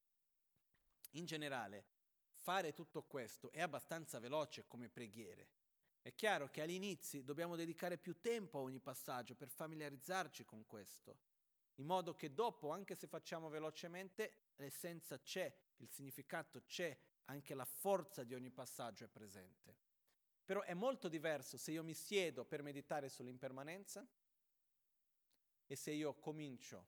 in 1.15 1.25
generale, 1.25 1.83
fare 2.31 2.71
tutto 2.71 3.03
questo 3.03 3.51
è 3.51 3.59
abbastanza 3.59 4.17
veloce 4.17 4.65
come 4.67 4.87
preghiere. 4.87 5.49
È 6.01 6.13
chiaro 6.13 6.49
che 6.49 6.61
all'inizio 6.61 7.21
dobbiamo 7.23 7.57
dedicare 7.57 7.97
più 7.97 8.21
tempo 8.21 8.57
a 8.57 8.61
ogni 8.61 8.79
passaggio 8.79 9.35
per 9.35 9.49
familiarizzarci 9.49 10.45
con 10.45 10.65
questo, 10.65 11.17
in 11.75 11.87
modo 11.87 12.15
che 12.15 12.33
dopo, 12.33 12.69
anche 12.69 12.95
se 12.95 13.07
facciamo 13.07 13.49
velocemente, 13.49 14.53
l'essenza 14.55 15.19
c'è, 15.19 15.53
il 15.75 15.89
significato 15.89 16.63
c'è, 16.63 16.97
anche 17.25 17.53
la 17.53 17.65
forza 17.65 18.23
di 18.23 18.33
ogni 18.33 18.49
passaggio 18.49 19.03
è 19.03 19.09
presente. 19.09 19.75
Però 20.45 20.61
è 20.61 20.73
molto 20.73 21.09
diverso 21.09 21.57
se 21.57 21.71
io 21.71 21.83
mi 21.83 21.93
siedo 21.93 22.45
per 22.45 22.63
meditare 22.63 23.09
sull'impermanenza 23.09 24.07
e 25.71 25.77
se 25.77 25.91
io 25.91 26.13
comincio 26.15 26.85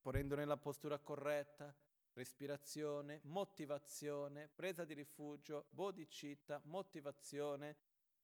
ponendo 0.00 0.34
nella 0.34 0.56
postura 0.56 0.98
corretta, 0.98 1.72
respirazione, 2.14 3.20
motivazione, 3.22 4.48
presa 4.48 4.84
di 4.84 4.94
rifugio, 4.94 5.66
bodhicitta, 5.70 6.60
motivazione, 6.64 7.76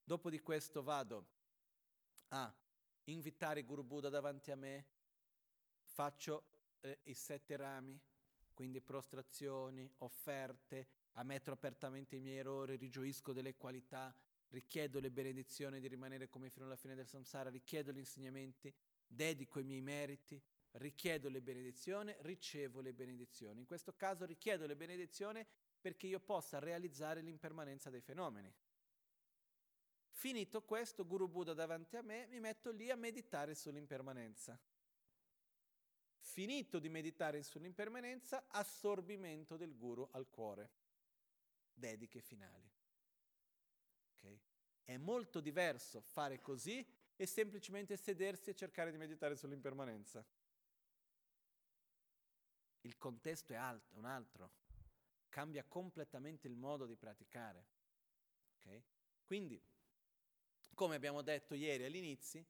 dopo 0.03 0.29
di 0.29 0.41
questo 0.41 0.83
vado 0.83 1.27
a 2.31 2.53
invitare 3.05 3.63
Guru 3.63 3.85
Buddha 3.85 4.09
davanti 4.09 4.51
a 4.51 4.57
me, 4.57 4.87
faccio 5.85 6.43
eh, 6.81 6.99
i 7.05 7.15
sette 7.15 7.55
rami, 7.55 7.97
quindi 8.53 8.81
prostrazioni, 8.81 9.89
offerte, 9.99 10.89
ammetto 11.13 11.53
apertamente 11.53 12.17
i 12.17 12.21
miei 12.21 12.39
errori, 12.39 12.75
rigioisco 12.75 13.33
delle 13.33 13.55
qualità, 13.55 14.13
richiedo 14.51 15.01
le 15.01 15.11
benedizioni 15.11 15.81
di 15.81 15.89
rimanere 15.89 16.29
come 16.29 16.51
fino 16.51 16.65
alla 16.65 16.77
fine 16.77 16.95
del 16.95 17.07
samsara, 17.07 17.51
richiedo 17.51 17.93
gli 17.93 17.99
insegnamenti, 17.99 18.73
dedico 19.07 19.59
i 19.59 19.65
miei 19.65 19.81
meriti, 19.81 20.41
richiedo 20.73 21.29
le 21.29 21.41
benedizioni, 21.41 22.15
ricevo 22.21 22.81
le 22.81 22.93
benedizioni. 22.93 23.61
In 23.61 23.67
questo 23.67 23.95
caso 23.97 24.25
richiedo 24.25 24.67
le 24.67 24.77
benedizioni 24.77 25.45
perché 25.81 26.07
io 26.07 26.21
possa 26.21 26.59
realizzare 26.59 27.21
l'impermanenza 27.21 27.91
dei 27.91 28.01
fenomeni. 28.01 28.53
Finito 30.11 30.63
questo, 30.63 31.07
Guru 31.07 31.29
Buddha 31.29 31.55
davanti 31.55 31.97
a 31.97 32.03
me, 32.03 32.27
mi 32.27 32.41
metto 32.41 32.71
lì 32.71 32.91
a 32.91 32.97
meditare 32.97 33.55
sull'impermanenza. 33.55 34.59
Finito 36.19 36.79
di 36.79 36.89
meditare 36.89 37.43
sull'impermanenza, 37.43 38.45
assorbimento 38.49 39.57
del 39.57 39.75
Guru 39.77 40.07
al 40.13 40.29
cuore. 40.29 40.71
Dediche 41.73 42.21
finali. 42.21 42.80
È 44.85 44.97
molto 44.97 45.41
diverso 45.41 46.01
fare 46.01 46.41
così 46.41 46.85
e 47.17 47.27
semplicemente 47.27 47.97
sedersi 47.97 48.51
e 48.51 48.55
cercare 48.55 48.91
di 48.91 48.97
meditare 48.97 49.37
sull'impermanenza. 49.37 50.25
Il 52.83 52.97
contesto 52.97 53.53
è 53.53 53.57
alto, 53.57 53.97
un 53.97 54.07
altro. 54.07 54.51
Cambia 55.29 55.65
completamente 55.65 56.49
il 56.49 56.57
modo 56.57 56.87
di 56.87 56.97
praticare. 56.97 57.67
Okay? 58.59 58.83
Quindi, 59.25 59.63
come 60.75 60.97
abbiamo 60.97 61.23
detto 61.23 61.55
ieri 61.55 61.85
all'inizio, 61.85 62.45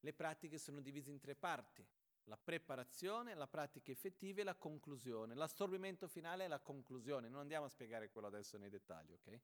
le 0.00 0.12
pratiche 0.12 0.58
sono 0.58 0.80
divise 0.80 1.10
in 1.10 1.18
tre 1.18 1.34
parti. 1.34 1.86
La 2.24 2.38
preparazione, 2.38 3.34
la 3.34 3.46
pratica 3.46 3.92
effettiva 3.92 4.40
e 4.40 4.44
la 4.44 4.54
conclusione. 4.54 5.34
L'assorbimento 5.34 6.08
finale 6.08 6.46
è 6.46 6.48
la 6.48 6.60
conclusione. 6.60 7.28
Non 7.28 7.40
andiamo 7.40 7.66
a 7.66 7.68
spiegare 7.68 8.10
quello 8.10 8.26
adesso 8.26 8.56
nei 8.56 8.70
dettagli, 8.70 9.12
ok? 9.12 9.40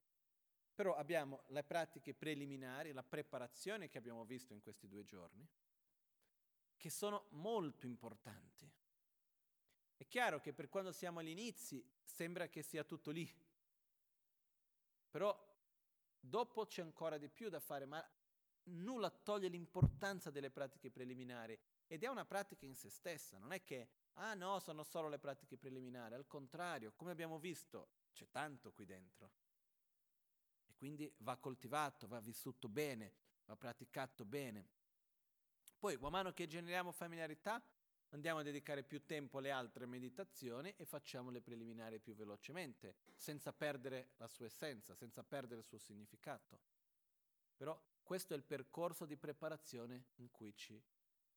Però 0.80 0.94
abbiamo 0.94 1.42
le 1.48 1.62
pratiche 1.62 2.14
preliminari, 2.14 2.92
la 2.92 3.02
preparazione 3.02 3.90
che 3.90 3.98
abbiamo 3.98 4.24
visto 4.24 4.54
in 4.54 4.62
questi 4.62 4.88
due 4.88 5.04
giorni, 5.04 5.46
che 6.74 6.88
sono 6.88 7.26
molto 7.32 7.84
importanti. 7.84 8.66
È 9.94 10.06
chiaro 10.06 10.40
che 10.40 10.54
per 10.54 10.70
quando 10.70 10.90
siamo 10.90 11.18
all'inizio 11.18 11.84
sembra 12.02 12.48
che 12.48 12.62
sia 12.62 12.82
tutto 12.82 13.10
lì, 13.10 13.30
però 15.10 15.38
dopo 16.18 16.64
c'è 16.64 16.80
ancora 16.80 17.18
di 17.18 17.28
più 17.28 17.50
da 17.50 17.60
fare, 17.60 17.84
ma 17.84 18.02
nulla 18.62 19.10
toglie 19.10 19.48
l'importanza 19.48 20.30
delle 20.30 20.50
pratiche 20.50 20.90
preliminari 20.90 21.60
ed 21.88 22.04
è 22.04 22.06
una 22.06 22.24
pratica 22.24 22.64
in 22.64 22.74
se 22.74 22.88
stessa, 22.88 23.36
non 23.36 23.52
è 23.52 23.62
che, 23.62 23.90
ah 24.14 24.32
no, 24.32 24.58
sono 24.60 24.82
solo 24.82 25.10
le 25.10 25.18
pratiche 25.18 25.58
preliminari, 25.58 26.14
al 26.14 26.26
contrario, 26.26 26.94
come 26.96 27.10
abbiamo 27.10 27.38
visto, 27.38 27.90
c'è 28.14 28.30
tanto 28.30 28.72
qui 28.72 28.86
dentro. 28.86 29.49
Quindi 30.80 31.12
va 31.18 31.36
coltivato, 31.36 32.08
va 32.08 32.20
vissuto 32.20 32.66
bene, 32.66 33.12
va 33.44 33.54
praticato 33.54 34.24
bene. 34.24 34.66
Poi, 35.78 35.98
man 35.98 36.10
mano 36.10 36.32
che 36.32 36.46
generiamo 36.46 36.90
familiarità, 36.90 37.62
andiamo 38.12 38.38
a 38.38 38.42
dedicare 38.42 38.82
più 38.82 39.04
tempo 39.04 39.36
alle 39.36 39.50
altre 39.50 39.84
meditazioni 39.84 40.72
e 40.78 40.86
facciamo 40.86 41.28
le 41.28 41.42
preliminari 41.42 42.00
più 42.00 42.14
velocemente, 42.14 42.96
senza 43.14 43.52
perdere 43.52 44.12
la 44.16 44.26
sua 44.26 44.46
essenza, 44.46 44.94
senza 44.94 45.22
perdere 45.22 45.60
il 45.60 45.66
suo 45.66 45.76
significato. 45.76 46.58
Però 47.54 47.78
questo 48.02 48.32
è 48.32 48.36
il 48.38 48.44
percorso 48.44 49.04
di 49.04 49.18
preparazione 49.18 50.06
in 50.14 50.30
cui 50.30 50.56
ci 50.56 50.82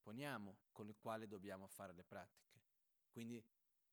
poniamo, 0.01 0.59
con 0.71 0.87
il 0.87 0.95
quale 0.95 1.27
dobbiamo 1.27 1.67
fare 1.67 1.91
le 1.91 2.05
pratiche. 2.05 2.61
Quindi 3.09 3.45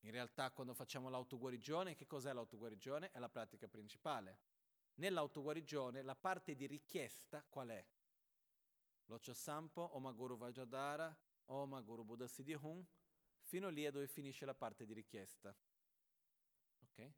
in 0.02 0.12
realtà 0.12 0.52
quando 0.52 0.74
facciamo 0.74 1.08
l'autoguarigione, 1.08 1.96
che 1.96 2.06
cos'è 2.06 2.32
l'autoguarigione? 2.32 3.10
È 3.10 3.18
la 3.18 3.28
pratica 3.28 3.66
principale. 3.66 4.38
Nell'autoguarigione 5.00 6.02
la 6.02 6.14
parte 6.14 6.54
di 6.54 6.66
richiesta 6.66 7.42
qual 7.48 7.68
è? 7.70 7.86
Locha 9.06 9.32
Sampo, 9.32 9.96
Omaguru 9.96 10.36
Vajradhara, 10.36 11.18
Oma 11.46 11.80
Guru 11.80 12.04
Buddha 12.04 12.26
Siddhi 12.26 12.52
Hum, 12.52 12.86
fino 13.40 13.70
lì 13.70 13.82
è 13.84 13.90
dove 13.90 14.06
finisce 14.06 14.44
la 14.44 14.54
parte 14.54 14.84
di 14.84 14.92
richiesta. 14.92 15.56
Ok? 16.82 17.12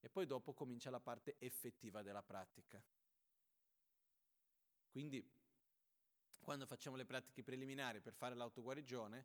E 0.00 0.08
poi 0.10 0.26
dopo 0.26 0.52
comincia 0.52 0.90
la 0.90 0.98
parte 0.98 1.36
effettiva 1.38 2.02
della 2.02 2.22
pratica. 2.22 2.82
Quindi, 4.88 5.24
quando 6.40 6.66
facciamo 6.66 6.96
le 6.96 7.04
pratiche 7.04 7.44
preliminari 7.44 8.00
per 8.00 8.14
fare 8.14 8.34
l'autoguarigione, 8.34 9.24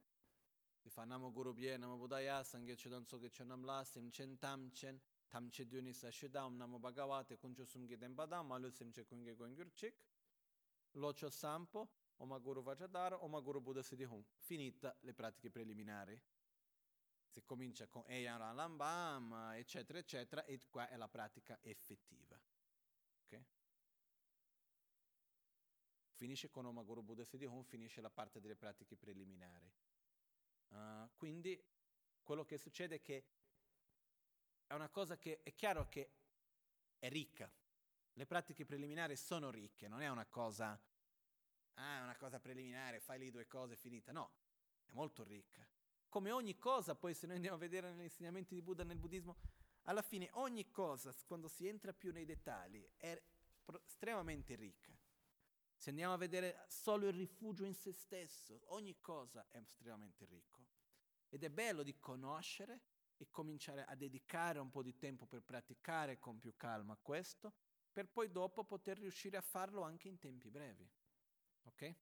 si 0.77 0.91
fa 0.91 1.05
Namo 1.05 1.31
Guru 1.31 1.53
Bhye, 1.53 1.77
Namo 1.77 1.97
Buddhaya, 1.97 2.43
Sangye 2.43 2.75
Chedan 2.75 3.07
Soke 3.07 3.31
Chenam 3.31 3.63
La, 5.33 5.39
Sim 5.39 5.49
Chen 5.49 5.49
Tam 5.49 5.49
Chen, 5.49 5.49
Tam 5.49 5.49
Che 5.49 5.67
Dyuni 5.67 5.93
Sa 5.93 6.11
Shidam, 6.11 6.55
Namo 6.57 6.79
Bhagavate, 6.79 7.37
Kuncho 7.37 7.65
Sumge 7.65 7.97
Dembadam, 7.97 8.47
Malu 8.47 8.69
Sim 8.69 8.91
Che 8.91 9.05
Kungye 9.05 9.35
Gongyur 9.35 9.71
Chik, 9.73 9.95
Locho 10.91 11.29
Sampo, 11.29 11.89
Omaguru 12.17 12.61
Vajradhara, 12.61 13.23
Omaguru 13.23 13.61
Buddha 13.61 13.81
Siddhihum. 13.81 14.23
Finita 14.37 14.95
le 15.01 15.13
pratiche 15.13 15.49
preliminari. 15.49 16.21
Si 17.25 17.43
comincia 17.43 17.87
con 17.87 18.03
Eyara 18.05 18.51
Lambam, 18.51 19.53
eccetera, 19.55 19.97
eccetera, 19.97 20.45
e 20.45 20.59
qua 20.69 20.87
è 20.87 20.97
la 20.97 21.07
pratica 21.07 21.57
effettiva. 21.61 22.39
Okay? 23.25 23.43
Finisce 26.13 26.49
con 26.51 26.65
Omaguru 26.65 27.01
Buddha 27.01 27.23
Siddhihum, 27.25 27.63
finisce 27.63 28.01
la 28.01 28.11
parte 28.11 28.39
delle 28.39 28.55
pratiche 28.55 28.95
preliminari. 28.95 29.71
Uh, 30.67 31.09
quindi 31.15 31.59
quello 32.21 32.45
che 32.45 32.57
succede 32.57 32.95
è 32.95 33.01
che 33.01 33.25
è 34.67 34.73
una 34.73 34.89
cosa 34.89 35.17
che 35.17 35.41
è 35.43 35.53
chiaro 35.55 35.87
che 35.87 36.11
è 36.99 37.09
ricca. 37.09 37.51
Le 38.13 38.25
pratiche 38.25 38.65
preliminari 38.65 39.15
sono 39.15 39.49
ricche, 39.49 39.87
non 39.87 40.01
è 40.01 40.09
una 40.09 40.25
cosa 40.25 40.79
ah, 41.75 42.03
una 42.03 42.15
cosa 42.15 42.39
preliminare, 42.39 42.99
fai 42.99 43.19
le 43.19 43.31
due 43.31 43.47
cose, 43.47 43.75
finita. 43.75 44.11
No, 44.11 44.31
è 44.85 44.91
molto 44.91 45.23
ricca. 45.23 45.67
Come 46.09 46.31
ogni 46.31 46.57
cosa, 46.57 46.95
poi 46.95 47.13
se 47.13 47.25
noi 47.25 47.37
andiamo 47.37 47.57
a 47.57 47.59
vedere 47.59 47.91
negli 47.91 48.03
insegnamenti 48.03 48.53
di 48.53 48.61
Buddha 48.61 48.83
nel 48.83 48.99
buddismo, 48.99 49.37
alla 49.83 50.01
fine 50.01 50.29
ogni 50.33 50.69
cosa, 50.69 51.13
quando 51.25 51.47
si 51.47 51.67
entra 51.67 51.93
più 51.93 52.11
nei 52.11 52.25
dettagli, 52.25 52.87
è 52.97 53.19
estremamente 53.85 54.55
ricca. 54.55 54.95
Se 55.75 55.89
andiamo 55.89 56.13
a 56.13 56.17
vedere 56.17 56.63
solo 56.67 57.07
il 57.07 57.13
rifugio 57.13 57.65
in 57.65 57.73
se 57.73 57.91
stesso, 57.91 58.61
ogni 58.67 58.99
cosa 59.01 59.45
è 59.49 59.57
estremamente 59.57 60.25
ricco. 60.25 60.61
Ed 61.29 61.43
è 61.43 61.49
bello 61.49 61.83
di 61.83 61.97
conoscere 61.99 62.81
e 63.23 63.29
cominciare 63.31 63.83
a 63.85 63.95
dedicare 63.95 64.59
un 64.59 64.69
po' 64.69 64.83
di 64.83 64.97
tempo 64.97 65.25
per 65.25 65.41
praticare 65.41 66.19
con 66.19 66.39
più 66.39 66.53
calma 66.55 66.97
questo, 67.01 67.53
per 67.91 68.07
poi 68.07 68.31
dopo 68.31 68.63
poter 68.63 68.97
riuscire 68.97 69.37
a 69.37 69.41
farlo 69.41 69.81
anche 69.81 70.07
in 70.07 70.19
tempi 70.19 70.49
brevi. 70.49 70.89
Ok? 71.63 71.95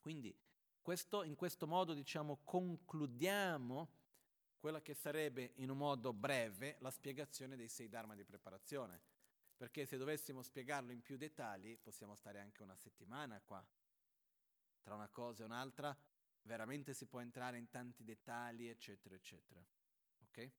Quindi 0.00 0.36
questo, 0.80 1.22
in 1.24 1.34
questo 1.34 1.66
modo 1.66 1.94
diciamo 1.94 2.40
concludiamo 2.44 3.98
quella 4.58 4.82
che 4.82 4.94
sarebbe 4.94 5.52
in 5.56 5.70
un 5.70 5.78
modo 5.78 6.12
breve 6.12 6.76
la 6.80 6.90
spiegazione 6.90 7.56
dei 7.56 7.68
sei 7.68 7.88
dharma 7.88 8.14
di 8.14 8.24
preparazione 8.24 9.00
perché 9.56 9.84
se 9.86 9.96
dovessimo 9.96 10.42
spiegarlo 10.42 10.90
in 10.90 11.02
più 11.02 11.16
dettagli 11.16 11.78
possiamo 11.78 12.14
stare 12.14 12.40
anche 12.40 12.62
una 12.62 12.76
settimana 12.76 13.40
qua. 13.40 13.62
Tra 14.80 14.94
una 14.94 15.08
cosa 15.08 15.42
e 15.42 15.46
un'altra 15.46 15.94
veramente 16.42 16.94
si 16.94 17.06
può 17.06 17.20
entrare 17.20 17.58
in 17.58 17.68
tanti 17.68 18.04
dettagli, 18.04 18.66
eccetera, 18.66 19.14
eccetera. 19.14 19.64
Ok? 20.22 20.50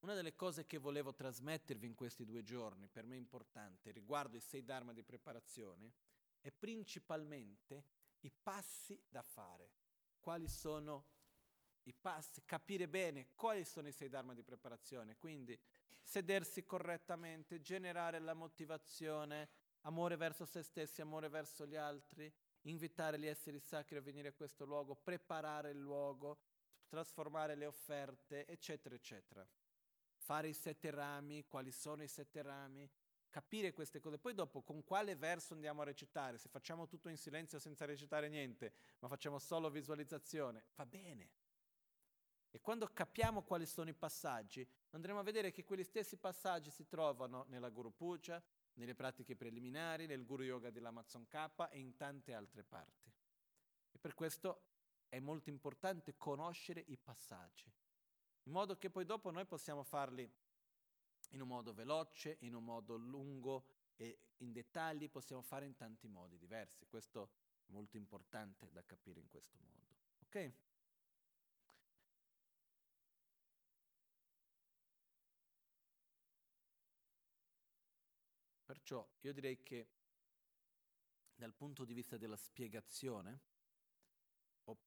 Una 0.00 0.14
delle 0.14 0.34
cose 0.36 0.66
che 0.66 0.78
volevo 0.78 1.12
trasmettervi 1.12 1.86
in 1.86 1.94
questi 1.94 2.24
due 2.24 2.42
giorni, 2.42 2.88
per 2.88 3.04
me 3.04 3.16
importante, 3.16 3.90
riguardo 3.90 4.36
i 4.36 4.40
sei 4.40 4.64
dharma 4.64 4.92
di 4.92 5.02
preparazione, 5.02 5.92
è 6.40 6.52
principalmente 6.52 7.84
i 8.20 8.30
passi 8.30 9.00
da 9.08 9.22
fare. 9.22 9.72
Quali 10.20 10.48
sono 10.48 11.06
i 11.82 11.92
passi? 11.92 12.42
Capire 12.44 12.88
bene 12.88 13.30
quali 13.34 13.64
sono 13.64 13.88
i 13.88 13.92
sei 13.92 14.08
dharma 14.08 14.34
di 14.34 14.42
preparazione. 14.44 15.16
Quindi 15.16 15.58
sedersi 16.00 16.64
correttamente, 16.64 17.60
generare 17.60 18.20
la 18.20 18.34
motivazione, 18.34 19.48
amore 19.82 20.16
verso 20.16 20.44
se 20.44 20.62
stessi, 20.62 21.00
amore 21.00 21.28
verso 21.28 21.66
gli 21.66 21.76
altri, 21.76 22.32
invitare 22.68 23.18
gli 23.18 23.26
esseri 23.26 23.58
sacri 23.58 23.96
a 23.96 24.00
venire 24.00 24.28
a 24.28 24.32
questo 24.32 24.64
luogo, 24.64 24.94
preparare 24.94 25.70
il 25.70 25.78
luogo, 25.78 26.38
trasformare 26.88 27.54
le 27.54 27.66
offerte, 27.66 28.46
eccetera, 28.46 28.94
eccetera. 28.94 29.46
Fare 30.16 30.48
i 30.48 30.54
sette 30.54 30.90
rami, 30.90 31.46
quali 31.46 31.70
sono 31.70 32.02
i 32.02 32.08
sette 32.08 32.42
rami, 32.42 32.90
capire 33.30 33.72
queste 33.72 34.00
cose. 34.00 34.18
Poi 34.18 34.34
dopo 34.34 34.62
con 34.62 34.82
quale 34.84 35.16
verso 35.16 35.54
andiamo 35.54 35.82
a 35.82 35.84
recitare? 35.84 36.38
Se 36.38 36.48
facciamo 36.48 36.86
tutto 36.86 37.08
in 37.08 37.16
silenzio 37.16 37.58
senza 37.58 37.84
recitare 37.84 38.28
niente, 38.28 38.72
ma 39.00 39.08
facciamo 39.08 39.38
solo 39.38 39.70
visualizzazione, 39.70 40.64
va 40.74 40.86
bene. 40.86 41.30
E 42.50 42.60
quando 42.60 42.86
capiamo 42.86 43.42
quali 43.42 43.66
sono 43.66 43.90
i 43.90 43.94
passaggi, 43.94 44.66
andremo 44.90 45.18
a 45.18 45.22
vedere 45.22 45.50
che 45.50 45.64
quegli 45.64 45.84
stessi 45.84 46.16
passaggi 46.16 46.70
si 46.70 46.86
trovano 46.86 47.44
nella 47.48 47.68
Guru 47.68 47.94
Puja, 47.94 48.42
nelle 48.74 48.94
pratiche 48.94 49.36
preliminari, 49.36 50.06
nel 50.06 50.24
Guru 50.24 50.44
Yoga 50.44 50.70
dell'Amazon 50.70 51.26
K 51.28 51.68
e 51.70 51.78
in 51.78 51.96
tante 51.96 52.32
altre 52.32 52.62
parti. 52.62 53.12
E 53.90 53.98
per 53.98 54.14
questo 54.14 54.62
è 55.08 55.18
molto 55.18 55.50
importante 55.50 56.16
conoscere 56.16 56.80
i 56.86 56.96
passaggi, 56.96 57.70
in 58.44 58.52
modo 58.52 58.76
che 58.78 58.90
poi 58.90 59.04
dopo 59.04 59.30
noi 59.30 59.44
possiamo 59.46 59.82
farli 59.82 60.30
in 61.32 61.40
un 61.40 61.48
modo 61.48 61.74
veloce, 61.74 62.36
in 62.40 62.54
un 62.54 62.64
modo 62.64 62.96
lungo 62.96 63.66
e 63.96 64.18
in 64.38 64.52
dettagli, 64.52 65.10
possiamo 65.10 65.42
fare 65.42 65.66
in 65.66 65.74
tanti 65.74 66.08
modi 66.08 66.38
diversi. 66.38 66.86
Questo 66.86 67.30
è 67.66 67.72
molto 67.72 67.96
importante 67.96 68.70
da 68.70 68.84
capire 68.84 69.20
in 69.20 69.28
questo 69.28 69.58
modo. 69.60 69.96
Ok? 70.20 70.52
Perciò 78.68 79.08
io 79.20 79.32
direi 79.32 79.62
che 79.62 79.88
dal 81.34 81.54
punto 81.54 81.86
di 81.86 81.94
vista 81.94 82.18
della 82.18 82.36
spiegazione, 82.36 83.40
ho, 84.64 84.78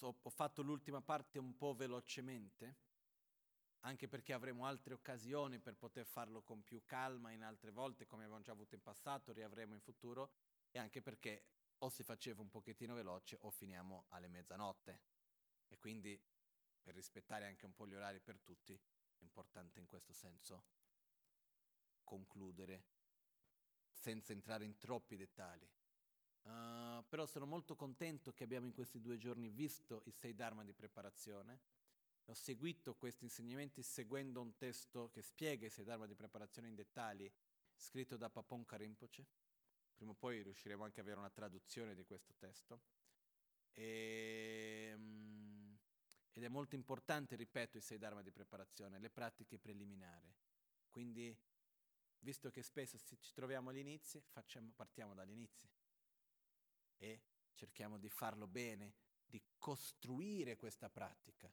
ho, 0.00 0.30
fatto 0.30 0.62
l'ultima 0.62 1.02
parte 1.02 1.38
un 1.38 1.54
po' 1.54 1.74
velocemente, 1.74 2.76
anche 3.80 4.08
perché 4.08 4.32
avremo 4.32 4.64
altre 4.64 4.94
occasioni 4.94 5.58
per 5.58 5.76
poter 5.76 6.06
farlo 6.06 6.40
con 6.40 6.64
più 6.64 6.86
calma 6.86 7.30
in 7.30 7.42
altre 7.42 7.72
volte, 7.72 8.06
come 8.06 8.24
abbiamo 8.24 8.42
già 8.42 8.52
avuto 8.52 8.74
in 8.74 8.80
passato, 8.80 9.34
riavremo 9.34 9.74
in 9.74 9.82
futuro, 9.82 10.32
e 10.70 10.78
anche 10.78 11.02
perché 11.02 11.44
o 11.80 11.90
si 11.90 12.02
faceva 12.02 12.40
un 12.40 12.48
pochettino 12.48 12.94
veloce 12.94 13.36
o 13.42 13.50
finiamo 13.50 14.06
alle 14.08 14.28
mezzanotte. 14.28 15.00
E 15.68 15.76
quindi, 15.76 16.18
per 16.80 16.94
rispettare 16.94 17.44
anche 17.44 17.66
un 17.66 17.74
po' 17.74 17.86
gli 17.86 17.94
orari 17.94 18.18
per 18.18 18.40
tutti, 18.40 18.72
è 18.72 19.22
importante 19.22 19.78
in 19.78 19.84
questo 19.84 20.14
senso 20.14 20.64
concludere 22.02 22.99
senza 24.00 24.32
entrare 24.32 24.64
in 24.64 24.76
troppi 24.78 25.16
dettagli. 25.16 25.68
Uh, 26.42 27.04
però 27.06 27.26
sono 27.26 27.44
molto 27.44 27.76
contento 27.76 28.32
che 28.32 28.44
abbiamo 28.44 28.64
in 28.64 28.72
questi 28.72 28.98
due 28.98 29.18
giorni 29.18 29.50
visto 29.50 30.02
i 30.06 30.10
sei 30.10 30.34
Dharma 30.34 30.64
di 30.64 30.72
preparazione. 30.72 31.60
Ho 32.24 32.34
seguito 32.34 32.94
questi 32.94 33.24
insegnamenti 33.24 33.82
seguendo 33.82 34.40
un 34.40 34.56
testo 34.56 35.10
che 35.10 35.20
spiega 35.20 35.66
i 35.66 35.70
sei 35.70 35.84
Dharma 35.84 36.06
di 36.06 36.14
preparazione 36.14 36.68
in 36.68 36.74
dettagli, 36.74 37.30
scritto 37.76 38.16
da 38.16 38.30
Papon 38.30 38.64
Karimpoce. 38.64 39.26
Prima 39.94 40.12
o 40.12 40.14
poi 40.14 40.42
riusciremo 40.42 40.82
anche 40.82 41.00
ad 41.00 41.06
avere 41.06 41.20
una 41.20 41.30
traduzione 41.30 41.94
di 41.94 42.04
questo 42.04 42.32
testo. 42.38 42.80
E, 43.72 44.92
um, 44.94 45.78
ed 46.32 46.42
è 46.42 46.48
molto 46.48 46.74
importante, 46.74 47.36
ripeto, 47.36 47.76
i 47.76 47.82
sei 47.82 47.98
Dharma 47.98 48.22
di 48.22 48.30
preparazione, 48.30 48.98
le 48.98 49.10
pratiche 49.10 49.58
preliminari. 49.58 50.32
Quindi 50.88 51.36
visto 52.20 52.50
che 52.50 52.62
spesso 52.62 52.98
ci 52.98 53.32
troviamo 53.32 53.70
all'inizio, 53.70 54.22
facciamo, 54.30 54.72
partiamo 54.74 55.14
dall'inizio 55.14 55.68
e 56.96 57.22
cerchiamo 57.54 57.98
di 57.98 58.08
farlo 58.08 58.46
bene, 58.46 58.94
di 59.24 59.42
costruire 59.58 60.56
questa 60.56 60.88
pratica. 60.88 61.52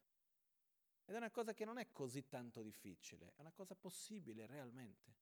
Ed 1.05 1.13
è 1.13 1.17
una 1.17 1.31
cosa 1.31 1.53
che 1.53 1.63
non 1.63 1.77
è 1.77 1.91
così 1.91 2.27
tanto 2.27 2.61
difficile, 2.61 3.33
è 3.35 3.41
una 3.41 3.51
cosa 3.51 3.75
possibile 3.75 4.45
realmente, 4.45 5.15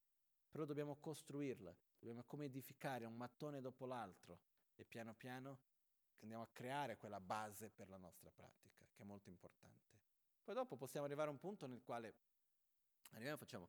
però 0.48 0.64
dobbiamo 0.64 0.96
costruirla, 0.96 1.76
dobbiamo 1.98 2.24
come 2.24 2.46
edificare 2.46 3.04
un 3.04 3.14
mattone 3.14 3.60
dopo 3.60 3.86
l'altro 3.86 4.40
e 4.74 4.84
piano 4.84 5.14
piano 5.14 5.60
andiamo 6.20 6.42
a 6.42 6.48
creare 6.50 6.96
quella 6.96 7.20
base 7.20 7.70
per 7.70 7.88
la 7.88 7.98
nostra 7.98 8.30
pratica, 8.30 8.84
che 8.92 9.02
è 9.02 9.04
molto 9.04 9.28
importante. 9.28 9.94
Poi 10.42 10.54
dopo 10.54 10.76
possiamo 10.76 11.06
arrivare 11.06 11.28
a 11.28 11.32
un 11.32 11.38
punto 11.38 11.66
nel 11.66 11.82
quale 11.82 12.14
arriviamo 13.10 13.36
e 13.36 13.38
facciamo 13.38 13.68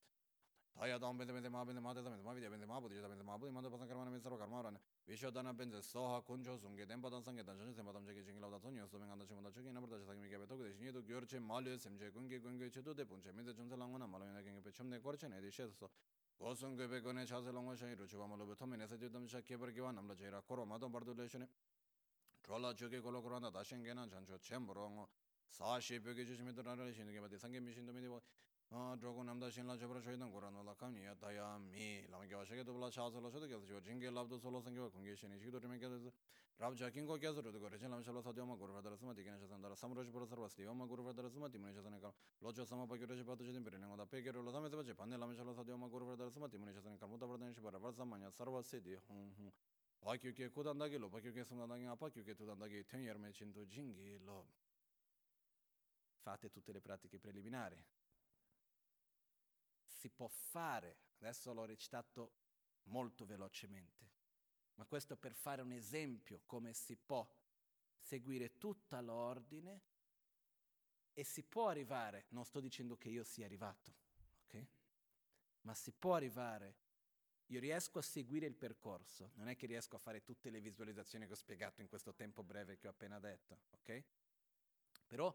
Tayadam 0.73 1.17
bende 1.17 1.33
bende 1.33 1.49
ma 1.49 1.63
bende 1.63 1.79
ma 1.81 1.93
de 1.93 2.01
bende 2.01 2.23
ma 2.23 2.33
bide 2.33 2.49
bende 2.49 2.65
ma 2.65 2.79
budi 2.79 2.95
de 2.95 3.07
bende 3.07 3.23
ma 3.23 3.37
budi 3.37 3.51
manda 3.51 3.69
pasan 3.69 3.87
karmana 3.87 4.09
bende 4.09 4.23
sarva 4.23 4.37
karma 4.37 4.61
rana. 4.61 4.79
Vishodana 5.05 5.53
bende 5.53 5.81
soha 5.81 6.21
kuncho 6.21 6.57
sunge 6.57 6.85
den 6.87 7.01
padan 7.01 7.21
sange 7.21 7.43
dan 7.43 7.57
jani 7.57 7.73
semadam 7.73 8.05
jeki 8.05 8.23
jingi 8.23 8.39
lavda 8.39 8.57
sonyo 8.57 8.87
so 8.87 8.97
menganda 8.97 9.25
chimanda 9.25 9.51
choki 9.51 9.71
namar 9.71 9.89
dashi 9.89 10.05
sakmi 10.05 10.29
kebe 10.29 10.47
toku 10.47 10.63
deshi 10.63 10.79
nidu 10.79 11.03
gyorche 11.03 11.39
malyo 11.39 11.77
semche 11.77 12.09
kunge 12.11 12.39
kunge 12.39 12.69
chidu 12.71 12.93
de 12.93 13.05
punche 13.05 13.31
mende 13.31 13.53
chumse 13.53 13.75
langwana 13.75 14.07
malo 14.07 14.25
yena 14.25 14.41
kenge 14.41 14.61
pe 14.61 14.71
chumne 14.71 14.99
korche 15.01 15.27
ne 15.27 15.39
de 15.41 15.51
sheso. 15.51 15.91
Gosun 16.39 16.75
gobe 16.75 17.01
gone 17.01 17.25
chase 17.25 17.51
langwa 17.51 17.75
shayi 17.75 17.95
ruchuba 17.95 18.25
malo 18.25 18.45
be 18.45 18.55
tome 18.55 18.75
nesa 18.77 18.97
judam 18.97 19.27
sha 19.27 19.41
kebar 19.41 19.71
kiwa 19.71 19.91
namla 19.91 20.15
jaira 20.15 20.41
koro 20.41 20.65
madon 20.65 20.89
bardu 20.89 21.13
leshone. 21.13 21.47
Trolla 22.41 22.73
choki 22.73 22.99
kolo 23.01 23.21
koranda 23.21 23.51
dashen 23.51 23.83
gena 23.83 24.07
chancho 24.07 24.39
chembro 24.39 24.89
ngo. 24.89 25.09
Sashi 25.47 25.99
pyoge 25.99 26.25
chushimi 26.25 26.55
to 26.55 26.63
nara 26.63 26.83
leshin 26.83 27.05
keba 27.11 27.27
de 27.27 27.37
sange 27.37 27.59
mishin 27.59 27.85
to 27.85 27.91
mende 27.91 28.07
drogo 28.71 29.23
namda 29.23 29.51
shinla 29.51 29.75
chabra 29.77 29.99
choydan 29.99 30.31
korano 30.31 30.63
la 30.63 30.73
kamni 30.75 31.01
ya 31.03 31.13
daya 31.15 31.57
mi 31.59 32.07
lama 32.09 32.25
kiwa 32.25 32.45
shake 32.45 32.63
dubla 32.63 32.89
chaza 32.89 33.19
la 33.19 33.29
shoda 33.29 33.45
kiasa 33.45 33.65
chiwa 33.67 33.81
jingi 33.81 34.09
labdo 34.09 34.39
solo 34.39 34.61
sangiwa 34.61 34.89
kungi 34.89 35.13
shini 35.15 35.37
shikido 35.37 35.59
rime 35.59 35.77
kiasa 35.77 35.99
rab 36.57 36.73
jakin 36.75 37.05
ko 37.05 37.17
kiasa 37.17 37.41
rudu 37.41 37.59
gore 37.59 37.77
chin 37.77 37.89
lama 37.89 38.01
shabla 38.01 38.21
sadyo 38.21 38.45
ma 38.45 38.55
guru 38.55 38.71
vradara 38.71 38.95
sumati 38.95 39.23
kina 39.23 39.37
shasan 39.37 39.59
dara 39.61 39.75
samuraj 39.75 40.07
pura 40.09 40.25
sarva 40.25 40.47
sliwa 40.47 40.73
ma 40.73 40.85
guru 40.85 41.03
vradara 41.03 41.29
sumati 41.29 41.57
muni 41.57 41.73
shasan 41.73 41.99
kal 41.99 42.13
locho 42.39 42.63
sama 42.63 42.87
pakyo 42.87 43.07
reche 43.07 43.25
pato 43.25 43.43
chidin 43.43 43.61
piri 43.61 43.77
nengo 43.77 43.95
da 43.97 44.05
peke 44.05 44.31
rulo 44.31 44.51
sami 44.51 44.69
sabha 44.69 44.83
chepande 44.83 45.17
lama 45.17 45.35
shabla 45.35 45.53
sadyo 45.53 45.75
ma 45.77 45.87
guru 45.87 46.05
vradara 46.05 46.31
sumati 46.31 46.57
muni 46.57 46.71
shasan 46.71 46.97
kal 46.97 47.09
muta 47.09 47.25
vradana 47.25 47.51
shibara 47.51 47.77
varsa 47.77 48.05
manya 48.05 48.31
sarva 48.31 48.63
siddhi 48.63 48.95
hum 49.07 49.33
hum. 49.35 49.51
Pa 49.99 50.17
kyu 50.17 50.33
ke 50.33 50.49
kudandagi 50.49 50.97
lo 50.97 51.09
pa 51.09 51.19
kyu 51.19 51.33
ke 51.33 51.43
sumdandagi 51.43 51.85
apa 51.91 52.09
kyu 52.09 52.23
ke 52.23 52.33
tudandagi 52.35 52.85
ten 52.87 53.01
yerme 53.03 53.31
cinto 53.33 53.65
jingi 53.65 54.17
lo 54.23 54.47
fate 56.23 56.49
tutte 56.49 56.71
le 56.71 56.79
pratiche 56.79 57.19
preliminari 57.19 57.77
si 60.01 60.09
può 60.09 60.27
fare, 60.27 60.97
adesso 61.19 61.53
l'ho 61.53 61.63
recitato 61.63 62.31
molto 62.85 63.23
velocemente, 63.23 64.09
ma 64.73 64.85
questo 64.85 65.15
per 65.15 65.35
fare 65.35 65.61
un 65.61 65.71
esempio 65.73 66.41
come 66.47 66.73
si 66.73 66.95
può 66.95 67.23
seguire 67.99 68.57
tutta 68.57 68.99
l'ordine 68.99 69.79
e 71.13 71.23
si 71.23 71.43
può 71.43 71.67
arrivare, 71.67 72.25
non 72.29 72.45
sto 72.45 72.59
dicendo 72.59 72.97
che 72.97 73.09
io 73.09 73.23
sia 73.23 73.45
arrivato, 73.45 73.93
ok? 74.45 74.67
Ma 75.61 75.75
si 75.75 75.91
può 75.91 76.15
arrivare, 76.15 76.77
io 77.45 77.59
riesco 77.59 77.99
a 77.99 78.01
seguire 78.01 78.47
il 78.47 78.55
percorso, 78.55 79.33
non 79.35 79.49
è 79.49 79.55
che 79.55 79.67
riesco 79.67 79.97
a 79.97 79.99
fare 79.99 80.23
tutte 80.23 80.49
le 80.49 80.61
visualizzazioni 80.61 81.27
che 81.27 81.33
ho 81.33 81.35
spiegato 81.35 81.81
in 81.81 81.87
questo 81.87 82.15
tempo 82.15 82.41
breve 82.41 82.75
che 82.75 82.87
ho 82.87 82.89
appena 82.89 83.19
detto, 83.19 83.65
ok? 83.69 84.03
Però 85.05 85.31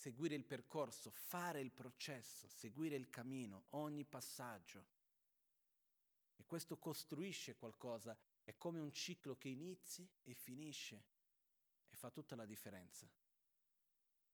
seguire 0.00 0.34
il 0.34 0.44
percorso, 0.44 1.10
fare 1.10 1.60
il 1.60 1.70
processo, 1.70 2.48
seguire 2.48 2.96
il 2.96 3.10
cammino, 3.10 3.64
ogni 3.70 4.06
passaggio. 4.06 4.86
E 6.36 6.46
questo 6.46 6.78
costruisce 6.78 7.56
qualcosa, 7.56 8.16
è 8.42 8.56
come 8.56 8.80
un 8.80 8.92
ciclo 8.92 9.36
che 9.36 9.48
inizi 9.48 10.08
e 10.22 10.32
finisce 10.32 11.04
e 11.90 11.96
fa 11.96 12.08
tutta 12.10 12.34
la 12.34 12.46
differenza. 12.46 13.06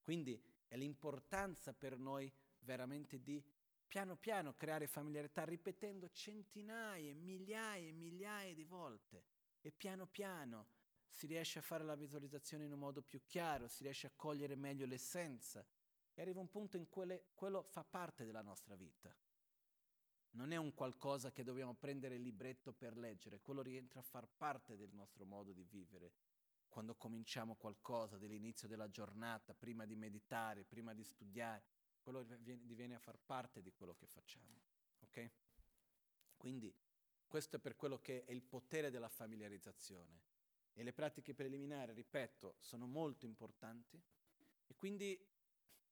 Quindi 0.01 0.40
è 0.68 0.76
l'importanza 0.76 1.72
per 1.74 1.98
noi 1.98 2.32
veramente 2.60 3.20
di 3.20 3.43
piano 3.88 4.14
piano 4.14 4.55
creare 4.55 4.86
familiarità, 4.86 5.44
ripetendo 5.44 6.12
centinaia, 6.12 7.12
migliaia 7.12 7.88
e 7.88 7.93
migliaia 7.93 8.55
di 8.55 8.64
volte. 8.64 9.24
E 9.60 9.72
piano 9.72 10.06
piano 10.06 10.74
si 11.16 11.26
riesce 11.26 11.60
a 11.60 11.62
fare 11.62 11.82
la 11.82 11.94
visualizzazione 11.94 12.64
in 12.64 12.72
un 12.72 12.78
modo 12.78 13.01
più 13.01 13.22
chiaro, 13.24 13.68
si 13.68 13.84
riesce 13.84 14.06
a 14.06 14.12
cogliere 14.14 14.55
meglio 14.55 14.84
l'essenza. 14.84 15.66
E 16.12 16.20
arriva 16.20 16.40
un 16.40 16.51
punto 16.51 16.76
in 16.76 16.90
cui 16.90 17.06
quello 17.32 17.62
fa 17.62 17.84
parte 17.84 18.26
della 18.26 18.43
nostra 18.43 18.76
vita. 18.76 19.16
Non 20.32 20.52
è 20.52 20.56
un 20.56 20.74
qualcosa 20.74 21.32
che 21.32 21.43
dobbiamo 21.43 21.72
prendere 21.72 22.16
il 22.16 22.20
libretto 22.20 22.74
per 22.74 22.98
leggere, 22.98 23.40
quello 23.40 23.62
rientra 23.62 24.01
a 24.01 24.02
far 24.02 24.28
parte 24.28 24.76
del 24.76 24.93
nostro 24.93 25.24
modo 25.24 25.55
di 25.55 25.64
vivere, 25.64 26.12
quando 26.68 26.94
cominciamo 26.97 27.56
qualcosa 27.56 28.18
dell'inizio 28.18 28.68
della 28.68 28.90
giornata, 28.90 29.55
prima 29.55 29.86
di 29.86 29.97
meditare, 29.97 30.64
prima 30.64 30.93
di 30.93 31.02
studiare, 31.02 31.64
quello 32.02 32.24
diviene 32.24 32.94
a 32.94 32.98
far 32.98 33.18
parte 33.24 33.62
di 33.62 33.72
quello 33.72 33.94
che 33.94 34.06
facciamo. 34.06 34.60
Ok? 35.01 35.30
Quindi 36.36 36.76
questo 37.26 37.56
è 37.56 37.59
per 37.59 37.74
quello 37.74 37.98
che 38.01 38.26
è 38.26 38.32
il 38.32 38.43
potere 38.43 38.90
della 38.90 39.09
familiarizzazione. 39.09 40.34
E 40.78 40.82
le 40.82 40.93
pratiche 40.93 41.32
preliminari, 41.32 41.94
ripeto, 41.94 42.57
sono 42.59 42.86
molto 42.86 43.24
importanti. 43.24 43.98
E 44.66 44.74
quindi, 44.77 45.19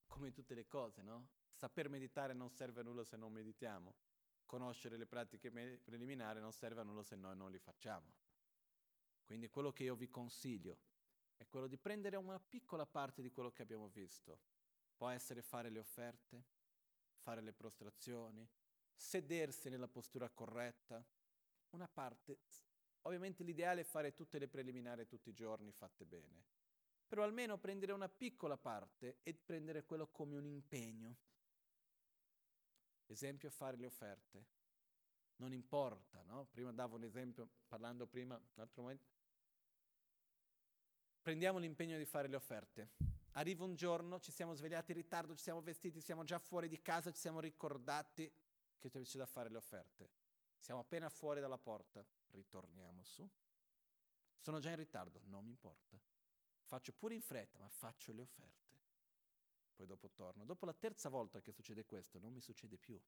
come 0.07 0.31
tutte 0.31 0.55
le 0.55 0.67
cose, 0.67 1.01
no? 1.01 1.29
Saper 1.53 1.89
meditare 1.89 2.35
non 2.35 2.51
serve 2.51 2.81
a 2.81 2.83
nulla 2.83 3.03
se 3.03 3.17
non 3.17 3.33
meditiamo. 3.33 3.95
Conoscere 4.45 4.99
le 4.99 5.07
pratiche 5.07 5.49
me- 5.49 5.79
preliminari 5.83 6.39
non 6.39 6.53
serve 6.53 6.83
a 6.83 6.85
nulla 6.85 7.03
se 7.03 7.17
noi 7.17 7.35
non 7.35 7.51
li 7.51 7.59
facciamo. 7.59 8.13
Quindi 9.25 9.49
quello 9.49 9.73
che 9.73 9.85
io 9.85 9.95
vi 9.95 10.11
consiglio 10.11 10.77
è 11.37 11.47
quello 11.49 11.67
di 11.67 11.79
prendere 11.79 12.17
una 12.17 12.39
piccola 12.39 12.85
parte 12.85 13.23
di 13.23 13.31
quello 13.31 13.53
che 13.53 13.63
abbiamo 13.63 13.89
visto. 13.89 14.39
Può 14.95 15.09
essere 15.09 15.41
fare 15.41 15.71
le 15.71 15.79
offerte, 15.79 16.45
fare 17.23 17.41
le 17.41 17.55
prostrazioni, 17.55 18.47
sedersi 18.95 19.71
nella 19.71 19.89
postura 19.89 20.29
corretta, 20.29 21.03
una 21.71 21.89
parte. 21.89 22.41
Ovviamente 23.07 23.43
l'ideale 23.43 23.83
è 23.83 23.85
fare 23.85 24.15
tutte 24.15 24.39
le 24.39 24.49
preliminari 24.49 25.07
tutti 25.07 25.29
i 25.29 25.35
giorni 25.35 25.73
fatte 25.73 26.05
bene, 26.07 26.43
però 27.07 27.23
almeno 27.23 27.59
prendere 27.59 27.93
una 27.93 28.09
piccola 28.09 28.57
parte 28.57 29.19
e 29.23 29.35
prendere 29.35 29.85
quello 29.85 30.09
come 30.09 30.37
un 30.37 30.47
impegno. 30.47 31.17
Esempio, 33.07 33.51
fare 33.51 33.77
le 33.77 33.87
offerte. 33.87 34.47
Non 35.37 35.53
importa, 35.53 36.23
no? 36.23 36.47
Prima 36.47 36.73
davo 36.73 36.97
un 36.97 37.05
esempio, 37.05 37.49
parlando 37.67 38.07
prima, 38.07 38.37
un 38.37 38.63
altro 38.63 38.83
momento, 38.83 39.05
prendiamo 41.21 41.59
l'impegno 41.59 41.99
di 41.99 42.07
fare 42.07 42.29
le 42.29 42.37
offerte. 42.37 42.93
Arriva 43.33 43.65
un 43.65 43.75
giorno, 43.75 44.21
ci 44.21 44.31
siamo 44.31 44.55
svegliati 44.55 44.93
in 44.93 44.99
ritardo, 44.99 45.35
ci 45.35 45.43
siamo 45.43 45.61
vestiti, 45.61 46.01
siamo 46.01 46.25
già 46.25 46.39
fuori 46.39 46.69
di 46.69 46.81
casa, 46.81 47.11
ci 47.11 47.21
siamo 47.21 47.41
ricordati 47.41 48.33
che 48.79 48.89
c'è 48.89 49.19
da 49.19 49.27
fare 49.27 49.51
le 49.51 49.57
offerte. 49.57 50.11
Siamo 50.57 50.81
appena 50.81 51.11
fuori 51.11 51.41
dalla 51.41 51.59
porta, 51.59 52.03
ritorniamo 52.35 53.03
su. 53.05 53.29
Sono 54.39 54.59
già 54.59 54.71
in 54.71 54.77
ritardo, 54.77 55.21
non 55.25 55.45
mi 55.45 55.51
importa. 55.51 55.99
Faccio 56.65 56.93
pure 56.93 57.15
in 57.15 57.23
fretta, 57.23 57.59
ma 57.59 57.69
faccio 57.69 58.13
le 58.13 58.23
offerte. 58.23 58.65
Poi 59.75 59.87
dopo 59.87 60.11
torno. 60.11 60.45
Dopo 60.45 60.67
la 60.67 60.75
terza 60.75 61.09
volta 61.09 61.41
che 61.41 61.53
succede 61.53 61.85
questo, 61.85 62.19
non 62.19 62.33
mi 62.33 62.41
succede 62.41 62.77
più. 62.77 63.01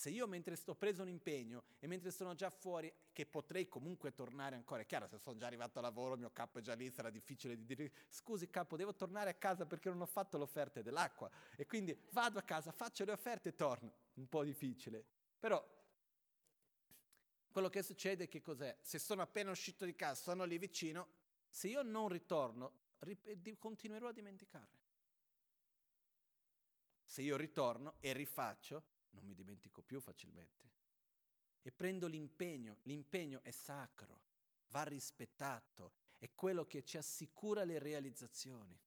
Se 0.00 0.08
io 0.08 0.26
mentre 0.26 0.56
sto 0.56 0.74
preso 0.74 1.02
un 1.02 1.08
impegno 1.08 1.64
e 1.78 1.86
mentre 1.86 2.10
sono 2.10 2.34
già 2.34 2.48
fuori, 2.48 2.90
che 3.12 3.26
potrei 3.26 3.68
comunque 3.68 4.14
tornare 4.14 4.56
ancora, 4.56 4.80
è 4.80 4.86
chiaro, 4.86 5.06
se 5.06 5.18
sono 5.18 5.36
già 5.36 5.46
arrivato 5.46 5.78
a 5.78 5.82
lavoro, 5.82 6.14
il 6.14 6.20
mio 6.20 6.30
capo 6.30 6.58
è 6.58 6.62
già 6.62 6.72
lì, 6.72 6.90
sarà 6.90 7.10
difficile 7.10 7.54
di 7.54 7.66
dire, 7.66 7.92
scusi 8.08 8.48
capo, 8.48 8.78
devo 8.78 8.94
tornare 8.94 9.28
a 9.28 9.34
casa 9.34 9.66
perché 9.66 9.90
non 9.90 10.00
ho 10.00 10.06
fatto 10.06 10.38
le 10.38 10.44
offerte 10.44 10.82
dell'acqua. 10.82 11.30
E 11.54 11.66
quindi 11.66 11.94
vado 12.12 12.38
a 12.38 12.42
casa, 12.42 12.72
faccio 12.72 13.04
le 13.04 13.12
offerte 13.12 13.50
e 13.50 13.54
torno. 13.54 13.92
Un 14.14 14.26
po' 14.26 14.42
difficile. 14.42 15.04
Però 15.40 15.66
quello 17.50 17.68
che 17.70 17.82
succede 17.82 18.28
che 18.28 18.42
cos'è? 18.42 18.76
Se 18.82 18.98
sono 18.98 19.22
appena 19.22 19.50
uscito 19.50 19.84
di 19.84 19.94
casa, 19.96 20.22
sono 20.22 20.44
lì 20.44 20.58
vicino, 20.58 21.08
se 21.48 21.68
io 21.68 21.82
non 21.82 22.08
ritorno, 22.08 22.72
rip- 22.98 23.58
continuerò 23.58 24.08
a 24.08 24.12
dimenticare. 24.12 24.78
Se 27.04 27.22
io 27.22 27.36
ritorno 27.36 27.96
e 28.00 28.12
rifaccio, 28.12 28.84
non 29.10 29.24
mi 29.24 29.34
dimentico 29.34 29.82
più 29.82 30.00
facilmente. 30.00 30.68
E 31.62 31.72
prendo 31.72 32.06
l'impegno, 32.06 32.78
l'impegno 32.82 33.40
è 33.42 33.50
sacro, 33.50 34.20
va 34.68 34.84
rispettato, 34.84 35.92
è 36.18 36.30
quello 36.34 36.66
che 36.66 36.84
ci 36.84 36.98
assicura 36.98 37.64
le 37.64 37.78
realizzazioni. 37.78 38.78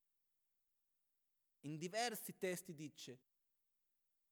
In 1.62 1.78
diversi 1.78 2.38
testi 2.38 2.74
dice, 2.74 3.20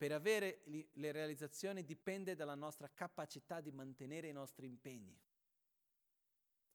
per 0.01 0.13
avere 0.13 0.63
le 0.93 1.11
realizzazioni 1.11 1.85
dipende 1.85 2.33
dalla 2.33 2.55
nostra 2.55 2.89
capacità 2.91 3.61
di 3.61 3.71
mantenere 3.71 4.29
i 4.29 4.33
nostri 4.33 4.65
impegni. 4.65 5.15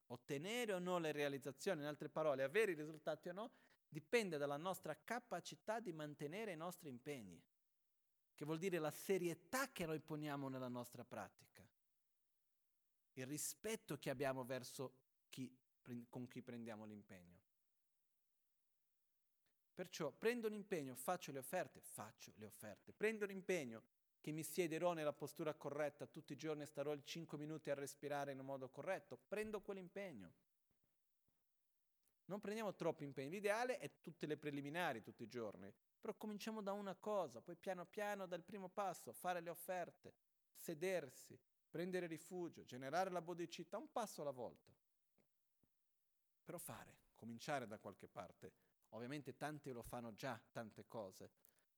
Ottenere 0.07 0.75
o 0.75 0.79
no 0.79 1.01
le 1.01 1.11
realizzazioni, 1.11 1.81
in 1.81 1.89
altre 1.89 2.09
parole, 2.09 2.45
avere 2.45 2.71
i 2.71 2.77
risultati 2.77 3.29
o 3.29 3.33
no, 3.33 3.51
dipende 3.89 4.39
dalla 4.39 4.57
nostra 4.57 4.97
capacità 5.03 5.81
di 5.81 5.93
mantenere 5.93 6.53
i 6.53 6.57
nostri 6.57 6.89
impegni 6.89 7.43
che 8.33 8.45
vuol 8.45 8.59
dire 8.59 8.79
la 8.79 8.93
serietà 8.93 9.73
che 9.73 9.87
noi 9.87 9.99
poniamo 9.99 10.49
nella 10.49 10.69
nostra 10.69 11.05
pratica, 11.05 11.69
il 13.15 13.27
rispetto 13.27 13.99
che 13.99 14.09
abbiamo 14.09 14.45
verso 14.45 14.99
chi, 15.31 15.53
con 16.09 16.29
chi 16.29 16.43
prendiamo 16.43 16.85
l'impegno. 16.85 17.46
Perciò 19.77 20.11
prendo 20.11 20.47
un 20.47 20.55
impegno, 20.55 20.95
faccio 20.95 21.33
le 21.33 21.39
offerte, 21.39 21.83
faccio 21.83 22.33
le 22.37 22.47
offerte. 22.47 22.95
Prendo 22.95 23.25
un 23.25 23.31
impegno 23.31 23.83
che 24.23 24.33
mi 24.33 24.43
siederò 24.43 24.95
nella 24.95 25.13
postura 25.13 25.53
corretta 25.53 26.07
tutti 26.07 26.33
i 26.33 26.37
giorni 26.37 26.63
e 26.63 26.67
starò 26.67 26.97
5 26.97 27.37
minuti 27.37 27.69
a 27.69 27.75
respirare 27.75 28.33
in 28.33 28.39
un 28.39 28.47
modo 28.47 28.71
corretto, 28.71 29.19
prendo 29.29 29.61
quell'impegno. 29.61 30.33
Non 32.25 32.41
prendiamo 32.41 32.75
troppi 32.75 33.05
impegni, 33.05 33.29
l'ideale 33.29 33.77
è 33.77 34.01
tutte 34.01 34.25
le 34.25 34.39
preliminari 34.39 35.03
tutti 35.03 35.25
i 35.25 35.29
giorni, 35.29 35.71
però 36.01 36.15
cominciamo 36.15 36.63
da 36.63 36.73
una 36.73 36.95
cosa, 36.95 37.43
poi 37.43 37.55
piano 37.55 37.85
piano 37.85 38.25
dal 38.25 38.43
primo 38.45 38.71
passo, 38.71 39.13
fare 39.13 39.43
le 39.43 39.51
offerte, 39.51 40.15
sedersi, 40.55 41.39
prendere 41.69 42.07
rifugio, 42.07 42.65
generare 42.65 43.11
la 43.11 43.21
bodicità, 43.21 43.77
un 43.77 43.93
passo 43.93 44.23
alla 44.23 44.31
volta. 44.31 44.73
Però 46.45 46.57
fare, 46.57 46.97
cominciare 47.15 47.67
da 47.67 47.79
qualche 47.79 48.09
parte. 48.09 48.53
Ovviamente 48.91 49.37
tanti 49.37 49.73
lo 49.73 49.83
fanno 49.83 50.15
già, 50.15 50.41
tante 50.53 50.87
cose, 50.87 51.31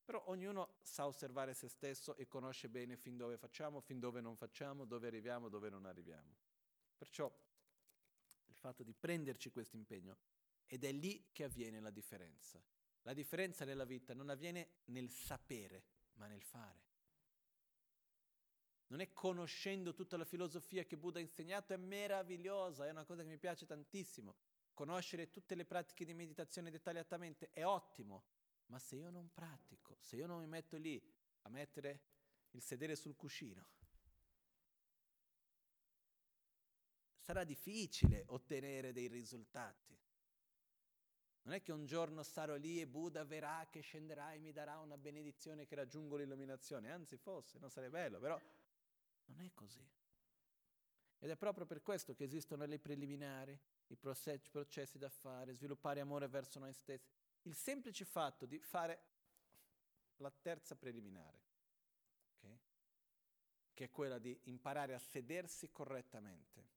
però 0.04 0.22
ognuno 0.28 0.76
sa 0.80 1.06
osservare 1.06 1.52
se 1.52 1.68
stesso 1.68 2.16
e 2.16 2.26
conosce 2.26 2.68
bene 2.68 2.96
fin 2.96 3.16
dove 3.16 3.36
facciamo, 3.36 3.80
fin 3.80 3.98
dove 3.98 4.20
non 4.20 4.36
facciamo, 4.36 4.84
dove 4.84 5.06
arriviamo, 5.06 5.48
dove 5.48 5.68
non 5.68 5.84
arriviamo. 5.84 6.36
Perciò 6.96 7.30
il 8.46 8.54
fatto 8.54 8.82
di 8.82 8.94
prenderci 8.94 9.50
questo 9.50 9.76
impegno 9.76 10.16
ed 10.66 10.84
è 10.84 10.92
lì 10.92 11.28
che 11.32 11.44
avviene 11.44 11.80
la 11.80 11.90
differenza. 11.90 12.62
La 13.02 13.12
differenza 13.12 13.64
nella 13.64 13.84
vita 13.84 14.14
non 14.14 14.28
avviene 14.28 14.80
nel 14.86 15.10
sapere, 15.10 15.84
ma 16.14 16.26
nel 16.26 16.42
fare. 16.42 16.86
Non 18.88 19.00
è 19.00 19.12
conoscendo 19.12 19.92
tutta 19.92 20.16
la 20.16 20.24
filosofia 20.24 20.84
che 20.84 20.96
Buddha 20.96 21.18
ha 21.18 21.22
insegnato, 21.22 21.74
è 21.74 21.76
meravigliosa, 21.76 22.86
è 22.86 22.90
una 22.90 23.04
cosa 23.04 23.22
che 23.22 23.28
mi 23.28 23.38
piace 23.38 23.66
tantissimo. 23.66 24.34
Conoscere 24.78 25.28
tutte 25.28 25.56
le 25.56 25.64
pratiche 25.64 26.04
di 26.04 26.14
meditazione 26.14 26.70
dettagliatamente 26.70 27.50
è 27.52 27.66
ottimo, 27.66 28.22
ma 28.66 28.78
se 28.78 28.94
io 28.94 29.10
non 29.10 29.28
pratico, 29.32 29.96
se 29.98 30.14
io 30.14 30.28
non 30.28 30.38
mi 30.38 30.46
metto 30.46 30.76
lì 30.76 31.02
a 31.42 31.48
mettere 31.48 32.02
il 32.50 32.62
sedere 32.62 32.94
sul 32.94 33.16
cuscino, 33.16 33.66
sarà 37.18 37.42
difficile 37.42 38.22
ottenere 38.28 38.92
dei 38.92 39.08
risultati. 39.08 39.98
Non 41.42 41.54
è 41.54 41.60
che 41.60 41.72
un 41.72 41.84
giorno 41.84 42.22
sarò 42.22 42.54
lì 42.54 42.80
e 42.80 42.86
Buddha 42.86 43.24
verrà 43.24 43.66
che 43.68 43.80
scenderà 43.80 44.32
e 44.32 44.38
mi 44.38 44.52
darà 44.52 44.78
una 44.78 44.96
benedizione 44.96 45.66
che 45.66 45.74
raggiungo 45.74 46.14
l'illuminazione, 46.14 46.92
anzi 46.92 47.16
fosse, 47.16 47.58
non 47.58 47.68
sarebbe 47.68 47.98
bello, 47.98 48.20
però 48.20 48.40
non 49.24 49.40
è 49.40 49.50
così. 49.54 49.97
Ed 51.20 51.30
è 51.30 51.36
proprio 51.36 51.66
per 51.66 51.82
questo 51.82 52.14
che 52.14 52.24
esistono 52.24 52.64
le 52.64 52.78
preliminari, 52.78 53.58
i 53.88 53.96
processi 53.96 54.98
da 54.98 55.08
fare, 55.08 55.52
sviluppare 55.52 56.00
amore 56.00 56.28
verso 56.28 56.58
noi 56.58 56.72
stessi. 56.72 57.10
Il 57.42 57.54
semplice 57.54 58.04
fatto 58.04 58.46
di 58.46 58.58
fare 58.60 59.02
la 60.16 60.30
terza 60.30 60.76
preliminare, 60.76 61.40
okay? 62.36 62.58
che 63.74 63.84
è 63.84 63.90
quella 63.90 64.18
di 64.18 64.38
imparare 64.44 64.94
a 64.94 64.98
sedersi 64.98 65.70
correttamente, 65.70 66.76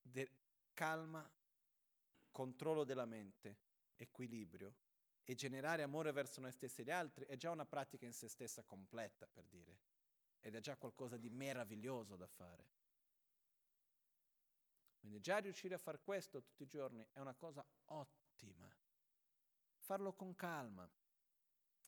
De- 0.00 0.30
calma, 0.74 1.28
controllo 2.30 2.84
della 2.84 3.06
mente, 3.06 3.56
equilibrio 3.96 4.74
e 5.24 5.34
generare 5.34 5.82
amore 5.82 6.12
verso 6.12 6.40
noi 6.40 6.52
stessi 6.52 6.82
e 6.82 6.84
gli 6.84 6.90
altri, 6.90 7.24
è 7.24 7.36
già 7.36 7.50
una 7.50 7.64
pratica 7.64 8.04
in 8.04 8.12
se 8.12 8.28
stessa 8.28 8.62
completa, 8.62 9.26
per 9.26 9.46
dire, 9.46 9.78
ed 10.40 10.54
è 10.54 10.60
già 10.60 10.76
qualcosa 10.76 11.16
di 11.16 11.30
meraviglioso 11.30 12.16
da 12.16 12.26
fare. 12.26 12.83
Quindi 15.04 15.20
già 15.20 15.36
riuscire 15.36 15.74
a 15.74 15.78
fare 15.78 16.00
questo 16.00 16.42
tutti 16.42 16.62
i 16.62 16.66
giorni 16.66 17.06
è 17.12 17.20
una 17.20 17.34
cosa 17.34 17.62
ottima. 17.84 18.74
Farlo 19.76 20.14
con 20.14 20.34
calma, 20.34 20.90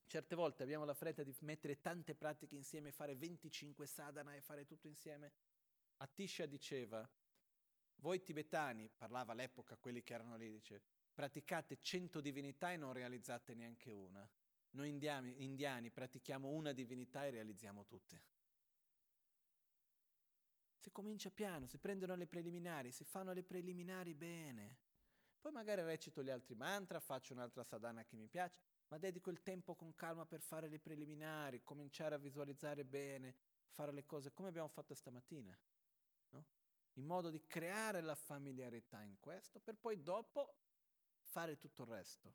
Certe 0.06 0.36
volte 0.36 0.62
abbiamo 0.62 0.84
la 0.84 0.94
fretta 0.94 1.24
di 1.24 1.34
mettere 1.40 1.80
tante 1.80 2.14
pratiche 2.14 2.55
insieme, 2.55 2.93
fare 2.93 3.16
25 3.16 3.86
sadhana 3.86 4.34
e 4.34 4.40
fare 4.40 4.64
tutto 4.64 4.86
insieme. 4.86 5.32
Atisha 5.97 6.47
diceva, 6.47 7.09
voi 7.97 8.22
tibetani, 8.22 8.88
parlava 8.94 9.32
all'epoca 9.32 9.76
quelli 9.76 10.05
che 10.05 10.14
erano 10.14 10.36
lì, 10.36 10.48
dice, 10.48 10.80
praticate 11.12 11.80
100 11.80 12.20
divinità 12.20 12.70
e 12.70 12.76
non 12.76 12.93
realizzate 12.93 13.55
neanche 13.55 13.90
una. 13.90 14.28
Noi 14.72 14.90
indiani, 14.90 15.43
indiani 15.43 15.90
pratichiamo 15.90 16.48
una 16.51 16.72
divinità 16.72 17.24
e 17.24 17.30
realizziamo 17.30 17.86
tutte. 17.86 18.35
Si 20.86 20.92
comincia 20.92 21.32
piano, 21.32 21.66
si 21.66 21.78
prendono 21.78 22.14
le 22.14 22.28
preliminari, 22.28 22.92
si 22.92 23.02
fanno 23.02 23.32
le 23.32 23.42
preliminari 23.42 24.14
bene. 24.14 24.76
Poi 25.40 25.50
magari 25.50 25.82
recito 25.82 26.22
gli 26.22 26.30
altri 26.30 26.54
mantra, 26.54 27.00
faccio 27.00 27.32
un'altra 27.32 27.64
sadhana 27.64 28.04
che 28.04 28.14
mi 28.14 28.28
piace, 28.28 28.60
ma 28.86 28.96
dedico 28.96 29.30
il 29.30 29.42
tempo 29.42 29.74
con 29.74 29.96
calma 29.96 30.24
per 30.26 30.40
fare 30.40 30.68
le 30.68 30.78
preliminari, 30.78 31.64
cominciare 31.64 32.14
a 32.14 32.18
visualizzare 32.18 32.84
bene, 32.84 33.34
fare 33.66 33.90
le 33.90 34.06
cose 34.06 34.32
come 34.32 34.46
abbiamo 34.46 34.68
fatto 34.68 34.94
stamattina, 34.94 35.58
no? 36.28 36.46
in 36.92 37.04
modo 37.04 37.30
di 37.30 37.44
creare 37.48 38.00
la 38.00 38.14
familiarità 38.14 39.02
in 39.02 39.18
questo, 39.18 39.58
per 39.58 39.74
poi 39.74 40.00
dopo 40.04 40.54
fare 41.18 41.58
tutto 41.58 41.82
il 41.82 41.88
resto. 41.88 42.34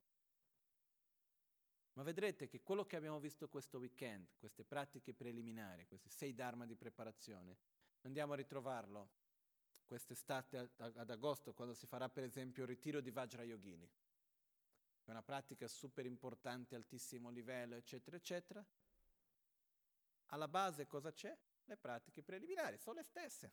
Ma 1.93 2.03
vedrete 2.03 2.49
che 2.49 2.61
quello 2.61 2.85
che 2.85 2.97
abbiamo 2.97 3.21
visto 3.21 3.47
questo 3.47 3.77
weekend, 3.77 4.35
queste 4.37 4.65
pratiche 4.65 5.13
preliminari, 5.13 5.87
questi 5.87 6.09
sei 6.09 6.33
dharma 6.33 6.65
di 6.65 6.75
preparazione, 6.75 7.57
andiamo 8.01 8.33
a 8.33 8.35
ritrovarlo 8.35 9.09
quest'estate 9.85 10.71
ad 10.77 11.09
agosto, 11.09 11.53
quando 11.53 11.73
si 11.73 11.85
farà 11.85 12.09
per 12.09 12.23
esempio 12.23 12.63
il 12.63 12.69
ritiro 12.69 13.01
di 13.01 13.11
Vajrayogini 13.11 13.89
è 15.03 15.11
una 15.11 15.23
pratica 15.23 15.67
super 15.67 16.05
importante, 16.05 16.75
altissimo 16.75 17.29
livello, 17.29 17.75
eccetera, 17.75 18.15
eccetera, 18.15 18.65
alla 20.27 20.47
base 20.47 20.87
cosa 20.87 21.11
c'è? 21.11 21.37
Le 21.65 21.77
pratiche 21.77 22.23
preliminari, 22.23 22.77
sono 22.77 22.97
le 22.97 23.03
stesse. 23.03 23.51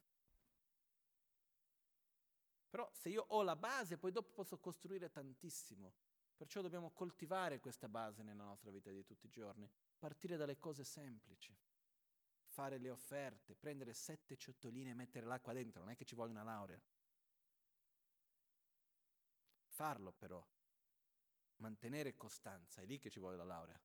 Però 2.68 2.88
se 2.92 3.08
io 3.08 3.24
ho 3.28 3.42
la 3.42 3.56
base, 3.56 3.96
poi 3.96 4.12
dopo 4.12 4.30
posso 4.30 4.58
costruire 4.58 5.10
tantissimo. 5.10 5.94
Perciò 6.36 6.60
dobbiamo 6.60 6.90
coltivare 6.92 7.58
questa 7.58 7.88
base 7.88 8.22
nella 8.22 8.44
nostra 8.44 8.70
vita 8.70 8.90
di 8.90 9.04
tutti 9.04 9.26
i 9.26 9.30
giorni, 9.30 9.68
partire 9.98 10.36
dalle 10.36 10.58
cose 10.58 10.84
semplici, 10.84 11.56
fare 12.58 12.78
le 12.78 12.90
offerte, 12.90 13.54
prendere 13.54 13.94
sette 13.94 14.36
ciotoline 14.36 14.90
e 14.90 14.94
mettere 14.94 15.26
l'acqua 15.26 15.52
dentro, 15.52 15.80
non 15.82 15.90
è 15.90 15.94
che 15.94 16.04
ci 16.04 16.16
vuole 16.16 16.32
una 16.32 16.42
laurea. 16.42 16.82
Farlo 19.68 20.10
però, 20.10 20.44
mantenere 21.58 22.16
costanza, 22.16 22.82
è 22.82 22.84
lì 22.84 22.98
che 22.98 23.10
ci 23.10 23.20
vuole 23.20 23.36
la 23.36 23.44
laurea. 23.44 23.80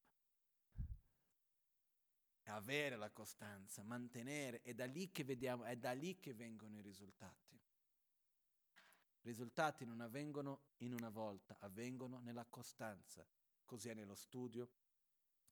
Avere 2.45 2.95
la 2.95 3.12
costanza, 3.12 3.84
mantenere, 3.84 4.64
è 4.64 4.74
da 4.74 4.86
lì 4.86 5.12
che 5.12 5.24
vediamo, 5.24 5.66
è 5.66 5.78
da 5.78 5.91
lì 5.91 6.20
che 6.20 6.34
vengono 6.34 6.76
i 6.76 6.82
risultati. 6.82 7.62
Risultati 9.22 9.86
non 9.86 10.02
avvengono 10.02 10.70
in 10.78 10.95
una 10.95 11.10
volta, 11.10 11.58
avvengono 11.60 12.22
nella 12.22 12.45
costanza. 12.45 13.24
Così 13.66 13.90
è 13.90 13.94
nello 13.94 14.16
studio, 14.16 14.68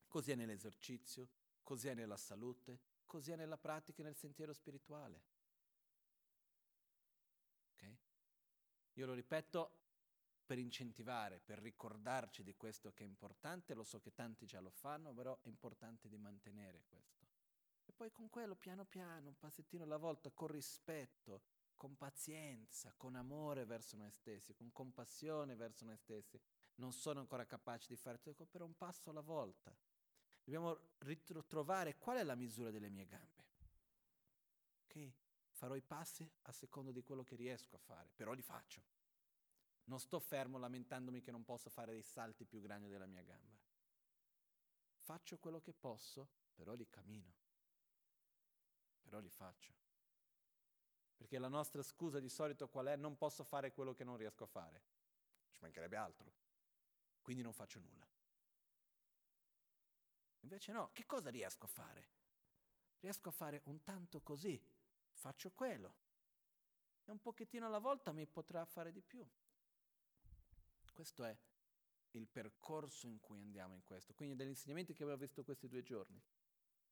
così 0.08 0.32
è 0.32 0.34
nell'esercizio, 0.34 1.28
così 1.62 1.86
è 1.86 1.94
nella 1.94 2.16
salute, 2.16 2.90
così 3.12 3.30
è 3.30 3.36
nella 3.36 3.58
pratica 3.58 4.00
e 4.00 4.04
nel 4.04 4.16
sentiero 4.16 4.54
spirituale. 4.54 5.22
Okay? 7.74 7.98
Io 8.94 9.04
lo 9.04 9.12
ripeto 9.12 9.80
per 10.46 10.56
incentivare, 10.56 11.38
per 11.38 11.58
ricordarci 11.58 12.42
di 12.42 12.54
questo 12.54 12.94
che 12.94 13.04
è 13.04 13.06
importante, 13.06 13.74
lo 13.74 13.84
so 13.84 14.00
che 14.00 14.14
tanti 14.14 14.46
già 14.46 14.60
lo 14.60 14.70
fanno, 14.70 15.12
però 15.12 15.38
è 15.42 15.48
importante 15.48 16.08
di 16.08 16.16
mantenere 16.16 16.84
questo. 16.88 17.26
E 17.84 17.92
poi 17.92 18.10
con 18.10 18.30
quello 18.30 18.56
piano 18.56 18.86
piano, 18.86 19.28
un 19.28 19.38
passettino 19.38 19.84
alla 19.84 19.98
volta, 19.98 20.30
con 20.30 20.48
rispetto, 20.48 21.42
con 21.74 21.98
pazienza, 21.98 22.94
con 22.96 23.14
amore 23.14 23.66
verso 23.66 23.94
noi 23.98 24.10
stessi, 24.10 24.54
con 24.54 24.72
compassione 24.72 25.54
verso 25.54 25.84
noi 25.84 25.98
stessi. 25.98 26.40
Non 26.76 26.94
sono 26.94 27.20
ancora 27.20 27.44
capaci 27.44 27.88
di 27.88 27.96
fare 27.96 28.22
tutto, 28.22 28.46
però 28.46 28.64
un 28.64 28.74
passo 28.74 29.10
alla 29.10 29.20
volta. 29.20 29.76
Dobbiamo 30.44 30.78
ritrovare 30.98 31.96
qual 31.98 32.18
è 32.18 32.22
la 32.24 32.34
misura 32.34 32.70
delle 32.70 32.88
mie 32.88 33.06
gambe. 33.06 33.44
Ok? 34.84 35.12
Farò 35.50 35.74
i 35.76 35.82
passi 35.82 36.28
a 36.42 36.52
secondo 36.52 36.90
di 36.90 37.02
quello 37.02 37.22
che 37.22 37.36
riesco 37.36 37.76
a 37.76 37.78
fare, 37.78 38.10
però 38.14 38.32
li 38.32 38.42
faccio. 38.42 38.82
Non 39.84 40.00
sto 40.00 40.18
fermo 40.18 40.58
lamentandomi 40.58 41.20
che 41.20 41.30
non 41.30 41.44
posso 41.44 41.70
fare 41.70 41.92
dei 41.92 42.02
salti 42.02 42.44
più 42.44 42.60
grandi 42.60 42.88
della 42.88 43.06
mia 43.06 43.22
gamba. 43.22 43.56
Faccio 44.98 45.38
quello 45.38 45.60
che 45.60 45.72
posso, 45.72 46.28
però 46.54 46.74
li 46.74 46.88
cammino. 46.88 47.34
Però 49.02 49.18
li 49.18 49.30
faccio. 49.30 49.74
Perché 51.16 51.38
la 51.38 51.48
nostra 51.48 51.82
scusa 51.82 52.18
di 52.18 52.28
solito 52.28 52.68
qual 52.68 52.86
è? 52.86 52.96
Non 52.96 53.16
posso 53.16 53.44
fare 53.44 53.72
quello 53.72 53.94
che 53.94 54.04
non 54.04 54.16
riesco 54.16 54.44
a 54.44 54.48
fare. 54.48 54.82
Ci 55.50 55.60
mancherebbe 55.60 55.96
altro. 55.96 56.32
Quindi 57.20 57.42
non 57.42 57.52
faccio 57.52 57.78
nulla. 57.78 58.11
Invece 60.42 60.72
no, 60.72 60.90
che 60.92 61.06
cosa 61.06 61.30
riesco 61.30 61.64
a 61.64 61.68
fare? 61.68 62.08
Riesco 63.00 63.28
a 63.28 63.32
fare 63.32 63.62
un 63.64 63.82
tanto 63.82 64.20
così, 64.20 64.60
faccio 65.10 65.50
quello. 65.50 65.94
E 67.04 67.10
un 67.10 67.20
pochettino 67.20 67.66
alla 67.66 67.78
volta 67.78 68.12
mi 68.12 68.26
potrà 68.26 68.64
fare 68.64 68.92
di 68.92 69.02
più. 69.02 69.26
Questo 70.92 71.24
è 71.24 71.36
il 72.12 72.28
percorso 72.28 73.06
in 73.06 73.18
cui 73.18 73.40
andiamo 73.40 73.74
in 73.74 73.82
questo, 73.82 74.14
quindi 74.14 74.36
degli 74.36 74.48
insegnamenti 74.48 74.92
che 74.92 75.02
abbiamo 75.02 75.20
visto 75.20 75.42
questi 75.42 75.68
due 75.68 75.82
giorni. 75.82 76.22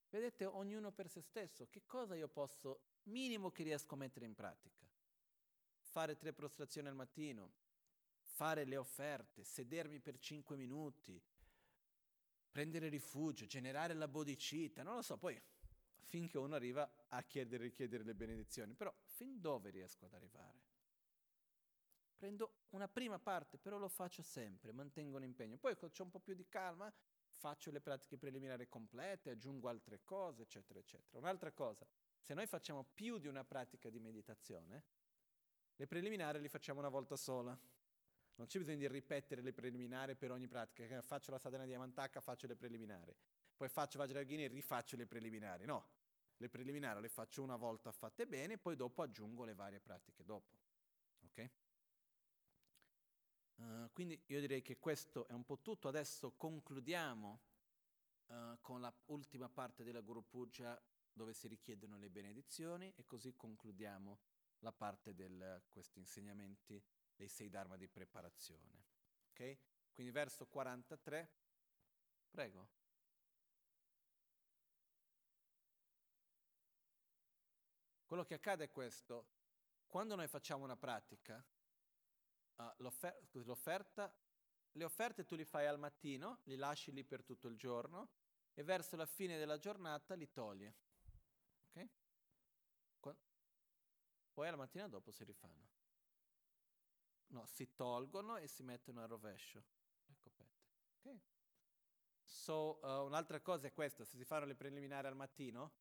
Vedete, 0.09 0.45
ognuno 0.45 0.91
per 0.91 1.09
se 1.09 1.21
stesso, 1.21 1.69
che 1.69 1.85
cosa 1.87 2.17
io 2.17 2.29
posso, 2.29 2.81
minimo 3.05 3.51
che 3.51 3.63
riesco 3.63 3.95
a 3.95 3.99
mettere 3.99 4.27
in 4.27 4.35
pratica? 4.35 4.85
Fare 5.79 6.17
tre 6.17 6.33
prostrazioni 6.33 6.89
al 6.89 6.95
mattino, 6.95 7.53
fare 8.23 8.65
le 8.65 8.77
offerte, 8.77 9.45
sedermi 9.45 10.01
per 10.01 10.19
cinque 10.19 10.57
minuti, 10.57 11.23
prendere 12.51 12.89
rifugio, 12.89 13.47
generare 13.47 13.95
la 13.95 14.09
bodicita, 14.09 14.83
non 14.83 14.97
lo 14.97 15.03
so, 15.03 15.17
poi 15.17 15.41
finché 16.05 16.39
uno 16.39 16.55
arriva 16.55 17.07
a 17.09 17.23
chiedere, 17.23 17.65
richiedere 17.65 18.03
le 18.03 18.15
benedizioni, 18.15 18.75
però 18.75 18.93
fin 19.05 19.41
dove 19.41 19.71
riesco 19.71 20.07
ad 20.07 20.15
arrivare? 20.15 20.69
Prendo 22.17 22.65
una 22.71 22.89
prima 22.89 23.19
parte, 23.19 23.57
però 23.57 23.79
lo 23.79 23.89
faccio 23.89 24.23
sempre, 24.23 24.73
mantengo 24.73 25.17
un 25.17 25.25
impegno. 25.25 25.57
Poi 25.57 25.75
c'è 25.77 26.03
un 26.03 26.11
po' 26.11 26.19
più 26.19 26.35
di 26.35 26.47
calma, 26.49 26.93
faccio 27.29 27.71
le 27.71 27.81
pratiche 27.81 28.19
preliminari 28.19 28.69
complete, 28.69 29.31
aggiungo 29.31 29.69
altre 29.69 30.03
cose, 30.05 30.43
eccetera, 30.43 30.79
eccetera. 30.79 31.19
Un'altra 31.19 31.53
cosa, 31.53 31.87
se 32.21 32.35
noi 32.35 32.47
facciamo 32.47 32.85
più 32.85 33.19
di 33.19 33.27
una 33.27 33.45
pratica 33.45 33.89
di 33.89 33.99
meditazione, 34.01 34.85
le 35.77 35.87
preliminari 35.87 36.41
le 36.41 36.49
facciamo 36.51 36.81
una 36.81 36.91
volta 36.91 37.17
sola. 37.17 37.59
Non 38.41 38.49
c'è 38.49 38.59
bisogno 38.59 38.79
di 38.79 38.89
ripetere 38.89 39.43
le 39.43 39.53
preliminari 39.53 40.17
per 40.17 40.31
ogni 40.31 40.49
pratica. 40.49 41.03
Faccio 41.03 41.31
la 41.31 41.39
sadhana 41.39 41.67
di 41.67 41.75
Amantaka, 41.75 42.23
faccio 42.23 42.47
le 42.47 42.57
preliminari. 42.57 43.15
Poi 43.55 43.69
faccio 43.69 43.99
Vajrayogini 43.99 44.45
e 44.45 44.49
rifaccio 44.49 44.97
le 44.97 45.07
preliminari. 45.07 45.67
No, 45.67 45.87
le 46.39 46.49
preliminari 46.49 47.03
le 47.03 47.11
faccio 47.11 47.43
una 47.43 47.57
volta 47.57 47.93
fatte 47.93 48.27
bene, 48.27 48.57
poi 48.57 48.77
dopo 48.77 49.03
aggiungo 49.03 49.45
le 49.45 49.53
varie 49.53 49.79
pratiche 49.79 50.25
dopo. 50.25 50.57
Ok? 51.25 51.51
Uh, 53.57 53.91
quindi 53.93 54.19
io 54.29 54.41
direi 54.41 54.63
che 54.63 54.79
questo 54.79 55.29
è 55.29 55.33
un 55.35 55.45
po' 55.45 55.61
tutto. 55.61 55.89
Adesso 55.89 56.33
concludiamo 56.33 57.41
uh, 58.29 58.59
con 58.63 58.91
l'ultima 59.05 59.51
parte 59.51 59.85
della 59.85 60.01
Guru 60.01 60.27
Puja 60.27 60.83
dove 61.13 61.35
si 61.35 61.47
richiedono 61.47 61.99
le 61.99 62.09
benedizioni 62.09 62.91
e 62.97 63.05
così 63.05 63.35
concludiamo 63.37 64.19
la 64.61 64.73
parte 64.73 65.15
di 65.15 65.27
questi 65.69 65.99
insegnamenti 65.99 66.83
dei 67.21 67.29
sei 67.29 67.51
dharma 67.51 67.77
di 67.77 67.87
preparazione. 67.87 68.87
Ok? 69.29 69.59
Quindi 69.93 70.11
verso 70.11 70.47
43, 70.47 71.31
prego. 72.31 72.71
Quello 78.07 78.25
che 78.25 78.35
accade 78.35 78.65
è 78.65 78.71
questo, 78.71 79.27
quando 79.87 80.15
noi 80.15 80.29
facciamo 80.29 80.65
una 80.65 80.79
pratica, 80.79 81.45
uh, 82.57 82.73
l'offer- 82.79 83.29
l'offerta, 83.33 84.13
le 84.73 84.85
offerte 84.85 85.27
tu 85.27 85.35
li 85.35 85.45
fai 85.45 85.67
al 85.67 85.79
mattino, 85.79 86.41
li 86.45 86.57
lasci 86.57 86.91
lì 86.91 87.05
per 87.05 87.23
tutto 87.23 87.49
il 87.49 87.59
giorno 87.59 88.13
e 88.55 88.63
verso 88.63 88.97
la 88.97 89.05
fine 89.05 89.37
della 89.37 89.59
giornata 89.59 90.15
li 90.15 90.31
togli. 90.31 90.73
Okay? 91.69 91.91
Poi 94.33 94.49
alla 94.49 94.57
mattina 94.57 94.89
dopo 94.89 95.11
si 95.11 95.23
rifanno. 95.23 95.80
No, 97.31 97.47
si 97.47 97.75
tolgono 97.75 98.37
e 98.37 98.47
si 98.47 98.63
mettono 98.63 99.03
a 99.03 99.07
rovescio 99.07 99.65
le 100.07 100.17
copette. 100.19 100.69
Okay? 100.99 101.21
So, 102.25 102.81
uh, 102.83 103.05
un'altra 103.05 103.41
cosa 103.41 103.67
è 103.67 103.73
questa, 103.73 104.05
se 104.05 104.17
si 104.17 104.25
fanno 104.25 104.47
le 104.47 104.55
preliminari 104.55 105.07
al 105.07 105.17
mattino, 105.17 105.73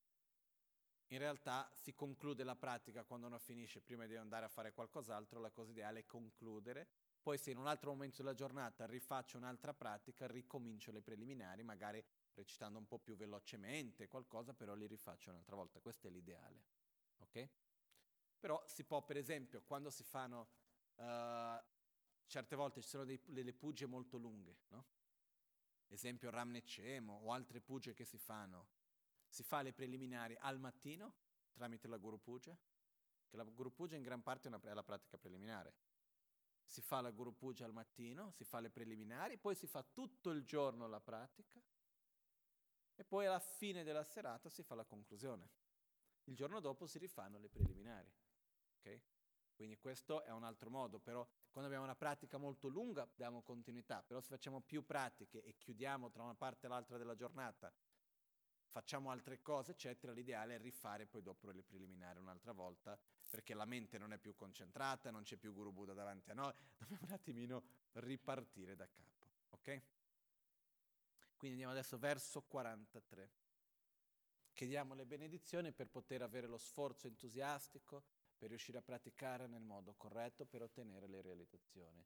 in 1.11 1.17
realtà 1.17 1.69
si 1.73 1.95
conclude 1.95 2.43
la 2.43 2.55
pratica 2.55 3.03
quando 3.03 3.25
uno 3.25 3.39
finisce, 3.39 3.81
prima 3.81 4.05
di 4.05 4.15
andare 4.15 4.45
a 4.45 4.49
fare 4.49 4.73
qualcos'altro, 4.73 5.39
la 5.39 5.49
cosa 5.49 5.71
ideale 5.71 6.01
è 6.01 6.05
concludere, 6.05 6.87
poi 7.21 7.37
se 7.37 7.49
in 7.49 7.57
un 7.57 7.65
altro 7.65 7.91
momento 7.91 8.17
della 8.17 8.35
giornata 8.35 8.85
rifaccio 8.85 9.37
un'altra 9.37 9.73
pratica, 9.73 10.27
ricomincio 10.27 10.91
le 10.91 11.01
preliminari, 11.01 11.63
magari 11.63 12.03
recitando 12.33 12.77
un 12.77 12.85
po' 12.85 12.99
più 12.99 13.15
velocemente, 13.15 14.07
qualcosa, 14.07 14.53
però 14.53 14.75
li 14.75 14.85
rifaccio 14.85 15.31
un'altra 15.31 15.55
volta, 15.55 15.79
questo 15.79 16.07
è 16.07 16.09
l'ideale. 16.11 16.63
Ok? 17.19 17.49
Però 18.39 18.63
si 18.67 18.83
può, 18.83 19.03
per 19.03 19.17
esempio, 19.17 19.63
quando 19.63 19.89
si 19.89 20.03
fanno, 20.03 20.47
uh, 20.99 21.61
certe 22.27 22.55
volte 22.55 22.81
ci 22.81 22.87
sono 22.87 23.03
dei, 23.05 23.19
delle 23.25 23.53
pugie 23.53 23.85
molto 23.85 24.17
lunghe, 24.17 24.59
no? 24.69 24.85
Esempio 25.87 26.29
Ramnecemo 26.29 27.21
o 27.23 27.31
altre 27.31 27.61
pugie 27.61 27.93
che 27.93 28.05
si 28.05 28.17
fanno, 28.17 28.67
si 29.27 29.43
fa 29.43 29.61
le 29.61 29.73
preliminari 29.73 30.35
al 30.39 30.59
mattino 30.59 31.15
tramite 31.51 31.87
la 31.87 31.97
Guru 31.97 32.21
Puja, 32.21 32.57
che 33.27 33.35
la 33.35 33.43
Guru 33.43 33.73
Puja 33.73 33.95
in 33.95 34.03
gran 34.03 34.21
parte 34.21 34.47
è, 34.47 34.51
una, 34.51 34.61
è 34.69 34.73
la 34.73 34.83
pratica 34.83 35.17
preliminare. 35.17 35.75
Si 36.63 36.81
fa 36.81 37.01
la 37.01 37.11
Guru 37.11 37.35
Puja 37.35 37.65
al 37.65 37.73
mattino, 37.73 38.31
si 38.31 38.43
fa 38.43 38.59
le 38.59 38.69
preliminari, 38.69 39.37
poi 39.37 39.55
si 39.55 39.67
fa 39.67 39.83
tutto 39.83 40.29
il 40.29 40.45
giorno 40.45 40.87
la 40.87 41.01
pratica 41.01 41.61
e 42.95 43.03
poi 43.03 43.25
alla 43.25 43.39
fine 43.39 43.83
della 43.83 44.03
serata 44.03 44.49
si 44.49 44.61
fa 44.61 44.75
la 44.75 44.85
conclusione. 44.85 45.49
Il 46.25 46.35
giorno 46.35 46.59
dopo 46.59 46.85
si 46.85 46.99
rifanno 46.99 47.39
le 47.39 47.49
preliminari. 47.49 48.11
Okay? 48.77 49.01
Quindi 49.59 49.77
questo 49.77 50.23
è 50.23 50.31
un 50.31 50.45
altro 50.45 50.69
modo, 50.69 50.99
però 50.99 51.27
quando 51.51 51.67
abbiamo 51.67 51.83
una 51.83 51.93
pratica 51.93 52.37
molto 52.37 52.69
lunga 52.69 53.05
diamo 53.13 53.41
continuità, 53.41 54.01
però 54.01 54.21
se 54.21 54.29
facciamo 54.29 54.61
più 54.61 54.85
pratiche 54.85 55.43
e 55.43 55.57
chiudiamo 55.57 56.09
tra 56.09 56.23
una 56.23 56.33
parte 56.33 56.65
e 56.65 56.69
l'altra 56.69 56.97
della 56.97 57.13
giornata 57.13 57.69
facciamo 58.67 59.11
altre 59.11 59.41
cose, 59.41 59.71
eccetera, 59.71 60.13
l'ideale 60.13 60.55
è 60.55 60.59
rifare 60.59 61.07
poi 61.07 61.21
dopo 61.21 61.51
le 61.51 61.61
preliminari 61.61 62.19
un'altra 62.19 62.53
volta, 62.53 62.97
perché 63.29 63.53
la 63.53 63.65
mente 63.65 63.97
non 63.97 64.13
è 64.13 64.17
più 64.17 64.33
concentrata, 64.33 65.11
non 65.11 65.23
c'è 65.23 65.35
più 65.35 65.51
Guru 65.51 65.73
Buddha 65.73 65.91
davanti 65.91 66.31
a 66.31 66.35
noi, 66.35 66.53
dobbiamo 66.79 67.07
un 67.07 67.11
attimino 67.11 67.63
ripartire 67.95 68.77
da 68.77 68.87
capo, 68.87 69.27
ok? 69.49 69.81
Quindi 71.35 71.57
andiamo 71.57 71.73
adesso 71.73 71.97
verso 71.97 72.43
43. 72.43 73.29
Chiediamo 74.53 74.93
le 74.93 75.05
benedizioni 75.05 75.73
per 75.73 75.89
poter 75.89 76.21
avere 76.21 76.47
lo 76.47 76.57
sforzo 76.57 77.07
entusiastico, 77.07 78.05
per 78.39 78.49
riuscire 78.49 78.77
a 78.77 78.81
praticare 78.81 79.47
nel 79.47 79.61
modo 79.61 79.93
corretto, 79.97 80.45
per 80.45 80.61
ottenere 80.61 81.07
le 81.07 81.21
realizzazioni, 81.21 82.03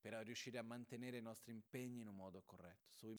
per 0.00 0.12
riuscire 0.24 0.58
a 0.58 0.62
mantenere 0.62 1.18
i 1.18 1.22
nostri 1.22 1.52
impegni 1.52 2.00
in 2.00 2.08
un 2.08 2.14
modo 2.14 2.42
corretto. 2.46 2.92
Sui 2.94 3.16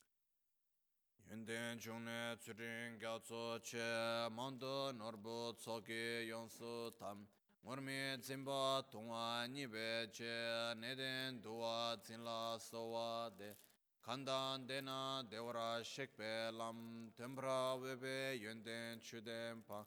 Yunden 1.27 1.79
chungne 1.79 2.37
tsurin 2.37 2.97
gya 2.97 3.19
tso 3.19 3.59
che 3.59 4.27
mando 4.29 4.91
norbu 4.91 5.55
tsoki 5.55 6.23
yonsu 6.29 6.93
tam. 6.95 7.27
Ngormi 7.63 8.21
zimba 8.21 8.85
tungwa 8.87 9.43
nipe 9.47 10.09
che 10.11 10.73
neden 10.75 11.41
duwa 11.41 11.99
zinla 12.03 12.57
sowa 12.59 13.29
de. 13.35 13.57
Kandan 14.01 14.67
dena 14.67 15.25
dewara 15.27 15.83
shekpe 15.83 16.51
lam. 16.51 17.11
Tembra 17.15 17.73
webe 17.73 18.37
yunden 18.37 18.99
chuden 18.99 19.63
pa 19.65 19.83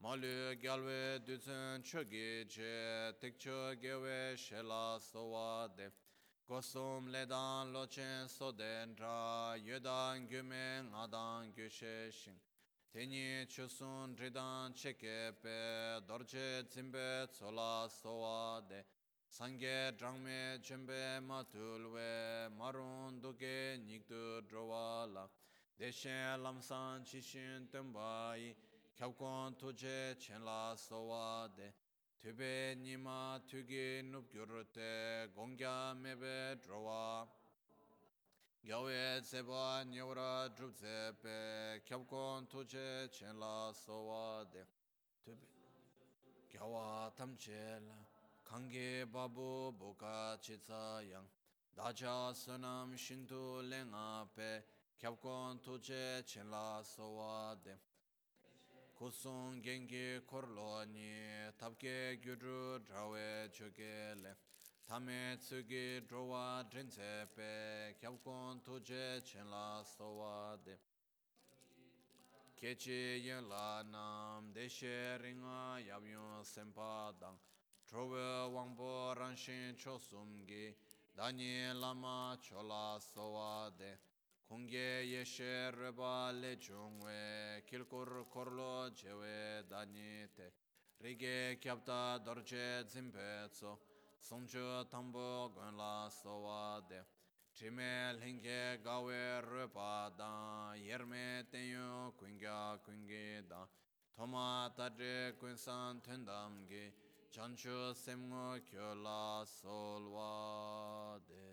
Malu 0.00 0.54
gyalwe 0.62 1.18
dutsun 1.26 1.82
chogi 1.82 2.46
che 2.46 3.12
tikcho 3.18 3.74
gewe 3.80 4.36
shela 4.36 4.96
sowa 5.00 5.68
de 5.76 5.90
Kosum 6.48 7.10
ledan 7.10 7.72
lochen 7.72 8.28
soden 8.28 8.94
ra 8.96 9.56
yedan 9.56 10.28
gyume 10.28 10.86
ngadan 10.88 11.52
gyushe 11.52 12.12
shing. 12.12 12.38
Teni 12.94 13.44
chusun 13.48 14.16
ridan 14.16 14.72
cheke 14.72 15.32
pe 15.42 16.00
dorje 16.06 16.62
zimbe 16.70 17.26
tsola 17.32 17.88
sowa 17.90 18.62
de. 18.68 18.84
Sangye 19.28 19.92
drangme 19.98 20.60
chembe 20.62 21.20
matulwe 21.26 22.48
marun 22.56 23.20
duke 23.20 23.80
nikdu 23.84 24.46
drowa 24.48 25.12
la. 25.12 25.28
Deshen 25.76 26.40
lamsan 26.40 27.04
chishin 27.04 27.66
tembayi 27.68 28.54
kyabkon 28.98 29.54
tuje 29.56 30.16
chenla 30.18 30.76
sowa 30.76 31.48
de 31.56 31.72
tube 32.20 32.74
nima 32.82 33.40
tugi 33.46 34.02
nubgyurute 34.02 35.30
gongya 35.36 35.94
mebe 35.94 36.58
drowa 36.60 37.24
gyawe 38.64 39.20
tseba 39.22 39.84
nyawra 39.84 40.48
drup 40.56 40.74
pe, 41.22 41.80
kyabkon 41.86 42.48
tuje 42.48 43.08
chenla 43.12 43.72
sowa 43.72 44.44
de 44.52 44.66
tube 45.24 45.46
gyawa 46.50 47.12
tamchela 47.14 48.04
kange 48.44 49.06
babu 49.06 49.72
buka 49.78 50.36
chitsa 50.42 51.00
yang 51.08 51.28
dacha 51.76 52.34
sunam 52.34 52.96
shintu 52.96 53.62
lenga 53.62 54.26
pe 54.34 54.64
kyabkon 54.98 55.60
tuje 55.62 56.24
chenla 56.26 56.82
sowa 56.82 57.54
de 57.62 57.78
kusung 58.98 59.62
gengi 59.62 60.18
korlo 60.26 60.84
ni 60.90 61.14
tabke 61.56 62.18
gyuru 62.20 62.82
drawe 62.82 63.48
choge 63.54 64.14
le 64.22 64.34
tame 64.88 65.38
tsugi 65.38 66.02
drowa 66.08 66.64
drinse 66.68 67.28
pe 67.36 67.94
kyabkon 68.00 68.60
tuje 68.64 69.22
chenla 69.22 69.84
sowa 69.84 70.58
de 70.64 70.74
kechi 72.58 73.22
yen 73.22 73.48
la 73.48 73.82
nam 73.84 74.52
deshe 74.52 75.16
ringa 75.22 75.78
yabyon 75.78 76.42
sempa 76.42 77.14
dang 77.20 77.38
trowe 77.86 78.50
wangpo 78.50 79.14
ranshin 79.14 79.76
chosum 79.76 80.44
gi 80.44 80.74
dani 81.16 81.72
lama 81.80 82.36
chola 82.42 82.98
공개 84.48 85.06
예셰르 85.06 85.94
발레 85.94 86.58
중웨 86.58 87.62
길코르 87.66 88.24
코르로 88.30 88.94
제웨 88.94 89.62
다니테 89.68 90.50
리게 91.00 91.58
캡타 91.60 92.24
더르제 92.24 92.86
짐베츠 92.88 93.66
송주 94.20 94.86
탐보 94.90 95.52
건라 95.54 96.08
소와데 96.08 97.04
지멜 97.52 98.20
행게 98.22 98.80
가웨 98.82 99.42
르바다 99.42 100.72
예르메 100.78 101.50
텐요 101.50 102.14
군갸 102.16 102.82
군게다 102.82 103.68
토마 104.14 104.72
타제 104.74 105.36
군산 105.38 106.00
텐담게 106.00 106.94
전주 107.30 107.92
셈고 107.94 108.60
교라 108.70 109.44
솔와데 109.44 111.47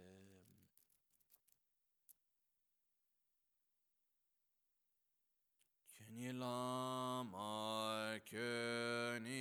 Nilamar 6.15 8.09
köniyidam 8.25 9.31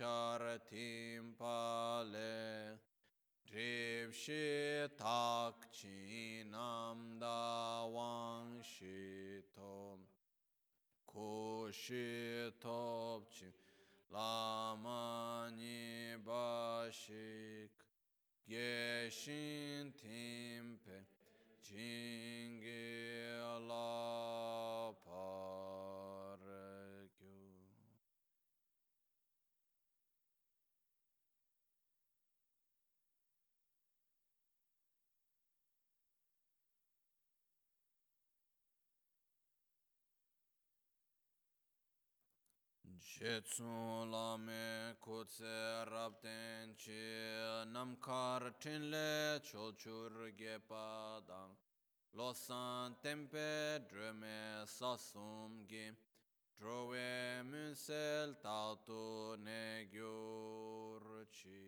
chik 0.00 0.06
char 0.06 0.58
tim 0.70 1.34
pale 1.38 2.78
drip 3.46 4.12
shi 4.12 4.88
tak 4.98 5.54
chi 5.72 6.44
nam 6.50 7.18
da 7.20 7.84
wang 7.86 8.62
shi 8.62 9.42
tom 9.54 9.98
Jetsu 43.18 44.06
lame 44.10 44.94
kutse 45.04 45.84
rapten 45.90 46.74
chi 46.78 47.02
namkar 47.74 48.42
tinle 48.62 49.40
chochur 49.42 50.30
gepa 50.38 51.20
dang 51.26 51.50
losan 52.16 52.94
tempe 53.02 53.80
dreme 53.90 54.64
sasum 54.64 55.66
gi 55.68 55.86
drove 56.58 57.42
munsel 57.50 58.28
tautu 58.44 59.36
ne 59.44 59.86
gyurchi 59.92 61.66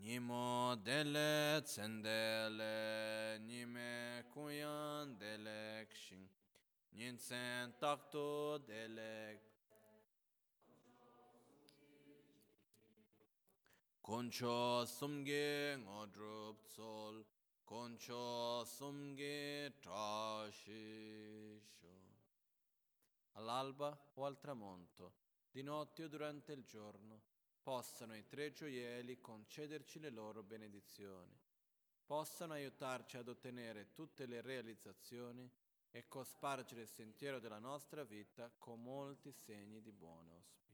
Nimo 0.00 0.74
dele 0.86 1.60
tsendele 1.64 3.38
nime 3.46 4.22
kuyan 4.32 5.18
delek 5.20 5.88
shing 5.94 6.26
Ninsen 6.96 7.72
takto 7.80 8.58
delek 8.66 9.38
Concho 14.08 14.86
sumge 14.86 15.76
ngodrup 15.76 16.64
tsol, 16.64 17.22
concho 17.62 18.64
sumge 18.64 19.74
trasciscio. 19.80 20.86
All'alba 23.32 24.12
o 24.14 24.24
al 24.24 24.38
tramonto, 24.38 25.12
di 25.50 25.62
notte 25.62 26.04
o 26.04 26.08
durante 26.08 26.52
il 26.52 26.64
giorno, 26.64 27.20
possano 27.60 28.16
i 28.16 28.24
tre 28.26 28.50
gioielli 28.50 29.20
concederci 29.20 30.00
le 30.00 30.08
loro 30.08 30.42
benedizioni, 30.42 31.38
possano 32.06 32.54
aiutarci 32.54 33.18
ad 33.18 33.28
ottenere 33.28 33.92
tutte 33.92 34.24
le 34.24 34.40
realizzazioni 34.40 35.46
e 35.90 36.08
cospargere 36.08 36.80
il 36.80 36.88
sentiero 36.88 37.40
della 37.40 37.58
nostra 37.58 38.04
vita 38.04 38.50
con 38.56 38.82
molti 38.82 39.30
segni 39.32 39.82
di 39.82 39.92
buon 39.92 40.30
auspicio. 40.30 40.67